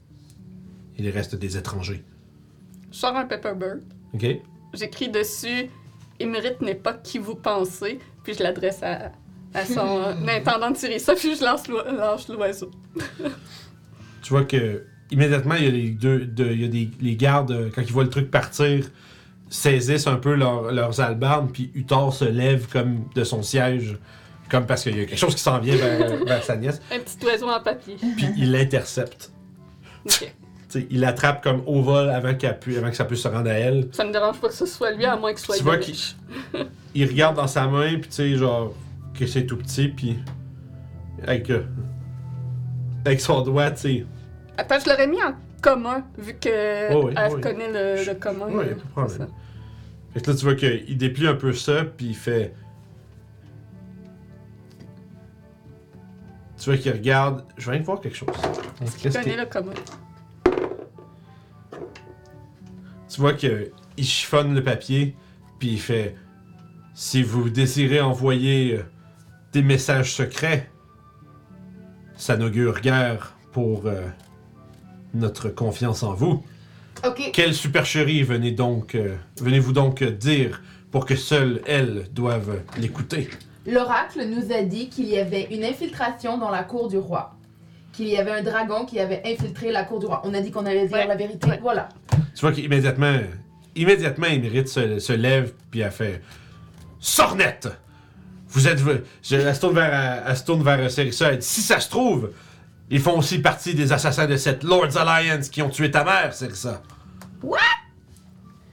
[0.98, 2.04] il reste des étrangers.
[2.92, 3.82] Je sors un Pepperbird.
[4.14, 4.26] OK?
[4.74, 5.70] J'écris dessus
[6.20, 9.12] Émérite n'est pas qui vous pensez, puis je l'adresse à,
[9.54, 12.70] à son intendant de tirer ça, puis je lance lâche l'oiseau.
[14.22, 17.16] Tu vois que immédiatement, il y a les deux, de- il y a des, les
[17.16, 18.86] gardes, euh, quand ils voient le truc partir,
[19.50, 23.98] saisissent un peu leur- leurs albardes, puis Uthor se lève comme de son siège,
[24.50, 27.00] comme parce qu'il y a quelque chose qui s'en vient vers, vers sa nièce, Un
[27.00, 27.96] petit oiseau en papier.
[28.18, 29.32] puis il l'intercepte.
[30.90, 33.54] Il l'attrape comme au vol avant, qu'elle pu- avant que ça puisse se rendre à
[33.54, 33.88] elle.
[33.94, 35.76] Ça me dérange pas que ce soit lui, à moins que ce soit Tu vois
[35.76, 36.16] Yorish.
[36.94, 38.74] Il regarde dans sa main, puis tu sais, genre,
[39.18, 40.18] que c'est tout petit, puis
[41.24, 41.64] avec, euh,
[43.06, 44.06] avec son doigt, tu sais.
[44.58, 47.42] Attends, je l'aurais mis en commun, vu que Oh oui, elle oh oui.
[47.42, 48.48] connaît le, le commun.
[48.50, 49.28] Euh, pas de problème.
[50.14, 52.54] Fait que là, tu vois qu'il déplie un peu ça, puis il fait.
[56.60, 57.46] Tu vois qu'il regarde.
[57.58, 58.30] Je viens de voir quelque chose.
[58.82, 59.74] Il Qu'est-ce connaît le commun.
[63.10, 65.16] Tu vois qu'il chiffonne le papier,
[65.60, 66.16] puis il fait.
[66.94, 68.84] Si vous désirez envoyer euh,
[69.54, 70.70] des messages secrets,
[72.16, 74.08] ça n'augure guère pour euh,
[75.14, 76.44] notre confiance en vous.
[77.32, 83.30] Quelle supercherie venez donc, euh, venez-vous donc dire pour que seules elles doivent l'écouter?
[83.68, 87.36] L'oracle nous a dit qu'il y avait une infiltration dans la cour du roi.
[87.94, 90.22] Qu'il y avait un dragon qui avait infiltré la cour du roi.
[90.24, 91.48] On a dit qu'on allait dire Ouais, la vérité.
[91.48, 91.60] ouais.
[91.62, 91.90] Voilà.
[92.38, 93.18] Tu vois qu'immédiatement,
[93.76, 96.22] immédiatement, Émérite se, se lève, puis elle fait
[97.00, 97.68] Sornette!
[98.50, 98.80] Vous êtes.
[99.24, 101.80] Je, elle se tourne vers, elle se tourne vers euh, Serissa, elle dit Si ça
[101.80, 102.30] se trouve,
[102.92, 106.32] ils font aussi partie des assassins de cette Lord's Alliance qui ont tué ta mère,
[106.32, 106.84] Serissa.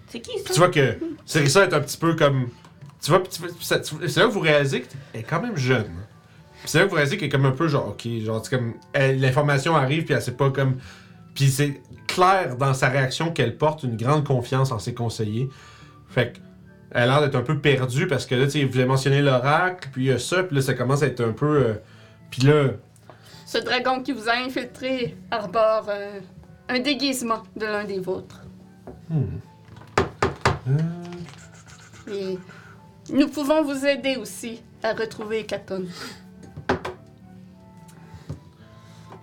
[0.09, 0.53] C'est qui Puis ça?
[0.53, 2.51] tu vois que Serissa est un petit peu comme.
[3.03, 3.23] Tu vois,
[3.61, 5.91] c'est là que vous réalisez qu'elle est quand même jeune.
[6.61, 8.57] Puis c'est là que vous réalisez qu'elle est comme un peu genre, ok, genre, c'est
[8.57, 8.75] comme.
[8.95, 10.77] L'information arrive, puis elle sait pas comme.
[11.35, 11.81] Puis c'est
[12.15, 15.49] clair dans sa réaction qu'elle porte une grande confiance en ses conseillers.
[16.09, 16.39] Fait que.
[16.93, 19.21] elle a l'air d'être un peu perdue parce que là, tu sais, vous avez mentionné
[19.23, 21.57] l'oracle, puis il y a ça, puis là, ça commence à être un peu.
[21.67, 21.75] euh,
[22.31, 22.69] puis là,
[23.47, 26.21] Ce dragon qui vous a infiltré arbore euh,
[26.69, 28.43] un déguisement de l'un des vôtres.
[29.11, 29.25] hmm.
[30.69, 30.79] Euh,
[32.13, 32.39] Et
[33.13, 35.85] nous pouvons vous aider aussi à retrouver Katon.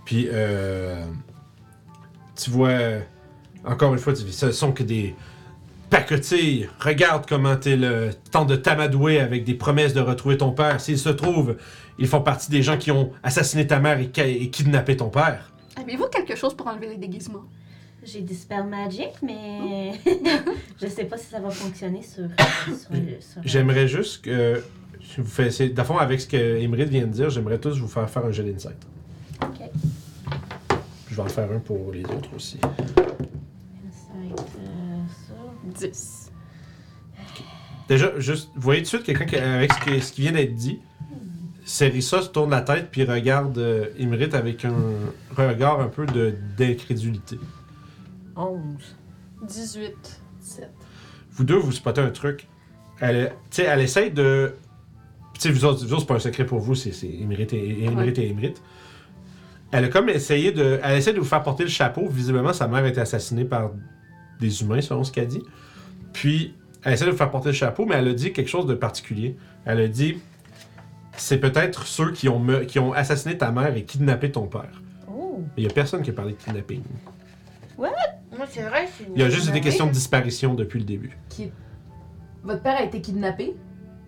[0.05, 1.05] Puis, euh,
[2.43, 2.77] tu vois,
[3.65, 5.15] encore une fois, tu dis, ce sont que des
[5.89, 6.69] pacotilles.
[6.80, 10.80] Regarde comment t'es le temps de t'amadouer avec des promesses de retrouver ton père.
[10.80, 11.57] S'il se trouve,
[11.99, 15.09] ils font partie des gens qui ont assassiné ta mère et, ki- et kidnappé ton
[15.09, 15.51] père.
[15.76, 17.43] Avez-vous quelque chose pour enlever les déguisements?
[18.03, 19.91] J'ai du spell magic, mais
[20.81, 22.23] je sais pas si ça va fonctionner sur.
[22.65, 22.76] sur,
[23.19, 24.63] sur- J'aimerais juste que.
[24.99, 28.09] je vous le fond, avec ce que Emerald vient de dire, j'aimerais tous vous faire
[28.09, 28.77] faire un jeu d'insight.
[29.43, 29.69] Ok.
[31.12, 32.58] Je vais en faire un pour les autres aussi.
[32.64, 34.30] Euh,
[35.28, 35.88] ça.
[35.88, 36.32] 10.
[37.90, 40.32] Déjà, juste, vous voyez tout de suite quelqu'un qui- avec ce, que- ce qui vient
[40.32, 40.80] d'être dit.
[41.66, 44.74] Serissa se tourne la tête puis regarde euh, Imrit avec un
[45.36, 47.38] regard un peu de, d'incrédulité.
[48.36, 48.60] 11.
[49.48, 50.22] 18.
[50.40, 50.70] 7.
[51.32, 52.48] Vous deux, vous spottez un truc.
[53.02, 54.54] Elle, tu sais, elle essaye de.
[55.34, 57.48] Tu sais, vous autres, vous autres, c'est pas un secret pour vous, c'est, c'est Imrit
[57.52, 58.54] et, Imrit et Imrit.
[59.72, 60.80] Elle a comme essayé de.
[60.84, 62.07] Elle essaie de vous faire porter le chapeau.
[62.10, 63.72] Visiblement, sa mère a été assassinée par
[64.39, 65.43] des humains, selon ce qu'elle dit.
[66.14, 68.65] Puis, elle essaie de vous faire porter le chapeau, mais elle a dit quelque chose
[68.65, 69.38] de particulier.
[69.65, 70.19] Elle a dit
[71.15, 74.81] c'est peut-être ceux qui ont, me- qui ont assassiné ta mère et kidnappé ton père.
[75.10, 75.41] Oh.
[75.57, 76.81] Il y a personne qui a parlé de kidnapping.
[77.77, 79.06] Moi, c'est vrai, c'est.
[79.14, 81.18] Il y a juste des questions de disparition depuis le début.
[81.30, 81.52] Qui...
[82.43, 83.56] Votre père a été kidnappé?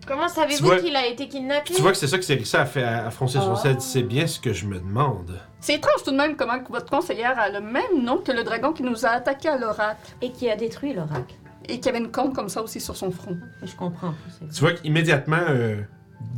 [0.06, 1.72] Comment Tu savez-vous vois- qu'il a été kidnappé?
[1.74, 3.56] Tu vois que c'est ça que Serissa a fait à, à froncer son Ah.
[3.56, 3.80] sel.
[3.80, 5.38] C'est bien ce que je me demande.
[5.60, 8.72] C'est étrange tout de même comment votre conseillère a le même nom que le dragon
[8.72, 10.12] qui nous a attaqué à l'oracle.
[10.20, 11.34] Et qui a détruit l'oracle.
[11.68, 13.36] Et qui avait une corne comme ça aussi sur son front.
[13.62, 14.14] Je comprends
[14.52, 15.80] Tu vois qu'immédiatement, euh,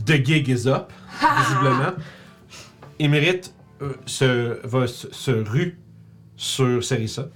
[0.06, 1.92] The Gig is up, visiblement.
[2.98, 3.52] Émérite
[3.82, 5.78] euh, se, va se, se rue
[6.36, 7.26] sur Serissa.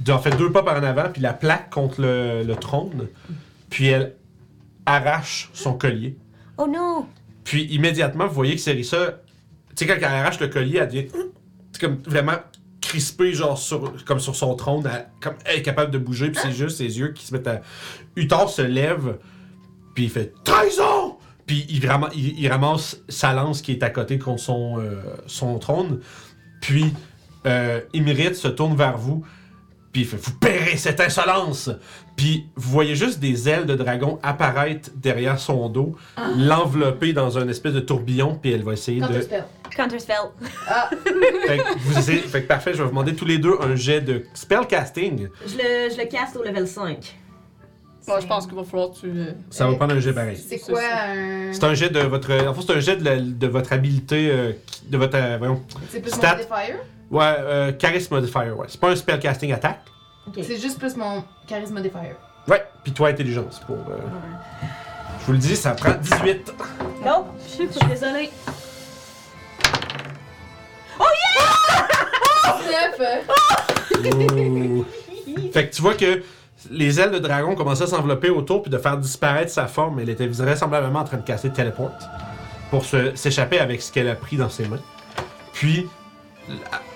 [0.00, 3.08] De- En fait, deux pas par en avant, puis la plaque contre le, le trône.
[3.70, 4.14] Puis elle
[4.86, 6.16] arrache son collier.
[6.58, 7.06] Oh non!
[7.44, 9.20] Puis immédiatement, vous voyez que Serissa,
[9.76, 11.06] tu sais, quand elle arrache le collier, elle devient
[11.80, 12.36] comme vraiment
[12.80, 16.40] crispée, genre sur, comme sur son trône, elle, comme elle est capable de bouger, puis
[16.42, 17.60] c'est juste ses yeux qui se mettent à.
[18.16, 19.18] Uthor se lève,
[19.94, 21.16] puis il fait Trahison!
[21.46, 25.00] Puis il, rama- il- il ramasse sa lance qui est à côté contre son, euh,
[25.28, 26.00] son trône.
[26.60, 26.92] Puis
[27.46, 29.24] euh, se tourne vers vous,
[29.96, 31.70] puis il fait Vous paierez cette insolence!
[32.16, 35.96] Puis vous voyez juste des ailes de dragon apparaître derrière son dos,
[36.36, 39.22] l'envelopper dans un espèce de tourbillon, puis elle va essayer Quand de.
[39.22, 39.44] spell.
[39.74, 40.16] Counterspell.
[40.68, 40.90] Ah,
[41.46, 43.74] Fait que, vous essayez- fait que parfait, je vais vous demander tous les deux un
[43.74, 45.28] jet de spellcasting.
[45.46, 47.16] Je le, je le caste au level 5.
[48.08, 49.06] Moi, je pense qu'il va falloir que tu.
[49.06, 50.36] euh, Ça va prendre un jet pareil.
[50.36, 51.52] c'est quoi un.
[51.52, 52.32] C'est un jet de votre.
[52.46, 54.28] En fait, c'est un jet de, la- de votre habilité.
[54.30, 55.16] euh, qui- de votre.
[55.16, 55.62] euh, voyons.
[55.88, 56.36] C'est plus Stat.
[56.36, 56.74] mon modifier?
[57.10, 58.66] Ouais, euh, charisme modifier, ouais.
[58.68, 59.80] C'est pas un spellcasting attack.
[60.26, 60.34] Ok.
[60.42, 62.14] C'est juste plus mon charisme modifier.
[62.48, 63.60] Ouais, puis toi, intelligence.
[63.60, 63.98] Pour, euh,
[65.20, 66.52] Je vous le dis, ça prend 18.
[67.04, 68.30] Non, je suis désolée.
[74.14, 74.84] Ouh.
[75.52, 76.22] fait que tu vois que
[76.70, 80.00] les ailes de dragon commençaient à s'envelopper autour puis de faire disparaître sa forme.
[80.00, 81.92] Elle était vraisemblablement en train de casser Teleport
[82.70, 84.80] pour se- s'échapper avec ce qu'elle a pris dans ses mains.
[85.52, 85.86] Puis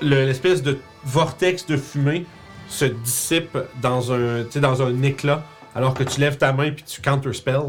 [0.00, 2.26] l'espèce de vortex de fumée
[2.68, 5.42] se dissipe dans un, tu sais, dans un éclat
[5.74, 7.60] alors que tu lèves ta main puis tu counterspell.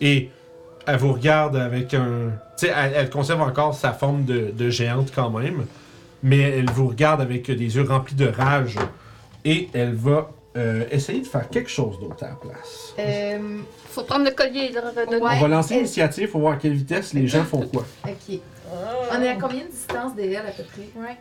[0.00, 0.30] Et
[0.86, 2.30] elle vous regarde avec un.
[2.58, 5.66] Tu sais, elle, elle conserve encore sa forme de, de géante quand même,
[6.22, 8.76] mais elle vous regarde avec des yeux remplis de rage.
[9.44, 12.94] Et elle va euh, essayer de faire quelque chose d'autre à la place.
[12.98, 13.58] Euh.
[13.90, 15.22] Faut prendre le collier et le redonner.
[15.22, 15.32] Ouais.
[15.36, 17.84] On va lancer l'initiative pour voir à quelle vitesse les gens font quoi.
[18.04, 18.38] Ok.
[19.12, 20.88] On est à combien de distance de elle à peu près?
[21.00, 21.16] Ouais.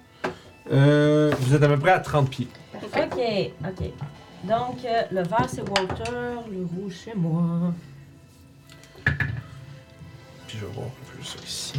[0.71, 2.47] Euh, vous êtes à peu près à 30 pieds.
[2.75, 3.19] Ok,
[3.63, 3.85] ok.
[4.43, 6.11] Donc, euh, le vert c'est Walter,
[6.51, 7.73] le rouge c'est moi.
[10.47, 11.73] Puis je vais voir un peu ça ici.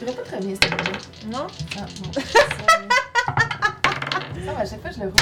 [0.00, 0.94] Je vais pas très bien, cette vidéo.
[1.30, 1.46] Non?
[1.78, 2.12] Ah, non.
[4.44, 5.14] Ça va, à chaque fois, je le roule.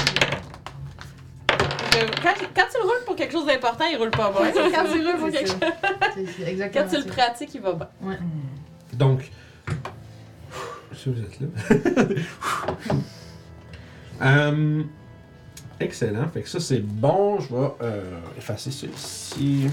[2.21, 4.51] Quand, quand tu le roules pour quelque chose d'important, il roule pas bien.
[4.51, 5.59] Quand tu le roules pour quelque chose.
[6.15, 7.09] C'est c'est exactement Quand tu le ça.
[7.15, 7.87] pratiques, il va bien.
[8.93, 9.29] Donc,
[11.09, 11.47] vous êtes là.
[14.21, 14.83] Euh,
[15.81, 16.29] excellent.
[16.29, 17.39] Fait que ça, c'est bon.
[17.41, 19.67] Je vais euh, effacer celui-ci.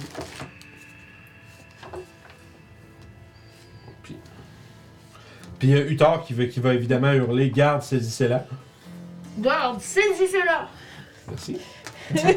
[4.03, 4.17] Puis,
[5.63, 8.47] il y a Uthor qui va, qui va évidemment hurler Garde, saisissez-la.
[9.39, 10.69] Garde, saisis cela!
[11.29, 11.59] Merci.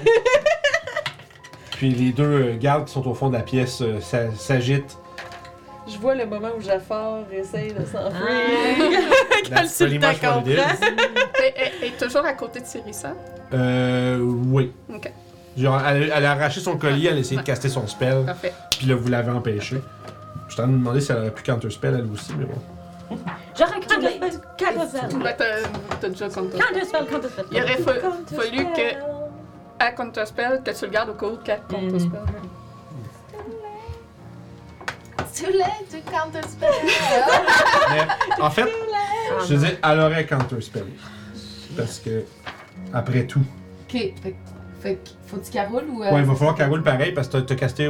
[1.71, 4.97] puis les deux euh, gardes qui sont au fond de la pièce euh, s'a- s'agitent.
[5.87, 8.21] Je vois le moment où Jafar essaye de s'enfuir.
[9.43, 9.77] It is.
[10.81, 13.13] Elle, elle- elle est toujours à côté de Cyrissa.
[13.53, 14.71] Euh, oui.
[14.93, 15.11] Ok.
[15.57, 18.53] Genre, elle, elle a arraché son collier, elle a essayé de caster son spell, Parfait.
[18.77, 19.77] puis là, vous l'avez empêché.
[20.47, 22.33] Je suis en train de me demander si elle aurait pu counter spell elle aussi,
[22.37, 23.17] mais bon.
[23.57, 25.19] J'aurais counterspell, counterspell.
[25.21, 25.45] Ben, t'as
[26.01, 26.57] t'as déjà compté.
[26.57, 27.45] Counterspell, counterspell.
[27.51, 28.95] Il aurait fa- fallu que,
[29.79, 32.19] à Counterspell, que tu le gardes au cas où qu'à Counterspell.
[35.35, 36.69] Too late to counter spell.
[37.89, 38.67] Mais, en fait,
[39.41, 40.85] je te dis, elle aurait counter spell.
[41.75, 42.23] Parce que,
[42.93, 43.39] après tout.
[43.39, 44.35] ok, fait,
[44.81, 46.03] fait que faut-tu qu'elle roule ou.
[46.03, 47.89] euh, Ouais, il va falloir qu'elle roule pareil parce que t'as- casté.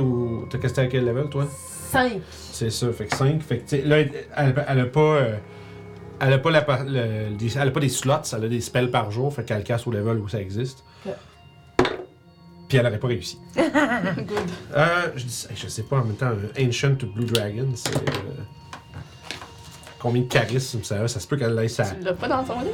[0.49, 1.45] T'as casté à quel level, toi?
[1.91, 2.21] 5.
[2.31, 3.41] C'est ça, fait que 5.
[3.41, 4.99] Fait que, tu sais, là, elle, elle a pas.
[5.01, 5.35] euh,
[6.21, 8.61] elle a pas, la, par- le- des, elle a pas des slots, elle a des
[8.61, 10.83] spells par jour, fait qu'elle casse au level où ça existe.
[12.73, 13.37] Puis elle aurait pas réussi.
[13.55, 13.67] Good.
[14.75, 17.95] Euh, je, dis, je sais pas en même temps, un Ancient Blue Dragon, c'est.
[17.95, 18.01] euh,
[19.99, 21.07] combien de charisme ça a?
[21.07, 21.85] Ça se peut qu'elle laisse ça.
[21.85, 22.71] Tu l'as pas dans ton livre?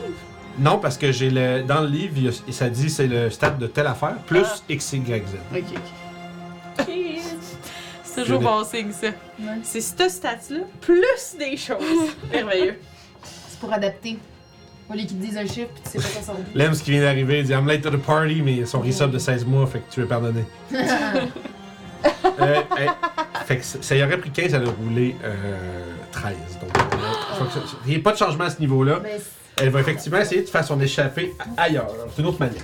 [0.57, 1.63] Non, parce que j'ai le.
[1.63, 4.45] Dans le livre, il y a- ça dit c'est le stade de telle affaire, plus
[4.45, 4.55] Ah.
[4.69, 5.35] X, Y, Z.
[5.53, 5.63] Ok,
[6.77, 6.87] ok.
[8.01, 9.07] C'est toujours bon signe, ça.
[9.07, 9.59] Ouais.
[9.63, 12.09] C'est ce stat-là, plus des choses.
[12.31, 12.79] Merveilleux.
[13.21, 14.17] C'est pour adapter.
[14.89, 16.51] Au lieu qu'ils te disent un chiffre puis tu sais pas quoi ça veut dire.
[16.67, 19.19] Lems qui vient d'arriver, il dit I'm late to the party, mais son resub de
[19.19, 20.43] 16 mois, fait que tu es pardonné.
[22.41, 22.87] Euh, hey,
[23.45, 25.57] fait que ça, y aurait pris 15, elle a roulé euh,
[26.13, 26.33] 13.
[26.61, 29.01] Donc, euh, que ça- il n'y a pas de changement à ce niveau-là.
[29.57, 31.89] Elle va effectivement essayer de faire son échappée ailleurs.
[32.15, 32.61] C'est une autre manière.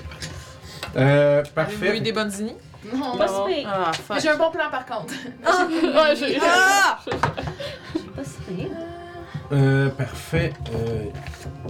[0.96, 2.00] Euh, Avez-vous eu parfait.
[2.00, 2.56] des bonnes idées?
[2.96, 3.18] non.
[3.18, 3.70] Pas si pire.
[3.74, 4.22] Ah, fuck.
[4.22, 5.14] j'ai un bon plan par contre.
[5.14, 6.38] Ouais, j'ai.
[6.42, 7.00] Ah!
[8.16, 8.68] Pas si pire.
[9.52, 10.54] Euh, parfait.
[10.74, 11.04] Euh,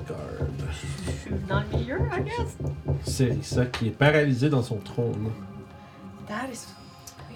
[0.07, 1.47] garde.
[1.47, 2.57] Dans le milieu, I guess?
[3.03, 5.31] C'est ça qui est paralysé dans son trône.
[6.27, 6.65] That is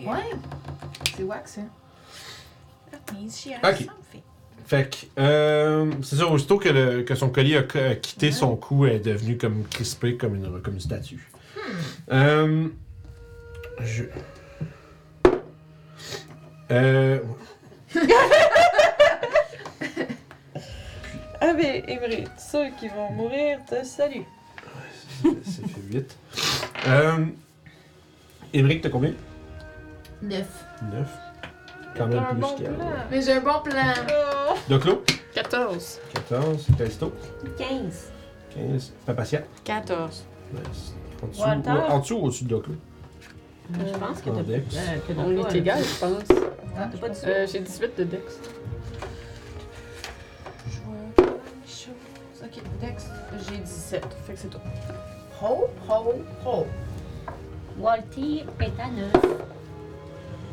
[0.06, 0.17] Ouais.
[1.15, 1.67] C'est wax, hein.
[2.91, 3.77] That means she has Ok.
[3.80, 4.22] something.
[4.65, 8.56] Fait que, euh, c'est ça, aussitôt que, le- que son collier a, a quitté son
[8.56, 11.30] cou, elle est devenue comme crispée, comme une, comme une statue.
[12.11, 12.67] Euh,
[13.81, 14.03] je...
[16.72, 17.19] Euh,
[21.41, 24.25] Ah, mais Emery, ceux qui vont mourir te saluent.
[25.23, 25.29] ça
[25.67, 26.17] fait 8.
[26.87, 27.25] Euh,
[28.53, 29.13] Émeric, t'as combien?
[30.21, 30.45] 9.
[30.91, 31.07] 9.
[31.97, 32.73] Quand même plus bon qu'elle.
[32.73, 32.85] plan.
[33.09, 33.93] Mais j'ai un bon plan.
[34.09, 34.53] Oh.
[34.69, 35.03] Doclo?
[35.33, 35.99] 14.
[36.13, 36.67] 14.
[36.77, 37.13] Callisto?
[37.57, 38.11] 15.
[38.53, 38.93] 15.
[39.05, 39.41] Papatia?
[39.63, 40.23] 14.
[40.53, 40.93] Nice.
[41.21, 41.69] En dessous, Walter?
[41.71, 42.73] ou- en dessous ou au-dessus de Doclo?
[43.71, 44.75] Je pense que En t'as Dex.
[44.75, 46.37] euh, que On est égal, je pense.
[46.77, 47.27] Ah, T'as pas dit ça?
[47.27, 48.23] Euh, j'ai 18 de Dex.
[52.82, 53.09] Dex,
[53.49, 54.06] j'ai 17.
[54.25, 54.58] Fait que c'est tout.
[55.41, 56.14] Ho, ho,
[56.45, 56.66] ho.
[57.80, 59.25] Walty est à 9.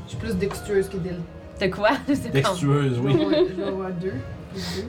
[0.05, 1.21] Je suis plus dextueuse que d'elle.
[1.61, 1.91] De quoi?
[2.07, 2.15] Pas.
[2.33, 3.17] Dextueuse, oui.
[3.51, 4.13] Je vais avoir 2.
[4.53, 4.89] Plus 2.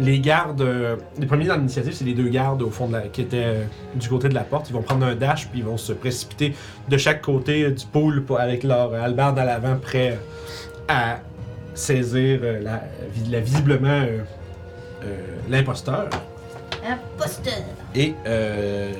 [0.00, 3.02] Les gardes, euh, les premiers dans l'initiative, c'est les deux gardes au fond de la,
[3.02, 3.64] qui étaient euh,
[3.94, 4.68] du côté de la porte.
[4.70, 6.54] Ils vont prendre un dash puis ils vont se précipiter
[6.88, 10.18] de chaque côté euh, du pool pour- avec leur euh, hallebarde à l'avant, prêts
[10.88, 11.18] à
[11.74, 12.82] saisir euh, la,
[13.14, 14.20] vi- la- visiblement euh,
[15.48, 16.08] l'imposteur.
[16.84, 17.52] Imposteur.
[17.94, 18.92] Et euh,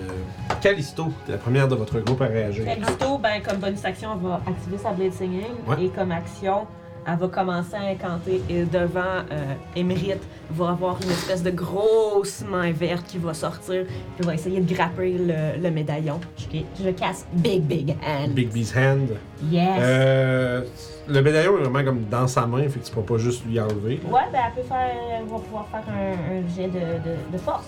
[0.60, 2.64] Callisto, la première de votre groupe à réagir.
[2.64, 5.54] Callisto, ben, comme bonus action, va activer sa Blade Singing.
[5.66, 5.84] Ouais.
[5.84, 6.66] Et comme action,
[7.06, 8.42] elle va commencer à incanter.
[8.48, 9.00] Et devant
[9.30, 13.84] euh, Émérite, va avoir une espèce de grosse main verte qui va sortir.
[14.16, 16.20] Puis va essayer de grapper le, le médaillon.
[16.36, 18.30] Je, je casse Big Big Hand.
[18.32, 19.08] Big Bee's Hand.
[19.50, 19.78] Yes!
[19.80, 20.62] Euh,
[21.08, 23.58] le médaillon est vraiment comme dans sa main, fait que tu pourras pas juste lui
[23.58, 24.00] enlever.
[24.08, 24.90] Ouais, ben, elle peut faire.
[25.18, 27.66] Elle va pouvoir faire un, un jet de, de, de force.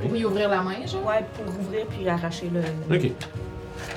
[0.00, 0.20] Pour Oui.
[0.20, 1.04] y ouvrir la main, genre?
[1.06, 2.60] Ouais, pour ouvrir puis arracher le.
[2.60, 3.10] le- Ok.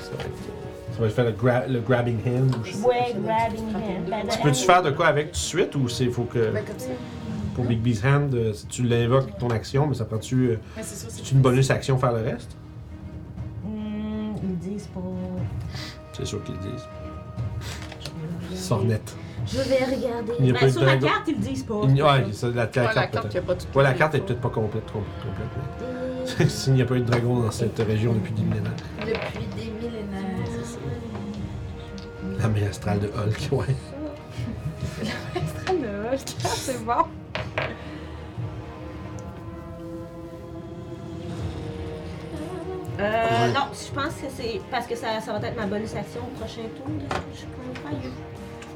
[0.02, 0.61] Ça va être,
[1.08, 2.88] le, gra- le grabbing hand ou je sais pas.
[2.90, 4.10] Ouais, grabbing hand.
[4.10, 6.64] Ben, Tu peux-tu faire de quoi avec tout de suite ou c'est faut que Ben,
[6.66, 6.88] comme ça.
[7.56, 10.84] pour Big Bee's Hand, euh, si tu l'invoques ton action, mais ça prend-tu euh, Ouais,
[10.84, 12.56] c'est une bonus action faire le reste?
[13.64, 15.00] Hmm, ils disent pas.
[16.14, 16.86] C'est sûr qu'ils le disent.
[18.54, 19.16] Sornette.
[19.48, 20.34] Je vais regarder.
[20.40, 21.82] Il n'y a Ben, pas eu de sur la carte, ils le disent pas.
[21.90, 23.34] Il Ouais, ça, la, la Ouais, carte la carte, peut-être.
[23.34, 23.66] il a pas tout.
[23.78, 26.40] Ouais, la carte est peut-être pas complète, complète, complète.
[26.40, 28.72] mais- S'il n'y a pas eu de dragon dans cette région depuis des millénaires.
[29.00, 29.48] Depuis.
[32.42, 33.76] La mer astrale de Hulk, ouais.
[36.18, 36.94] c'est bon.
[43.00, 43.54] Euh, Ouais.
[43.54, 46.38] non, je pense que c'est parce que ça, ça va être ma bonus action au
[46.40, 46.86] prochain tour.
[46.88, 47.04] de
[47.34, 48.12] je faire.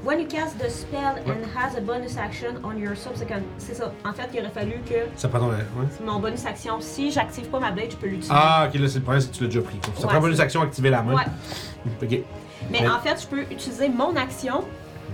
[0.04, 3.44] When you cast the spell and has a bonus action on your subsequent.
[3.58, 3.92] C'est ça.
[4.06, 5.50] En fait, il aurait fallu que Ça prend ton.
[5.50, 5.58] Ouais.
[6.04, 8.32] mon bonus action, si j'active pas ma blade, je peux l'utiliser.
[8.36, 9.80] Ah, ok, là, c'est le problème, c'est que tu l'as déjà pris.
[9.96, 11.16] Ça Ouais, prend bonus action activer la main.
[11.16, 11.24] Ouais.
[12.04, 12.20] Ok.
[12.72, 14.64] Mais Mais- en fait, je peux utiliser mon action.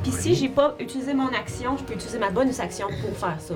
[0.03, 3.35] Puis si j'ai pas utilisé mon action, je peux utiliser ma bonus action pour faire
[3.39, 3.53] ça.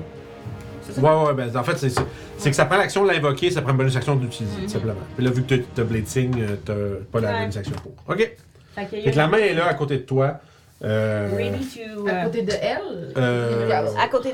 [0.83, 1.01] C'est ça?
[1.01, 1.89] Ouais, ouais, ben en fait, c'est
[2.37, 4.67] c'est que ça prend l'action de l'invoquer, ça prend une bonus action de l'utiliser, Mhm.
[4.67, 4.93] simplement.
[5.15, 6.73] Puis là, vu que t'as- t'as Blitzing, t'as
[7.11, 7.39] pas la Ouais.
[7.41, 7.93] bonus action pour.
[8.07, 8.31] Ok.
[8.75, 10.39] Fait que, la main est là à côté de toi.
[10.83, 12.07] Euh, Ready to.
[12.07, 13.13] À euh, côté de elle?
[13.17, 14.31] Euh, à côté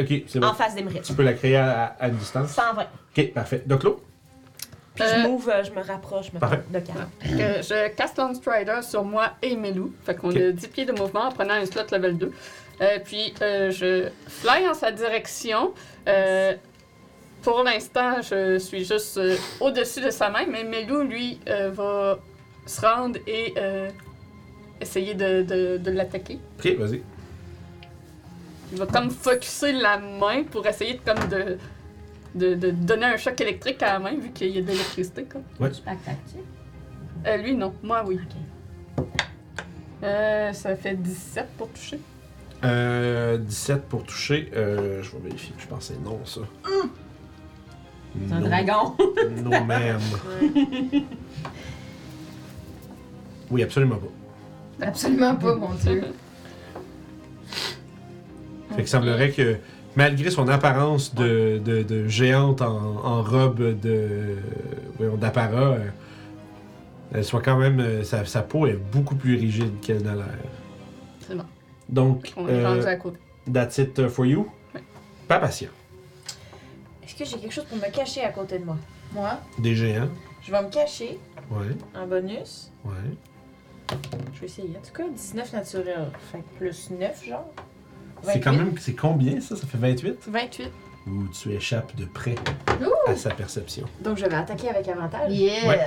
[0.00, 0.48] ok, c'est bon.
[0.48, 1.02] En face d'Emerald.
[1.02, 2.50] Tu peux la créer à, à une distance?
[2.50, 2.82] 120.
[3.16, 3.62] Ok, parfait.
[3.64, 4.02] Donc, l'eau?
[4.94, 6.62] Puis Euh, je move, euh, je me rapproche, je me Parfait.
[6.70, 7.02] de 40.
[7.20, 9.92] Que je casse Lance Strider sur moi et Melou.
[10.04, 12.32] Fait qu'on a 10 pieds de mouvement en prenant un slot level 2.
[12.80, 15.72] Euh, puis euh, je fly en sa direction.
[16.08, 16.54] Euh,
[17.42, 22.18] pour l'instant, je suis juste euh, au-dessus de sa main, mais Melou, lui, euh, va
[22.66, 23.90] se rendre et euh,
[24.80, 26.38] essayer de, de- de l'attaquer.
[26.58, 27.02] Ok, vas-y.
[28.72, 31.58] Il va comme focuser la main pour essayer de, comme de,
[32.34, 35.24] de, de donner un choc électrique à la main, vu qu'il y a de l'électricité.
[35.24, 36.38] Tactique.
[37.26, 37.72] Euh, lui, non.
[37.82, 38.18] Moi, oui.
[40.02, 42.00] Euh, ça fait 17 pour toucher.
[42.64, 44.50] Euh, 17 pour toucher.
[44.54, 45.54] Euh, je vais vérifier.
[45.58, 46.40] Je c'est non, ça.
[48.26, 48.96] C'est un dragon.
[49.42, 50.00] No, ma'am.
[53.50, 54.86] Oui, absolument pas.
[54.86, 56.02] Absolument pas, mon dieu.
[58.74, 59.56] Fait que semblerait que,
[59.96, 64.36] malgré son apparence de, de, de géante en, en robe de
[64.96, 65.88] voyons, d'apparat, euh,
[67.12, 67.80] elle soit quand même.
[67.80, 70.26] euh, Sa, sa peau est beaucoup plus rigide qu'elle n'a l'air.
[71.26, 71.44] C'est bon.
[71.88, 73.18] Donc, On est rendu euh, à côté.
[73.52, 74.48] that's it for you.
[74.74, 74.82] Ouais.
[75.28, 75.68] Pas patient.
[77.02, 78.76] Est-ce que j'ai quelque chose pour me cacher à côté de moi?
[79.12, 80.08] Moi, Des géants.
[80.42, 81.18] Je vais me cacher
[81.50, 82.72] Ouais, en bonus.
[82.84, 82.92] ouais.
[84.32, 84.70] Je vais essayer.
[84.70, 86.08] En tout cas, 19 naturel.
[86.32, 87.50] Fait que plus 9, genre.
[88.32, 88.64] C'est quand 28.
[88.64, 88.74] même.
[88.80, 89.56] C'est combien ça?
[89.56, 90.70] Ça fait 28 28.
[91.06, 92.34] Ou tu échappes de près
[93.06, 93.84] à sa perception.
[94.00, 95.30] Donc, je vais attaquer avec avantage.
[95.30, 95.68] yeah!
[95.68, 95.78] Ouais.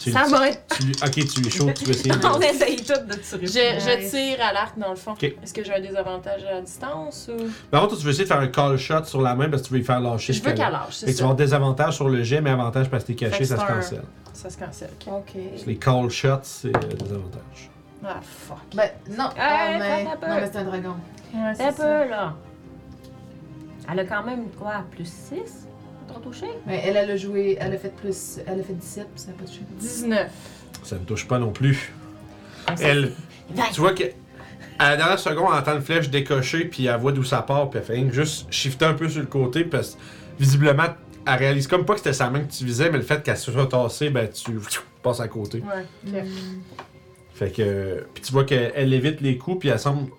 [0.00, 0.48] Tu, Ça va.
[0.52, 2.10] tu ok, tu es chaud, tu veux essayer.
[2.14, 3.80] de- On essaye tout de Je, tuer.
[3.80, 4.10] je Nice.
[4.12, 5.10] tire à l'arc dans le fond.
[5.12, 5.24] Ok.
[5.24, 7.46] Est-ce que j'ai un désavantage à distance ou?
[7.72, 9.62] Par contre, toi, tu veux essayer de faire un call shot sur la main parce
[9.62, 10.32] que tu veux lui faire lâcher.
[10.34, 11.24] Je ce veux qu'elle lâche, Fait c'est que tu vas ça.
[11.24, 13.72] avoir désavantage sur le jet, mais avantage parce que t'es caché, que ça se c'est
[13.72, 14.02] un- cancelle.
[14.34, 14.90] Ça se cancelle.
[15.00, 15.12] ok.
[15.14, 15.42] Ok.
[15.50, 17.70] Parce que Les call shots, c'est euh, des avantages.
[18.06, 18.56] Ah, fuck.
[18.74, 18.88] Ben,
[19.18, 19.28] non.
[19.36, 20.04] ah, Hey, mais...
[20.04, 20.94] Non, mais c'est un dragon.
[21.34, 22.34] Ouais, C'est un peu, là.
[23.90, 25.66] Elle a quand même, quoi, plus 6
[26.06, 26.46] pour toucher?
[26.66, 29.28] Mais elle, elle a joué, elle a fait plus, elle a fait 17, puis ça
[29.28, 29.60] n'a pas touché.
[29.78, 30.30] 19.
[30.82, 31.92] Ça ne touche pas non plus.
[32.66, 33.12] Ah, Elle,
[33.72, 34.04] tu vois que
[34.78, 37.68] à la dernière seconde, elle entend une flèche décocher, puis elle voit d'où ça part,
[37.68, 39.98] puis elle fait juste shifter un peu sur le côté, parce que
[40.38, 40.84] visiblement,
[41.26, 43.36] elle réalise comme pas que c'était sa main que tu visais, mais le fait qu'elle
[43.36, 44.52] se soit tassée, ben tu
[45.02, 45.62] passes à côté.
[45.62, 45.84] Ouais.
[46.20, 46.24] ok.
[47.34, 48.06] Fait que.
[48.14, 50.10] Puis tu vois qu'elle elle évite les coups, puis elle semble.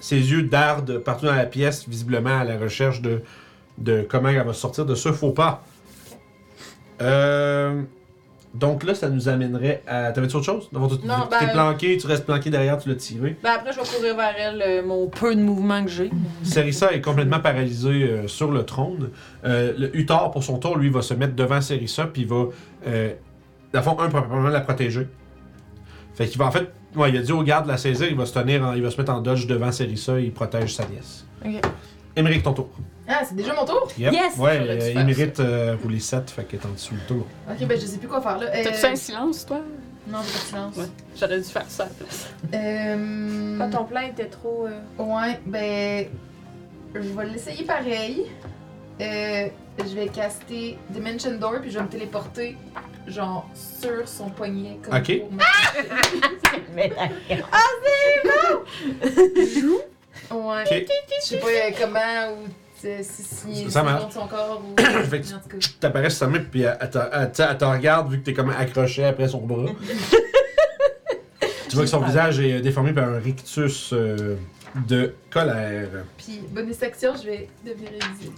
[0.00, 3.22] Ses yeux dardent partout dans la pièce, visiblement à la recherche de,
[3.78, 5.62] de comment elle va sortir de ce faux pas.
[7.00, 7.82] Euh.
[8.54, 10.12] Donc là, ça nous amènerait à.
[10.12, 10.68] T'avais-tu autre chose?
[10.72, 13.36] Non, tu t'es ben- planqué, tu restes planqué derrière, tu l'as tiré.
[13.42, 16.10] Ben après, je vais courir vers elle, euh, mon peu de mouvement que j'ai.
[16.42, 19.10] Serissa est complètement paralysée euh, sur le trône.
[19.44, 22.46] Euh, le Uthor, pour son tour, lui, va se mettre devant Serissa, puis il va.
[22.86, 23.12] Euh,
[23.74, 25.06] le fond, un, probablement la protéger.
[26.14, 26.72] Fait qu'il va en fait.
[26.96, 28.82] Ouais, il a dit au garde de la saisir, il va se tenir, en- il
[28.82, 31.24] va se mettre en dodge devant Serissa et il protège sa nièce.
[31.44, 31.60] Ok.
[32.16, 32.70] Émeric, ton tour.
[33.06, 33.88] Ah, c'est déjà mon tour?
[33.98, 34.12] Yep.
[34.12, 34.36] Yes!
[34.38, 36.94] Ouais, J'aurais dû euh, faire Émeric euh, roule les 7, fait qu'elle est en dessous
[36.94, 37.26] du tour.
[37.48, 38.46] Ok, ben je sais plus quoi faire là.
[38.46, 39.60] Euh, T'as-tu un silence, toi?
[40.08, 40.76] Non, j'ai pas de silence.
[40.76, 40.84] Ouais.
[41.20, 42.30] J'aurais dû faire ça à la place.
[42.54, 43.70] Euh...
[43.70, 44.66] Ton plan était trop.
[44.66, 46.06] euh, Ouais, ben.
[46.94, 48.24] Je vais l'essayer pareil.
[49.00, 52.56] Euh, je vais caster Dimension Door, puis je vais me téléporter,
[53.06, 54.78] genre, sur son poignet.
[54.82, 55.18] Comme Ok.
[55.20, 55.38] pour me-
[56.74, 56.92] Mais
[60.30, 60.62] Ouais.
[60.66, 60.84] Ok.
[61.22, 62.48] Je sais pas euh, comment ou
[62.84, 64.02] euh, si, si Ça marche.
[64.02, 64.74] contre son corps ou.
[65.08, 65.56] Fait que cas.
[65.80, 67.32] T'apparais sur sa main, puis elle, te- elle
[67.64, 69.66] regarde vu que t'es comme accroché après son bras.
[71.68, 74.36] tu vois que son visage est déformé par un rictus euh,
[74.88, 75.88] de colère.
[76.18, 78.34] Puis, bonus action, je vais devenir invisible.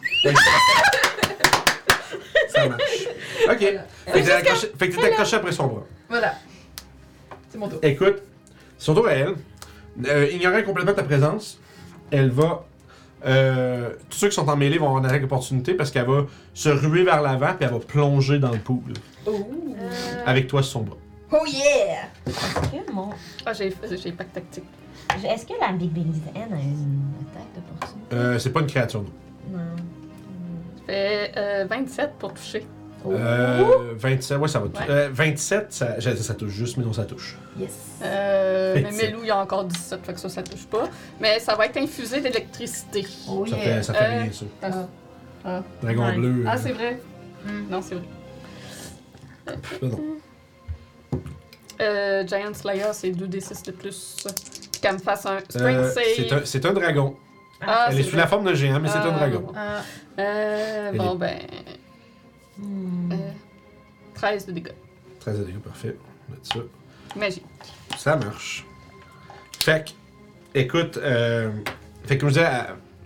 [2.63, 3.09] Ça marche.
[3.51, 3.61] Ok.
[3.61, 3.83] Voilà.
[4.07, 5.87] Fait que t'es accroché, fait que t'es accroché après son bras.
[6.09, 6.35] Voilà.
[7.51, 7.79] C'est mon tour.
[7.83, 8.23] Écoute,
[8.79, 9.35] son tour à elle.
[10.07, 11.59] Euh, ignorant complètement ta présence,
[12.11, 12.65] elle va.
[13.27, 16.27] Euh, tous ceux qui sont en mêlée vont avoir une attaque d'opportunité parce qu'elle va
[16.55, 18.93] se ruer vers l'avant puis elle va plonger dans le pool
[20.25, 20.97] avec toi sur son bras.
[21.33, 22.09] Oh yeah!
[22.25, 23.11] que mon...
[23.45, 24.65] Ah, j'ai j'ai pas de tactique.
[25.27, 28.15] Est-ce que la Big Belly N a une attaque d'opportunité?
[28.15, 29.03] Euh, c'est pas une créature.
[29.03, 29.59] non.
[29.59, 29.59] Non.
[30.89, 32.67] Ça fait euh, 27 pour toucher.
[33.07, 34.67] Euh, 27, ouais, ça va.
[34.67, 34.73] Ouais.
[34.91, 37.37] Euh, 27, ça, dire ça touche juste, mais non, ça touche.
[37.59, 37.71] Yes.
[38.03, 39.11] Euh, mais 27.
[39.11, 40.89] Melou, il y a encore 17, fait que ça, ça touche pas.
[41.21, 43.07] Mais ça va être infusé d'électricité.
[43.29, 43.65] Oh Ça yeah.
[43.77, 44.89] fait, ça fait Euh, rien, ça.
[45.45, 46.17] Ah, Dragon Ouais.
[46.17, 46.45] bleu.
[46.47, 46.99] Ah, euh, c'est vrai?
[47.47, 47.71] Hmm.
[47.71, 48.05] Non, c'est vrai.
[51.81, 54.17] Euh, Giant Slayer, c'est 2d6 de plus.
[54.83, 56.39] Qu'elle me fasse un strength Euh, c'est save.
[56.39, 57.17] un, c'est un dragon.
[57.61, 58.19] Ah, Elle est sous vrai.
[58.21, 59.41] la forme d'un géant, mais c'est un Ah, dragon.
[59.41, 59.53] bon.
[59.57, 59.83] Ah,
[60.19, 61.39] Euh, bon, est- ben.
[62.59, 63.13] Hmm.
[63.13, 63.17] euh,
[64.15, 64.73] 13 de dégâts.
[65.21, 65.97] 13 de dégâts, parfait.
[66.29, 66.61] On va mettre ça.
[67.19, 67.43] Magie.
[67.97, 68.65] Ça marche.
[69.61, 69.85] Fait
[70.55, 71.51] que, écoute, euh,
[72.05, 72.51] fait que comme je disais,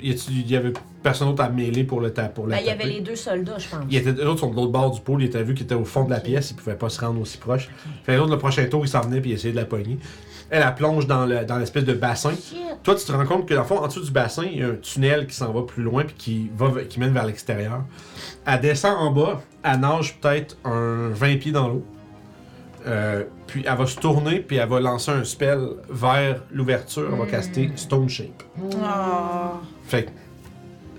[0.00, 0.72] il y avait
[1.02, 2.34] personne d'autre à mêler pour le taper.
[2.34, 3.84] Pour la Ben, il y avait les deux soldats, je pense.
[3.90, 5.84] Il était, autres sont de l'autre bord du pôle, ils étaient vu qu'ils étaient au
[5.84, 6.24] fond de la Ok.
[6.24, 7.68] pièce, ils pouvaient pas se rendre aussi proche.
[8.04, 9.98] Fait que l'autre, le prochain tour, il s'en venait puis il essayait de la pogner.
[10.52, 12.32] Elle, elle plonge dans le- dans l'espèce de bassin.
[12.82, 14.62] Toi, tu te rends compte que dans le fond, en dessous du bassin, il y
[14.62, 17.82] a un tunnel qui s'en va plus loin puis qui, va, qui mène vers l'extérieur.
[18.46, 21.84] Elle descend en bas, elle nage peut-être un 20 pieds dans l'eau.
[22.86, 27.08] Euh, puis elle va se tourner puis elle va lancer un spell vers l'ouverture.
[27.12, 27.30] Elle va Mm.
[27.30, 28.42] caster Stone Shape.
[28.60, 28.68] Oh.
[29.86, 30.10] Fait que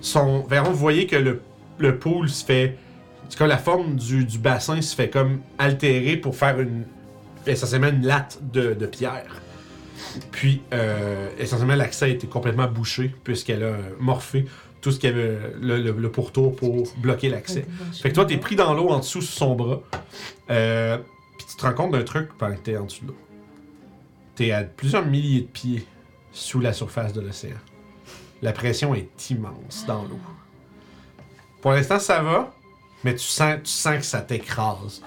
[0.02, 0.40] son.
[0.42, 1.42] Vraiment, vous voyez que le,
[1.78, 2.78] le pool se fait.
[3.30, 6.86] C'est comme la forme du, du bassin se fait comme altérer pour faire une.
[7.46, 9.26] Essentiellement une latte de, de pierre.
[10.32, 14.46] Puis, euh, essentiellement, l'accès a été complètement bouché puisqu'elle a morphé
[14.82, 17.66] tout ce qu'il y avait le, le- le pourtour pour bloquer l'accès.
[18.02, 19.82] Fait que toi, t'es pris dans l'eau en dessous sous son bras.
[20.50, 20.98] Euh,
[21.38, 23.18] puis tu te rends compte d'un truc pendant que t'es en dessous de l'eau.
[24.36, 25.86] T'es à plusieurs milliers de pieds
[26.32, 27.56] sous la surface de l'océan.
[28.42, 30.20] La pression est immense dans l'eau.
[31.62, 32.54] Pour l'instant, ça va,
[33.06, 35.02] mais tu sens, tu sens que ça t'écrase.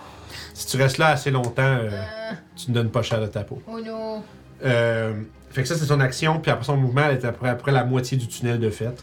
[0.55, 3.45] Si tu restes là assez longtemps, euh, euh, tu ne donnes pas cher de ta
[3.45, 3.61] peau.
[3.69, 4.23] oh non.
[4.65, 5.15] Euh,
[5.51, 7.85] fait que ça, c'est son action, puis après son mouvement, elle est après, après la
[7.85, 9.03] moitié du tunnel de fait.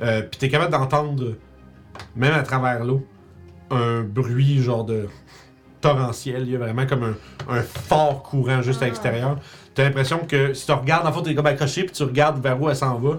[0.00, 1.34] Euh, puis t'es capable d'entendre,
[2.14, 3.04] même à travers l'eau,
[3.70, 5.08] un bruit genre de
[5.80, 6.44] torrentiel.
[6.46, 7.16] Il y a vraiment comme un,
[7.48, 8.88] un fort courant juste à Ah.
[8.88, 9.38] l'extérieur.
[9.74, 12.60] T'as l'impression que si tu regardes, en fait, t'es comme accroché, puis tu regardes vers
[12.60, 13.18] où elle s'en va.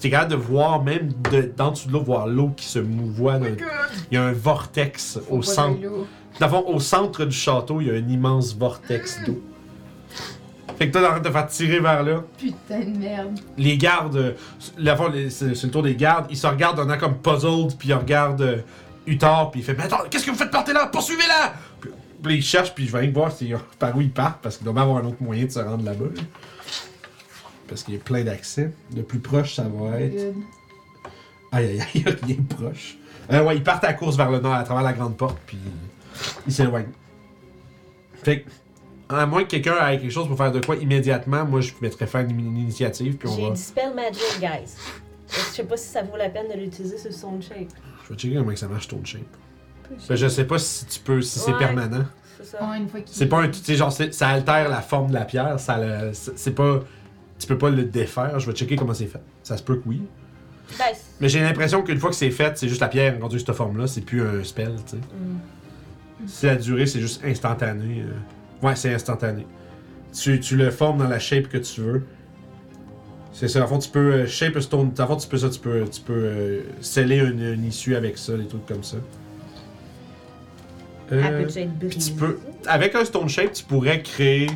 [0.00, 3.38] T'es capable de voir, même de, d'en dessous de l'eau, voir l'eau qui se mouvoie.
[3.38, 3.46] dans-
[4.10, 5.78] Il y a un vortex Faut au centre.
[6.40, 9.40] fond, au centre du château, il y a un immense vortex d'eau.
[10.82, 12.24] Fait que toi, t'arrêtes de faire tirer vers là.
[12.36, 13.38] Putain de merde.
[13.56, 14.32] Les gardes, euh,
[14.78, 17.76] la fois, les- c'est c'est le tour des gardes, ils se regardent en comme puzzled,
[17.78, 18.56] puis ils regardent euh,
[19.06, 20.86] Uthor, puis il fait Mais attends, qu'est-ce que vous faites planter là?
[20.86, 24.40] Poursuivez-la Puis puis ils cherchent, puis je vais rien voir si- par où ils partent,
[24.42, 26.06] parce qu'il doit bien avoir un autre moyen de se rendre là-bas.
[26.16, 26.22] là.
[27.68, 28.72] Parce qu'il y a plein d'accès.
[28.96, 30.16] Le plus proche, ça va être.
[30.16, 30.34] Good.
[31.52, 32.96] Aïe aïe aïe, il y a rien de proche.
[33.30, 35.38] Euh, ouais, ils partent à la course vers le nord à travers la grande porte,
[35.46, 35.58] puis
[36.44, 36.90] ils s'éloignent.
[38.24, 38.50] Fait que,
[39.18, 42.06] à moins que quelqu'un ait quelque chose pour faire de quoi immédiatement, moi je mettrais
[42.06, 43.50] faire une, une initiative, puis on J'ai va.
[43.50, 44.74] Dispel Magic, guys.
[45.28, 47.68] Je sais pas si ça vaut la peine de l'utiliser sur son shape.
[48.04, 49.22] Je vais checker comment ça marche ton shape.
[50.08, 51.58] Ben, je sais pas si tu peux, si c'est Ouais.
[51.58, 52.04] permanent.
[52.38, 52.58] C'est ça.
[52.62, 53.14] Oh, une fois qu'il.
[53.14, 53.48] C'est pas un.
[53.48, 56.50] Tu sais, genre, c'est- ça altère la forme de la pierre, ça le- c'est c'est
[56.52, 56.80] pas.
[57.38, 59.20] Tu peux pas le défaire, je vais checker comment c'est fait.
[59.42, 60.02] Ça se peut que oui.
[60.78, 63.38] Ben, c'est- Mais j'ai l'impression qu'une fois que c'est fait, c'est juste la pierre rendue
[63.38, 64.96] cette forme-là, c'est plus un spell, tu sais.
[64.96, 66.26] Mm.
[66.28, 68.02] Si la durée, c'est juste instantané.
[68.02, 68.12] euh,
[68.62, 69.46] Ouais, c'est instantané.
[70.12, 72.02] Tu, tu le formes dans la shape que tu veux.
[73.32, 74.92] C'est ça, en fond, tu peux euh, shape a stone.
[74.98, 78.18] En fond, tu peux ça, tu peux, tu peux euh, sceller une, une issue avec
[78.18, 78.98] ça, des trucs comme ça.
[81.12, 81.22] Euh,
[81.80, 84.48] peut tu peux, avec un stone shape, tu pourrais créer,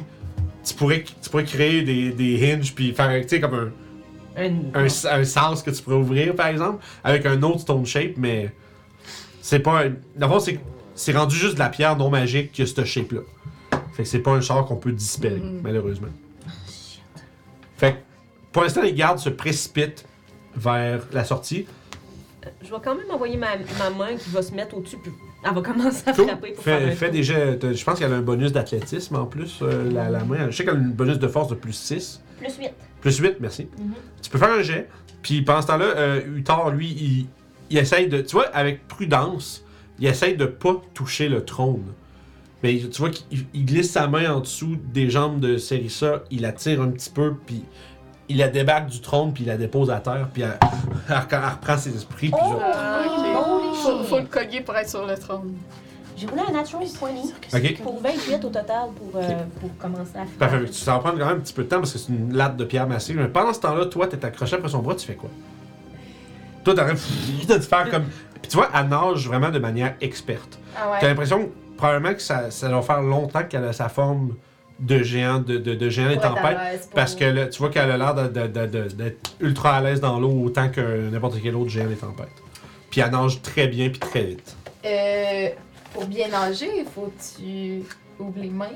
[0.65, 4.43] tu pourrais, tu pourrais créer des, des hinges puis faire, tu sais, comme un,
[4.75, 8.13] Un- un, un sens que tu pourrais ouvrir, par exemple, avec un autre stone shape,
[8.19, 8.53] mais
[9.41, 9.85] c'est pas.
[9.87, 9.93] un-
[10.41, 13.21] c'est, rendu juste de la pierre non magique qui a ce shape-là.
[13.97, 15.61] Fait que c'est pas un char qu'on peut dispeller, Mhm.
[15.63, 16.09] malheureusement.
[17.79, 17.97] Fait que,
[18.53, 20.05] pour l'instant, les gardes se précipitent
[20.55, 21.67] vers la sortie.
[22.63, 24.99] Je vais quand même envoyer ma, ma main qui va se mettre au-dessus,
[25.45, 27.59] elle va commencer à frapper pour faire Fais, un jets.
[27.59, 30.51] t'as- Je pense qu'elle a un bonus d'athlétisme en plus, euh, la, la main.
[30.51, 32.21] Je sais qu'elle a un bonus de force de plus 6.
[32.39, 32.71] Plus 8.
[33.01, 33.69] Plus 8, merci.
[33.79, 33.95] Mhm.
[34.23, 34.89] Tu peux faire un jet.
[35.23, 37.27] Puis pendant ce temps-là, euh, Uthor, lui, il,
[37.71, 38.21] il essaye de.
[38.21, 39.65] Tu vois, avec prudence,
[39.99, 41.85] il essaye de pas toucher le trône.
[42.63, 46.41] Mais tu vois qu'il il glisse sa main en dessous des jambes de Serissa, il
[46.43, 47.63] la tire un petit peu, puis
[48.29, 50.59] il la débarque du trône, puis il la dépose à terre, puis elle,
[51.09, 53.03] elle reprend- elle reprend ses esprits, puis genre- Ah.
[54.09, 55.55] Faut, le cogner pour être sur le trône.
[56.17, 57.83] J'ai roulé un natural 20 Ok.
[57.83, 59.29] pour 28 au total pour, euh,
[59.61, 60.39] pour commencer à faire.
[60.39, 60.67] Parfait.
[60.73, 62.57] Ça va prendre quand même un petit peu de temps parce que c'est une latte
[62.57, 63.17] de pierre massive.
[63.19, 65.29] Mais pendant ce temps-là, toi, t'es accroché après son bras, tu fais quoi?
[66.65, 66.99] Toi, t'arrêtes
[67.49, 68.05] de te faire comme.
[68.41, 70.59] Puis tu vois, elle nage vraiment de manière experte.
[70.75, 71.09] Ah T'as ouais.
[71.11, 74.35] l'impression probablement que ça, ça va faire longtemps qu'elle a sa forme
[74.79, 76.89] de géant, de, de, de géant des tempêtes.
[76.95, 80.69] Parce que là, tu vois qu'elle a l'air d'être ultra à l'aise dans l'eau autant
[80.69, 82.29] que n'importe quel autre géant des tempêtes.
[82.91, 84.57] Puis elle nage très bien puis très vite.
[84.85, 85.49] Euh,
[85.95, 87.83] Pour bien nager, faut que tu
[88.19, 88.67] ouvres les mains?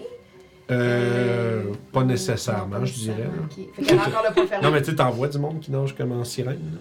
[0.71, 3.29] Euh, pas ou- nécessairement, non, pas je dirais.
[3.75, 4.65] Fait qu'elle a encore le point fermé.
[4.67, 6.55] Non, mais tu sais, t'en vois du monde qui nage comme en sirène.
[6.73, 6.79] là.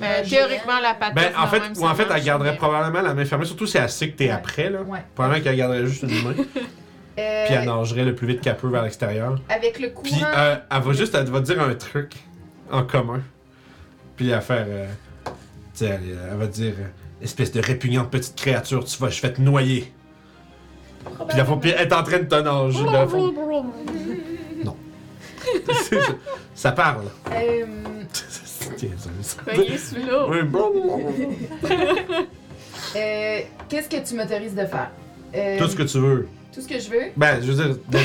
[0.00, 1.14] Mais Euh, théoriquement, la patate.
[1.14, 3.78] Ben, en fait, même, ou en fait, elle garderait probablement la main fermée, surtout si
[3.78, 4.82] elle sait que t'es après, là.
[4.82, 5.00] Ouais.
[5.14, 6.34] Probablement qu'elle garderait juste une main,
[7.20, 9.40] Euh, puis elle nagerait le plus vite qu'elle peut vers l'extérieur.
[9.48, 10.08] avec le courant.
[10.08, 12.12] Puis euh, elle va juste, elle va dire un truc
[12.70, 13.20] en commun.
[14.16, 14.64] Puis elle va faire.
[14.68, 14.86] euh,
[15.26, 15.32] tu
[15.74, 19.32] sais, elle, elle va dire euh, Espèce de répugnante petite créature, tu vas, je vais
[19.32, 19.92] te noyer.
[21.60, 22.84] Puis elle est en train de te nager.
[23.08, 23.34] fond.
[24.64, 24.76] Non.
[26.54, 27.06] Ça parle.
[28.76, 30.30] Tiens, ça- ça- Soyez sous l'eau.
[30.30, 30.72] Oui, bon.
[32.96, 34.90] euh, Qu'est-ce que tu m'autorises de faire?
[35.34, 36.28] Euh, Tout ce que tu veux.
[36.54, 37.04] tout ce que je veux?
[37.16, 38.00] Ben, je veux dire, ben,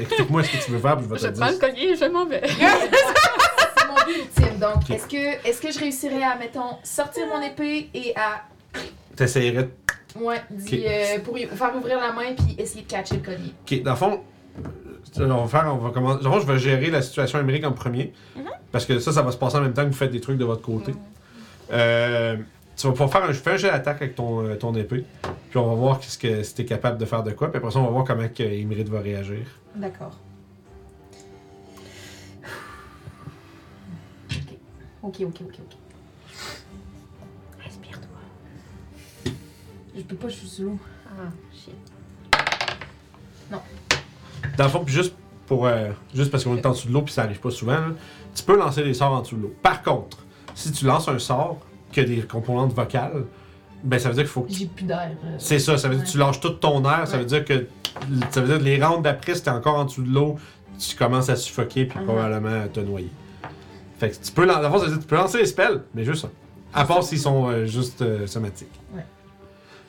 [0.00, 1.60] explique-moi ce que tu veux faire, puis je vais Je te prends le dire.
[1.60, 2.42] collier je m'en vais.
[2.48, 4.58] C'est mon but ultime.
[4.60, 4.90] Donc, Ok.
[4.90, 8.44] est-ce que, est que je réussirais à, mettons, sortir mon épée et à.
[9.16, 9.70] T'essayerais de
[10.20, 13.52] Ouais, d'y, euh, pour y- faire ouvrir la main puis essayer de catcher le collier.
[13.70, 14.20] Ok, dans le fond,
[15.16, 16.22] on va faire, on va commencer.
[16.22, 18.12] Je vais gérer la situation Amérique en premier.
[18.72, 20.38] Parce que ça, ça va se passer en même temps que vous faites des trucs
[20.38, 20.94] de votre côté.
[21.72, 22.36] Euh,
[22.76, 25.04] tu vas pouvoir faire un, fais un jet d'attaque avec ton, euh, ton épée.
[25.50, 27.48] Puis on va voir qu'est-ce que, si t'es capable de faire de quoi.
[27.50, 29.46] Puis après ça, on va voir comment que va réagir.
[29.74, 30.16] D'accord.
[35.02, 35.58] Ok, ok, ok, ok.
[35.58, 35.76] ok.
[37.66, 39.32] Inspire-toi.
[39.96, 40.78] Je peux pas, je suis sous l'eau.
[41.06, 41.74] Ah, shit.
[44.56, 45.14] Dans le fond, puis juste
[45.46, 45.66] pour.
[45.66, 47.88] euh, juste parce qu'on est en dessous de l'eau, puis ça arrive pas souvent, là,
[48.34, 49.54] tu peux lancer des sorts en dessous de l'eau.
[49.62, 50.18] Par contre,
[50.54, 51.58] si tu lances un sort
[51.92, 53.24] qui a des composantes vocales,
[53.82, 55.10] ben ça veut dire qu'il faut que J'ai plus d'air.
[55.24, 55.34] euh.
[55.38, 57.66] C'est ça, ça veut dire que tu lâches tout ton air, ça veut dire que
[58.30, 60.36] ça veut dire que les rounds d'après, si t'es encore en dessous de l'eau,
[60.78, 62.04] tu commences à suffoquer puis Mhm.
[62.04, 63.10] probablement à te noyer.
[63.98, 65.38] Fait que tu peux, lan- dans le fond, ça veut dire que tu peux lancer
[65.38, 66.28] les spells, mais juste ça.
[66.74, 68.68] À part s'ils sont euh, juste euh, somatiques.
[68.94, 69.04] Ouais.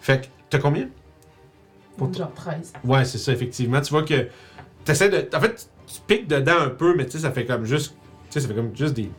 [0.02, 0.88] Fait que t'as combien?
[2.08, 2.74] Donc, genre 13.
[2.84, 3.82] Ouais, c'est ça, effectivement.
[3.82, 4.28] Tu vois que
[4.86, 5.36] t'essaies de.
[5.36, 7.94] En fait, tu piques dedans un peu, mais tu sais, ça fait comme juste.
[8.30, 9.10] Tu sais, ça fait comme juste des.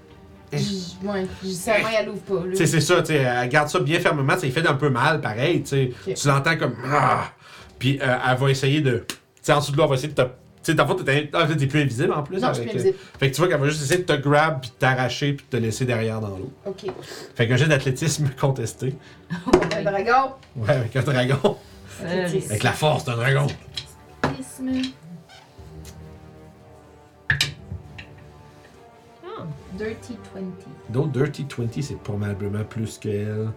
[0.52, 1.26] Ouais,
[1.99, 2.47] elle ouvre pas.
[2.47, 2.50] là.
[2.50, 4.75] Tu sais, c'est ça, tu sais, elle garde ça bien fermement, ça lui fait un
[4.75, 6.15] peu mal, pareil, tu sais.
[6.15, 6.75] Tu l'entends comme.
[6.86, 7.31] Ah!
[7.78, 9.05] Puis euh, elle va essayer de.
[9.09, 10.23] Tu sais, en dessous de l'eau, elle va essayer de te.
[10.23, 10.28] Tu
[10.62, 12.39] sais, dans le fond, t'es ah, t'es plus invisible en plus.
[12.39, 12.99] Non, je suis avec, plus euh, invisible.
[13.18, 15.47] Fait que tu vois qu'elle va juste essayer de te grab, puis de t'arracher, puis
[15.50, 16.52] de te laisser derrière dans l'eau.
[16.67, 16.84] Ok.
[17.34, 18.94] Fait qu'un jet d'athlétisme contesté.
[19.75, 20.33] Un dragon.
[20.57, 21.57] Ouais, avec un dragon.
[22.51, 23.47] Avec la force d'un dragon.
[29.25, 29.45] Ah.
[29.77, 30.41] Dirty 20.
[30.91, 33.49] D'autres Dirty 20, c'est probablement plus qu'elle.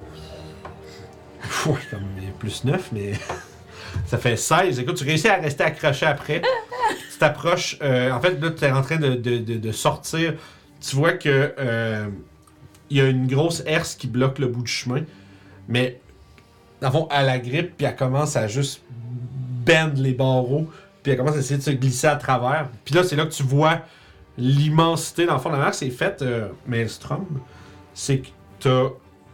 [1.65, 2.03] Ouais, comme
[2.39, 3.13] plus 9, mais.
[4.07, 4.79] Ça fait 16.
[4.79, 6.41] Écoute, tu réussis à rester accroché après.
[7.11, 7.77] tu t'approches.
[7.83, 10.33] euh, en fait, là, tu es en train de, de- de- de sortir.
[10.81, 11.53] Tu vois que.
[11.59, 12.07] euh,
[12.89, 15.01] il y a une grosse herse qui bloque le bout du chemin.
[15.67, 15.99] Mais.
[16.83, 18.81] Dans le fond, elle la grippe, puis elle commence à juste
[19.65, 20.67] bend les barreaux.
[21.01, 22.67] Puis elle commence à essayer de se glisser à travers.
[22.83, 23.79] Puis là, c'est là que tu vois
[24.37, 25.25] l'immensité.
[25.25, 26.21] Dans le fond, la mer, c'est fait.
[26.21, 27.25] Euh, Maelstrom.
[27.93, 28.27] C'est que
[28.59, 28.89] t'as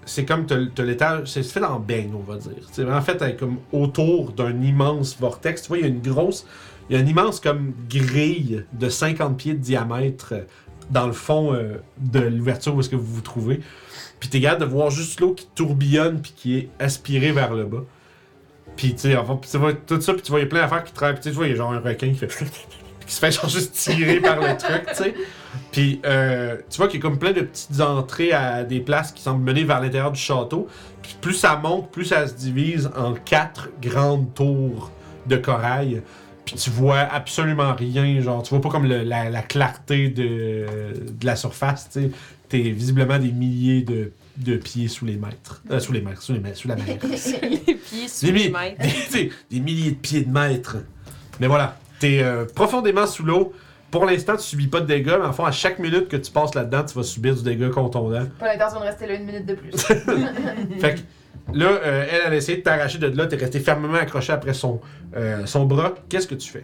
[0.05, 2.67] c'est comme t'as l'étage, c'est fait en beigne, on va dire.
[2.71, 5.63] C'est vraiment fait comme autour d'un immense vortex.
[5.63, 6.45] Tu vois, il y a une grosse,
[6.87, 10.35] il y a une immense comme grille de 50 pieds de diamètre
[10.91, 13.61] dans le fond euh, de l'ouverture où est-ce que vous vous trouvez.
[14.19, 17.65] Puis t'es capable de voir juste l'eau qui tourbillonne puis qui est aspirée vers le
[17.65, 17.83] bas.
[18.75, 20.83] Puis tu sais, enfin, vois tout ça, puis tu vois, il y a plein d'affaires
[20.83, 21.19] qui travaillent.
[21.19, 22.27] Tu vois, il y a genre un requin qui fait.
[23.09, 25.13] qui se fait genre juste tirer par le truc, tu sais.
[25.71, 29.11] Puis euh, tu vois qu'il y a comme plein de petites entrées à des places
[29.11, 30.67] qui semblent mener vers l'intérieur du château.
[31.01, 34.91] Puis plus ça monte, plus ça se divise en quatre grandes tours
[35.25, 36.03] de corail.
[36.45, 40.65] Puis tu vois absolument rien, genre tu vois pas comme la clarté de,
[41.09, 42.11] de la surface, tu sais.
[42.49, 45.61] T'es visiblement des milliers de, de pieds sous les mètres.
[45.69, 46.85] Euh, sous les mètres, sous les mètres, sous la mer.
[46.87, 46.95] les
[47.75, 48.81] pieds sous Des, les mètres.
[48.81, 50.77] des- des- des milliers de pieds de mètres.
[51.39, 53.53] Mais voilà, t'es euh, profondément sous l'eau.
[53.91, 56.31] Pour l'instant, tu subis pas de dégâts, mais en fond, à chaque minute que tu
[56.31, 58.25] passes là-dedans, tu vas subir du dégât contondant.
[58.39, 59.71] Pas l'intention de rester là une minute de plus.
[60.79, 60.99] Fait que
[61.57, 64.53] là, euh, elle, elle a essayé de t'arracher de là, t'es resté fermement accroché après
[64.53, 64.79] son,
[65.15, 65.93] euh, son bras.
[66.07, 66.63] Qu'est-ce que tu fais?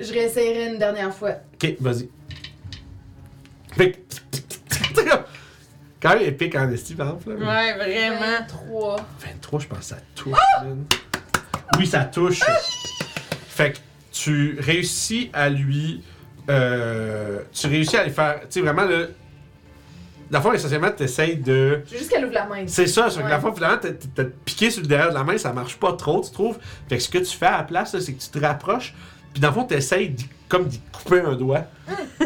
[0.00, 1.30] Je réessayerai une dernière fois.
[1.54, 2.08] Ok, vas-y.
[3.72, 3.98] Fait que.
[6.00, 7.30] Quand même épique en esti, par exemple.
[7.30, 7.36] là.
[7.36, 8.20] Ouais, vraiment.
[8.40, 8.96] 23.
[9.24, 10.38] 23, je pense que ça touche.
[10.64, 10.84] man.
[11.78, 12.40] Oui, ça touche.
[13.48, 13.78] Fait que
[14.12, 16.02] tu réussis à lui.
[16.50, 18.40] euh, tu réussis à lui faire.
[18.42, 19.06] Tu sais, vraiment, là.
[20.30, 21.82] La fois, essentiellement, tu essayes de.
[21.90, 22.64] Juste qu'elle ouvre la main.
[22.66, 23.30] C'est ça, c'est que Ouais.
[23.30, 25.92] la fois, finalement, t'as- t'as piqué sur le derrière de la main, ça marche pas
[25.92, 26.58] trop, tu trouves.
[26.88, 28.94] Fait que ce que tu fais à la place, là, c'est que tu te rapproches,
[29.34, 31.64] puis dans le fond, t'essayes d'y- comme d'y couper un doigt.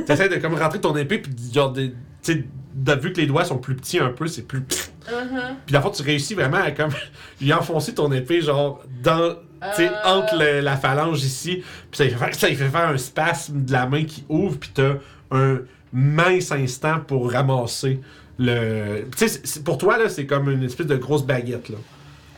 [0.06, 1.92] t'essayes de comme rentrer ton épée, puis d'y- genre, de-
[2.26, 2.44] tu
[2.86, 4.60] sais, vu que les doigts sont plus petits un peu, c'est plus.
[4.60, 5.54] Uh-huh.
[5.64, 6.90] Puis la fois, tu réussis vraiment à comme
[7.40, 9.34] lui enfoncer ton épée, genre, dans.
[9.74, 10.18] Tu sais, Euh.
[10.18, 11.62] entre le- la phalange ici.
[11.90, 14.24] Puis ça lui fait faire, ça lui fait faire un spasme de la main qui
[14.28, 14.94] ouvre, puis t'as
[15.30, 15.60] un
[15.92, 18.00] mince instant pour ramasser
[18.38, 19.04] le.
[19.16, 21.78] Tu sais, pour toi, là, c'est comme une espèce de grosse baguette, là.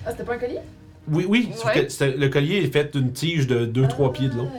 [0.07, 0.61] Ah, c'était pas un collier?
[1.11, 1.87] Oui, oui, Ouais.
[1.87, 4.51] que le collier est fait d'une tige de 2-3 pieds de long.
[4.55, 4.59] Ah.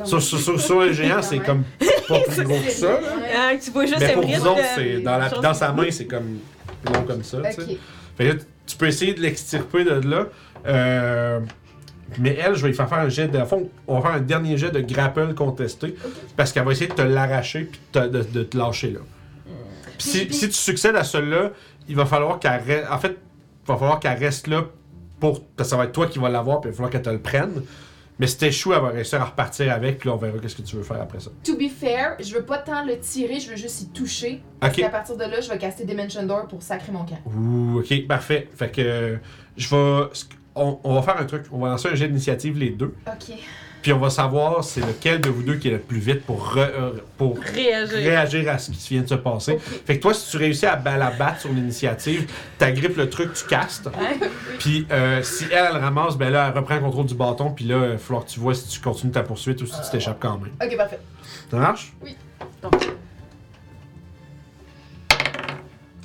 [0.00, 0.20] Oh, Sur, même.
[0.20, 1.64] sur, sur, sur un géant, c'est comme
[2.08, 2.98] pas plus gros que ça.
[3.34, 5.86] Hein, tu vois juste Mais pour vous autres, de- c'est dans, la, dans sa main,
[5.90, 6.38] c'est comme
[6.86, 7.38] long comme ça.
[7.54, 7.76] tu.
[8.16, 8.34] Fait là,
[8.78, 10.26] peux essayer de l'extirper de là.
[10.66, 11.40] Euh,
[12.18, 13.38] mais elle, je vais lui faire faire un jet de.
[13.38, 15.94] à fond, on va faire un dernier jet de grapple contesté.
[16.36, 19.00] Parce qu'elle va essayer de te l'arracher puis de, te- de- de te lâcher là.
[19.98, 21.50] Puis si, Puis- si tu succèdes à celui-là,
[21.88, 22.86] il va falloir qu'elle reste.
[22.90, 23.16] En fait,
[23.64, 24.64] il va falloir qu'elle reste là
[25.22, 25.44] pour.
[25.56, 27.10] Parce que ça va être toi qui vas l'avoir, puis il va falloir qu'elle te
[27.10, 27.62] le prenne.
[28.18, 30.62] Mais si t'échoues, elle va réussir à repartir avec, puis là, on verra qu'est-ce que
[30.62, 31.30] tu veux faire après ça.
[31.44, 34.42] To be fair, je veux pas tant le tirer, je veux juste y toucher.
[34.62, 34.78] Ok.
[34.78, 37.18] Et à partir de là, je vais caster Dimension Door pour sacrer mon camp.
[37.26, 38.48] Ouh, ok, parfait.
[38.54, 39.18] Fait que
[39.56, 40.08] je vais.
[40.54, 41.44] On, on va faire un truc.
[41.52, 42.94] On va lancer un jet d'initiative les deux.
[43.06, 43.34] Ok.
[43.82, 46.54] Puis on va savoir c'est lequel de vous deux qui est le plus vite pour,
[46.54, 47.96] re- euh, pour Réagir.
[47.96, 49.52] réagir à ce qui vient de se passer.
[49.54, 49.60] Ok.
[49.86, 53.44] Fait que toi, si tu réussis à la battre sur l'initiative, t'agrippes le truc, tu
[53.46, 53.88] castes.
[54.60, 57.50] Puis euh, si elle, elle ramasse, ben là, elle reprend le contrôle du bâton.
[57.50, 59.72] Puis là, il va falloir que tu vois si tu continues ta poursuite ou si
[59.82, 60.52] tu t'échappes quand même.
[60.62, 61.00] Ok, parfait.
[61.50, 61.92] Ça marche?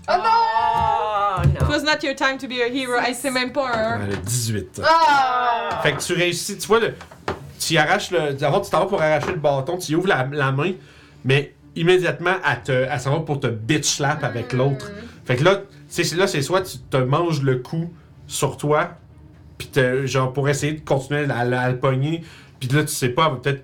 [0.10, 0.24] Oh non!
[0.26, 2.98] Oh It was not your time to be a hero.
[3.00, 4.82] Hey, c'est même pas a 18.
[4.84, 5.80] Ah!
[5.84, 6.94] Fait que tu réussis, tu vois, le,
[7.60, 8.34] tu arraches le.
[8.34, 10.72] D'abord, tu t'en vas pour arracher le bâton, tu y ouvres la, la main,
[11.26, 14.92] mais immédiatement, elle, te, elle s'en va pour te bitch slap avec l'autre.
[15.26, 17.94] Fait que là, c'est, là, c'est soit tu te manges le coup
[18.28, 18.92] sur toi,
[19.58, 22.24] puis te- genre pour essayer de continuer à, le pogner,
[22.60, 23.64] puis là, tu sais pas, peut-être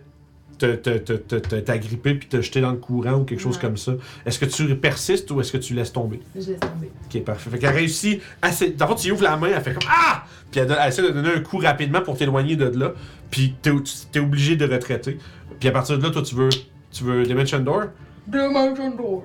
[0.67, 3.61] t'agripper puis te jeter dans le courant ou quelque chose Ouais.
[3.61, 3.93] comme ça.
[4.25, 6.19] Est-ce que tu persistes ou est-ce que tu laisses tomber?
[6.35, 6.91] Je laisse tomber.
[7.13, 7.49] Ok, parfait.
[7.49, 8.69] Fait qu'elle réussit assez.
[8.71, 10.25] D'abord, tu ouvres la main, elle fait comme Ah!
[10.51, 12.93] Puis elle, essaie de donner un coup rapidement pour t'éloigner de là.
[13.31, 13.71] Puis t'es,
[14.11, 15.17] t'es obligé de retraiter.
[15.59, 16.49] Puis à partir de là, toi, tu veux.
[16.91, 17.85] Tu veux Dimension Door?
[18.27, 19.23] Dimension Door.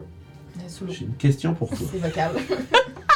[0.89, 1.87] J'ai une question pour toi.
[1.93, 2.31] C'est vocal.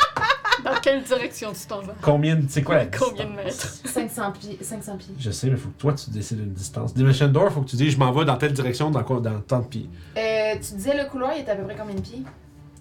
[0.74, 1.94] Dans quelle direction tu t'en vas?
[2.00, 2.44] Combien de.
[2.48, 3.50] C'est quoi la Combien de mètres?
[3.84, 4.58] 500 pieds.
[4.60, 5.14] 500 pieds.
[5.18, 6.94] Je sais, mais faut que toi, tu décides une distance.
[6.94, 9.40] Dimension Door, faut que tu dises Je m'en vais dans telle direction, dans, quoi, dans
[9.40, 9.88] tant de pieds.
[10.16, 12.22] Euh, tu disais le couloir, il était à peu près combien de pieds?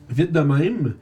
[0.09, 0.95] Vite de même.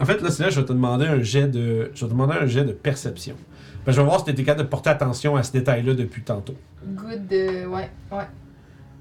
[0.00, 1.90] En fait, là, c'est là je vais te demander un jet de.
[1.94, 3.36] Je vais te demander un jet de perception.
[3.84, 6.54] Ben, je vais voir si t'étais capable de porter attention à ce détail-là depuis tantôt.
[6.86, 7.32] Good.
[7.32, 8.18] euh, ouais, ouais.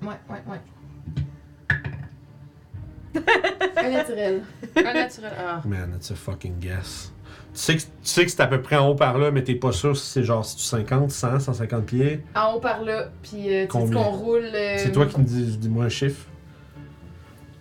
[0.01, 0.59] Ouais, ouais, ouais.
[3.15, 4.41] Un naturel.
[4.75, 5.31] Un naturel.
[5.37, 5.61] Ah.
[5.65, 7.11] Man, it's a fucking guess.
[7.53, 9.43] Tu sais que, tu sais que c'est à peu près en haut par là, mais
[9.43, 12.23] t'es pas sûr si c'est genre si tu 50, 100, 150 pieds.
[12.35, 14.49] En haut par là, puis euh, tu sais qu'on roule.
[14.53, 16.25] euh, C'est toi qui me dis, dis-moi un chiffre.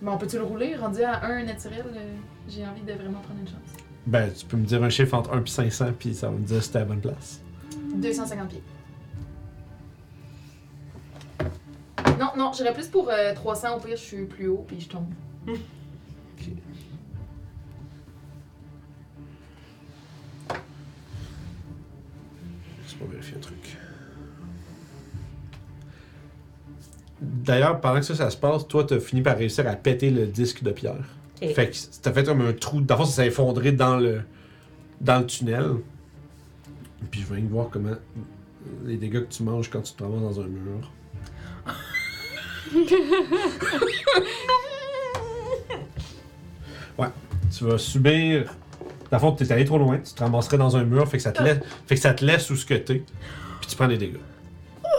[0.01, 0.75] Mais on peut-tu le rouler?
[0.75, 1.99] Rendu à un naturel, euh,
[2.47, 3.57] j'ai envie de vraiment prendre une chance.
[4.07, 6.39] Ben, tu peux me dire un chiffre entre 1 et 500, puis ça va me
[6.45, 7.41] dire si t'es à la bonne place.
[7.95, 8.63] 250 pieds.
[12.19, 13.75] Non, non, j'irais plus pour euh, 300.
[13.75, 15.05] Au pire, je suis plus haut, puis je tombe.
[15.47, 15.53] Je
[22.99, 23.77] vais vérifier un truc.
[27.21, 30.25] D'ailleurs, pendant que ça, ça se passe, toi, t'as fini par réussir à péter le
[30.27, 30.95] disque de pierre.
[31.41, 31.53] Ok.
[31.53, 32.81] Fait que t'as fait comme un trou.
[32.81, 34.21] D'abord, ça s'est effondré dans le,
[34.99, 35.77] dans le tunnel.
[37.09, 37.95] Puis je viens de voir comment
[38.85, 40.91] les dégâts que tu manges quand tu te ramasses dans un mur.
[46.97, 47.07] ouais,
[47.55, 48.53] tu vas subir.
[49.09, 51.23] Dans le fond, t'es allé trop loin, tu te ramasserais dans un mur, fait que
[51.23, 53.03] ça te laisse, fait que ça te laisse où ce que t'es,
[53.59, 54.15] puis tu prends des dégâts.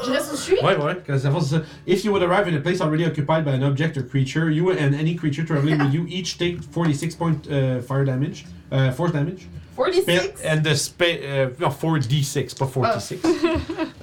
[0.05, 0.55] Je reste où je suis?
[0.63, 0.97] Ouais, ouais.
[1.07, 1.63] Ça, c'est ça.
[1.87, 4.71] If you would arrive in a place already occupied by an object or creature, you
[4.71, 8.45] and any creature traveling with you each take 46 point uh, fire damage.
[8.71, 9.47] Uh, force damage.
[9.77, 10.03] 46?
[10.03, 11.17] Spell, and the spell.
[11.23, 13.21] Uh, no, 4d6, pas 46.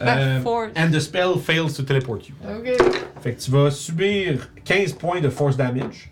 [0.01, 0.71] Euh, Force.
[0.75, 2.35] and the spell fails to teleport you.
[2.47, 2.77] Ok.
[3.21, 6.09] Fait que tu vas subir 15 points de force damage.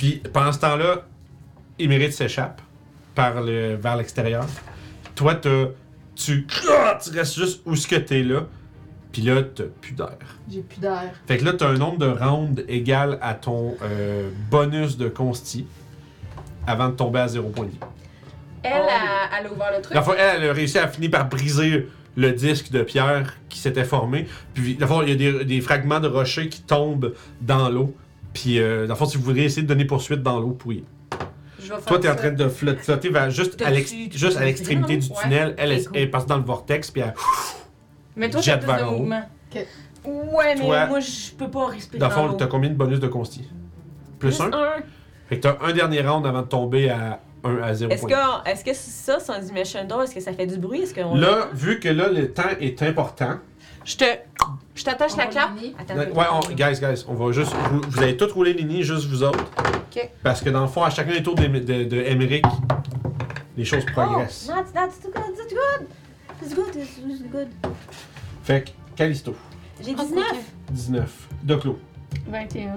[0.00, 1.02] Puis pendant ce temps-là,
[1.78, 2.62] Émérite s'échappe
[3.14, 4.46] par le, vers l'extérieur.
[5.14, 5.68] Toi, t'as-
[6.16, 8.46] tu, tu restes juste où ce que t'es là.
[9.12, 10.16] Puis là, t'as plus d'air.
[10.50, 11.10] J'ai plus d'air.
[11.26, 15.66] Fait que là, t'as un nombre de rounds égal à ton euh, bonus de consti
[16.66, 17.78] avant de tomber à 0 point de vie.
[18.62, 19.94] Elle, a, elle a ouvert le truc.
[19.94, 23.58] La fois, elle, elle a réussi à finir par briser le disque de pierre qui
[23.58, 24.26] s'était formé.
[24.54, 27.12] Puis, la fois, il y a des, des fragments de rochers qui tombent
[27.42, 27.94] dans l'eau.
[28.32, 31.84] Puis, euh, dans le fond, si vous voudriez essayer de donner poursuite dans l'eau, faire
[31.84, 32.16] Toi, t'es en ça.
[32.16, 35.16] train de flotter, flotter vers juste, à l'ex- juste à l'extrémité du Ouais.
[35.22, 35.54] tunnel.
[35.58, 37.14] Elle, elle, elle passe dans le vortex, puis elle,
[38.16, 38.98] Mais toi, Jette plus vers de en haut.
[38.98, 39.22] mouvement.
[40.04, 43.00] Ouais, mais Toi- moi, je peux pas respirer dans le fond, t'as combien de bonus
[43.00, 43.44] de consti?
[44.18, 44.46] Plus un?
[44.52, 44.76] un.
[45.28, 48.48] Fait que t'as un dernier round avant de tomber à 1 à 0 Est-ce que,
[48.50, 50.02] est-ce que ça, c'est un Dimension Door?
[50.04, 50.80] Est-ce que ça fait du bruit?
[50.82, 53.34] Est-ce qu'on Là, vu que là, le temps est important.
[53.84, 54.04] Je te.
[54.74, 55.50] Je t'attache la cape.
[55.78, 57.52] Attends, Ouais, on- guys, guys, on va juste.
[57.70, 59.44] Vous, vous allez tous rouler Nini, juste vous autres.
[59.74, 60.10] Ok.
[60.22, 62.44] Parce que dans le fond, à chacun des tours de, de, de Emmerich,
[63.56, 64.48] les choses progressent.
[64.50, 65.88] Oh, that's, that's too good, that's good.
[66.40, 67.48] That's good, that's good.
[68.44, 69.34] Fait que, Callisto,
[69.84, 70.24] J'ai Oh, 19.
[70.70, 71.28] 19.
[71.42, 71.78] Doclo,
[72.28, 72.76] 21.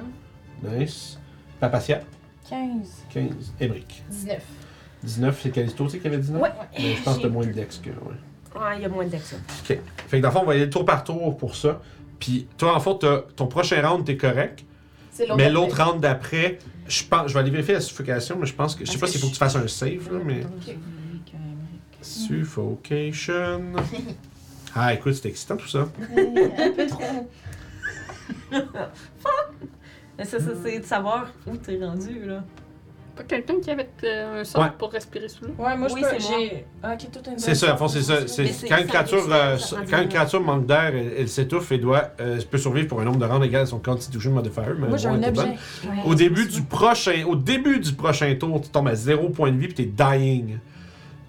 [0.63, 1.17] nice.
[1.59, 2.01] Papacia,
[2.49, 3.05] 15.
[3.09, 3.53] 15.
[3.61, 4.41] Emmerich, 19.
[5.03, 5.39] 19.
[5.41, 6.49] C'est Callisto, tu sais qui avait 19 Ouais.
[6.77, 7.89] Mais je pense que t'as moins de dex que.
[7.89, 8.15] Ouais.
[8.55, 9.35] Ouais, il y a moins ça.
[9.35, 9.79] Ok.
[10.07, 11.81] Fait que dans le fond, on va y aller tour par tour pour ça.
[12.19, 14.63] Puis toi, en fait, t'as- ton prochain round, t'es correct.
[15.11, 15.37] C'est l'autre.
[15.37, 18.75] Mais l'autre round d'après, je pense, je vais aller vérifier la suffocation, mais je pense
[18.75, 20.41] que, je sais pas s'il faut que tu fasses un save, là, mais.
[22.01, 23.61] Suffocation.
[24.75, 25.87] Ah, écoute, c'est excitant tout ça.
[26.17, 27.29] Un peu trop.
[30.17, 32.43] Mais ça, ça c'est de savoir où t'es rendu, là.
[33.15, 34.69] Pas quelqu'un qui avait euh, un sort Ouais.
[34.79, 35.53] pour respirer sous l'eau?
[35.59, 36.01] Ouais, moi, je peux.
[36.01, 36.39] c'est moi.
[36.39, 36.65] J'ai.
[36.81, 38.27] Ah, ok, tout est C'est ça, à fond, c'est ça.
[38.27, 41.13] C'est Mais c'est- quand une ça créature, euh, ça quand une créature manque d'air, elle,
[41.19, 43.77] elle s'étouffe et doit, euh, peut survivre pour un nombre de rounds égal à son
[43.77, 44.63] Constitution Modifier.
[44.79, 45.55] Mais Moi, j'ai bon, un elle était objet.
[45.85, 45.99] bonne.
[46.05, 49.57] Au début du prochain, au début du prochain tour, tu tombes à 0 point de
[49.57, 50.57] vie puis t'es dying.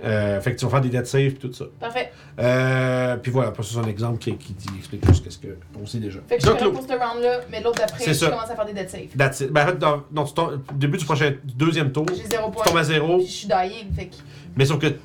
[0.05, 1.65] Euh, fait que tu vas faire des death saves puis tout ça.
[1.81, 2.12] Parfait.
[2.39, 5.99] Euh, puis voilà, c'est un exemple qui, qui dit- explique juste qu'est-ce que on sait
[5.99, 6.18] déjà.
[6.28, 8.31] Fait que je Donc, Lo, pour ce round-là, mais l'autre d'après, C'est je ça.
[8.31, 9.08] commence à faire des dead saves.
[9.16, 9.50] that's it.
[9.50, 12.24] Ben, en fait, dans, non, tu tombes- au début du prochain, du deuxième tour, J'ai
[12.28, 12.65] zéro tu point.
[12.66, 14.15] tombes à 0, Puis je suis dying, fait que.
[14.57, 14.97] mais sauf que, tu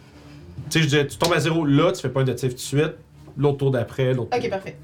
[0.70, 2.56] sais, je dirais, tu tombes à 0 là, tu fais pas un death save tout
[2.58, 2.94] de suite,
[3.38, 4.50] l'autre tour d'après, l'autre Ok, tour.
[4.50, 4.76] parfait.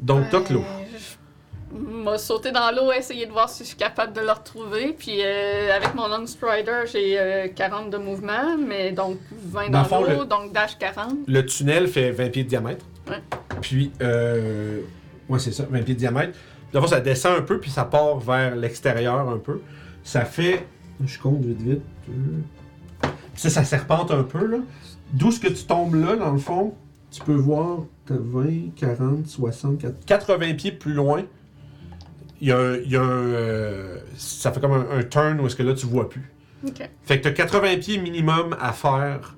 [0.00, 0.64] Donc, Euh, Doclo.
[1.72, 4.92] M'a sauté dans l'eau, essayer de voir si je suis capable de le retrouver.
[4.98, 9.82] Puis euh, avec mon Long Strider, j'ai euh, 40 de mouvement, mais donc 20 Dans
[10.00, 11.14] l'eau, le- donc dash 40.
[11.28, 12.84] Le tunnel fait 20 pieds de diamètre.
[13.08, 13.16] Ouais.
[13.60, 14.80] Puis, euh,
[15.28, 16.36] ouais, c'est ça, 20 pieds de diamètre.
[16.72, 19.60] D'abord, ça descend un peu, puis ça part vers l'extérieur un peu.
[20.02, 20.66] Ça fait.
[21.04, 21.82] Je compte vite, vite.
[23.02, 24.58] Puis ça, ça serpente un peu, là.
[25.12, 26.74] D'où ce que tu tombes là, dans le fond,
[27.10, 27.78] tu peux voir.
[28.06, 31.22] T'as 20, 40, 60, 80 pieds plus loin.
[32.40, 32.76] Il y a un.
[32.76, 35.74] il y a un, euh, ça fait comme un, un turn où est-ce que là,
[35.74, 36.32] tu vois plus.
[37.04, 39.36] Fait que t'as 80 pieds minimum à faire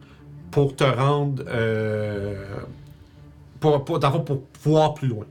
[0.51, 1.43] pour te rendre.
[1.47, 2.45] Euh,
[3.61, 5.25] pour, pour, pour pouvoir plus loin.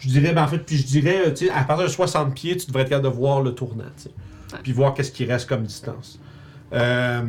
[0.00, 2.56] Je dirais, ben en fait, puis je dirais, tu sais, à partir de 60 pieds,
[2.56, 4.10] tu devrais être capable de voir le tournant, tu sais.
[4.52, 4.58] Ouais.
[4.62, 6.20] Puis voir qu'est-ce qui reste comme distance.
[6.74, 7.22] Euh,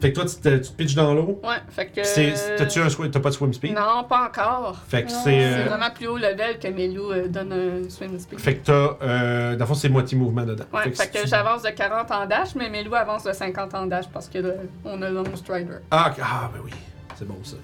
[0.00, 1.40] fait que toi, tu te, tu te pitches dans l'eau?
[1.44, 2.56] Ouais, fait que.
[2.56, 3.74] T'as-tu un swim- t'as pas de swim speed?
[3.74, 4.76] Non, pas encore.
[4.88, 5.22] Fait que c'est.
[5.24, 8.38] C'est euh, vraiment plus haut level que Melou euh, donne un swim speed.
[8.40, 8.96] fait que t'as.
[9.06, 10.64] Euh, dans le fond, c'est moitié mouvement dedans.
[10.72, 14.06] Ouais, fait que j'avance de 40 en dash, mais Melou avance de 50 en dash
[14.12, 14.50] parce que là,
[14.84, 15.78] on a Long Strider.
[15.90, 16.70] Ah, ah, ben oui.
[17.16, 17.56] C'est bon ça.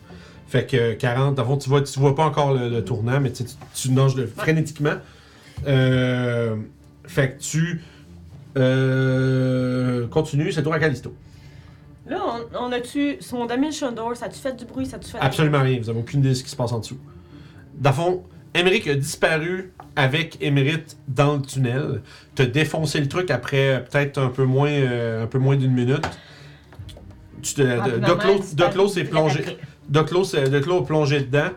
[0.49, 3.19] Fait que 40, dans le fond, tu vois, tu vois pas encore le, le tournant,
[3.21, 4.95] mais tu, tu, tu nages le- frénétiquement.
[5.67, 6.55] Euh,
[7.07, 7.83] fait que tu.
[8.57, 11.15] Euh, continue, c'est tour à Callisto.
[12.09, 12.18] Là,
[12.52, 13.17] on, on a-tu.
[13.20, 14.86] Son Dimension Door, ça a-tu fait du bruit?
[14.86, 15.18] Ça a-tu fait.
[15.20, 16.99] Absolument rien, vous avez aucune idée de ce qui se passe en dessous.
[17.75, 18.23] Dans le fond,
[18.55, 22.02] Emmerich a disparu avec Émérite dans le tunnel.
[22.35, 25.73] T'as défoncé le truc après euh, peut-être un peu moins, euh, un peu moins d'une
[25.73, 26.07] minute.
[27.43, 29.41] Tu te, Ah, de- Doclo- Doclo s'est plongé.
[29.41, 29.59] après.
[29.89, 31.51] Doclo, s'est- Doclo a plongé dedans.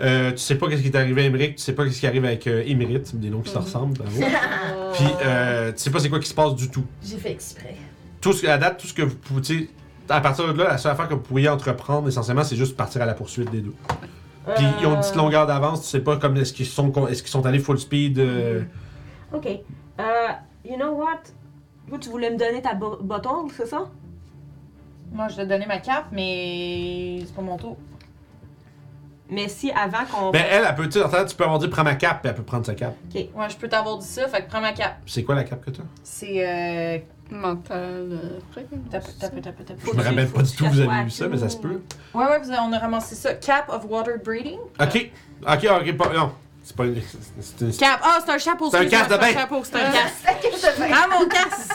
[0.00, 2.06] Euh, tu sais pas qu'est-ce qui est arrivé à Emmerich, tu sais pas qu'est-ce qui
[2.06, 3.64] arrive avec euh, des noms qui se Mhm.
[3.64, 4.20] ressemblent, bravo.
[4.94, 6.84] Puis euh, tu sais pas c'est quoi qui se passe du tout.
[7.04, 7.76] J'ai fait exprès.
[8.20, 9.68] Tout ce, à date, tout ce que vous pouvez, tu sais,
[10.08, 13.02] à partir de là, la seule affaire que vous pourriez entreprendre essentiellement, c'est juste partir
[13.02, 13.74] à la poursuite des deux.
[14.56, 17.22] Puis ils ont une petite longueur d'avance, tu sais pas comme est-ce qu'ils sont, est-ce
[17.22, 18.18] qu'ils sont allés full speed.
[18.18, 18.62] euh,
[19.32, 19.46] Ok.
[19.46, 20.28] Euh,
[20.64, 21.20] you know what?
[21.88, 23.88] Toi, tu voulais me donner ta bâton, c'est ça?
[25.12, 27.76] Moi, je t'ai donné ma cape, mais c'est pas mon tour.
[29.28, 30.30] Mais si avant qu'on.
[30.30, 32.42] Ben elle, elle peut, tu tu peux avoir dit prends ma cape, puis elle peut
[32.42, 32.96] prendre sa cape.
[33.14, 34.96] Ouais, je peux t'avoir dit ça, fait que prends ma cape.
[35.06, 35.82] C'est quoi la cape que t'as?
[36.02, 36.46] C'est.
[36.46, 36.98] Euh...
[37.32, 38.08] Mental.
[38.12, 38.38] Euh.
[38.54, 41.80] Je me rappelle pas du tout que vous avez vu ça, mais ça se peut.
[42.14, 43.34] Ouais, ouais, vous avez- on a ramassé ça.
[43.34, 44.58] Cap of Water Breeding.
[44.80, 45.10] Ok,
[45.46, 46.32] ok, ok, pas, non.
[46.64, 46.96] C'est pas une.
[47.40, 48.00] c'est- une- Cap.
[48.04, 48.70] Ah, c'est un chapeau.
[48.70, 49.26] C'est un casque de bain.
[49.26, 50.92] C'est un chapeau, c'est un casque.
[50.92, 51.72] Ah, mon casque.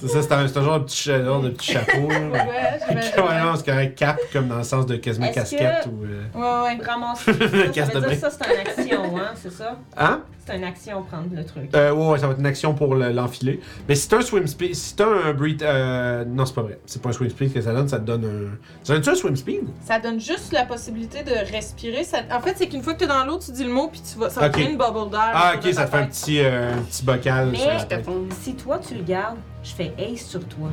[0.00, 2.08] C'est ça, c'est un, c'est un genre de petit, genre de petit chapeau.
[2.08, 2.18] là.
[2.18, 6.04] Ouais, Ouais, c'est correct, cap, comme dans le sens de quasiment casquette que- ou.
[6.04, 6.84] euh, Ouais, ouais.
[6.84, 8.08] Ramasser ça, ça Casse de veut bain.
[8.08, 9.78] dire que ça, c'est une action, hein, c'est ça?
[9.96, 10.20] Hein?
[10.46, 11.70] C'est une action, prendre le truc.
[11.74, 13.60] Euh, ouais, ouais, ça va être une action pour le- l'enfiler.
[13.86, 16.78] Mais si t'as un swim speed, si t'as un breed, euh, non, c'est pas vrai.
[16.86, 18.58] C'est pas un swim speed que ça donne, ça te donne un.
[18.82, 19.64] Ça donne-tu un swim speed?
[19.86, 22.02] Ça donne juste la possibilité de respirer.
[22.04, 24.00] Ça- En fait, c'est qu'une fois que t'es dans l'eau, tu dis le mot, puis
[24.02, 24.28] tu vas...
[24.30, 24.52] ça va Ok.
[24.54, 25.30] créer une bubble d'air.
[25.32, 26.10] Ah, autour ok, de ça ta te fait un tête.
[26.10, 28.04] petit, euh, un petit bocal Mais- sur la Je te tête.
[28.04, 28.26] fonds.
[28.40, 30.70] Si toi, tu le gardes, je fais ace sur toi.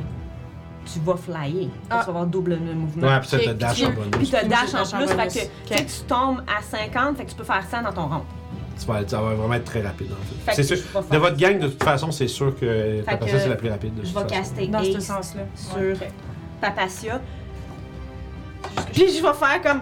[0.92, 1.68] Tu vas flyer.
[1.90, 1.98] Ah.
[2.00, 3.06] Tu vas avoir double de mouvement.
[3.08, 4.10] Ouais, puis ça te Ok, dash puis- en bonus.
[4.12, 7.16] Puis tu dash en Dash en plus, fait que tu sais, tu tombes à 50,
[7.16, 8.22] fait que tu peux faire 100 dans ton rond.
[8.78, 10.52] tu vas, ça va vraiment être très rapide en fait.
[10.56, 10.86] Fait C'est que sûr.
[10.92, 13.48] je vais De faire- votre gang, de toute façon, c'est sûr que Fait que c'est
[13.48, 13.94] la plus rapide.
[13.94, 14.34] De Je toute vais façon.
[14.42, 15.42] caster Dans ce Ace sens-là.
[15.56, 16.08] sur Ouais.
[16.60, 17.20] Papacia.
[18.92, 19.80] Puis je vais faire comme.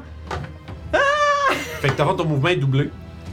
[1.81, 2.91] Fait que t'as ton mouvement est doublé.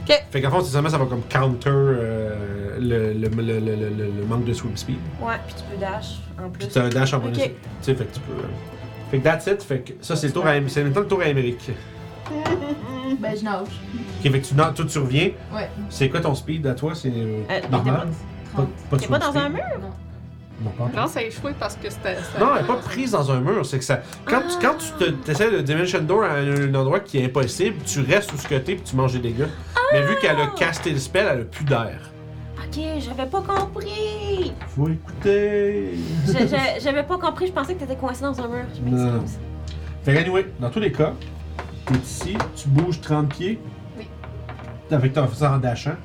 [0.08, 0.24] Ok.
[0.30, 4.24] Fait qu'en seulement ça va comme counter euh, le, le, le, le, le- le- le
[4.28, 4.96] manque de swim speed.
[5.20, 6.58] Ouais, puis tu peux dash en plus.
[6.66, 7.38] Puis t'as un dash en bonus.
[7.38, 7.50] Tu
[7.82, 8.32] sais, fait que tu peux.
[8.32, 8.46] euh,
[9.10, 9.62] Fait que that's it.
[9.62, 11.70] Fait que ça, c'est le tour à c'est maintenant le tour à Émeric.
[13.20, 13.66] Ben, je nage.
[14.24, 15.30] Ok, fait que tu, na- toi, tu reviens.
[15.54, 15.68] Ouais.
[15.90, 16.94] C'est quoi ton speed à toi?
[16.94, 18.08] C'est euh, Euh, normal?
[18.56, 18.66] Pas,
[18.96, 19.08] 30.
[19.08, 19.62] pas dans un mur?
[19.80, 19.88] Non,
[20.70, 21.02] pas encore.
[21.02, 22.16] Non, ça a échoué parce que c'était.
[22.16, 23.64] ça- Non, elle est pas prise dans un mur.
[23.66, 24.00] C'est que ça.
[24.24, 24.90] Quand tu, quand tu
[25.22, 28.48] te- essaies de Dimension Door à un, endroit qui est impossible, tu restes où ce
[28.48, 29.48] côté puis tu manges des dégâts.
[29.92, 31.98] Mais vu qu'elle a casté le spell, elle a plus d'air.
[32.58, 34.52] Ok, j'avais pas compris!
[34.68, 35.94] Faut écouter.
[36.82, 38.64] J'avais pas compris, je pensais que t'étais coincé dans un mur.
[38.74, 39.12] Je Non.
[39.12, 39.38] m'excuse.
[40.04, 41.12] Fait que anyway, dans tous les cas,
[41.86, 43.60] t'es ici, tu bouges 30 pieds.
[43.98, 44.06] Oui.
[44.90, 45.96] Avec ton faisant en dashant.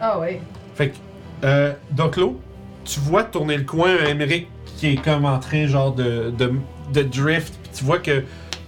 [0.00, 0.40] Ah ouais.
[0.74, 0.96] Fait que,
[1.44, 2.40] euh, Doclo,
[2.86, 6.52] tu vois tourner le coin Emmerich qui est comme en train genre de, de,
[6.92, 8.22] de drift, puis tu vois que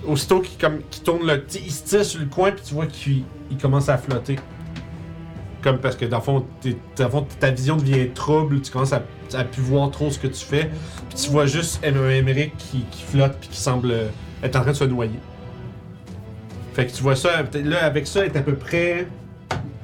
[0.06, 1.44] aussitôt qu'il tourne le.
[1.48, 4.36] sais, Il se tire sur le coin, puis tu vois qu'il il commence à flotter.
[5.62, 6.46] Comme parce que dans le fond,
[7.40, 9.02] ta vision devient trouble, tu commences à,
[9.34, 10.70] à plus voir trop ce que tu fais,
[11.08, 14.08] puis tu vois juste Emmerich qui, qui flotte, puis qui semble euh,
[14.42, 15.18] être en train de se noyer.
[16.74, 19.08] Fait que tu vois ça, là, avec ça, est à peu près.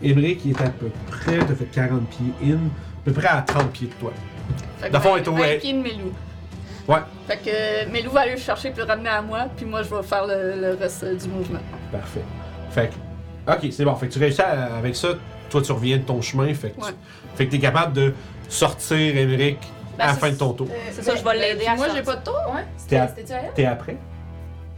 [0.00, 2.58] Emmerich, est à peu près, t'as fait 40 pieds in,
[3.04, 4.12] peu près à 30 pieds de toi.
[4.80, 6.12] Fait que Dans le fond, elle est au- 20 elle- pieds de Melou.
[6.88, 6.98] Ouais.
[7.26, 9.82] Fait que euh, Melou va aller le chercher puis le ramener à moi, puis moi
[9.82, 11.60] je vais faire le, le reste euh, du mouvement.
[11.90, 12.20] Parfait.
[12.70, 13.52] Fait que.
[13.52, 13.94] Ok, c'est bon.
[13.94, 15.08] Fait que tu réussis à- avec ça,
[15.50, 16.52] toi tu reviens de ton chemin.
[16.54, 16.92] Fait que, tu- Ouais.
[17.36, 18.12] fait que t'es capable de
[18.48, 19.58] sortir Emmerich
[19.96, 20.66] Ben, à la fin de ton tour.
[20.70, 21.94] Euh, C'est ça, je vais l'aider à Moi, sortir.
[21.96, 22.40] j'ai pas de tour.
[22.54, 22.60] Ouais.
[22.60, 23.52] À- C'était c'était-tu à elle?
[23.54, 23.96] T'es après?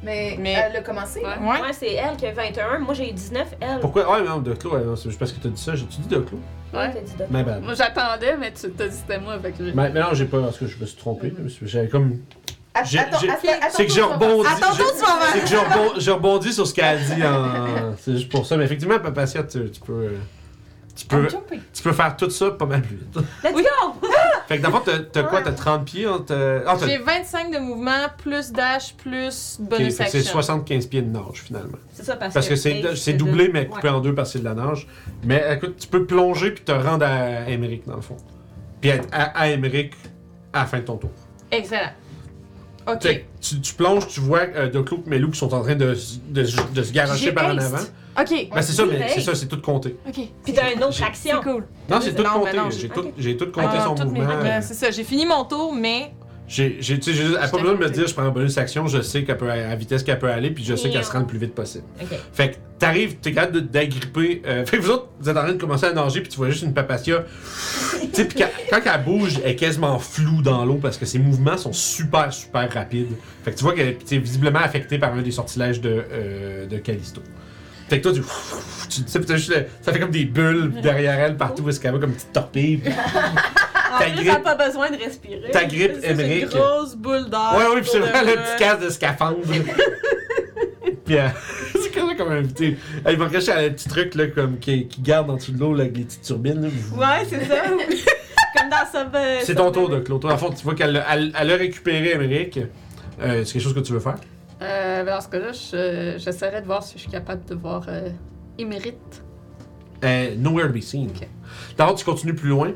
[0.02, 1.20] Mais, Mais- elle a commencé.
[1.20, 1.26] Ouais.
[1.40, 1.60] Ouais.
[1.60, 2.78] Ouais, c'est elle qui a 21.
[2.80, 3.48] Moi, j'ai 19.
[3.60, 3.80] Elle.
[3.80, 4.10] Pourquoi?
[4.12, 5.74] Ouais, non, Doclo, c'est juste parce que t'as dit ça.
[5.74, 6.38] J'ai-tu dit Doclo?
[6.74, 7.62] Ouais, t'as dit de- My bad.
[7.62, 9.72] Moi j'attendais, mais tu t'as dit que c'était moi, fait que j'ai.
[9.72, 10.40] Mais, mais non, j'ai pas.
[10.40, 11.30] Parce que je me suis trompé.
[11.30, 12.18] que J'avais comme.
[12.84, 14.48] C'est que j'ai rebondi.
[15.32, 17.94] C'est que j'ai rebon- j'ai rebondi sur ce qu'elle a dit en.
[17.98, 18.56] C'est juste pour ça.
[18.58, 19.92] Mais effectivement, Papacia, tu, tu peux.
[19.92, 20.18] euh,
[20.94, 21.26] Tu peux,
[21.72, 23.16] tu peux faire tout ça pas mal plus vite.
[23.44, 23.60] Let's go!
[24.48, 25.42] Fait que d'abord, t'as t'as quoi?
[25.42, 26.06] T'as 30 pieds?
[26.06, 30.10] hein, t'as- Ah, t'as- J'ai 25 de mouvement, plus dash, plus ok, bonus fait que
[30.10, 30.32] c'est action.
[30.32, 31.78] 75 pieds de nage finalement.
[31.92, 33.94] C'est ça, parce, Parce que c'est Ace, c'est de- doublé, mais coupé Ouais.
[33.94, 34.86] en deux parce que c'est de la nage.
[35.24, 38.16] Mais écoute, tu peux plonger puis te rendre à Emmerich dans le fond.
[38.80, 39.94] Puis être à, à Emmerich
[40.52, 41.10] à la fin de ton tour.
[41.50, 41.90] Excellent.
[42.88, 43.02] Ok.
[43.02, 45.74] Fait que tu, tu plonges, tu vois euh, Doclo et Melou qui sont en train
[45.74, 47.74] de, s- de, s- de se garocher J'ai par en haste.
[47.74, 47.84] avant.
[48.18, 48.48] Ok.
[48.54, 49.96] Ben c'est ça, mais c'est ça, c'est tout compté.
[50.08, 50.14] Ok.
[50.44, 51.40] Puis t'as une autre action.
[51.42, 51.64] C'est cool.
[51.88, 52.56] Non, c'est tout Non, compté.
[52.56, 53.12] non, J'ai j'ai- tout, ok.
[53.18, 54.60] j'ai tout compté Ah, son toutes mes- mouvement.
[54.62, 56.12] C'est ça, j'ai fini mon tour, mais.
[56.48, 58.22] J'ai, j'ai, tu sais, j'ai juste- elle a pas besoin de me dire je prends
[58.22, 60.76] un bonus action, je sais qu'elle peut, à la vitesse qu'elle peut aller, puis je
[60.76, 61.82] sais qu'elle se rend le plus vite possible.
[62.00, 62.16] Ok.
[62.32, 64.42] Fait que t'arrives, t'es capable de- d'agripper.
[64.46, 66.36] euh, fait que vous autres, vous êtes en train de commencer à nager, puis tu
[66.36, 67.24] vois juste une papatia.
[68.00, 71.04] tu sais, puis quand, quand elle bouge, elle est quasiment floue dans l'eau parce que
[71.04, 73.10] ses mouvements sont super, super rapides.
[73.44, 76.76] Fait que tu vois qu'elle est visiblement affectée par un des sortilèges de, euh, de
[76.78, 77.22] Callisto.
[77.88, 78.20] Fait que toi, tu.
[78.88, 79.38] tu puis
[79.82, 82.32] ça fait comme des bulles derrière elle partout où est-ce qu'elle va comme une petite
[82.32, 82.82] torpille.
[83.88, 85.50] En Ta plus, grippe- t'as pas besoin de respirer.
[85.52, 86.10] Ta grippe, C'est
[86.42, 87.54] une grosse boule d'air.
[87.56, 89.38] Ouais, ouais, pis c'est vraiment le- petit casque de scaphandre.
[91.06, 91.28] pis euh,
[91.82, 92.76] c'est quand même comme un petit.
[93.06, 95.60] euh, Il va cacher un petit truc là, comme, qui, qui garde en dessous de
[95.60, 96.62] l'eau là, avec les petites turbines.
[96.62, 96.68] là.
[96.96, 97.62] Ouais, c'est ça.
[97.64, 99.38] Comme dans Subway.
[99.44, 100.24] C'est ton tour de Claude.
[100.26, 102.58] En fond, tu vois qu'elle a- elle, elle a récupéré Emmerich.
[103.22, 104.16] Euh, c'est quelque chose que tu veux faire?
[104.62, 107.84] Euh, ben, dans ce cas-là, je- j'essaierai de voir si je suis capable de voir
[107.88, 108.08] euh,
[108.58, 109.22] Émérite.
[110.04, 111.08] Euh, nowhere to be seen.
[111.08, 111.28] Ok.
[111.76, 112.72] D'abord, tu continues plus loin.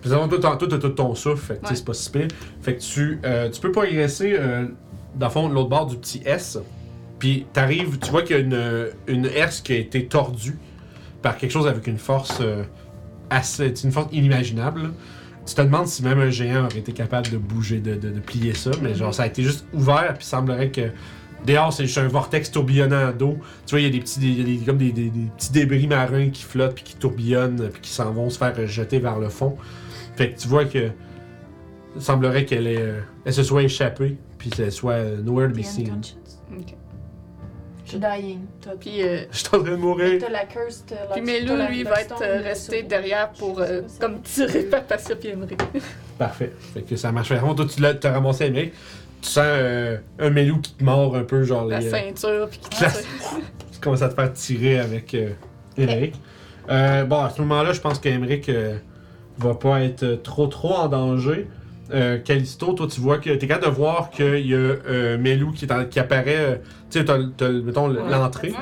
[0.00, 1.76] Puis d'abord, toi, t'as- toi, t'as tout ton souffle, fait que tu sais, Ouais.
[1.76, 2.28] c'est pas si pire.
[2.60, 4.66] Fait que tu, euh, tu peux pas agresser, euh,
[5.14, 6.58] dans le fond, de l'autre bord du petit S.
[7.18, 10.58] Puis t'arrives, tu vois qu'il y a une, une herse qui a été tordue
[11.22, 12.64] par quelque chose avec une force euh,
[13.30, 13.72] assez.
[13.84, 14.82] une force inimaginable.
[14.82, 14.88] là.
[15.46, 18.20] Tu te demandes si même un géant aurait été capable de bouger, de, de- de
[18.20, 20.90] plier ça, mais genre ça a été juste ouvert, puis semblerait que
[21.46, 23.38] dehors c'est juste un vortex tourbillonnant d'eau.
[23.66, 25.10] Tu vois, il y a des petits, des- il y a des- comme des, des-
[25.36, 29.00] petits débris marins qui flottent, puis qui tourbillonnent, puis qui s'en vont se faire jeter
[29.00, 29.56] vers le fond.
[30.16, 30.90] Fait que tu vois que.
[31.94, 35.62] Il semblerait qu'elle euh, elle se soit échappée, puis qu'elle soit euh, nowhere to be
[35.62, 36.00] seen.
[37.92, 38.38] Je suis dying.
[38.80, 40.20] Puis, euh, Je suis en train de mourir.
[40.20, 43.82] T'as la curse, t'as la puis Melou, lui, va être euh, resté derrière pour euh,
[44.00, 45.56] comme tirer Papacia puis Emery.
[46.18, 46.52] Parfait.
[46.74, 47.54] Fait que ça marche vraiment.
[47.54, 48.72] Toi, tu l'as t'as ramassé Emmerich.
[49.20, 51.86] Tu sens euh, un Melou qui te mord un peu, genre La les.
[51.86, 55.16] euh, ceinture, puis qui qui la- tu commences à te faire tirer avec
[55.76, 56.14] Emmerich.
[56.70, 58.76] Euh, bon, à ce moment-là, je pense qu'Emmerich euh,
[59.38, 61.46] va pas être trop trop en danger.
[61.92, 65.52] Euh, Callisto, toi, tu vois que t'es capable de voir qu'il y a euh, Melou
[65.52, 66.60] qui, est en- qui apparaît.
[66.96, 68.52] Euh, tu sais, t'as, mettons, l'entrée.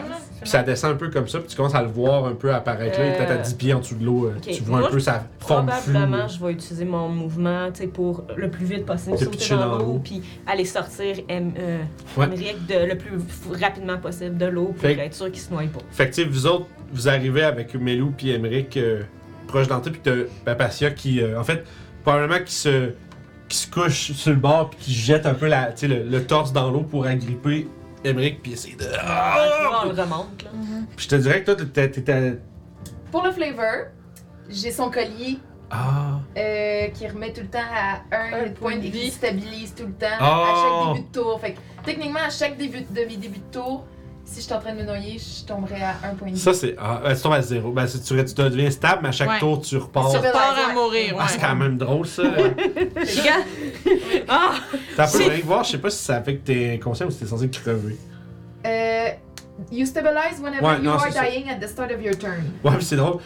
[0.40, 2.54] Puis ça descend un peu comme ça, puis tu commences à le voir un peu
[2.54, 4.24] apparaître là, peut-être à Euh, 10 pieds en dessous de l'eau.
[4.28, 4.32] euh.
[4.40, 5.66] Tu vois un peu sa forme.
[5.66, 9.48] Probablement, je vais utiliser mon mouvement tu sais, pour le plus vite possible Te sauter
[9.50, 11.82] dans dans l'eau puis aller sortir em, euh,
[12.16, 12.26] Ouais.
[12.26, 13.18] De, le plus
[13.60, 15.80] rapidement possible de l'eau pour Fait être sûr qu'il se noie pas.
[15.90, 19.02] Fait que, vous autres, vous arrivez avec Melou puis Emmerich euh,
[19.46, 20.12] proche d'entrée, puis t'as
[20.46, 21.66] Papacia qui, euh, en fait,
[22.02, 22.92] probablement qui se,
[23.46, 26.54] qui se couche sur le bord, puis qui jette un peu la, le, le torse
[26.54, 27.68] dans l'eau pour agripper
[28.04, 28.86] Emmerich, puis essayer de.
[29.00, 30.42] Ah, vois, on le remonte.
[30.42, 30.50] Là.
[30.96, 31.90] Puis je te dirais que toi, t'étais.
[31.90, 32.38] t'étais-
[33.10, 33.86] Pour le flavor,
[34.48, 35.38] j'ai son collier
[35.70, 36.18] Ah.
[36.36, 39.10] euh, qui remet tout le temps à un, point de et qui vie.
[39.10, 40.24] stabilise tout le temps Oh!
[40.24, 41.40] à chaque début de tour.
[41.40, 43.84] Fait que techniquement, à chaque début de mes débuts de tour,
[44.30, 46.40] si je suis en train de me noyer, je tomberais à un point de vie.
[46.40, 46.76] Ça, c'est.
[46.78, 47.72] Ah, ben, tu tombes à zéro.
[47.72, 49.38] Ben, si tu, tu deviens stable, mais à chaque Ouais.
[49.40, 50.10] tour, tu repars.
[50.10, 50.74] Sur- Tu pars à Ouais.
[50.74, 51.46] mourir, Ah, c'est ouais.
[51.48, 52.22] quand même drôle, ça.
[52.22, 53.44] Regarde!
[54.28, 54.54] ah!
[54.96, 57.18] T'as peu rien voir, je sais pas si ça fait que t'es inconscient ou si
[57.18, 57.96] t'es censé crever.
[58.66, 59.08] Euh,
[59.72, 61.24] you stabilize whenever Ouais, you non, are c'est ça.
[61.28, 62.44] dying at the start of your turn.
[62.62, 63.20] Ouais, c'est drôle.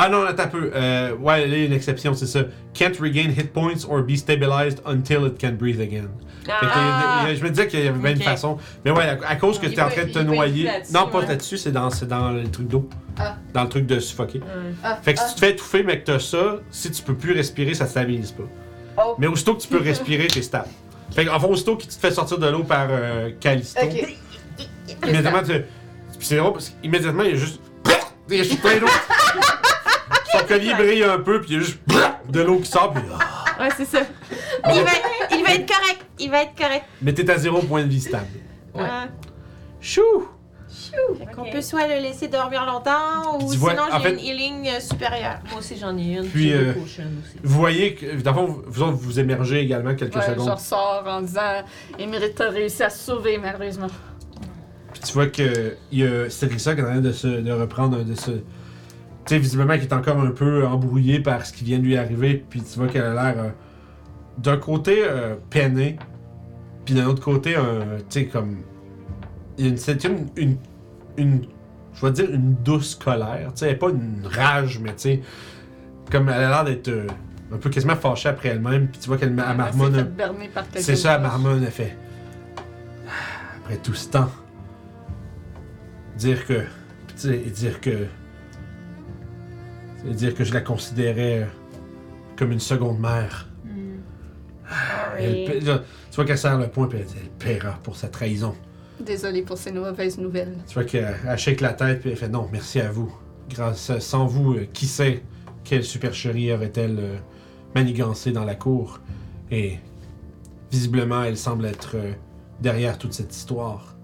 [0.00, 0.70] Ah non, attends un peu.
[0.74, 2.40] Euh, ouais, là, il y a une exception, c'est ça.
[2.72, 6.08] Can't regain hit points or be stabilized until it can breathe again.
[6.44, 7.20] Fait que, Ah!
[7.24, 8.22] il y a- je me disais qu'il y avait bien une Ok.
[8.24, 8.58] façon.
[8.84, 10.64] Mais ouais, à, à cause que Il t'es en peut- train de te noyer.
[10.64, 11.26] là-dessus, Non, pas ouais.
[11.26, 12.88] là-dessus, c'est dans, c'est dans le truc d'eau.
[13.18, 13.36] Ah.
[13.52, 14.40] Dans le truc de suffoquer.
[14.84, 17.14] Ah, Fait que si tu te fais étouffer, mais que t'as ça, si tu peux
[17.14, 18.44] plus respirer, ça te stabilise pas.
[18.98, 19.16] Oh.
[19.18, 20.68] Mais aussitôt que tu peux respirer, t'es stable.
[21.10, 24.16] Fait que, enfin, aussitôt que tu te fais sortir de l'eau par euh, Callisto, Ok.
[25.06, 25.52] immédiatement, tu...
[26.18, 27.60] Puis c'est drôle parce qu'immédiatement, il y a juste.
[28.30, 28.86] Il y a juste plein d'eau.
[30.32, 31.78] Son collier brille un peu, puis il y a juste
[32.28, 33.02] de l'eau qui sort, puis.
[33.20, 33.62] ah.
[33.62, 34.00] Ouais, c'est ça.
[34.72, 34.90] Il va,
[35.36, 36.06] il va être correct.
[36.20, 36.84] Il va être correct.
[37.02, 38.26] Mais t'es à zéro point de vie stable.
[38.74, 38.84] Ouais.
[39.80, 40.28] Chou!
[41.18, 44.12] Fait qu'on peut soit le laisser dormir longtemps ou Tu vois, sinon en j'ai fait-
[44.12, 45.38] une healing euh, supérieure.
[45.50, 46.26] Moi aussi, j'en ai une.
[46.28, 47.36] Puis, j'ai euh, deux potions aussi.
[47.42, 50.50] Vous voyez que, dans le fond, vous autres, vous émergez également quelques Ouais, je secondes.
[50.50, 51.62] ressors en disant
[51.98, 53.86] Émérite a réussi à se sauver, malheureusement.
[54.92, 57.98] Puis tu vois que il y a qui est en train de, se, de reprendre
[57.98, 58.30] un de ce.
[59.28, 61.98] Tu sais, visiblement, qui est encore un peu embrouillé par ce qui vient de lui
[61.98, 62.42] arriver.
[62.48, 63.50] Puis tu vois qu'elle a l'air euh,
[64.38, 65.98] d'un côté euh, peiné,
[66.86, 67.98] puis d'un autre côté, un.
[68.08, 68.62] Tu sais, comme.
[69.58, 69.76] Il y a une.
[69.76, 70.56] C'est une,
[71.18, 71.42] une,
[71.92, 73.50] Je vais dire une douce colère.
[73.54, 75.20] Tu sais, elle pas une rage, mais tu sais.
[76.10, 77.06] Comme elle a l'air d'être euh,
[77.52, 78.88] un peu quasiment fâchée après elle-même.
[78.88, 79.92] Puis tu vois qu'elle elle Elle marmonne
[80.72, 81.28] c'est ça, d'autre.
[81.28, 81.98] Marmon a fait.
[83.06, 83.10] Ah,
[83.58, 84.30] Après tout ce temps.
[86.16, 86.62] Dire que.
[87.26, 88.06] et dire que.
[89.98, 91.46] C'est dire que je la considérais euh,
[92.36, 93.48] comme une seconde mère.
[95.18, 98.08] Elle là, tu vois qu'elle serre le point puis elle dit elle paiera pour sa
[98.08, 98.54] trahison.
[99.00, 100.56] Désolée pour ces mauvaises nouvelles.
[100.66, 103.12] Tu vois qu'elle elle shake la tête puis elle fait non, merci à vous.
[103.48, 105.22] Grâce, sans vous, euh, qui sait
[105.64, 107.16] quelle supercherie aurait-elle euh,
[107.74, 109.00] manigancé dans la cour?
[109.50, 109.78] Et
[110.70, 112.12] visiblement, elle semble être euh,
[112.60, 113.94] derrière toute cette histoire.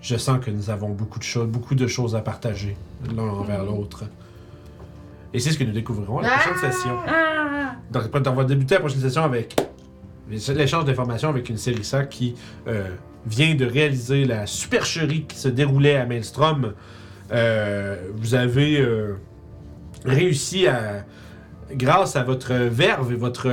[0.00, 2.76] Je sens que nous avons beaucoup de choses, beaucoup de choses à partager
[3.14, 4.04] l'un envers l'autre.
[5.34, 6.70] Et c'est ce que nous découvrirons à la prochaine Ah!
[6.72, 6.98] session.
[7.90, 9.56] Donc, on va débuter la prochaine session avec
[10.28, 12.34] l'échange d'informations avec une Cérissa qui
[12.68, 12.84] euh,
[13.26, 16.72] vient de réaliser la supercherie qui se déroulait à Maelstrom.
[17.32, 19.14] Euh, vous avez euh,
[20.04, 21.04] réussi à,
[21.72, 23.48] grâce à votre verve et votre,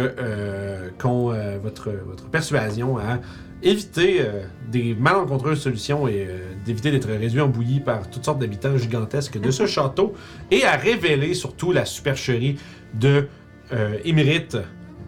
[0.97, 3.19] con- votre, votre persuasion, à
[3.61, 8.39] éviter euh, des malencontreuses solutions et euh, d'éviter d'être réduit en bouillie par toutes sortes
[8.39, 10.13] d'habitants gigantesques de ce château
[10.51, 12.57] et à révéler surtout la supercherie
[12.93, 13.27] de
[13.73, 14.57] euh, Émérite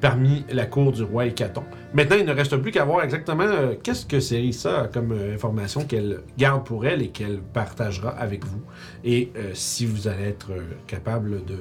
[0.01, 1.63] parmi la cour du roi Hécaton.
[1.93, 3.45] Maintenant, il ne reste plus qu'à voir exactement
[3.83, 8.63] qu'est-ce que Cérissa a comme information qu'elle garde pour elle et qu'elle partagera avec vous.
[9.03, 10.53] Et si vous allez être
[10.87, 11.57] capable de,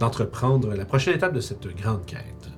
[0.00, 2.50] d'entreprendre la prochaine étape de cette grande quête.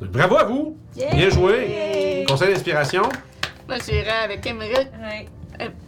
[0.00, 0.76] Donc, bravo à vous!
[0.94, 2.24] Bien joué!
[2.28, 3.02] Conseil d'inspiration?
[3.68, 4.44] Moi, j'irai avec.
[4.44, 5.26] Ouais.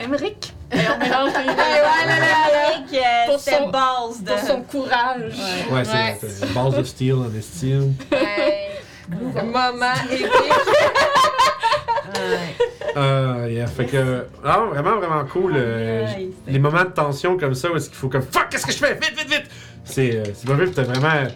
[0.00, 0.54] Émeric?
[0.72, 3.26] Et on mélange les Ouais, ouais, là, là, là.
[3.26, 4.30] Pour son- base de.
[4.30, 5.32] Pour son courage.
[5.70, 6.18] Ouais, c'est Ouais.
[6.20, 7.92] c'est une base de steel en steel.
[9.44, 10.26] Moment épique.
[12.14, 12.56] Ouais.
[12.96, 14.26] Euh, yeah, fait que.
[14.44, 15.52] Ah, vraiment, vraiment cool.
[15.56, 18.66] euh, Ouais, les moments de tension comme ça où est-ce qu'il faut comme fuck qu'est-ce
[18.66, 18.94] que je fais?
[18.94, 19.50] Vite vite vite
[19.84, 21.28] c'est euh, c'est pas vraiment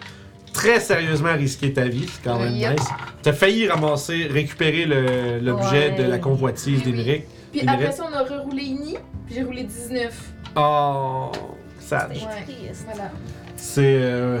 [0.53, 2.79] très sérieusement risqué ta vie c'est quand même Yep.
[2.79, 2.87] nice
[3.21, 6.03] t'as failli ramasser récupérer le- l'objet Ouais.
[6.03, 6.91] de la convoitise Oui, oui.
[6.91, 10.13] d'Émeric Puis après ça, on a reroulé Ini, puis j'ai roulé 19.
[10.55, 11.31] oh
[11.79, 12.85] sage Ouais, triste.
[12.85, 13.09] voilà.
[13.55, 14.39] c'est euh,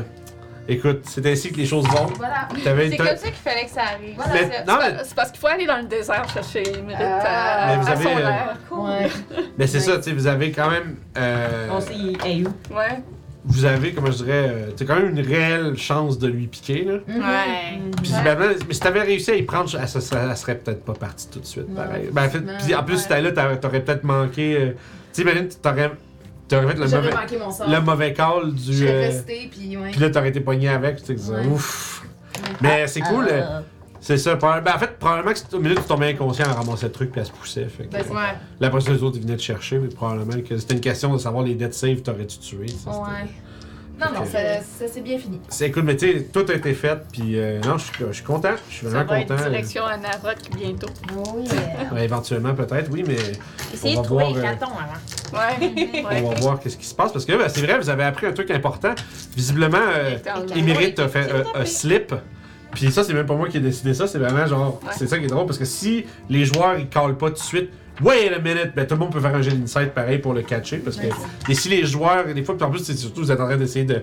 [0.67, 2.47] écoute c'est ainsi que les choses vont Voilà.
[2.63, 4.15] C'est comme ça qu'il fallait que ça arrive.
[4.15, 4.33] Voilà.
[4.33, 7.65] mais, C'est- non, mais, C'est parce qu'il faut aller dans le désert chercher Émeric Ah.
[7.65, 8.57] à, Mais vous à avez, son euh, air.
[8.71, 9.09] Ouais.
[9.57, 12.75] mais c'est ça tu sais vous avez quand même euh, On sait, il est où?
[12.75, 13.01] Ouais.
[13.45, 16.83] Vous avez comment je dirais euh, t'as quand même une réelle chance de lui piquer
[16.85, 17.17] là Mhm.
[17.19, 17.81] Ouais.
[18.01, 18.11] Puis
[18.67, 21.27] mais si t'avais réussi à y prendre, elle, se serait, elle serait peut-être pas partie
[21.29, 22.09] tout de suite, Non, pareil.
[22.11, 22.39] Ben, en fait,
[22.83, 22.99] plus, ouais.
[22.99, 24.55] si t'es là, t'aurais, peut-être manqué.
[24.57, 24.75] euh, tu
[25.13, 25.91] sais, imagine, t'aurais
[26.47, 27.69] T'aurais fait le mauvais, mon sort.
[27.69, 28.73] le mauvais call du.
[28.77, 29.91] serais euh, resté, puis ouais.
[29.91, 31.47] Puis là, t'aurais été pogné avec, tu sais, disais, Ouais.
[31.47, 32.03] ouf.
[32.61, 33.59] Mais c'est cool, euh, Euh,
[34.03, 34.35] c'est ça.
[34.35, 36.91] probable- ben, en fait, probablement que c'était au milieu, tu tombais inconscient à ramasser le
[36.91, 37.65] truc, puis elle se poussait.
[37.65, 38.33] Fait que, Ben, euh, Ouais.
[38.59, 41.17] la prochaine, les autres, ils venaient te chercher, mais probablement que c'était une question de
[41.17, 42.67] savoir les dead save, t'aurais-tu tué.
[42.67, 43.29] ça, Ouais.
[43.99, 45.39] Non, non, ça, ça s'est bien fini.
[45.49, 48.11] C'est cool, mais tu sais, tout a été fait, puis euh, non, je suis- je
[48.11, 48.49] suis content.
[48.67, 49.43] Je suis Ça vraiment va être content.
[49.49, 50.87] direction à Narok bientôt.
[51.15, 51.93] Oh yeah.
[51.93, 53.15] Ouais, éventuellement, peut-être, oui, mais
[53.71, 55.39] Essayez On de va trouver voir, les euh, chatons avant.
[55.39, 56.21] Ouais.
[56.25, 57.11] on va voir qu'est-ce qui se passe.
[57.13, 58.93] Parce que ben, c'est vrai, vous avez appris un truc important.
[59.35, 60.17] Visiblement, euh.
[60.55, 62.13] Émérite a fait euh, un slip.
[62.73, 64.79] Puis ça, c'est même pas moi qui ai décidé ça, c'est vraiment genre.
[64.83, 64.89] Ouais.
[64.97, 67.39] C'est ça qui est drôle parce que si les joueurs ils callent pas tout de
[67.39, 67.69] suite,
[68.01, 70.41] wait a minute, ben tout le monde peut faire un jeu d'insight pareil pour le
[70.41, 70.77] catcher.
[70.77, 71.07] Parce que.
[71.49, 73.57] Et si les joueurs, des fois, puis en plus, c'est surtout vous êtes en train
[73.57, 74.01] d'essayer de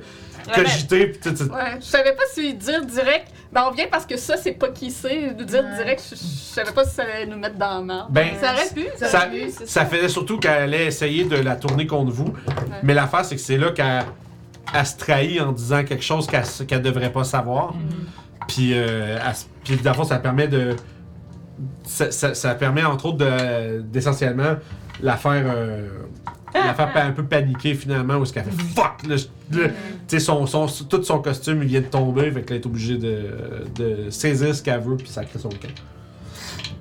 [0.48, 3.28] Ouais, cogiter, puis tout, tout- Ouais, je savais pas si dire direct.
[3.52, 5.34] Ben, on vient parce que ça, c'est pas qui c'est.
[5.34, 5.76] De dire Ouais.
[5.76, 8.06] direct, je, je savais pas si ça allait nous mettre dans la merde.
[8.10, 8.86] Ben, ça aurait pu.
[8.96, 12.32] ça ça, aurait pu, ça faisait surtout qu'elle allait essayer de la tourner contre vous.
[12.82, 14.04] Mais l'affaire, c'est que c'est là qu'elle
[14.72, 17.74] elle se trahit en disant quelque chose qu'elle qu'elle devrait pas savoir.
[18.52, 19.18] Puis, euh,
[19.64, 20.74] puis dans le fond, ça permet de.
[21.84, 24.54] Ça, ça- ça permet entre autres de- d'essentiellement
[25.02, 25.44] la faire.
[25.46, 25.88] euh,
[26.52, 29.06] la faire un peu paniquer finalement, où est-ce qu'elle fait fuck!
[29.06, 29.14] là,
[29.52, 29.70] Tu
[30.08, 33.22] sais, son, son, tout son costume il vient de tomber, fait qu'elle est obligée de,
[33.76, 35.68] de saisir ce qu'elle veut, puis ça crée son camp.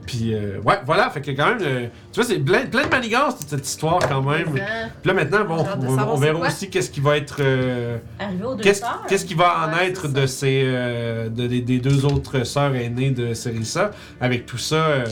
[0.09, 2.89] Puis, euh, ouais, voilà, fait que quand même, euh, tu vois, c'est plein, plein de
[2.89, 4.45] manigances toute cette histoire quand même.
[4.53, 4.61] Puis
[5.05, 7.37] là maintenant, bon, on, verra aussi qu'est-ce qui va être.
[7.41, 11.45] euh, Arrivé aux deux Qu'est-ce qu'est-ce qui va en Ouais, être de ces euh, de-
[11.45, 15.05] des, des deux autres sœurs aînées de Cerissa avec tout ça euh,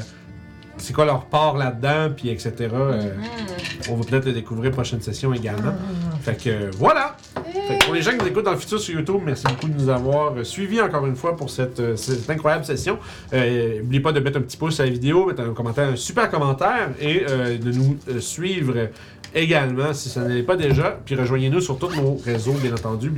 [0.77, 3.91] c'est quoi leur part là-dedans puis etc euh, Mm-hmm.
[3.91, 5.73] on va peut-être le découvrir prochaine session également.
[6.21, 7.15] Fait que voilà!
[7.35, 9.67] Fait que pour les gens qui nous écoutent dans le futur sur YouTube merci beaucoup
[9.67, 12.99] de nous avoir euh, suivis encore une fois pour cette, euh, cette incroyable session.
[13.33, 15.95] Euh, n'oubliez pas de mettre un petit pouce à la vidéo mettre un commentaire un
[15.95, 18.89] super commentaire et euh, de nous suivre
[19.33, 20.99] également si ça n'est pas déjà.
[21.05, 23.11] Puis rejoignez-nous sur tous nos réseaux, bien entendu.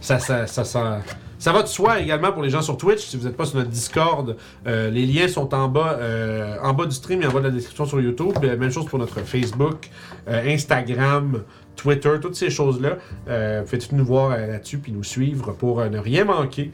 [0.00, 3.00] Ça, va de soi également pour les gens sur Twitch.
[3.00, 6.74] Si vous n'êtes pas sur notre Discord, euh, les liens sont en bas, euh, en
[6.74, 8.32] bas du stream et en bas de la description sur YouTube.
[8.42, 9.88] Euh, même chose pour notre Facebook,
[10.26, 11.42] Instagram,
[11.76, 12.96] Twitter, toutes ces choses-là.
[13.26, 16.70] Vous pouvez tout nous voir là-dessus puis nous suivre pour ne rien manquer.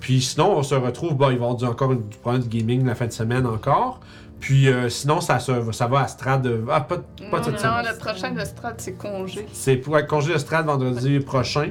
[0.00, 1.14] Puis sinon, on se retrouve.
[1.16, 3.46] Bon, il va y avoir du- encore du problème de gaming la fin de semaine
[3.46, 4.00] encore.
[4.40, 6.46] Puis euh, sinon, ça, se- ça va à Strad.
[6.46, 7.02] euh, Ah, pas, pas
[7.38, 7.86] non, cette non, semaine.
[7.92, 9.46] le prochain de Strad, c'est congé.
[9.52, 11.70] C'est pour être congé de Strad vendredi prochain.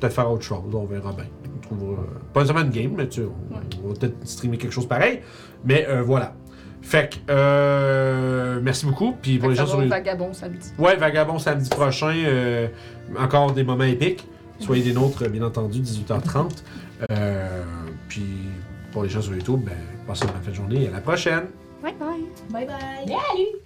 [0.00, 1.24] Peut-être faire autre chose, on verra bien.
[1.56, 3.26] On trouvera, pas nécessairement une game, mais tu sais,
[3.84, 5.20] on, va peut-être streamer quelque chose pareil.
[5.64, 6.34] Mais euh, voilà.
[6.82, 9.14] Fait que, euh, merci beaucoup.
[9.20, 9.88] Puis pour les gens sur les...
[9.88, 10.70] Vagabond samedi.
[10.78, 12.14] Ouais, Vagabond samedi prochain.
[13.18, 14.24] encore des moments épiques.
[14.60, 16.50] Soyez des nôtres, bien entendu, 18h30.
[17.10, 17.62] Euh,
[18.08, 18.24] puis
[18.92, 19.74] pour les gens sur YouTube, ben,
[20.06, 21.44] passez une bonne fin de journée et à la prochaine.
[21.82, 22.24] Bye bye.
[22.50, 23.04] Bye bye.
[23.06, 23.62] Salut!